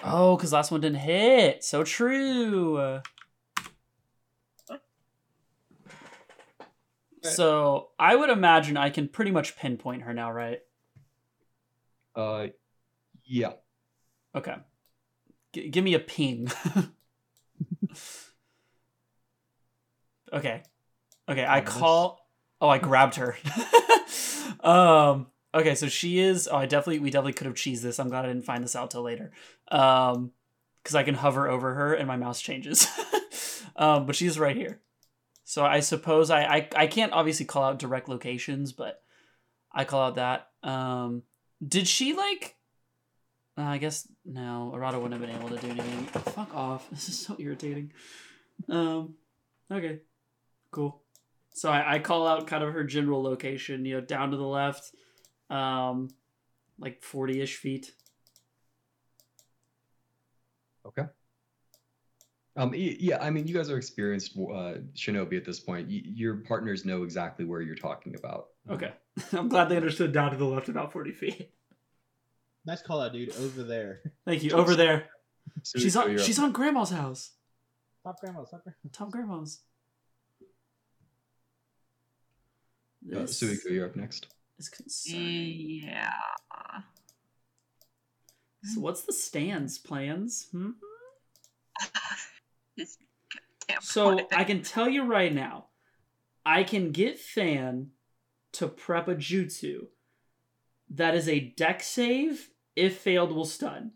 [0.02, 1.62] Oh, because last one didn't hit.
[1.62, 3.00] So true.
[7.22, 10.58] So I would imagine I can pretty much pinpoint her now, right?
[12.16, 12.48] Uh
[13.24, 13.52] yeah.
[14.34, 14.54] Okay.
[15.52, 16.50] G- give me a ping.
[20.32, 20.62] okay.
[21.28, 22.26] Okay, I call.
[22.60, 23.36] Oh, I grabbed her.
[24.60, 25.26] um.
[25.54, 26.48] Okay, so she is.
[26.50, 27.00] Oh, I definitely.
[27.00, 27.98] We definitely could have cheesed this.
[27.98, 29.32] I'm glad I didn't find this out till later.
[29.68, 30.32] Um,
[30.82, 32.86] because I can hover over her and my mouse changes.
[33.76, 34.80] um, but she's right here.
[35.44, 39.02] So I suppose I, I I can't obviously call out direct locations, but
[39.72, 40.48] I call out that.
[40.62, 41.22] Um,
[41.66, 42.56] did she like?
[43.56, 44.72] Uh, I guess no.
[44.74, 46.04] Arata wouldn't have been able to do anything.
[46.22, 46.88] Fuck off.
[46.90, 47.92] This is so irritating.
[48.68, 49.14] Um,
[49.70, 50.00] okay,
[50.72, 51.00] cool.
[51.54, 53.84] So I, I call out kind of her general location.
[53.84, 54.90] You know, down to the left,
[55.50, 56.08] um,
[56.78, 57.92] like forty-ish feet.
[60.84, 61.02] Okay.
[62.54, 65.88] Um, yeah, I mean, you guys are experienced uh, shinobi at this point.
[65.88, 68.48] Y- your partners know exactly where you're talking about.
[68.68, 68.92] Okay,
[69.32, 71.50] I'm glad they understood down to the left about forty feet.
[72.66, 73.34] Nice call out, dude.
[73.36, 74.00] Over there.
[74.26, 74.50] Thank you.
[74.52, 75.06] Over there.
[75.62, 76.10] So She's so on.
[76.10, 77.32] you're up She's on Grandma's house.
[78.04, 78.76] Top grandma, top grandma.
[78.92, 79.60] Top Grandma's.
[83.06, 84.28] Uh, This Suiko, you're up next.
[84.58, 85.82] is concerning.
[85.84, 86.10] Yeah.
[88.64, 90.48] So what's the stands plans?
[90.52, 90.70] Hmm?
[93.80, 94.20] So.
[94.32, 95.66] I can tell you right now,
[96.44, 97.92] I can get Than
[98.52, 99.86] to prep a jutsu
[100.90, 102.50] that is a deck save.
[102.76, 103.92] If failed, will stun.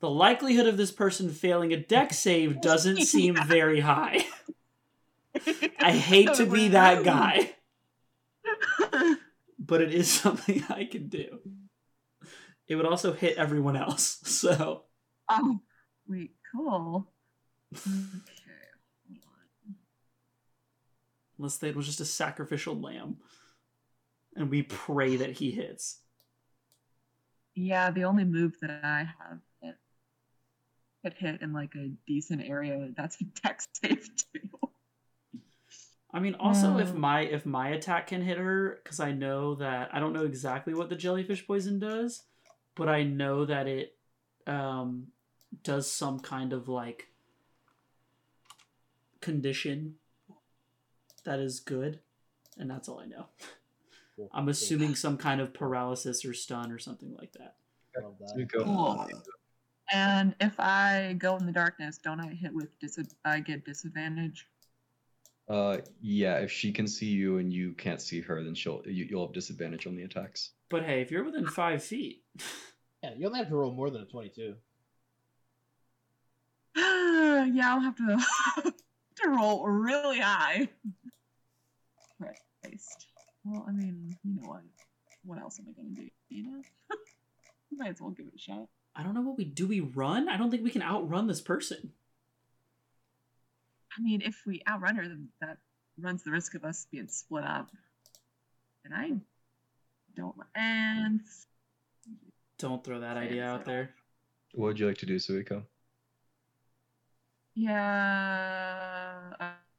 [0.00, 4.26] The likelihood of this person failing a deck save doesn't seem very high.
[5.80, 7.54] I hate to be that guy,
[9.58, 11.38] but it is something I can do.
[12.66, 14.20] It would also hit everyone else.
[14.24, 14.84] So
[15.30, 15.60] oh,
[16.06, 17.10] wait, cool.
[17.74, 17.88] Okay.
[21.38, 23.16] unless it was just a sacrificial lamb,
[24.36, 26.00] and we pray that he hits.
[27.54, 29.40] Yeah, the only move that I have
[31.04, 34.63] that hit in like a decent area, that's a dex save too.
[36.14, 36.98] I mean, also if Mm.
[36.98, 40.72] my if my attack can hit her, because I know that I don't know exactly
[40.72, 42.22] what the jellyfish poison does,
[42.76, 43.98] but I know that it
[44.46, 45.08] um,
[45.64, 47.08] does some kind of like
[49.20, 49.96] condition
[51.24, 51.98] that is good,
[52.56, 53.26] and that's all I know.
[54.32, 57.56] I'm assuming some kind of paralysis or stun or something like that.
[58.00, 58.36] Love that.
[58.36, 58.64] Suiko.
[58.64, 59.08] Cool.
[59.92, 62.98] And if I go in the darkness, don't I hit with dis?
[63.24, 64.46] I get disadvantage.
[65.48, 69.06] Uh, yeah, if she can see you and you can't see her, then she'll you,
[69.10, 70.50] you'll have disadvantage on the attacks.
[70.70, 72.22] But hey, if you're within five feet,
[73.04, 74.54] Yeah, you only have to roll more than a twenty-two.
[76.76, 78.18] yeah, I'll have to
[79.16, 80.70] to roll really high.
[82.18, 83.08] Christ.
[83.44, 84.62] Well, I mean, you know what?
[85.22, 86.08] What else am I gonna do?
[86.30, 86.62] You know,
[87.76, 88.68] might as well give it a shot.
[88.96, 89.66] I don't know what we do.
[89.66, 90.30] We run.
[90.30, 91.92] I don't think we can outrun this person.
[93.96, 95.58] I mean, if we outrun her, then that
[95.98, 97.70] runs the risk of us being split up.
[98.84, 99.12] And I
[100.16, 100.34] don't.
[100.54, 101.20] And
[102.58, 103.90] Don't throw that idea out there.
[104.54, 105.64] What would you like to do, Suiko?
[107.56, 109.32] yeah,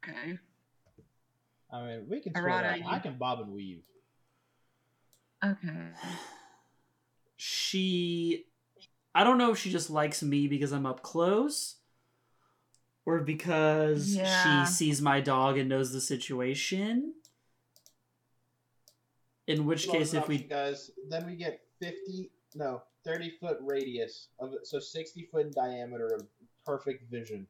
[0.03, 0.37] okay.
[1.71, 2.33] I mean, we can.
[2.33, 2.83] Split Arata.
[2.87, 3.83] I can bob and weave.
[5.43, 5.89] Okay.
[7.35, 8.45] She,
[9.13, 11.75] I don't know if she just likes me because I'm up close,
[13.05, 14.65] or because Yeah.
[14.65, 17.13] she sees my dog and knows the situation.
[19.47, 23.57] In which Close case, if we you guys, then we get fifty, no, thirty foot
[23.61, 26.23] radius of it, so sixty foot in diameter of
[26.65, 27.45] perfect vision.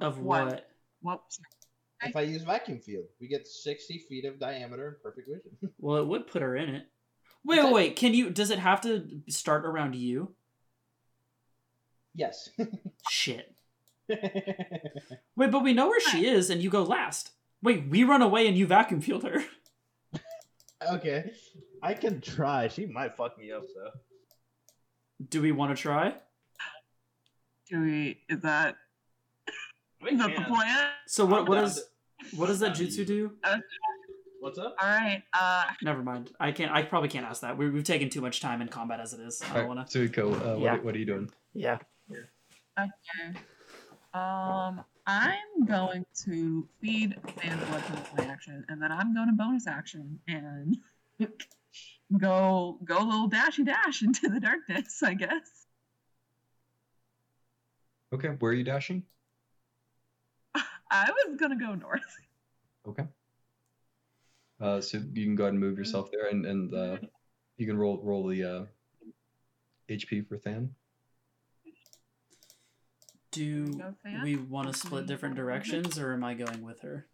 [0.00, 0.70] of what?
[1.02, 1.38] Whoops.
[2.04, 5.72] If I use vacuum field, we get sixty feet of diameter and perfect vision.
[5.78, 6.86] Well, it would put her in it.
[7.44, 7.96] Wait, wait, wait.
[7.96, 8.30] Can you?
[8.30, 10.34] Does it have to start around you?
[12.14, 12.48] yes.
[13.10, 13.54] Shit.
[15.36, 17.30] Wait, but we know where she is, and you go last.
[17.62, 19.44] Wait, we run away and you vacuum field her.
[20.92, 21.32] okay,
[21.82, 22.68] I can try.
[22.68, 23.90] She might fuck me up though.
[25.28, 26.14] Do we want to try?
[27.70, 28.18] Do we?
[28.28, 28.76] Is that
[30.02, 30.88] We is that the plan?
[31.06, 31.40] So what?
[31.42, 31.84] I'm What does
[32.36, 33.32] what does that jutsu do?
[34.40, 34.74] What's up?
[34.82, 35.22] All right.
[35.32, 36.32] Uh, Never mind.
[36.40, 36.72] I can't.
[36.72, 37.56] I probably can't ask that.
[37.56, 39.40] We, we've taken too much time in combat as it is.
[39.40, 40.08] I don't Alright, want to.
[40.08, 40.72] Suiko, uh, Yeah.
[40.72, 41.30] what, what are you doing?
[41.54, 41.78] Yeah.
[42.76, 43.38] okay.
[44.14, 49.32] Um, I'm going to feed Than Blood to my action, and then I'm going to
[49.32, 50.76] bonus action and
[52.18, 55.02] go go a little dashy dash into the darkness.
[55.02, 55.66] I guess.
[58.12, 59.04] Okay, where are you dashing?
[60.54, 62.18] I was gonna go north.
[62.86, 63.04] Okay.
[64.60, 66.98] Uh, so you can go ahead and move yourself there, and and uh,
[67.56, 68.64] you can roll roll the uh,
[69.88, 70.74] HP for Than.
[73.32, 77.06] Do we want to split different directions, or am I going with her?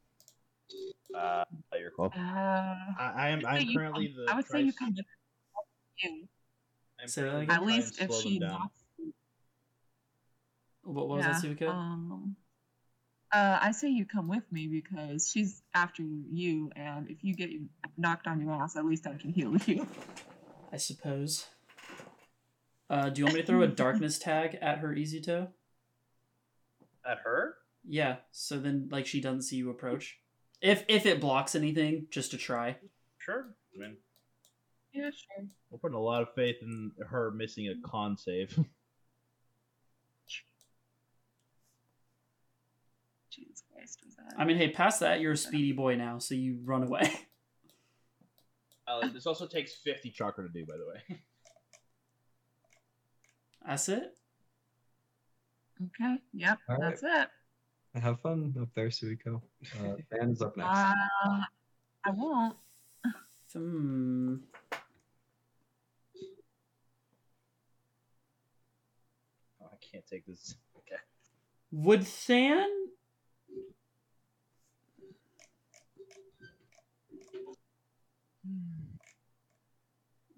[1.17, 1.45] Uh,
[1.79, 2.07] your call.
[2.15, 3.39] Uh, I, I am.
[3.39, 4.33] I'd say I'm you currently come- the.
[4.33, 5.07] I would say you Trice- come with
[6.03, 6.29] you.
[7.01, 7.51] I'm Say that again?
[7.51, 8.51] At least if she down.
[8.51, 8.81] knocks.
[10.83, 11.69] What, what was that, Suiko?
[11.69, 12.35] Um,
[13.33, 17.51] uh, I say you come with me because she's after you, and if you get
[17.97, 19.87] knocked on your ass, at least I can heal you.
[20.73, 21.47] I suppose.
[22.91, 25.49] Uh, do you want me to throw a darkness tag at her Izuto?
[27.09, 27.55] At her?
[27.87, 28.17] Yeah.
[28.33, 30.19] So then, like, she doesn't see you approach.
[30.61, 32.77] If if it blocks anything, just to try.
[33.19, 33.47] Sure.
[33.75, 33.97] I mean,
[34.93, 35.47] Yeah, sure.
[35.71, 38.59] We're putting a lot of faith in her missing a con save.
[43.31, 44.35] Jesus Christ, was that?
[44.37, 47.13] I mean, hey, past that, you're a speedy boy now, so you run away.
[48.89, 51.21] uh, this also takes 50 chakra to do, by the way.
[53.67, 54.18] That's it.
[55.87, 56.17] Okay.
[56.35, 57.29] Yep, All that's it.
[57.95, 59.43] Have fun up there, Suiko.
[59.81, 60.69] Uh, Than is up next.
[60.69, 60.95] Uh,
[62.05, 62.57] I won't.
[63.55, 64.35] Hmm.
[69.63, 70.55] Oh, I can't take this.
[70.77, 71.01] Okay.
[71.73, 72.69] Would Than?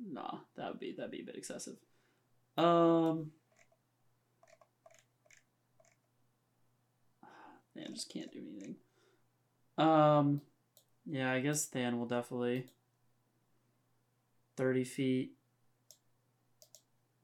[0.09, 1.77] Nah, that would be that'd be a bit excessive.
[2.57, 3.33] Um.
[7.77, 8.77] Man, just can't do anything.
[9.79, 10.41] Um,
[11.07, 12.67] yeah, I guess Than will definitely.
[14.57, 15.33] Thirty feet.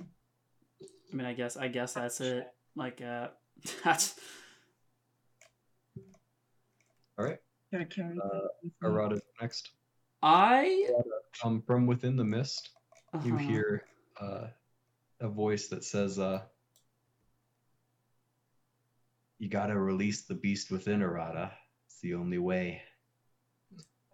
[0.00, 2.52] I mean, I guess I guess that's it.
[2.74, 3.28] Like, uh,
[3.84, 4.18] that's
[7.18, 7.38] All right,
[7.72, 8.88] Gonna carry Uh, that with me.
[8.88, 9.70] Arata's next.
[10.22, 10.90] I.
[11.44, 12.70] Um, from within the mist,
[13.24, 13.48] you uh-huh.
[13.48, 13.84] hear
[14.20, 14.46] uh,
[15.20, 16.42] a voice that says, uh,
[19.38, 21.52] "You gotta release the beast within, Arata.
[21.86, 22.82] It's the only way."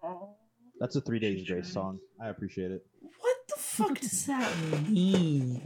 [0.02, 0.36] Oh.
[0.81, 2.01] That's a Three Days Grace song.
[2.20, 2.84] I appreciate it.
[3.01, 4.52] What the fuck does that
[4.89, 5.62] mean?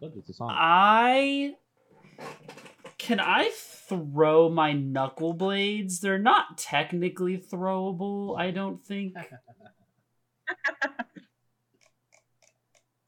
[0.00, 0.50] Look, it's a song.
[0.52, 1.56] I
[2.98, 3.50] can I
[3.88, 6.00] throw my knuckle blades?
[6.00, 9.14] They're not technically throwable, I don't think.
[9.16, 9.24] I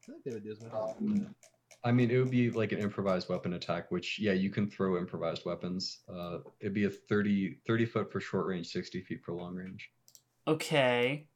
[0.05, 1.35] think they would do as much Um,
[1.87, 4.97] I mean, it would be like an improvised weapon attack, which, yeah, you can throw
[4.97, 5.99] improvised weapons.
[6.13, 9.89] Uh, it'd be a 30, 30 foot for short range, 60 feet for long range.
[10.45, 11.27] Okay.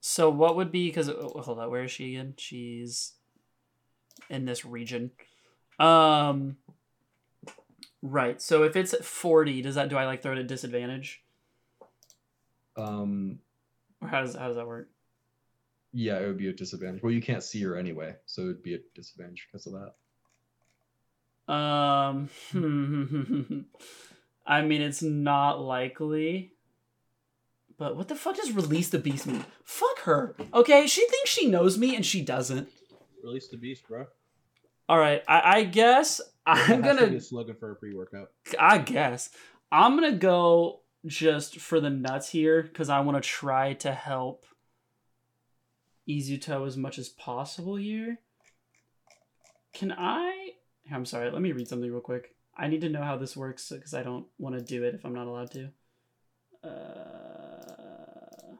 [0.00, 2.34] So what would be because hold on, where is she again?
[2.36, 3.14] She's
[4.28, 5.12] in this region.
[5.78, 6.58] Um
[8.02, 8.40] Right.
[8.40, 11.22] So if it's 40, does that do I like throw it at disadvantage?
[12.76, 13.40] Um,
[14.00, 14.88] Or how does how does that work?
[15.92, 17.02] Yeah, it would be a disadvantage.
[17.02, 19.74] Well, you can't see her anyway, so it'd be a disadvantage because of
[21.48, 21.52] that.
[21.52, 22.28] Um,
[24.46, 26.52] I mean, it's not likely.
[27.76, 29.44] But what the fuck does release the beast mean?
[29.64, 30.36] Fuck her.
[30.52, 32.68] Okay, she thinks she knows me and she doesn't.
[33.24, 34.06] Release the beast, bro.
[34.88, 37.16] All right, I, I guess I'm Has to be gonna.
[37.16, 38.30] a slogan for a pre-workout.
[38.58, 39.30] I guess
[39.72, 44.44] I'm gonna go just for the nuts here because I want to try to help
[46.08, 48.18] Izuto as much as possible here.
[49.72, 50.50] Can I?
[50.92, 51.30] I'm sorry.
[51.30, 52.34] Let me read something real quick.
[52.56, 55.04] I need to know how this works because I don't want to do it if
[55.04, 55.70] I'm not allowed to.
[56.62, 58.56] Uh,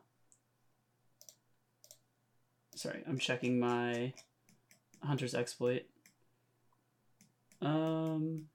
[2.75, 4.15] sorry, I'm checking my
[5.03, 5.83] hunter's exploit.
[7.61, 8.47] Um.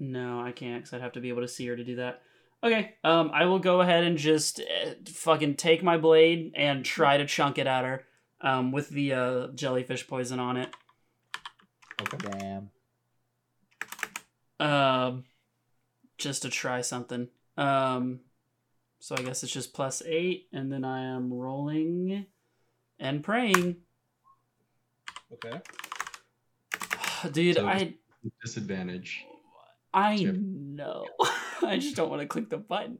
[0.00, 2.23] No, I can't because I'd have to be able to see her to do that.
[2.64, 7.18] Okay, um, I will go ahead and just uh, fucking take my blade and try
[7.18, 8.04] to chunk it at her,
[8.40, 10.74] um, with the uh, jellyfish poison on it.
[12.00, 12.16] Okay.
[12.38, 12.70] Damn.
[14.66, 15.24] Um,
[16.16, 17.28] just to try something.
[17.58, 18.20] Um,
[18.98, 22.24] so I guess it's just plus eight, and then I am rolling
[22.98, 23.76] and praying.
[25.34, 25.60] Okay.
[27.30, 27.94] Dude, So- I
[28.42, 29.22] Disadvantage.
[29.92, 31.04] I know.
[31.62, 32.98] I just don't want to click the button.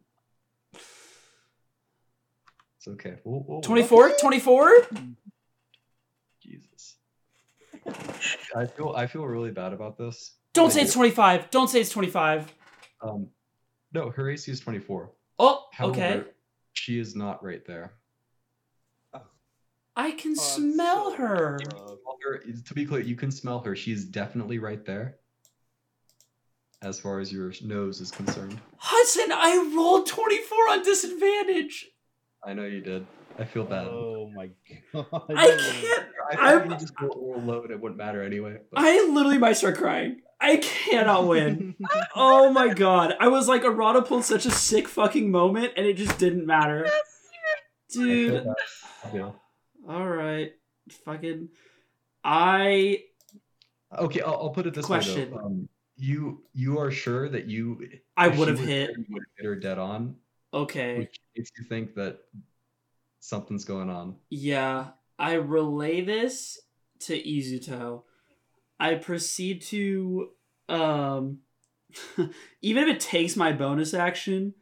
[2.76, 3.16] It's okay.
[3.24, 4.12] We'll, we'll 24?
[4.20, 4.86] 24?
[6.42, 6.97] Jesus.
[8.57, 10.36] I feel I feel really bad about this.
[10.52, 11.50] Don't say it's 25.
[11.50, 12.52] Don't say it's 25.
[13.02, 13.28] Um,
[13.92, 15.10] no, her AC is 24.
[15.39, 16.23] Oh, However, okay.
[16.74, 17.94] She is not right there.
[19.97, 21.58] I can Oh, smell so her.
[21.73, 21.86] rough.
[21.86, 23.76] Smell her- To be clear, you can smell her.
[23.76, 25.18] She is definitely right there.
[26.85, 28.61] As far as your nose is concerned.
[28.77, 31.87] Hudson, I rolled 24 on disadvantage.
[32.45, 33.07] I know you did.
[33.39, 33.87] I feel bad.
[33.87, 34.51] Oh my
[34.93, 35.07] god.
[35.35, 36.07] I can't.
[36.39, 38.59] I I'm- thought you just roll, roll low and it wouldn't matter anyway.
[38.71, 40.21] But I literally might start crying.
[40.41, 41.75] I cannot win.
[42.15, 43.15] oh my god.
[43.19, 46.87] I was like, Arata pulled such a sick fucking moment and it just didn't matter.
[47.91, 48.45] Dude.
[49.13, 49.33] bad.
[49.89, 50.53] Alright.
[51.07, 51.49] Fucking.
[52.23, 53.05] I.
[53.97, 55.31] Okay, I'll, I'll put it this Question.
[55.33, 55.45] way though.
[55.47, 57.81] Um, you you are sure that you
[58.16, 58.90] I would have hit.
[58.97, 60.16] would have hit her dead on,
[60.52, 60.98] Okay.
[60.98, 62.18] which makes you think that
[63.20, 64.16] something's going on.
[64.31, 66.60] Yeah, I relay this
[67.00, 68.02] to Izuto.
[68.81, 70.31] I proceed to
[70.68, 71.39] um
[72.62, 74.55] even if it takes my bonus action,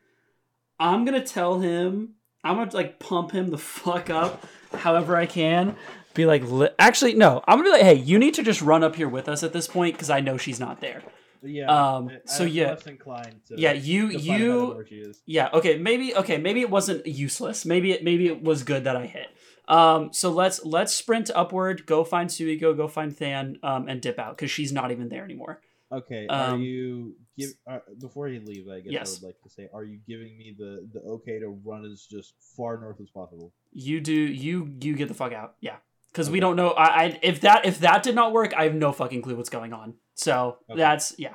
[0.79, 4.45] I'm going to tell him I'm going to like pump him the fuck up
[4.75, 5.77] however I can.
[6.15, 8.61] Be like li- actually no, I'm going to be like hey, you need to just
[8.61, 11.03] run up here with us at this point cuz I know she's not there.
[11.43, 11.67] Yeah.
[11.97, 12.69] Um, I- so I'm yeah.
[12.71, 13.61] less inclined to.
[13.61, 15.23] Yeah, you to find out you where she is.
[15.27, 17.65] yeah, okay, maybe okay, maybe it wasn't useless.
[17.67, 19.29] Maybe it maybe it was good that I hit.
[19.69, 24.19] Um, so let's let's sprint upward, go find Suiko, go find Than, um, and dip
[24.19, 25.61] out because she's not even there anymore.
[25.91, 26.27] Okay.
[26.29, 28.67] are Um, you give uh, before you leave?
[28.69, 29.11] I guess Yes.
[29.11, 32.07] I would like to say, are you giving me the the okay to run as
[32.11, 33.53] just far north as possible?
[33.73, 35.77] You do you you get the fuck out, yeah,
[36.13, 36.71] because we don't know.
[36.71, 39.49] I, I if that if that did not work, I have no fucking clue what's
[39.51, 39.95] going on.
[40.15, 40.79] So Okay.
[40.79, 41.35] that's yeah,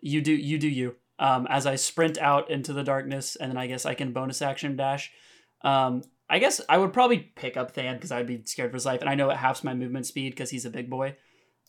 [0.00, 0.96] you do you do you.
[1.20, 4.40] Um, as I sprint out into the darkness, and then I guess I can bonus
[4.40, 5.10] action dash.
[5.62, 8.86] Um, I guess I would probably pick up Than because I'd be scared for his
[8.86, 11.16] life, and I know it halves my movement speed because he's a big boy.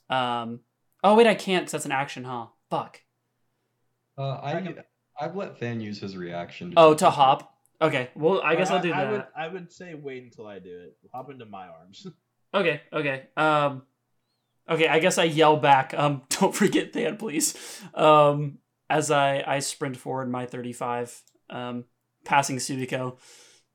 [0.10, 0.60] Um,
[1.04, 2.48] oh wait, I can't because that's an action, huh?
[2.70, 3.02] Fuck.
[4.18, 4.76] Uh, I
[5.20, 6.74] I've let Than use his reaction.
[6.78, 7.16] Oh, to something.
[7.16, 7.54] hop.
[7.82, 9.12] Okay, well I guess I'll do I, that.
[9.12, 10.98] would I would say wait until I do it.
[11.14, 12.06] Hop into my arms.
[12.53, 13.28] Okay, okay.
[13.36, 13.84] Um
[14.69, 17.56] Okay, I guess I yell back, um, don't forget Than, please.
[17.94, 21.22] Um as I, I sprint forward my 35,
[21.52, 21.86] um,
[22.26, 23.18] passing Suiko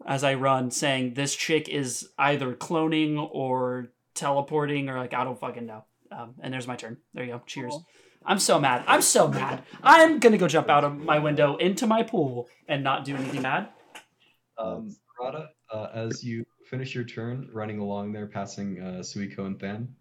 [0.07, 5.39] as I run, saying this chick is either cloning or teleporting or like I don't
[5.39, 5.85] fucking know.
[6.11, 6.99] Um, and there's my turn.
[7.13, 7.43] There you go.
[7.47, 7.73] Cheers.
[7.73, 7.87] Cool.
[8.27, 8.85] I'm so mad.
[8.87, 9.63] I'm so mad.
[9.83, 13.43] I'm gonna go jump out of my window into my pool and not do anything
[13.43, 13.69] bad.
[14.59, 16.45] Um, Rada, uh, as you
[16.75, 19.95] finish your turn running along there, passing uh, Suiko and Than,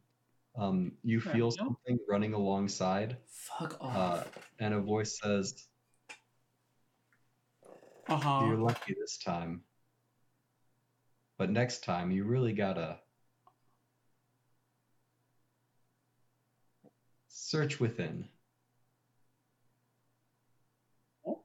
[0.55, 1.31] um, you Sure.
[1.31, 1.59] feel Yep.
[1.67, 4.27] something running alongside, Fuck uh, off.
[4.57, 5.67] and a voice says,
[8.09, 8.45] Uh huh.
[8.47, 9.63] "You're lucky this time,
[11.37, 12.99] but next time you really gotta
[17.27, 18.27] search within."
[21.23, 21.43] Oh.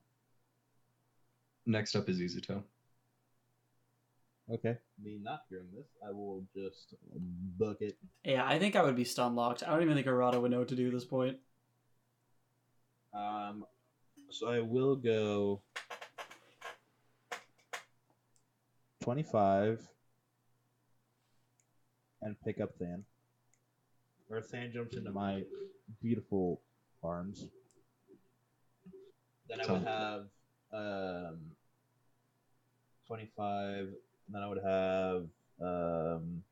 [1.66, 2.64] Next up is Izuto.
[4.50, 4.78] okay.
[5.00, 6.94] Me not hearing this, I will just
[7.56, 7.96] book it.
[8.24, 9.62] Yeah, I think I would be stun locked.
[9.62, 11.36] I don't even think Arata would know what to do at this point.
[13.14, 13.64] Um,
[14.30, 15.62] so I will go
[19.00, 19.80] twenty-five
[22.20, 23.04] and pick up Than.
[24.28, 25.44] Or Than jumps into my
[26.02, 26.60] beautiful
[27.04, 27.46] arms.
[29.48, 30.26] Then I would have
[30.72, 31.38] um
[33.06, 33.90] twenty-five.
[34.28, 35.26] And then I would have
[35.60, 36.42] um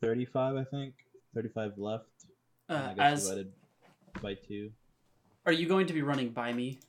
[0.00, 0.56] thirty-five.
[0.56, 0.94] I think
[1.34, 2.04] thirty-five left.
[2.68, 3.52] Uh, I guess as divided
[4.22, 4.70] by two.
[5.46, 6.80] Are you going to be running by me,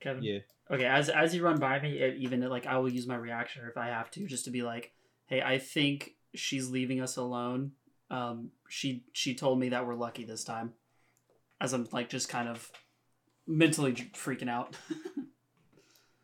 [0.00, 0.22] Kevin?
[0.22, 0.38] Yeah.
[0.70, 3.64] Okay, as as you run by me, it, even like I will use my reaction
[3.68, 4.92] if I have to, just to be like,
[5.26, 7.72] "Hey, I think she's leaving us alone."
[8.10, 10.74] Um, she she told me that we're lucky this time.
[11.60, 12.70] As I'm like just kind of
[13.46, 14.76] mentally freaking out.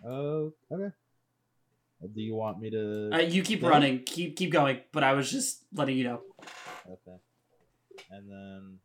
[0.07, 0.95] Oh, okay.
[2.01, 3.11] Do you want me to?
[3.13, 3.69] uh, you keep Yeah.
[3.69, 6.23] running, keep keep going, but I was just letting you know.
[6.89, 7.17] Okay.
[8.11, 8.79] And then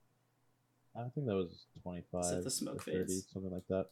[0.96, 2.44] I think that was twenty-five.
[2.44, 3.28] The smoke or 30, fades.
[3.32, 3.88] something like that.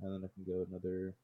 [0.00, 1.14] And then I can go another.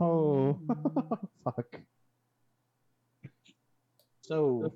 [0.00, 0.58] Oh,
[1.44, 1.80] fuck.
[4.22, 4.74] So,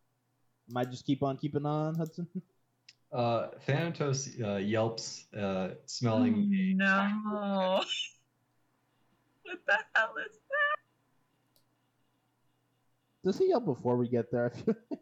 [0.68, 2.26] might just keep on keeping on, Hudson.
[3.12, 7.76] Uh, Thanatos uh, yelps, uh, smelling Oh, no.
[9.42, 10.76] what the hell is that?
[13.24, 14.52] Does he yell before we get there?
[14.56, 15.00] I feel like.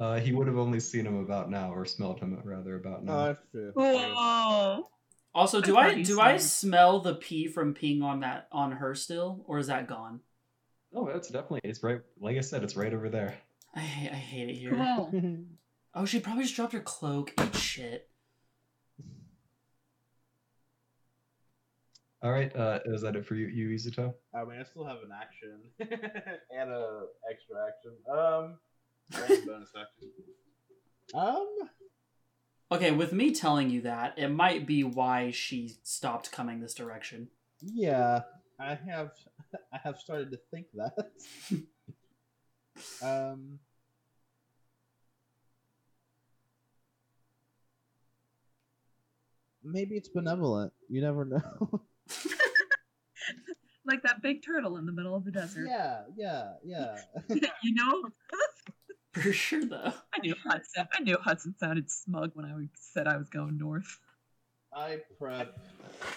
[0.00, 3.12] Uh, he would have only seen him about now, or smelled him rather about now.
[3.12, 3.72] Oh, that's true.
[3.74, 4.88] Whoa.
[5.34, 8.48] Also, do I I, thought you do I smell the pee from peeing on that
[8.50, 10.20] on her still, or is that gone?
[10.94, 12.00] oh, that's definitely it's right.
[12.18, 13.36] Like I said, it's right over there.
[13.74, 14.88] I hate, I hate it here.
[14.96, 15.12] Cool.
[15.94, 17.32] Oh, she probably just dropped her cloak.
[17.40, 18.08] Eat shit.
[22.22, 24.12] All right, uh, is that it for you, you Izuto?
[24.34, 27.92] I mean, I still have an action and a extra action.
[28.08, 28.58] Um,
[29.46, 30.10] bonus action.
[31.14, 31.70] Um,
[32.72, 37.28] Okay, with me telling you that, it might be why she stopped coming this direction.
[37.60, 38.20] yeah,
[38.60, 39.10] I have,
[39.72, 41.10] I have started to think that.
[43.02, 43.58] um,
[49.64, 50.72] maybe it's benevolent.
[50.88, 51.80] You never know.
[53.86, 55.66] like that big turtle in the middle of the desert.
[55.68, 56.96] yeah, yeah, yeah.
[57.62, 58.02] you know?
[59.12, 59.92] For sure, though.
[60.14, 60.86] I knew Hudson.
[60.92, 63.98] I knew Hudson sounded smug when I said I was going north.
[64.72, 65.58] I prep.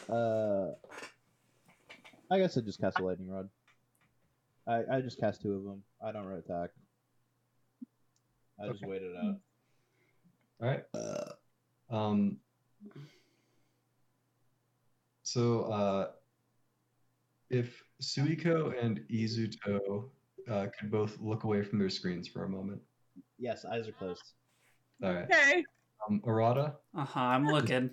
[0.07, 0.67] Uh,
[2.30, 3.49] I guess I just cast a lightning rod.
[4.67, 5.83] I I just cast two of them.
[6.05, 6.69] I don't roll attack.
[8.61, 8.91] I just Okay.
[8.91, 9.35] wait it out.
[10.61, 10.83] All right.
[11.89, 12.38] Um.
[15.34, 16.08] So, uh,
[17.50, 20.10] if Suiko and Izuto
[20.48, 22.80] uh, could both look away from their screens for a moment.
[23.40, 24.22] Yes, eyes are closed.
[25.03, 25.24] All right.
[25.24, 25.64] Okay.
[26.08, 27.20] Um, Arata Uh huh.
[27.20, 27.90] I'm looking.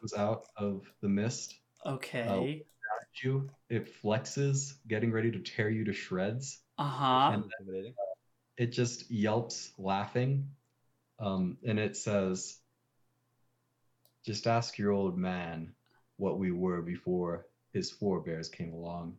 [0.00, 1.56] comes out of the mist.
[1.84, 2.62] Okay.
[3.00, 6.60] At you, it flexes, getting ready to tear you to shreds.
[6.78, 7.30] Uh huh.
[7.34, 7.94] And- Intimidating.
[8.58, 10.50] It just yelps, laughing,
[11.18, 12.56] um, and it says,
[14.24, 15.74] "Just ask your old man
[16.16, 19.16] what we were before his forebears came along."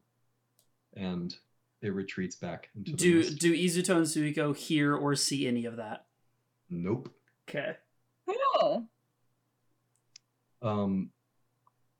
[0.95, 1.35] And
[1.81, 3.39] it retreats back into the Do mist.
[3.39, 6.05] do Izuto and Suiko hear or see any of that?
[6.69, 7.13] Nope.
[7.47, 7.75] Okay.
[8.27, 8.85] Cool.
[10.61, 11.11] Um.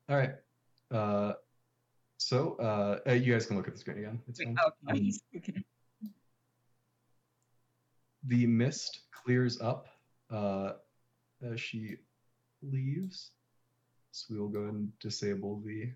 [0.08, 0.34] All right.
[0.90, 1.34] Uh.
[2.20, 4.20] So, uh, uh, you guys can look at the screen again.
[4.28, 4.56] It's Wait, fine.
[4.90, 4.98] okay.
[4.98, 5.62] Um, okay.
[8.24, 9.86] the mist clears up
[10.30, 10.72] uh,
[11.40, 11.96] as she
[12.60, 13.30] leaves.
[14.12, 15.90] So we will go ahead and disable the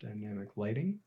[0.00, 0.98] dynamic lighting,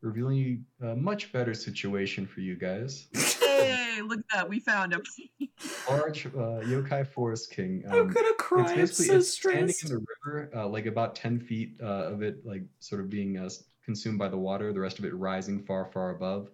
[0.00, 3.08] revealing a much better situation for you guys.
[3.62, 4.48] Hey, look at that.
[4.48, 5.02] We found him.
[5.88, 7.84] Large uh, yokai forest king.
[7.86, 8.62] I'm um, gonna cry.
[8.62, 12.10] it's I'm basically so it's standing in the river, uh, like about ten feet uh,
[12.10, 13.50] of it, like sort of being uh,
[13.84, 14.72] consumed by the water.
[14.72, 16.50] The rest of it rising far, far above.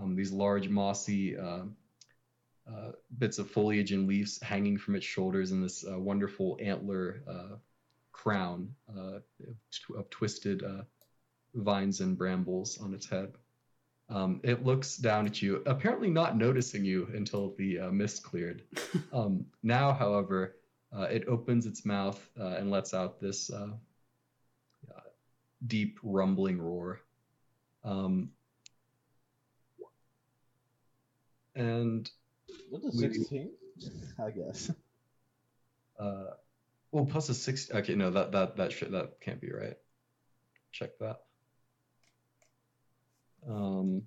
[0.00, 1.64] Um, these large mossy uh,
[2.68, 7.22] uh, bits of foliage and leaves hanging from its shoulders, and this uh, wonderful antler
[7.28, 7.56] uh,
[8.24, 9.20] crown uh,
[9.96, 10.82] of twisted uh,
[11.54, 13.32] vines and brambles on its head.
[14.10, 18.62] Um, it looks down at you, apparently not noticing you until the uh, mist cleared.
[19.12, 20.56] Um, now, however,
[20.96, 23.70] uh, it opens its mouth uh, and lets out this uh,
[24.90, 25.00] uh,
[25.66, 27.00] deep rumbling roar.
[27.84, 28.30] Um,
[31.56, 32.10] and
[32.68, 33.50] What's a We- sixteen?
[34.18, 34.70] I guess.
[35.98, 36.30] uh,
[36.92, 37.70] well, plus a six.
[37.70, 39.76] Okay, no, that that that should that can't be right.
[40.72, 41.20] Check that.
[43.48, 44.02] Um,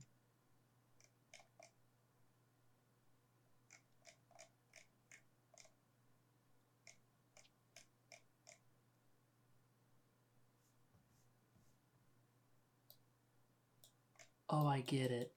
[14.50, 15.34] Oh, I get it.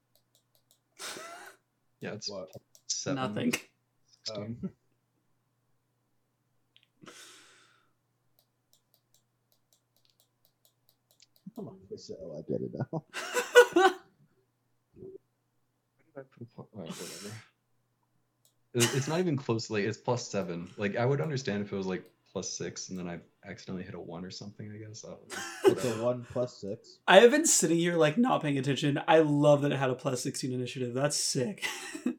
[2.01, 2.51] yeah, it's What?
[2.87, 3.17] seven.
[3.17, 3.53] Nothing.
[4.27, 4.45] 16.
[4.63, 4.71] Um,
[11.57, 13.03] Come on, so I get it now.
[14.95, 17.05] Where did I put the po- whatever.
[18.75, 19.71] It- It's not even close.
[19.71, 20.69] Like it's plus seven.
[20.77, 23.95] Like I would understand if it was like plus six, and then I accidentally hit
[23.95, 24.71] a one or something.
[24.71, 25.05] I guess.
[25.09, 25.15] I.
[25.71, 26.99] It's a one plus six.
[27.09, 29.01] I have been sitting here like not paying attention.
[29.09, 30.95] I love that it had a plus 16 initiative.
[30.95, 31.65] That's sick.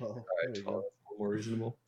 [0.00, 0.84] Oh, All right, you 12, go.
[1.20, 1.78] more reasonable.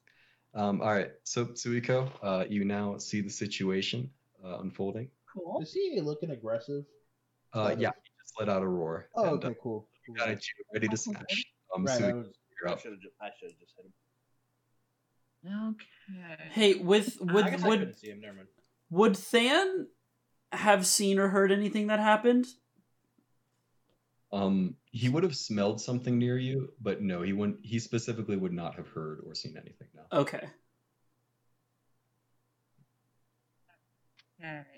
[0.55, 4.10] Um, all right, so Suiko, uh, you now see the situation
[4.44, 5.08] uh, unfolding.
[5.36, 5.60] Cool.
[5.62, 6.84] Is he looking aggressive?
[7.52, 9.08] Uh, yeah, he just let out a roar.
[9.15, 9.89] Oh, and, uh, okay, cool.
[10.06, 10.15] cool.
[10.15, 11.44] got at you, ready to smash.
[11.74, 12.81] Um, Right, I was- you're I up.
[12.81, 13.92] should have just, I should have just hit him.
[15.48, 16.48] Okay.
[16.50, 18.20] hey, with would would see him.
[18.20, 18.48] Never mind.
[18.90, 19.89] would Than
[20.52, 22.47] have seen or heard anything that happened?
[24.32, 27.65] Um, he would have smelled something near you, but no, he wouldn't.
[27.65, 29.89] He specifically would not have heard or seen anything.
[29.94, 30.02] No.
[30.12, 30.48] Okay.
[34.40, 34.76] Okay.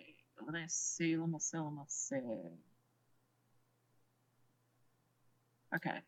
[0.50, 1.14] Let me see.
[1.14, 1.58] Let me see.
[1.58, 2.16] Let me see.
[5.76, 6.00] Okay.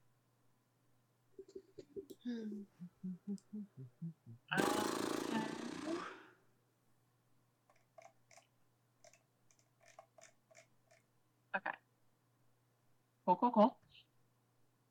[11.55, 11.71] Okay.
[13.27, 13.77] Cool, cool, cool.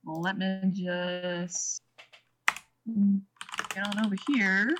[0.06, 1.82] Well, let me just
[2.86, 4.76] get on over here.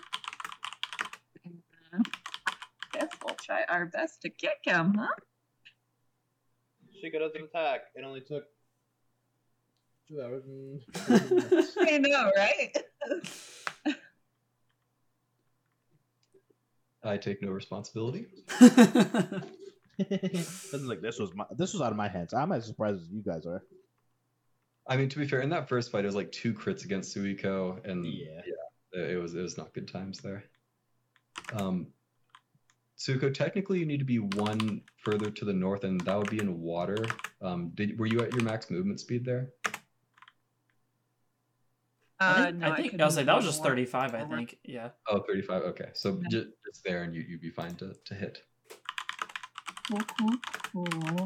[3.24, 5.08] We'll try our best to kick him, huh?
[7.04, 7.82] Sheikah doesn't attack.
[7.96, 8.44] It only took
[10.08, 10.82] two hours and.
[11.80, 12.78] I know, right?
[17.04, 18.28] I take no responsibility.
[20.10, 22.34] This is like this was my this was out of my hands.
[22.34, 23.62] I'm as surprised as you guys are.
[24.88, 27.14] I mean, to be fair, in that first fight, it was like two crits against
[27.14, 28.40] Suiko, and Yeah.
[28.94, 30.46] yeah, it was it was not good times there.
[31.52, 31.88] Um,
[33.00, 36.40] Suiko, technically, you need to be one further to the north, and that would be
[36.40, 37.06] in water.
[37.42, 39.52] Um, did were you at your max movement speed there?
[42.20, 43.70] I Uh, think, no, I, think couldn't I was like that was do just more.
[43.70, 44.14] 35.
[44.16, 44.58] I think.
[44.66, 44.90] Yeah.
[45.08, 45.64] Oh, 35.
[45.64, 46.28] Okay, so Yeah.
[46.30, 48.44] just, just there, and you you'd be fine to to hit.
[49.88, 50.38] Cool, cool,
[50.74, 51.26] cool.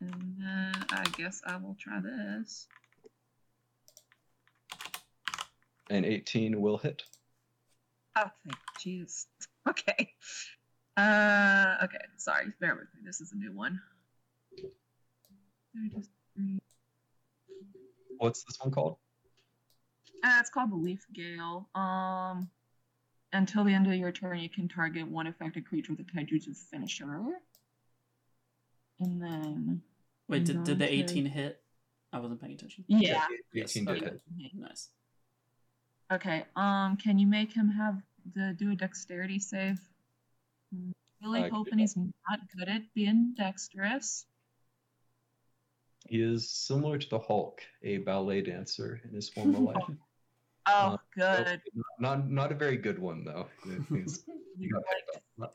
[0.00, 2.68] And then I guess I will try this.
[5.90, 7.02] And 18 will hit.
[8.16, 9.26] Oh, thank jeez.
[9.66, 10.12] Okay.
[10.94, 12.04] Uh, okay.
[12.18, 13.00] Sorry, bear with me.
[13.02, 13.80] This is a new one.
[18.18, 18.98] What's this one called?
[20.22, 21.66] Uh, it's called the Leaf Gale.
[21.74, 22.50] Um,
[23.32, 26.54] until the end of your turn, you can target one affected creature with a Taijutsu
[26.70, 27.20] finisher.
[29.00, 29.82] And then,
[30.28, 31.00] Wait, did, did the okay.
[31.00, 31.60] 18 hit?
[32.12, 32.84] I wasn't paying attention.
[32.86, 33.24] yeah.
[33.52, 34.16] Yes, 18 did okay.
[34.38, 34.50] hit.
[34.54, 34.90] Nice.
[36.12, 36.44] Okay.
[36.56, 38.00] Um, can you make him have
[38.34, 39.78] the do a dexterity save?
[41.22, 44.26] Really I can do hoping he's not good at being dexterous.
[46.06, 49.84] He is similar to the Hulk, a ballet dancer in his former life.
[50.66, 51.62] Oh, Uh, good.
[51.98, 53.48] Not not a very good one though.
[53.64, 55.52] He got picked up.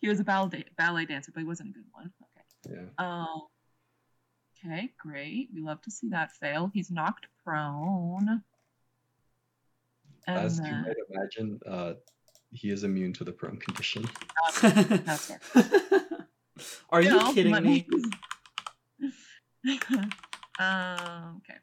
[0.00, 2.12] He was a ballet ballet dancer, but he wasn't a good one.
[2.66, 2.76] Okay.
[2.76, 2.88] Yeah.
[2.98, 3.42] Um.
[4.64, 5.48] Okay, great.
[5.52, 6.70] We love to see that fail.
[6.72, 8.42] He's knocked prone.
[10.26, 11.94] And As you then, might imagine, uh,
[12.52, 14.08] he is immune to the prone condition.
[14.62, 15.40] that's fair.
[16.90, 17.86] Are you know, kidding let me?
[20.58, 21.40] um.
[21.42, 21.58] Okay.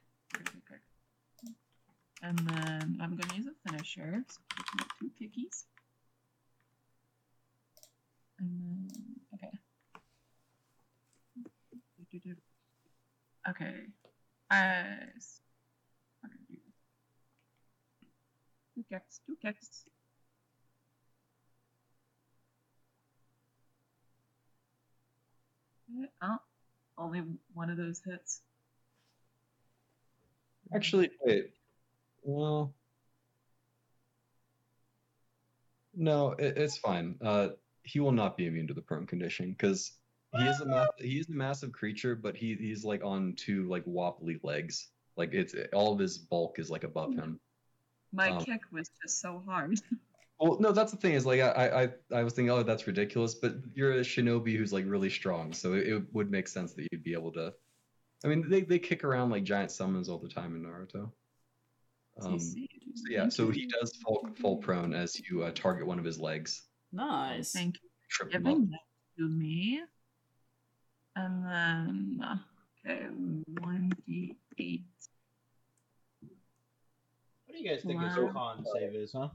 [2.21, 4.25] And then I'm gonna use a finisher.
[4.27, 5.63] So we get two kickies.
[8.39, 8.89] And then
[9.35, 9.57] okay.
[13.49, 13.75] Okay.
[14.51, 14.97] I.
[15.15, 15.39] s-
[16.23, 16.75] I'm gonna do this.
[18.79, 19.19] Two kicks.
[19.27, 19.83] Two kicks.
[26.21, 26.37] Oh,
[26.97, 28.41] only one of those hits.
[30.73, 31.51] Actually, wait.
[32.23, 32.73] Well,
[35.93, 37.15] no, it, it's fine.
[37.21, 37.49] Uh,
[37.83, 39.91] he will not be immune to the prone condition because
[40.37, 43.67] he is a ma- he is a massive creature, but he he's like on two
[43.67, 44.87] like wobbly legs.
[45.17, 47.41] Like it's all of his bulk is like above him.
[48.11, 49.79] My Um, kick was just so hard.
[50.41, 53.35] Well, no, that's the thing is like I I I was thinking, oh, that's ridiculous,
[53.35, 56.87] but you're a shinobi who's like really strong, so it, it would make sense that
[56.93, 57.53] you'd be able to.
[58.23, 61.11] I mean, they they kick around like giant summons all the time in Naruto.
[62.21, 62.55] Um, so
[63.09, 66.69] yeah, so he does fall fall prone as you uh, target one of his legs,
[66.93, 67.51] Nice.
[67.51, 68.53] Thank you trip for him up.
[68.53, 68.79] giving that
[69.17, 69.81] to me.
[71.17, 72.39] And then,
[72.87, 73.07] okay,
[73.55, 74.83] 1d8.
[77.49, 78.29] What do you guys think his Wow.
[78.31, 79.29] con save is, huh?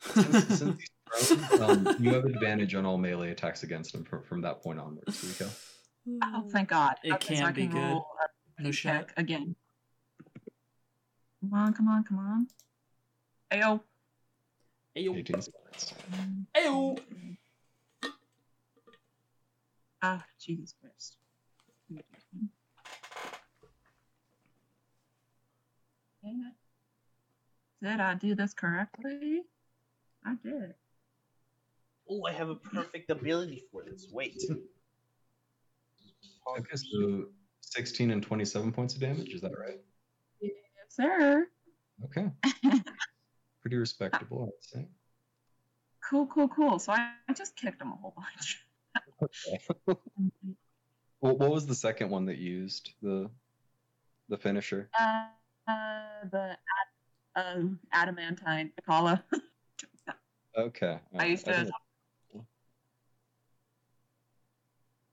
[0.00, 4.40] Since, since he's um, you have advantage on all melee attacks against him from, from
[4.40, 5.48] that point onwards, Rico.
[6.20, 6.96] Oh, thank God.
[7.04, 7.92] It Okay, so can I be good.
[7.92, 8.06] roll
[8.58, 9.06] a No shot.
[9.06, 9.54] check again.
[11.42, 12.48] Come on, come on, come on.
[13.52, 13.80] Ayo.
[14.98, 15.16] Ayo.
[15.16, 15.40] 18.
[16.56, 16.98] Ayo.
[20.02, 21.18] Ah, Jesus Christ.
[26.22, 26.59] Dang it.
[27.82, 29.42] Did I do this correctly?
[30.24, 30.74] I did.
[32.08, 34.08] Oh, I have a perfect ability for this.
[34.12, 34.42] Wait.
[36.58, 37.26] Okay, so
[37.60, 39.32] 16 and 27 points of damage.
[39.32, 39.80] Is that right?
[40.40, 40.52] Yes,
[40.88, 41.46] sir.
[42.04, 42.30] Okay.
[43.62, 44.88] Pretty respectable, I'd say.
[46.08, 46.78] Cool, cool, cool.
[46.78, 48.66] So I, I just kicked him a whole bunch.
[49.22, 49.60] Okay.
[51.20, 52.92] What what was the second one that used?
[53.02, 53.30] The
[54.30, 54.88] the finisher.
[54.98, 55.26] Uh,
[55.68, 56.88] uh the ad,
[57.36, 59.22] um, adamantine Akala.
[60.58, 60.98] Okay.
[61.16, 61.54] I used to.
[61.54, 62.44] think-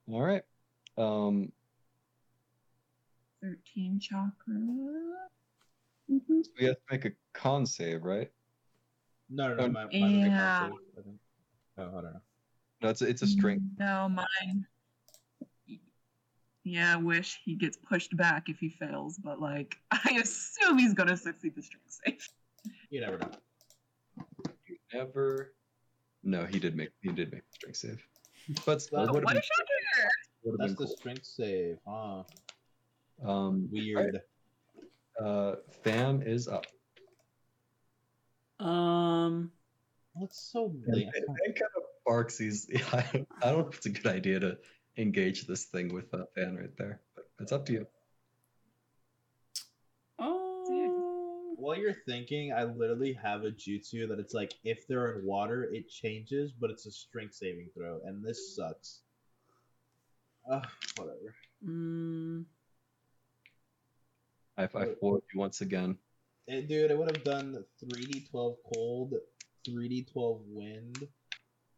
[0.09, 0.41] All right.
[0.97, 1.51] Um,
[3.43, 4.31] 13 chakra.
[4.47, 8.31] hmm so we have to make a con save, right?
[9.29, 9.63] No, no, no.
[9.65, 10.59] Um, My, mine was con Yeah.
[10.59, 11.19] save, I think.
[11.77, 12.21] Oh, I don't know.
[12.81, 13.63] No, it's a, it's a strength.
[13.77, 14.65] No, mine.
[16.67, 20.93] Yeah, I wish he gets pushed back if he fails, but like, I assume he's
[20.93, 22.29] gonna succeed the strength save.
[22.89, 23.31] You never know.
[24.67, 25.53] You never.
[26.23, 28.05] No, he did make he did make a strength save,
[28.65, 30.09] but still, What would what have a shocker!
[30.43, 32.23] been, That's been the strength save, huh?
[33.25, 34.21] Um, Weird.
[35.23, 36.65] uh, Than is up.
[38.59, 39.51] Um,
[40.19, 41.11] That's so And lame.
[41.13, 42.37] Kind of barks.
[42.37, 44.57] He's I don't, I don't know if it's a good idea to
[44.97, 47.87] engage this thing with uh, Fan right there, but it's up to you.
[50.19, 55.25] oh, While you're thinking, I literally have a jutsu that it's like if they're in
[55.25, 59.01] water, it changes, but it's a strength saving throw, and this sucks.
[60.51, 61.35] Ugh, whatever.
[61.65, 62.45] mm,
[64.57, 65.97] I, I floored you once again.
[66.47, 69.13] Eh, dude, I would have done 3d12 cold,
[69.67, 71.07] 3d12 wind,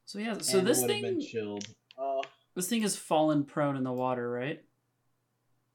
[0.05, 0.37] so yeah.
[0.39, 1.67] So and this it would have been thing, chilled.
[2.59, 4.61] This thing is fallen prone in the water, right?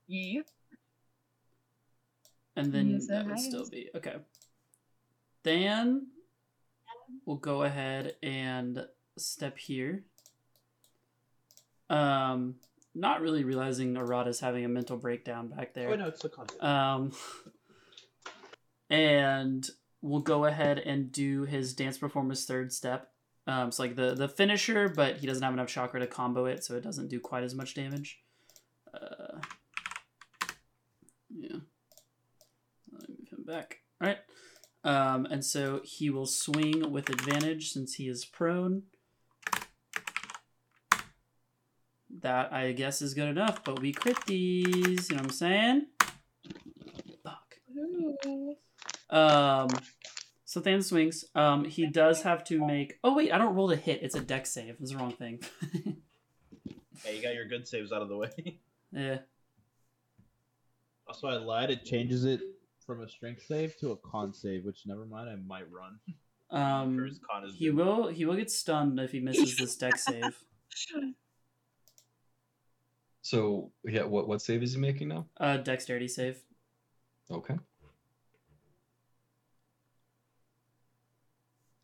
[0.07, 0.47] Yep.
[2.57, 4.17] And then Yes, that it would still be okay.
[5.45, 6.09] Than
[7.25, 10.05] will go ahead and step here.
[11.89, 12.57] Um,
[12.95, 15.89] not really realizing Arata's having a mental breakdown back there.
[15.89, 16.63] oh no, it's the concept.
[16.63, 17.13] Um,
[18.91, 19.67] and
[20.03, 23.14] we'll go ahead and do his dance performance third step.
[23.47, 26.65] Um, it's like the the finisher, but he doesn't have enough chakra to combo it,
[26.65, 28.21] so it doesn't do quite as much damage.
[28.93, 29.39] Uh,
[31.37, 31.57] yeah.
[32.93, 33.81] Let me move him back.
[34.01, 34.19] All right.
[34.85, 38.83] Um, and so he will swing with advantage since he is prone.
[42.21, 45.11] That I guess is good enough, but we crit these.
[45.11, 45.87] You know what I'm saying?
[47.23, 47.57] Fuck.
[49.11, 49.69] Um,
[50.55, 51.25] so Than swings.
[51.35, 53.01] Um, he does have to make.
[53.03, 54.05] Oh wait, I don't roll to hit.
[54.05, 54.77] It's a dex save.
[54.79, 55.41] That's the wrong thing.
[57.03, 58.61] Hey, you got your good saves out of the way.
[58.93, 59.19] yeah.
[61.09, 61.71] also, I lied.
[61.71, 62.41] It changes it
[62.87, 65.29] from a strength save to a con save, which never mind.
[65.29, 65.99] I might run.
[66.51, 67.75] Um, Sure his con is he good.
[67.75, 68.09] will.
[68.09, 70.39] He will get stunned if he misses this dex save.
[73.23, 75.27] So yeah, what what save is he making now?
[75.39, 76.39] Uh, dexterity save.
[77.31, 77.55] Okay.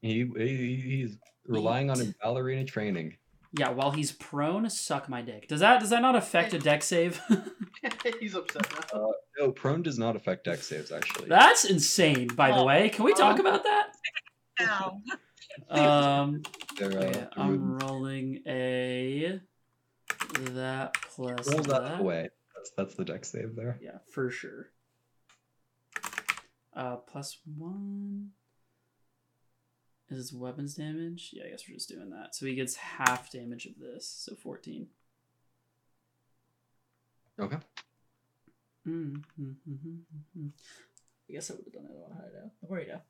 [0.02, 3.16] He, he he's relying on his ballerina training.
[3.52, 5.48] Yeah, while he's prone, suck my dick.
[5.48, 7.20] Does that does that not affect a dex save?
[8.20, 9.00] He's upset now.
[9.00, 11.28] Uh, no, prone does not affect dex saves actually.
[11.28, 12.28] That's insane.
[12.28, 12.64] By the Oh.
[12.66, 13.92] way, can we talk about that?
[14.60, 15.00] Ow.
[15.68, 16.42] Um,
[16.78, 19.40] They're, uh, okay, I'm rolling a
[20.52, 22.00] that plus roll that that.
[22.00, 22.28] away.
[22.54, 23.78] That's that's the dex save there.
[23.82, 24.70] Yeah, for sure.
[26.74, 28.30] Uh, plus one
[30.10, 31.30] is his weapons damage.
[31.32, 32.34] Yeah, I guess we're just doing that.
[32.34, 34.88] So he gets half damage of this, so fourteen.
[37.38, 37.58] Okay.
[38.86, 40.46] Mm-hmm.
[41.28, 42.50] I guess I would have done it on hideout.
[42.60, 43.00] Where you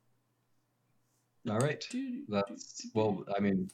[1.49, 1.83] All right.
[2.29, 3.23] That's well.
[3.35, 3.69] I mean,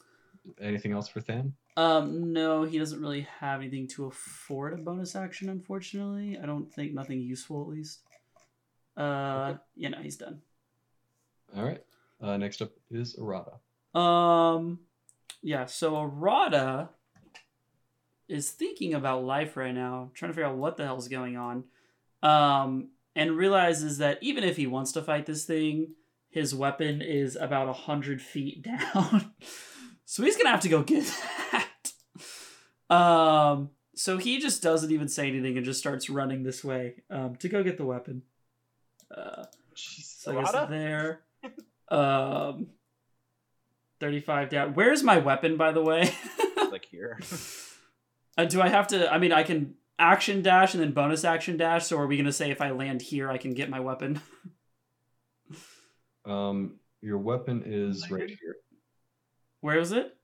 [0.60, 1.54] anything else for Than?
[1.76, 6.38] Um, no, he doesn't really have anything to afford a bonus action, unfortunately.
[6.42, 8.00] I don't think nothing useful at least.
[8.96, 10.40] Uh, you know, he's done.
[11.56, 11.82] All right.
[12.20, 13.58] Uh, next up is Arata.
[13.98, 14.80] Um,
[15.42, 15.66] yeah.
[15.66, 16.88] So Arata
[18.28, 21.64] is thinking about life right now, trying to figure out what the hell's going on,
[22.22, 25.94] um, and realizes that even if he wants to fight this thing,
[26.28, 28.62] his weapon is about a hundred feet
[28.94, 29.32] down,
[30.04, 31.04] so he's gonna have to go get
[31.52, 32.94] that.
[32.94, 37.36] Um, so he just doesn't even say anything and just starts running this way um,
[37.36, 38.22] to go get the weapon.
[39.14, 41.20] Uh, So I guess there.
[41.90, 42.68] Um,
[44.00, 44.74] thirty-five down.
[44.74, 46.10] Where's my weapon, by the way?
[46.70, 47.18] like here.
[48.38, 49.12] uh, do I have to?
[49.12, 51.86] I mean, I can action dash and then bonus action dash.
[51.86, 54.20] So are we gonna say if I land here, I can get my weapon?
[56.24, 58.56] Um, your weapon is right here.
[59.60, 60.14] Where is it?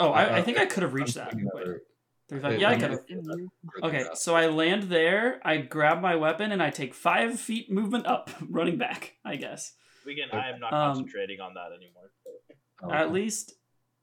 [0.00, 1.30] Oh, I, I Uh, think I could have reached that.
[1.30, 1.82] thinking Wait, other-
[2.28, 2.90] 35 Wait, Yeah, I could have.
[2.92, 3.48] look at that
[3.80, 5.40] further Okay, so I land there.
[5.44, 9.14] I grab my weapon and I take five feet movement up, running back.
[9.24, 9.72] I guess.
[10.06, 10.30] We can.
[10.32, 12.10] I am not Um, concentrating on that anymore.
[12.82, 13.54] Oh, At least,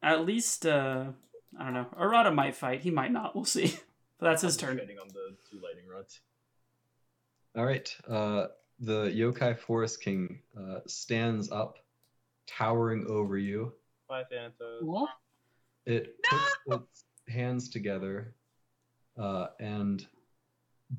[0.02, 1.12] at least, uh,
[1.60, 1.88] I don't know.
[1.98, 2.82] Arata might fight.
[2.82, 3.36] He might not.
[3.36, 3.76] We'll see.
[4.20, 4.76] But that's his turn.
[4.78, 6.20] Concentrating on the two lightning rods.
[7.56, 7.90] All right.
[8.06, 8.48] Uh,
[8.82, 11.78] the Yokai Forest King uh, stands up,
[12.46, 13.72] towering over you.
[14.10, 14.82] Bye, Thanatos.
[14.82, 15.08] Cool.
[15.86, 16.18] It
[16.68, 18.36] puts its hands together,
[19.18, 20.06] uh, and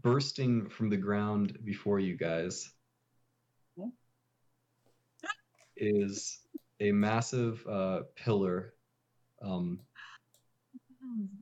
[0.00, 2.70] bursting from the ground before you guys
[3.76, 3.92] Cool.
[5.80, 6.38] Is
[6.78, 8.74] a massive uh, pillar.
[9.42, 9.80] Um,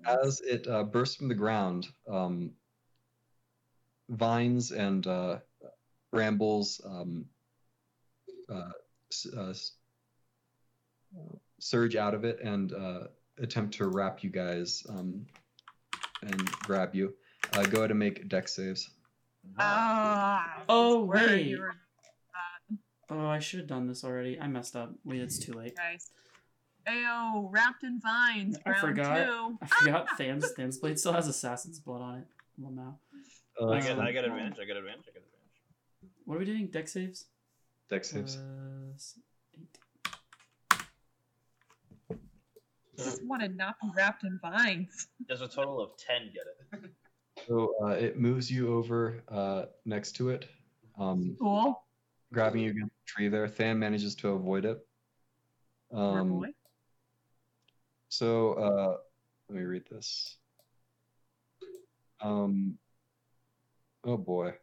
[0.07, 2.53] as it uh, bursts from the ground, um,
[4.09, 5.39] vines and uh,
[6.13, 7.25] brambles um,
[8.49, 8.71] uh,
[9.37, 9.53] uh,
[11.59, 13.01] surge out of it and uh,
[13.39, 15.27] attempt to wrap you guys um,
[16.23, 17.15] and grab you.
[17.53, 18.91] Uh, go ahead and make dex saves.
[19.59, 20.63] Ah.
[20.69, 21.57] Oh, where wait.
[23.11, 24.39] You were, Oh, I should have done this already.
[24.41, 24.93] I messed up.
[25.05, 25.77] Wait, it's too late.
[25.77, 26.11] guys.
[26.87, 28.57] Ayo, wrapped in vines.
[28.65, 29.27] I round forgot.
[29.27, 29.59] Two.
[29.61, 32.27] I forgot Tham's Tham's blade still has assassin's blood on it.
[32.59, 32.99] Well, now.
[33.61, 33.93] Uh, I get.
[33.99, 34.59] Um, I get advantage.
[34.61, 35.05] I get advantage.
[35.09, 36.15] I get advantage.
[36.25, 36.69] What are we doing?
[36.69, 37.27] Dex saves.
[37.91, 38.37] dex saves.
[38.37, 39.19] Uh, s-
[42.97, 45.09] Just want to not be wrapped in vines.
[45.29, 46.91] Does a total of ten get it?
[47.47, 50.49] So uh, it moves you over uh, next to it,
[50.99, 51.81] um, Cool.
[52.33, 53.49] Grabbing you against the tree there.
[53.49, 54.79] Than manages to avoid it.
[55.91, 56.49] Poor Um, boy.
[58.09, 58.97] So uh,
[59.49, 60.37] let me read this.
[62.21, 62.79] Um,
[64.05, 64.55] oh boy.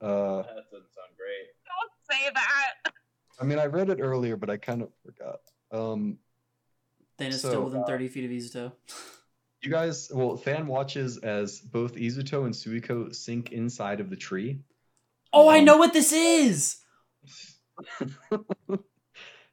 [0.00, 1.48] Uh, that doesn't sound great.
[1.66, 2.92] Don't say that.
[3.40, 5.40] I mean, I read it earlier, but I kind of forgot.
[5.70, 6.18] Um,
[7.18, 8.72] Than is So, still within uh, 30 feet of Izuto.
[9.62, 14.60] you guys, well, Than watches as both Izuto and Suiko sink inside of the tree.
[15.32, 16.78] Oh, I um, know what this is!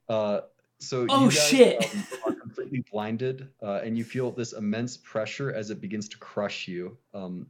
[0.08, 0.42] Uh,
[0.80, 1.84] so Oh, you guys, shit.
[1.84, 6.18] um, are completely blinded, uh, and you feel this immense pressure as it begins to
[6.20, 7.48] crush you, um,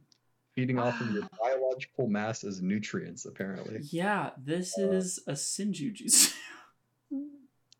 [0.54, 3.26] feeding off of your biological mass as nutrients.
[3.26, 6.32] Apparently, Yeah, this Uh, is a Sinjujutsu.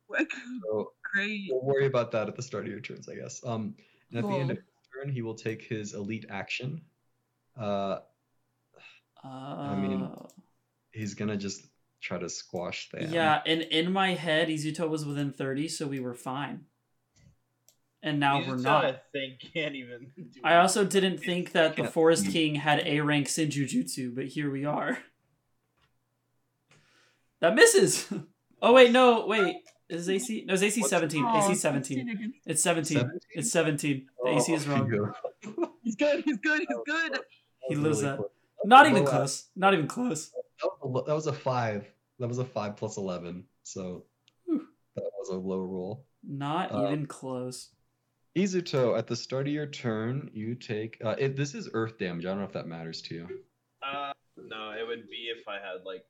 [0.09, 0.27] What
[0.63, 1.49] so great.
[1.51, 3.43] we'll worry about that at the start of your turns, I guess.
[3.45, 3.75] Um,
[4.11, 6.83] and at the end of his turn, he will take his elite action.
[7.57, 8.01] Uh,
[9.25, 10.09] Uh, mean,
[10.93, 11.67] he's gonna just
[12.07, 13.13] try to squash Than.
[13.13, 16.67] yeah, and in my head, Izuto was within 30, so we were fine.
[18.03, 18.85] And now we're not.
[18.85, 20.13] I think can't even.
[20.17, 24.51] Do I also didn't think that the Forest King had A rank Sinjujutsu, but here
[24.51, 24.99] we are.
[27.41, 28.09] That misses!
[28.63, 29.55] Oh, wait, no, wait.
[29.91, 30.45] Is AC?
[30.49, 31.23] No, it's AC What's- 17.
[31.23, 32.33] Oh, AC 17.
[32.47, 32.97] It's 17.
[32.97, 33.21] 17?
[33.35, 34.07] It's 17.
[34.25, 35.13] The oh, AC is Oh, wrong.
[35.83, 36.25] He's good.
[36.25, 36.61] He's good.
[36.61, 37.21] He's good.
[37.69, 38.17] He was lives really that.
[38.17, 38.31] close.
[38.65, 39.45] Not even close.
[39.55, 40.31] Not even close.
[40.31, 41.87] That was, a, that was a five.
[42.19, 43.45] That was a five plus eleven.
[43.63, 44.05] So
[44.47, 44.67] Whew.
[44.95, 46.07] that was a low roll.
[46.23, 47.71] Not Uh, even close.
[48.37, 50.99] Izuto, at the start of your turn, you take.
[51.05, 52.27] Uh, it, this is earth damage.
[52.27, 53.29] I don't know if that matters to you.
[53.83, 56.05] Uh, no, it would be if I had like.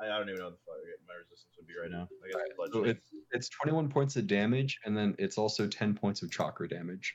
[0.00, 2.08] I, I don't even know what the fuck my resistance would be right now.
[2.24, 5.94] I guess Alright, so it's it's 21 points of damage, and then it's also 10
[5.94, 7.14] points of chakra damage.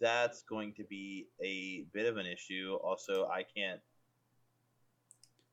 [0.00, 2.76] That's going to be a bit of an issue.
[2.82, 3.80] Also, I can't.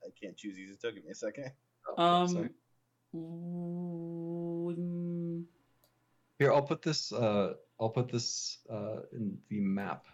[0.05, 0.93] I can't choose Izuto.
[0.93, 1.51] Give me a second.
[1.97, 2.49] Oh, sorry.
[3.13, 5.45] Um.
[6.39, 7.11] Here, I'll put this.
[7.13, 10.05] Uh, I'll put this uh, in the map.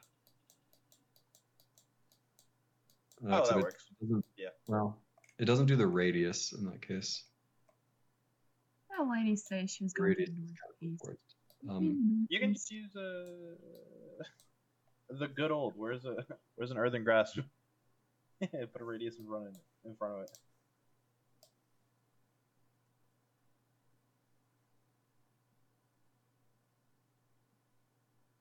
[3.23, 3.85] Uh, Oh, except that it works.
[4.01, 4.49] doesn't- Yeah.
[4.67, 4.97] Well,
[5.37, 7.23] it doesn't do the radius in that case.
[8.89, 11.35] That lady say she was going to Radius the is kind of northeast.
[11.69, 13.55] Um, You can just use uh,
[15.19, 15.75] the good old.
[15.77, 17.39] Where's a where's an earthen grasp?
[18.41, 20.37] Put a radius in front of it, in front of it.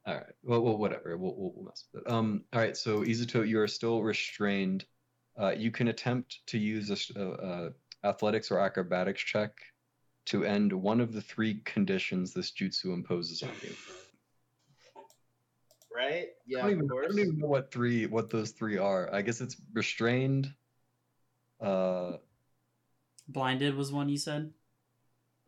[0.07, 0.25] All right.
[0.43, 1.17] Well, well whatever.
[1.17, 2.11] We'll, we'll, we'll mess with it.
[2.11, 2.45] Um.
[2.53, 2.77] All right.
[2.77, 4.85] So Izuto, you are still restrained.
[5.39, 7.73] Uh, you can attempt to use a
[8.05, 9.53] athletics or acrobatics check
[10.27, 13.75] to end one of the three conditions this jutsu imposes on you.
[15.95, 16.27] Right?
[16.27, 19.13] I Yeah, don't, even, of I don't even know what three what those three are.
[19.13, 20.53] I guess it's restrained.
[21.61, 22.13] Uh,
[23.29, 24.53] Blinded was one you said.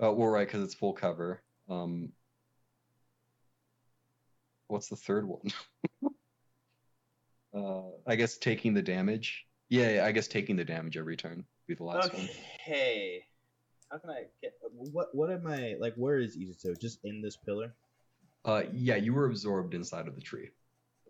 [0.03, 1.43] Uh, well, right, because it's full cover.
[1.69, 2.13] Um,
[4.69, 5.49] what's the third one?
[7.55, 9.47] uh, I guess taking the damage.
[9.69, 12.29] Yeah, yeah, I guess taking the damage every turn would be the last one.
[12.61, 13.25] Okay.
[13.91, 14.55] How can I get?
[14.75, 15.95] What what am I like?
[15.97, 16.79] Where is Izuto?
[16.81, 17.75] Just in this pillar?
[18.45, 20.49] Uh, yeah, you were absorbed inside of the tree.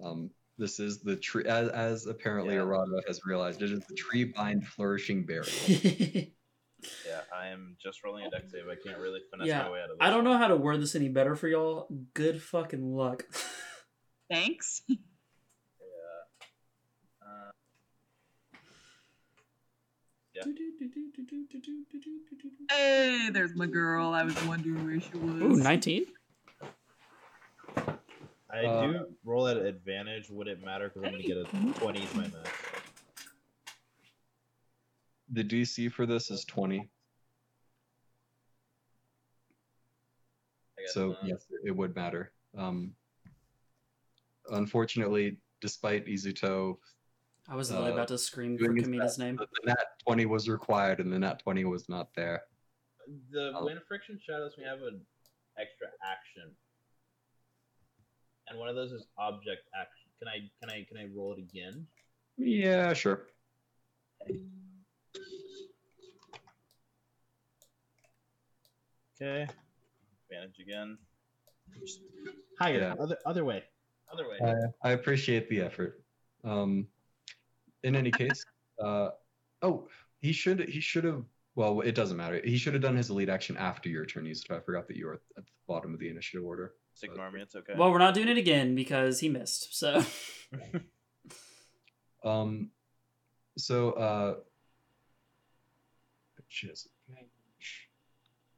[0.03, 2.61] Um, this is the tree, as, as apparently Yeah.
[2.63, 6.33] Arata has realized, it is the tree bind flourishing berry.
[7.07, 8.65] Yeah, I am just rolling a dex save.
[8.69, 9.99] I can't really finesse Yeah, my way out of this.
[10.01, 11.87] I don't know how to word this any better for y'all.
[12.13, 13.25] Good fucking luck.
[14.29, 14.83] Thanks.
[14.89, 14.97] Yeah.
[17.23, 17.51] Uh,
[22.71, 24.13] Hey, there's my girl.
[24.13, 25.43] I was wondering where she was.
[25.43, 26.07] Ooh, 19?
[28.53, 30.29] I Uh, do roll at advantage.
[30.31, 30.89] Would it matter?
[30.89, 31.45] Because I'm gonna get a
[31.81, 32.51] twenty is my max.
[35.31, 36.91] The DC for this is 20,
[40.89, 41.25] so not.
[41.25, 42.35] yes, it would matter.
[42.55, 42.95] Um,
[44.51, 46.77] unfortunately, despite Izuto,
[47.49, 49.37] I was literally Uh, about to scream for doing Kamina's name.
[49.37, 52.43] the, the nat 20 was required and the nat 20 was not there.
[53.31, 53.65] The Oh.
[53.65, 55.07] wind friction shadows We have an
[55.57, 56.55] extra action,
[58.53, 60.09] and one of those is object action.
[60.19, 61.87] Can I can I can I roll it again?
[62.37, 63.27] Yeah, sure.
[69.21, 69.47] Okay.
[70.31, 70.99] Advantage again.
[72.59, 72.79] Higher.
[72.79, 72.95] Yeah.
[73.01, 73.65] Other other way.
[74.13, 74.39] Other way.
[74.85, 76.03] I, I appreciate the effort.
[76.45, 76.87] Um,
[77.83, 78.45] in any case,
[78.85, 79.11] uh,
[79.63, 79.89] oh,
[80.21, 81.25] he should he should have.
[81.55, 82.41] Well, it doesn't matter.
[82.45, 84.57] He should have done his elite action after your turn, Izuto.
[84.57, 86.73] I forgot that you were at the bottom of the initiative order.
[86.93, 87.37] Just ignore.
[87.37, 87.75] It's okay.
[87.77, 89.77] Well, we're not doing it again because he missed.
[89.77, 90.03] So
[92.25, 92.71] Um,
[93.59, 94.35] so uh,
[96.49, 96.89] shiz.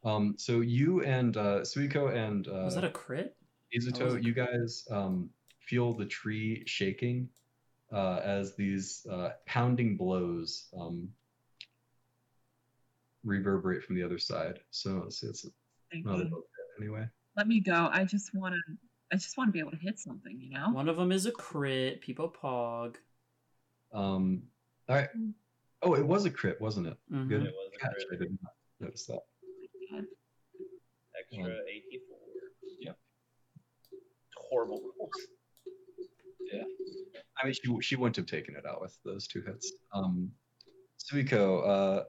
[0.05, 3.37] Um, so you and uh, Suiko and uh, was that a crit?
[3.75, 5.31] Izuto, was a you guys um,
[5.61, 7.29] feel the tree shaking
[7.91, 11.09] uh, as these uh, pounding blows um,
[13.25, 14.61] reverberate from the other side.
[14.71, 15.29] So let's see,
[15.95, 16.25] not another you.
[16.25, 16.45] little
[16.79, 17.07] anyway.
[17.37, 17.89] Let me go.
[17.93, 18.61] I just want to.
[19.13, 20.71] I just want to be able to hit something, you know.
[20.71, 22.01] One of them is a crit.
[22.01, 22.97] People pog.
[23.93, 24.45] Um,
[24.89, 25.09] all right.
[25.83, 26.97] Oh, it was a crit, wasn't it?
[27.13, 27.29] Mhm.
[27.29, 27.95] Good It was a catch.
[28.13, 29.21] I did not notice that.
[31.19, 32.19] Extra Um, 84.
[32.81, 32.99] Yep.
[34.37, 34.93] Horrible
[36.53, 36.65] Yeah.
[37.41, 39.73] I mean, she she wouldn't have taken it out with those two hits.
[39.93, 40.33] Um,
[40.99, 42.05] Suiko, uh,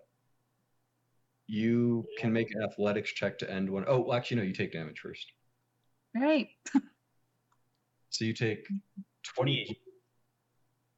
[1.48, 3.86] you can make an athletics check to end one.
[3.88, 5.32] Oh, well, actually, no, you take damage first.
[6.16, 6.50] Great.
[8.12, 8.66] So you take
[9.36, 9.78] 20,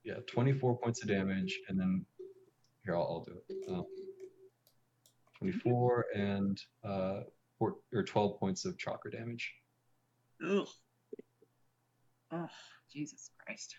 [0.03, 2.05] yeah, 24 points of damage, and then
[2.85, 3.71] here, I'll, I'll do it.
[3.71, 3.85] Um,
[5.39, 7.21] 24 and uh,
[7.57, 9.51] four, or 12 points of chakra damage.
[10.47, 10.67] Ugh.
[12.31, 12.49] Oh,
[12.93, 13.75] Jesus Christ.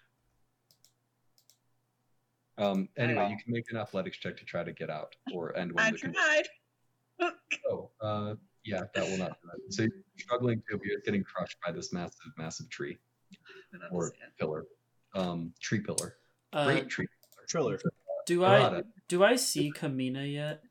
[2.57, 5.71] Um, anyway, you can make an athletics check to try to get out or end
[5.71, 6.49] one I tried.
[7.71, 9.73] Oh, uh, yeah, that will not do it.
[9.73, 12.99] So you're struggling to, you're getting crushed by this massive, massive tree
[13.91, 14.67] or was pillar,
[15.15, 16.17] um, tree pillar,
[16.53, 17.07] Uh, great tree.
[17.49, 17.79] Triller.
[18.27, 20.63] do I do I see Kamina yet?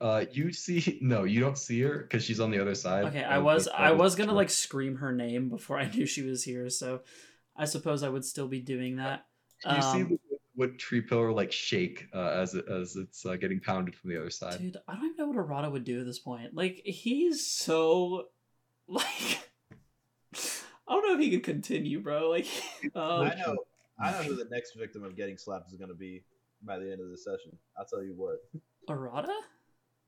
[0.00, 3.06] Uh, you see, no, you don't see her because she's on the other side.
[3.06, 6.44] Okay, I was I was gonna like scream her name before I knew she was
[6.44, 7.00] here, so
[7.56, 9.24] I suppose I would still be doing that.
[9.64, 10.31] You see um, the
[10.62, 14.20] what tree pillar like shake uh, as it, as it's uh, getting pounded from the
[14.20, 14.58] other side.
[14.58, 16.54] Dude, I don't even know what Arata would do at this point.
[16.54, 18.28] Like he's so
[18.88, 19.50] like
[20.34, 22.30] I don't know if he could continue, bro.
[22.30, 22.46] Like
[22.94, 23.22] um...
[23.22, 23.56] I know
[23.98, 26.22] I know who the next victim of getting slapped is going to be
[26.62, 27.56] by the end of the session.
[27.76, 28.36] I'll tell you what.
[28.88, 29.36] Arata?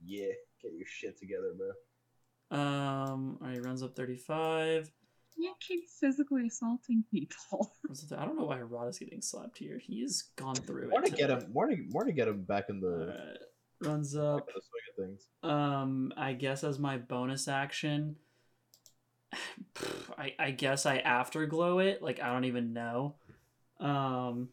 [0.05, 2.58] Yeah, get your shit together, bro.
[2.58, 4.91] Um, all right, runs up 35.
[5.36, 7.74] You keep physically assaulting people.
[8.16, 9.78] I don't know why Rod getting slapped here.
[9.78, 11.06] He's gone through more it.
[11.06, 13.06] To get him, more to, more to get him back in the.
[13.08, 13.88] Right.
[13.88, 14.48] Runs up.
[15.42, 18.16] Um, I guess as my bonus action,
[20.18, 22.00] I I guess I afterglow it.
[22.00, 23.16] Like I don't even know.
[23.80, 24.50] Um,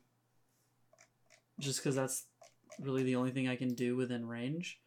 [1.60, 2.26] just because that's
[2.80, 4.80] really the only thing I can do within range.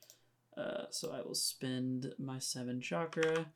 [0.56, 3.46] Uh, so I will spend my seven chakra.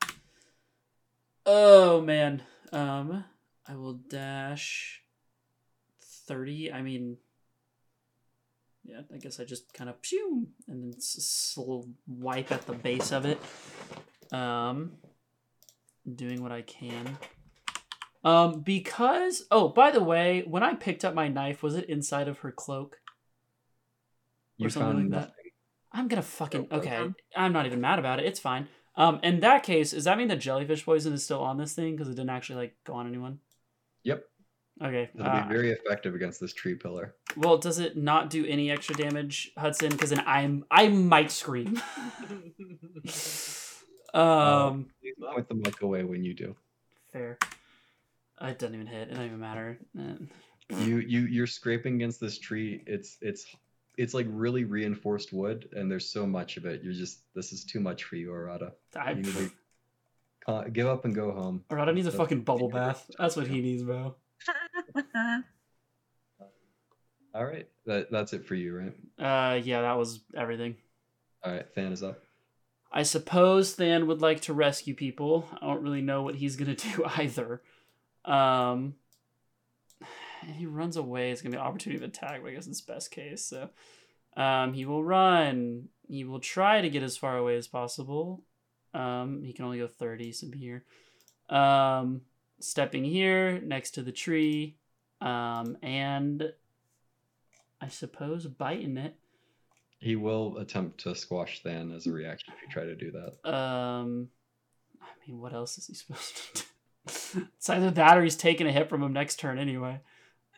[1.45, 2.43] Oh man.
[2.71, 3.23] Um,
[3.67, 5.01] I will dash
[6.27, 6.71] thirty.
[6.71, 7.17] I mean,
[8.83, 11.17] yeah, I guess I just kind of pew and then s-
[11.53, 13.39] sl- wipe at the base of it.
[14.31, 14.93] Um,
[16.15, 17.17] doing what I can.
[18.23, 22.27] Um, because oh, by the way, when I picked up my knife, was it inside
[22.27, 22.97] of her cloak?
[24.59, 25.15] Or You something like that.
[25.15, 25.33] nothing.
[25.91, 27.07] I'm gonna fucking okay.
[27.35, 28.25] I'm not even mad about it.
[28.25, 28.67] It's fine.
[28.99, 31.95] Um, in that case, does that mean the jellyfish poison is still on this thing
[31.95, 33.39] because it didn't actually like go on anyone?
[34.03, 34.25] Yep.
[34.83, 35.09] Okay.
[35.15, 37.15] It'll uh, be very effective against this tree pillar.
[37.37, 39.89] well, does it not do any extra damage, Hudson?
[39.91, 41.81] Because then I'm I might scream.
[44.13, 46.55] um, Please point the mic away when you do.
[47.13, 47.37] fair.
[48.41, 49.07] Uh, It doesn't even hit.
[49.07, 49.79] It doesn't even matter.
[50.69, 52.83] You you you're scraping against this tree.
[52.85, 53.45] It's it's
[53.99, 56.81] it's like really reinforced wood, and there's so much of it.
[56.81, 58.71] You're just this is too much for you, Arata.
[58.95, 59.51] I, You to
[60.45, 61.65] con- give up and go home.
[61.69, 63.11] Arata needs a fucking bubble bath.
[63.19, 64.15] That's what he needs, bro.
[67.35, 68.93] All right, that that's it for you, right?
[69.19, 70.77] Uh, yeah, that was everything.
[71.43, 72.23] All right, Than is up.
[72.91, 75.45] I suppose Than would like to rescue people.
[75.61, 77.61] I don't really know what he's gonna do either.
[78.23, 78.95] Um,
[80.41, 81.31] and he runs away.
[81.31, 83.45] It's gonna be an opportunity of attack, but I guess it's best case.
[83.45, 83.69] So,
[84.37, 85.89] um, he will run.
[86.07, 88.43] He will try to get as far away as possible.
[88.93, 90.83] Um, he can only go thirty, so be here.
[91.49, 92.21] Um,
[92.59, 94.75] stepping here next to the tree.
[95.21, 96.53] Um, and
[97.81, 99.15] I suppose biting it.
[99.99, 103.49] He will attempt to squash Than as a reaction if you try to do that.
[103.49, 104.29] Um,
[105.01, 107.47] I mean, what else is he supposed to do?
[107.57, 109.99] it's either that or he's taking a hit from him next turn anyway.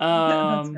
[0.02, 0.78] Um.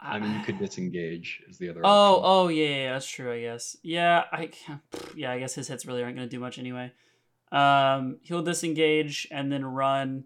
[0.00, 1.80] I mean, you could disengage is the other.
[1.82, 2.22] Oh, option.
[2.24, 3.32] oh yeah, yeah, that's true.
[3.32, 3.76] I guess.
[3.82, 4.80] Yeah, I can't.
[5.16, 6.92] Yeah, I guess his hits really aren't going to do much anyway.
[7.52, 10.24] Um, he'll disengage and then run.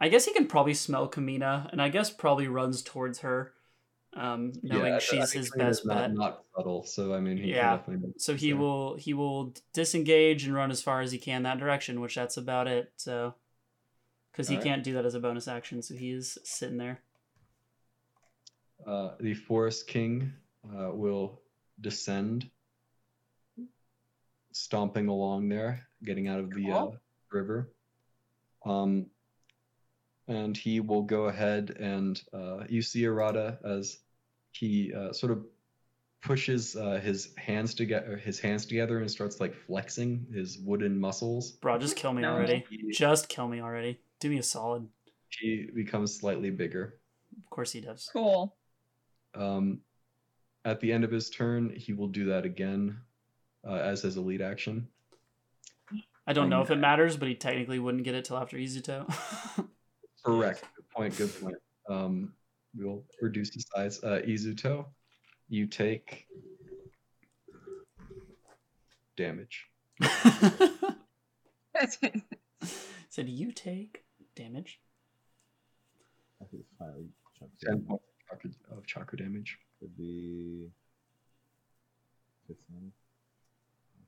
[0.00, 3.52] I guess he can probably smell Kamina, and I guess probably runs towards her,
[4.14, 6.12] um, knowing I she's his best bet.
[6.12, 7.80] Not subtle, so I mean, he Yeah.
[8.16, 12.00] So he will he will disengage and run as far as he can that direction,
[12.00, 12.92] which that's about it.
[12.96, 13.34] So,
[14.36, 14.68] because he Alright.
[14.68, 17.00] can't do that as a bonus action, so he is sitting there.
[18.86, 20.30] Uh, the Forest King
[20.76, 21.40] uh, will
[21.80, 22.50] descend,
[24.52, 26.88] stomping along there, getting out of the uh,
[27.32, 27.72] river.
[28.66, 29.06] Um,
[30.28, 34.00] and he will go ahead and uh, you see Arata as
[34.52, 35.46] he uh, sort of
[36.20, 41.52] pushes uh, his hands together, his hands together, and starts like flexing his wooden muscles.
[41.52, 42.66] Bro, just kill me already.
[42.68, 44.00] He, Just kill me already.
[44.20, 44.88] Do me a solid.
[45.28, 46.98] he becomes slightly bigger.
[47.36, 48.08] Of course he does.
[48.12, 48.56] Cool.
[49.34, 49.80] Um,
[50.64, 52.98] at the end of his turn, he will do that again
[53.66, 54.88] uh, as his elite action.
[56.26, 59.06] I don't know if it matters, but he technically wouldn't get it till after Izuto.
[60.24, 60.64] Correct.
[60.74, 61.16] Good point.
[61.16, 61.56] Good point.
[61.88, 62.32] Um,
[62.74, 64.02] we'll reduce the size.
[64.02, 64.86] Uh, Izuto,
[65.48, 66.26] you take
[69.16, 69.66] damage.
[73.08, 74.02] Said you take
[74.36, 74.80] damage.
[76.40, 77.08] I think it's finally
[77.38, 79.58] chunks Ten points of chakra, of chakra damage.
[79.80, 80.68] would be
[82.46, 82.92] 15.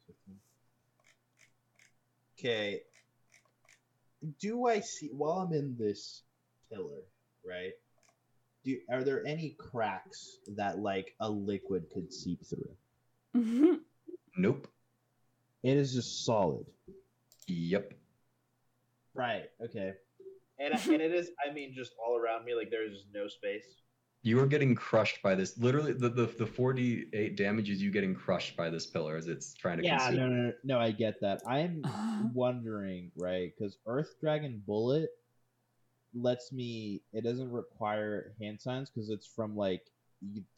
[0.06, 0.36] 15.
[2.38, 2.82] Okay.
[4.40, 6.22] Do I see while I'm in this
[6.70, 7.02] pillar,
[7.44, 7.72] right?
[8.64, 12.76] Do are there any cracks that like a liquid could seep through?
[13.36, 13.74] Mm-hmm.
[14.36, 14.68] Nope.
[15.62, 16.66] It is just solid.
[17.46, 17.94] Yep.
[19.14, 19.50] Right.
[19.64, 19.94] Okay.
[20.60, 23.64] And, and it is, I mean, just all around me, like there's no space.
[24.22, 25.56] You are getting crushed by this.
[25.58, 29.28] Literally, the the the forty eight damage is you getting crushed by this pillar as
[29.28, 29.98] it's trying to Yeah.
[29.98, 30.16] consume.
[30.16, 30.78] No, no, no, no.
[30.80, 31.40] I get that.
[31.46, 31.82] I'm
[32.34, 33.52] wondering, right?
[33.56, 35.10] Because Earth Dragon Bullet
[36.14, 37.00] lets me.
[37.12, 39.84] It doesn't require hand signs because it's from like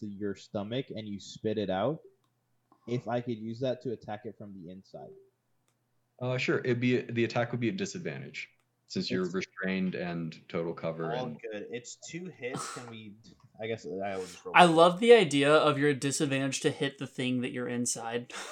[0.00, 2.00] your stomach and you spit it out.
[2.88, 5.10] If I could use that to attack it from the inside,
[6.18, 6.60] Uh, sure.
[6.60, 8.48] It'd be the attack would be at disadvantage
[8.90, 11.14] since you're It's- restrained and total cover.
[11.14, 11.66] All And good.
[11.70, 12.74] It's two hits.
[12.74, 13.14] Can we?
[13.62, 14.54] I guess I will just roll.
[14.56, 18.32] I love the idea of your disadvantage to hit the thing that you're inside.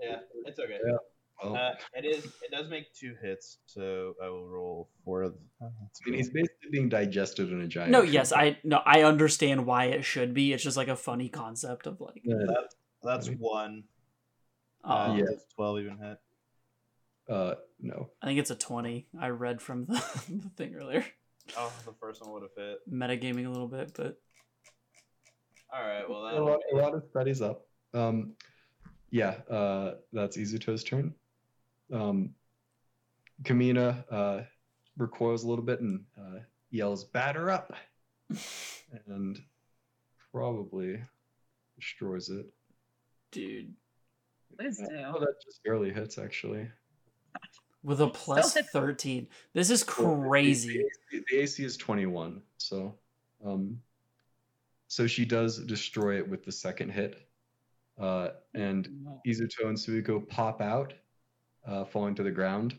[0.00, 0.78] Yeah, it's okay.
[0.84, 0.96] Yeah.
[1.44, 2.24] well, Uh, it is.
[2.24, 5.22] It does make two hits, so I will roll four.
[5.22, 7.92] Of, oh, I mean, he's basically being digested in a giant.
[7.92, 8.10] no, tree.
[8.10, 10.52] yes, I no, I understand why it should be.
[10.52, 12.34] It's just like a funny concept of like, Yeah,
[13.04, 13.84] That's one.
[14.82, 15.24] Uh, uh, Yeah.
[15.54, 16.18] Twelve even hit?
[17.28, 18.10] Uh, no.
[18.20, 19.06] I think it's a twenty.
[19.18, 19.94] I read from the,
[20.28, 21.04] the thing earlier.
[21.56, 22.78] Oh, the first one would have hit.
[22.90, 24.20] Metagaming a little bit, but
[25.72, 26.08] All right.
[26.08, 26.44] Well, a then.
[26.44, 27.66] lot, a lot of studies up.
[27.94, 28.32] Um,
[29.10, 31.14] yeah, uh, that's Izuto's turn.
[31.92, 32.30] Um,
[33.42, 34.42] Kamina uh,
[34.96, 36.38] recoils a little bit and uh,
[36.70, 37.72] yells, "Batter up!"
[39.06, 39.40] and
[40.32, 40.98] probably
[41.78, 42.46] destroys it.
[43.32, 43.74] dude,
[44.58, 46.68] Please Oh, that just barely hits, actually.
[47.82, 50.84] With a plus hit- thirteen, this is crazy.
[51.10, 52.94] The, AC, the AC is 21, so
[53.44, 53.78] um,
[54.88, 57.26] so she does destroy it with the second hit.
[57.98, 58.88] Uh, and
[59.26, 60.94] Izuto and Suiko pop out,
[61.66, 62.76] uh, falling to the ground.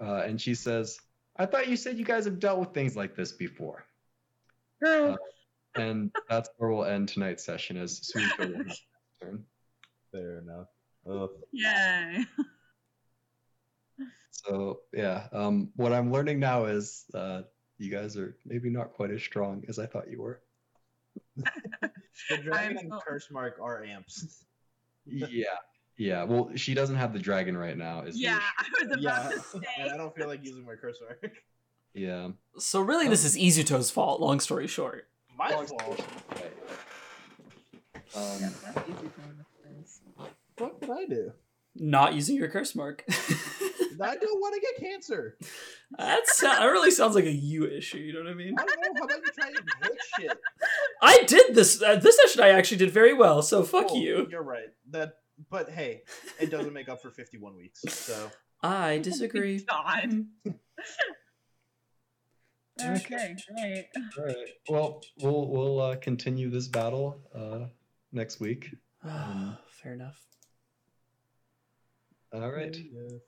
[0.00, 0.98] Uh, and she says,
[1.36, 3.84] I thought you said you guys have dealt with things like this before.
[4.82, 5.16] Girl.
[5.76, 8.76] And that's where we'll end tonight's session as Suiko will have
[9.22, 9.44] turn.
[10.12, 10.66] Fair enough.
[11.08, 11.30] Ugh.
[11.52, 12.24] Yay.
[14.30, 17.42] So yeah, um, what I'm learning now is uh,
[17.78, 20.40] you guys are maybe not quite as strong as I thought you were.
[22.28, 24.44] The dragon and so- curse mark are amps.
[25.06, 25.46] yeah,
[25.96, 26.22] yeah.
[26.24, 28.02] Well, she doesn't have the dragon right now.
[28.02, 28.44] Is Yeah, issue.
[28.58, 31.32] I was about yeah, to and I don't feel like using my curse mark.
[31.94, 32.28] Yeah.
[32.58, 34.20] So really, this is Izuto's fault.
[34.20, 35.08] Long story short.
[35.36, 36.04] My Long fault.
[36.30, 36.52] Right.
[37.94, 40.28] Yeah, Um, that's easy to.
[40.58, 41.32] What did I do?
[41.74, 43.04] Not using your curse mark.
[44.02, 45.36] I don't want to get cancer.
[45.98, 47.98] That's that really sounds like a you issue.
[47.98, 48.54] You know what I mean?
[48.58, 49.00] I don't know.
[49.00, 50.38] How about you try and hit shit?
[51.02, 52.42] I did this uh, this session.
[52.42, 53.42] I actually did very well.
[53.42, 54.26] So fuck Cool, you.
[54.30, 54.68] You're right.
[54.90, 55.18] That,
[55.50, 56.02] but hey,
[56.38, 57.82] it doesn't make up for 51 weeks.
[57.88, 58.30] So
[58.62, 59.58] I disagree.
[59.68, 60.26] God.
[62.82, 63.36] Okay.
[63.58, 64.16] Okay, great.
[64.18, 64.36] all right.
[64.68, 67.66] Well, we'll we'll uh, continue this battle uh,
[68.10, 68.74] next week.
[69.04, 70.18] Um, Fair enough.
[72.32, 72.74] All right.
[72.74, 73.18] Yeah.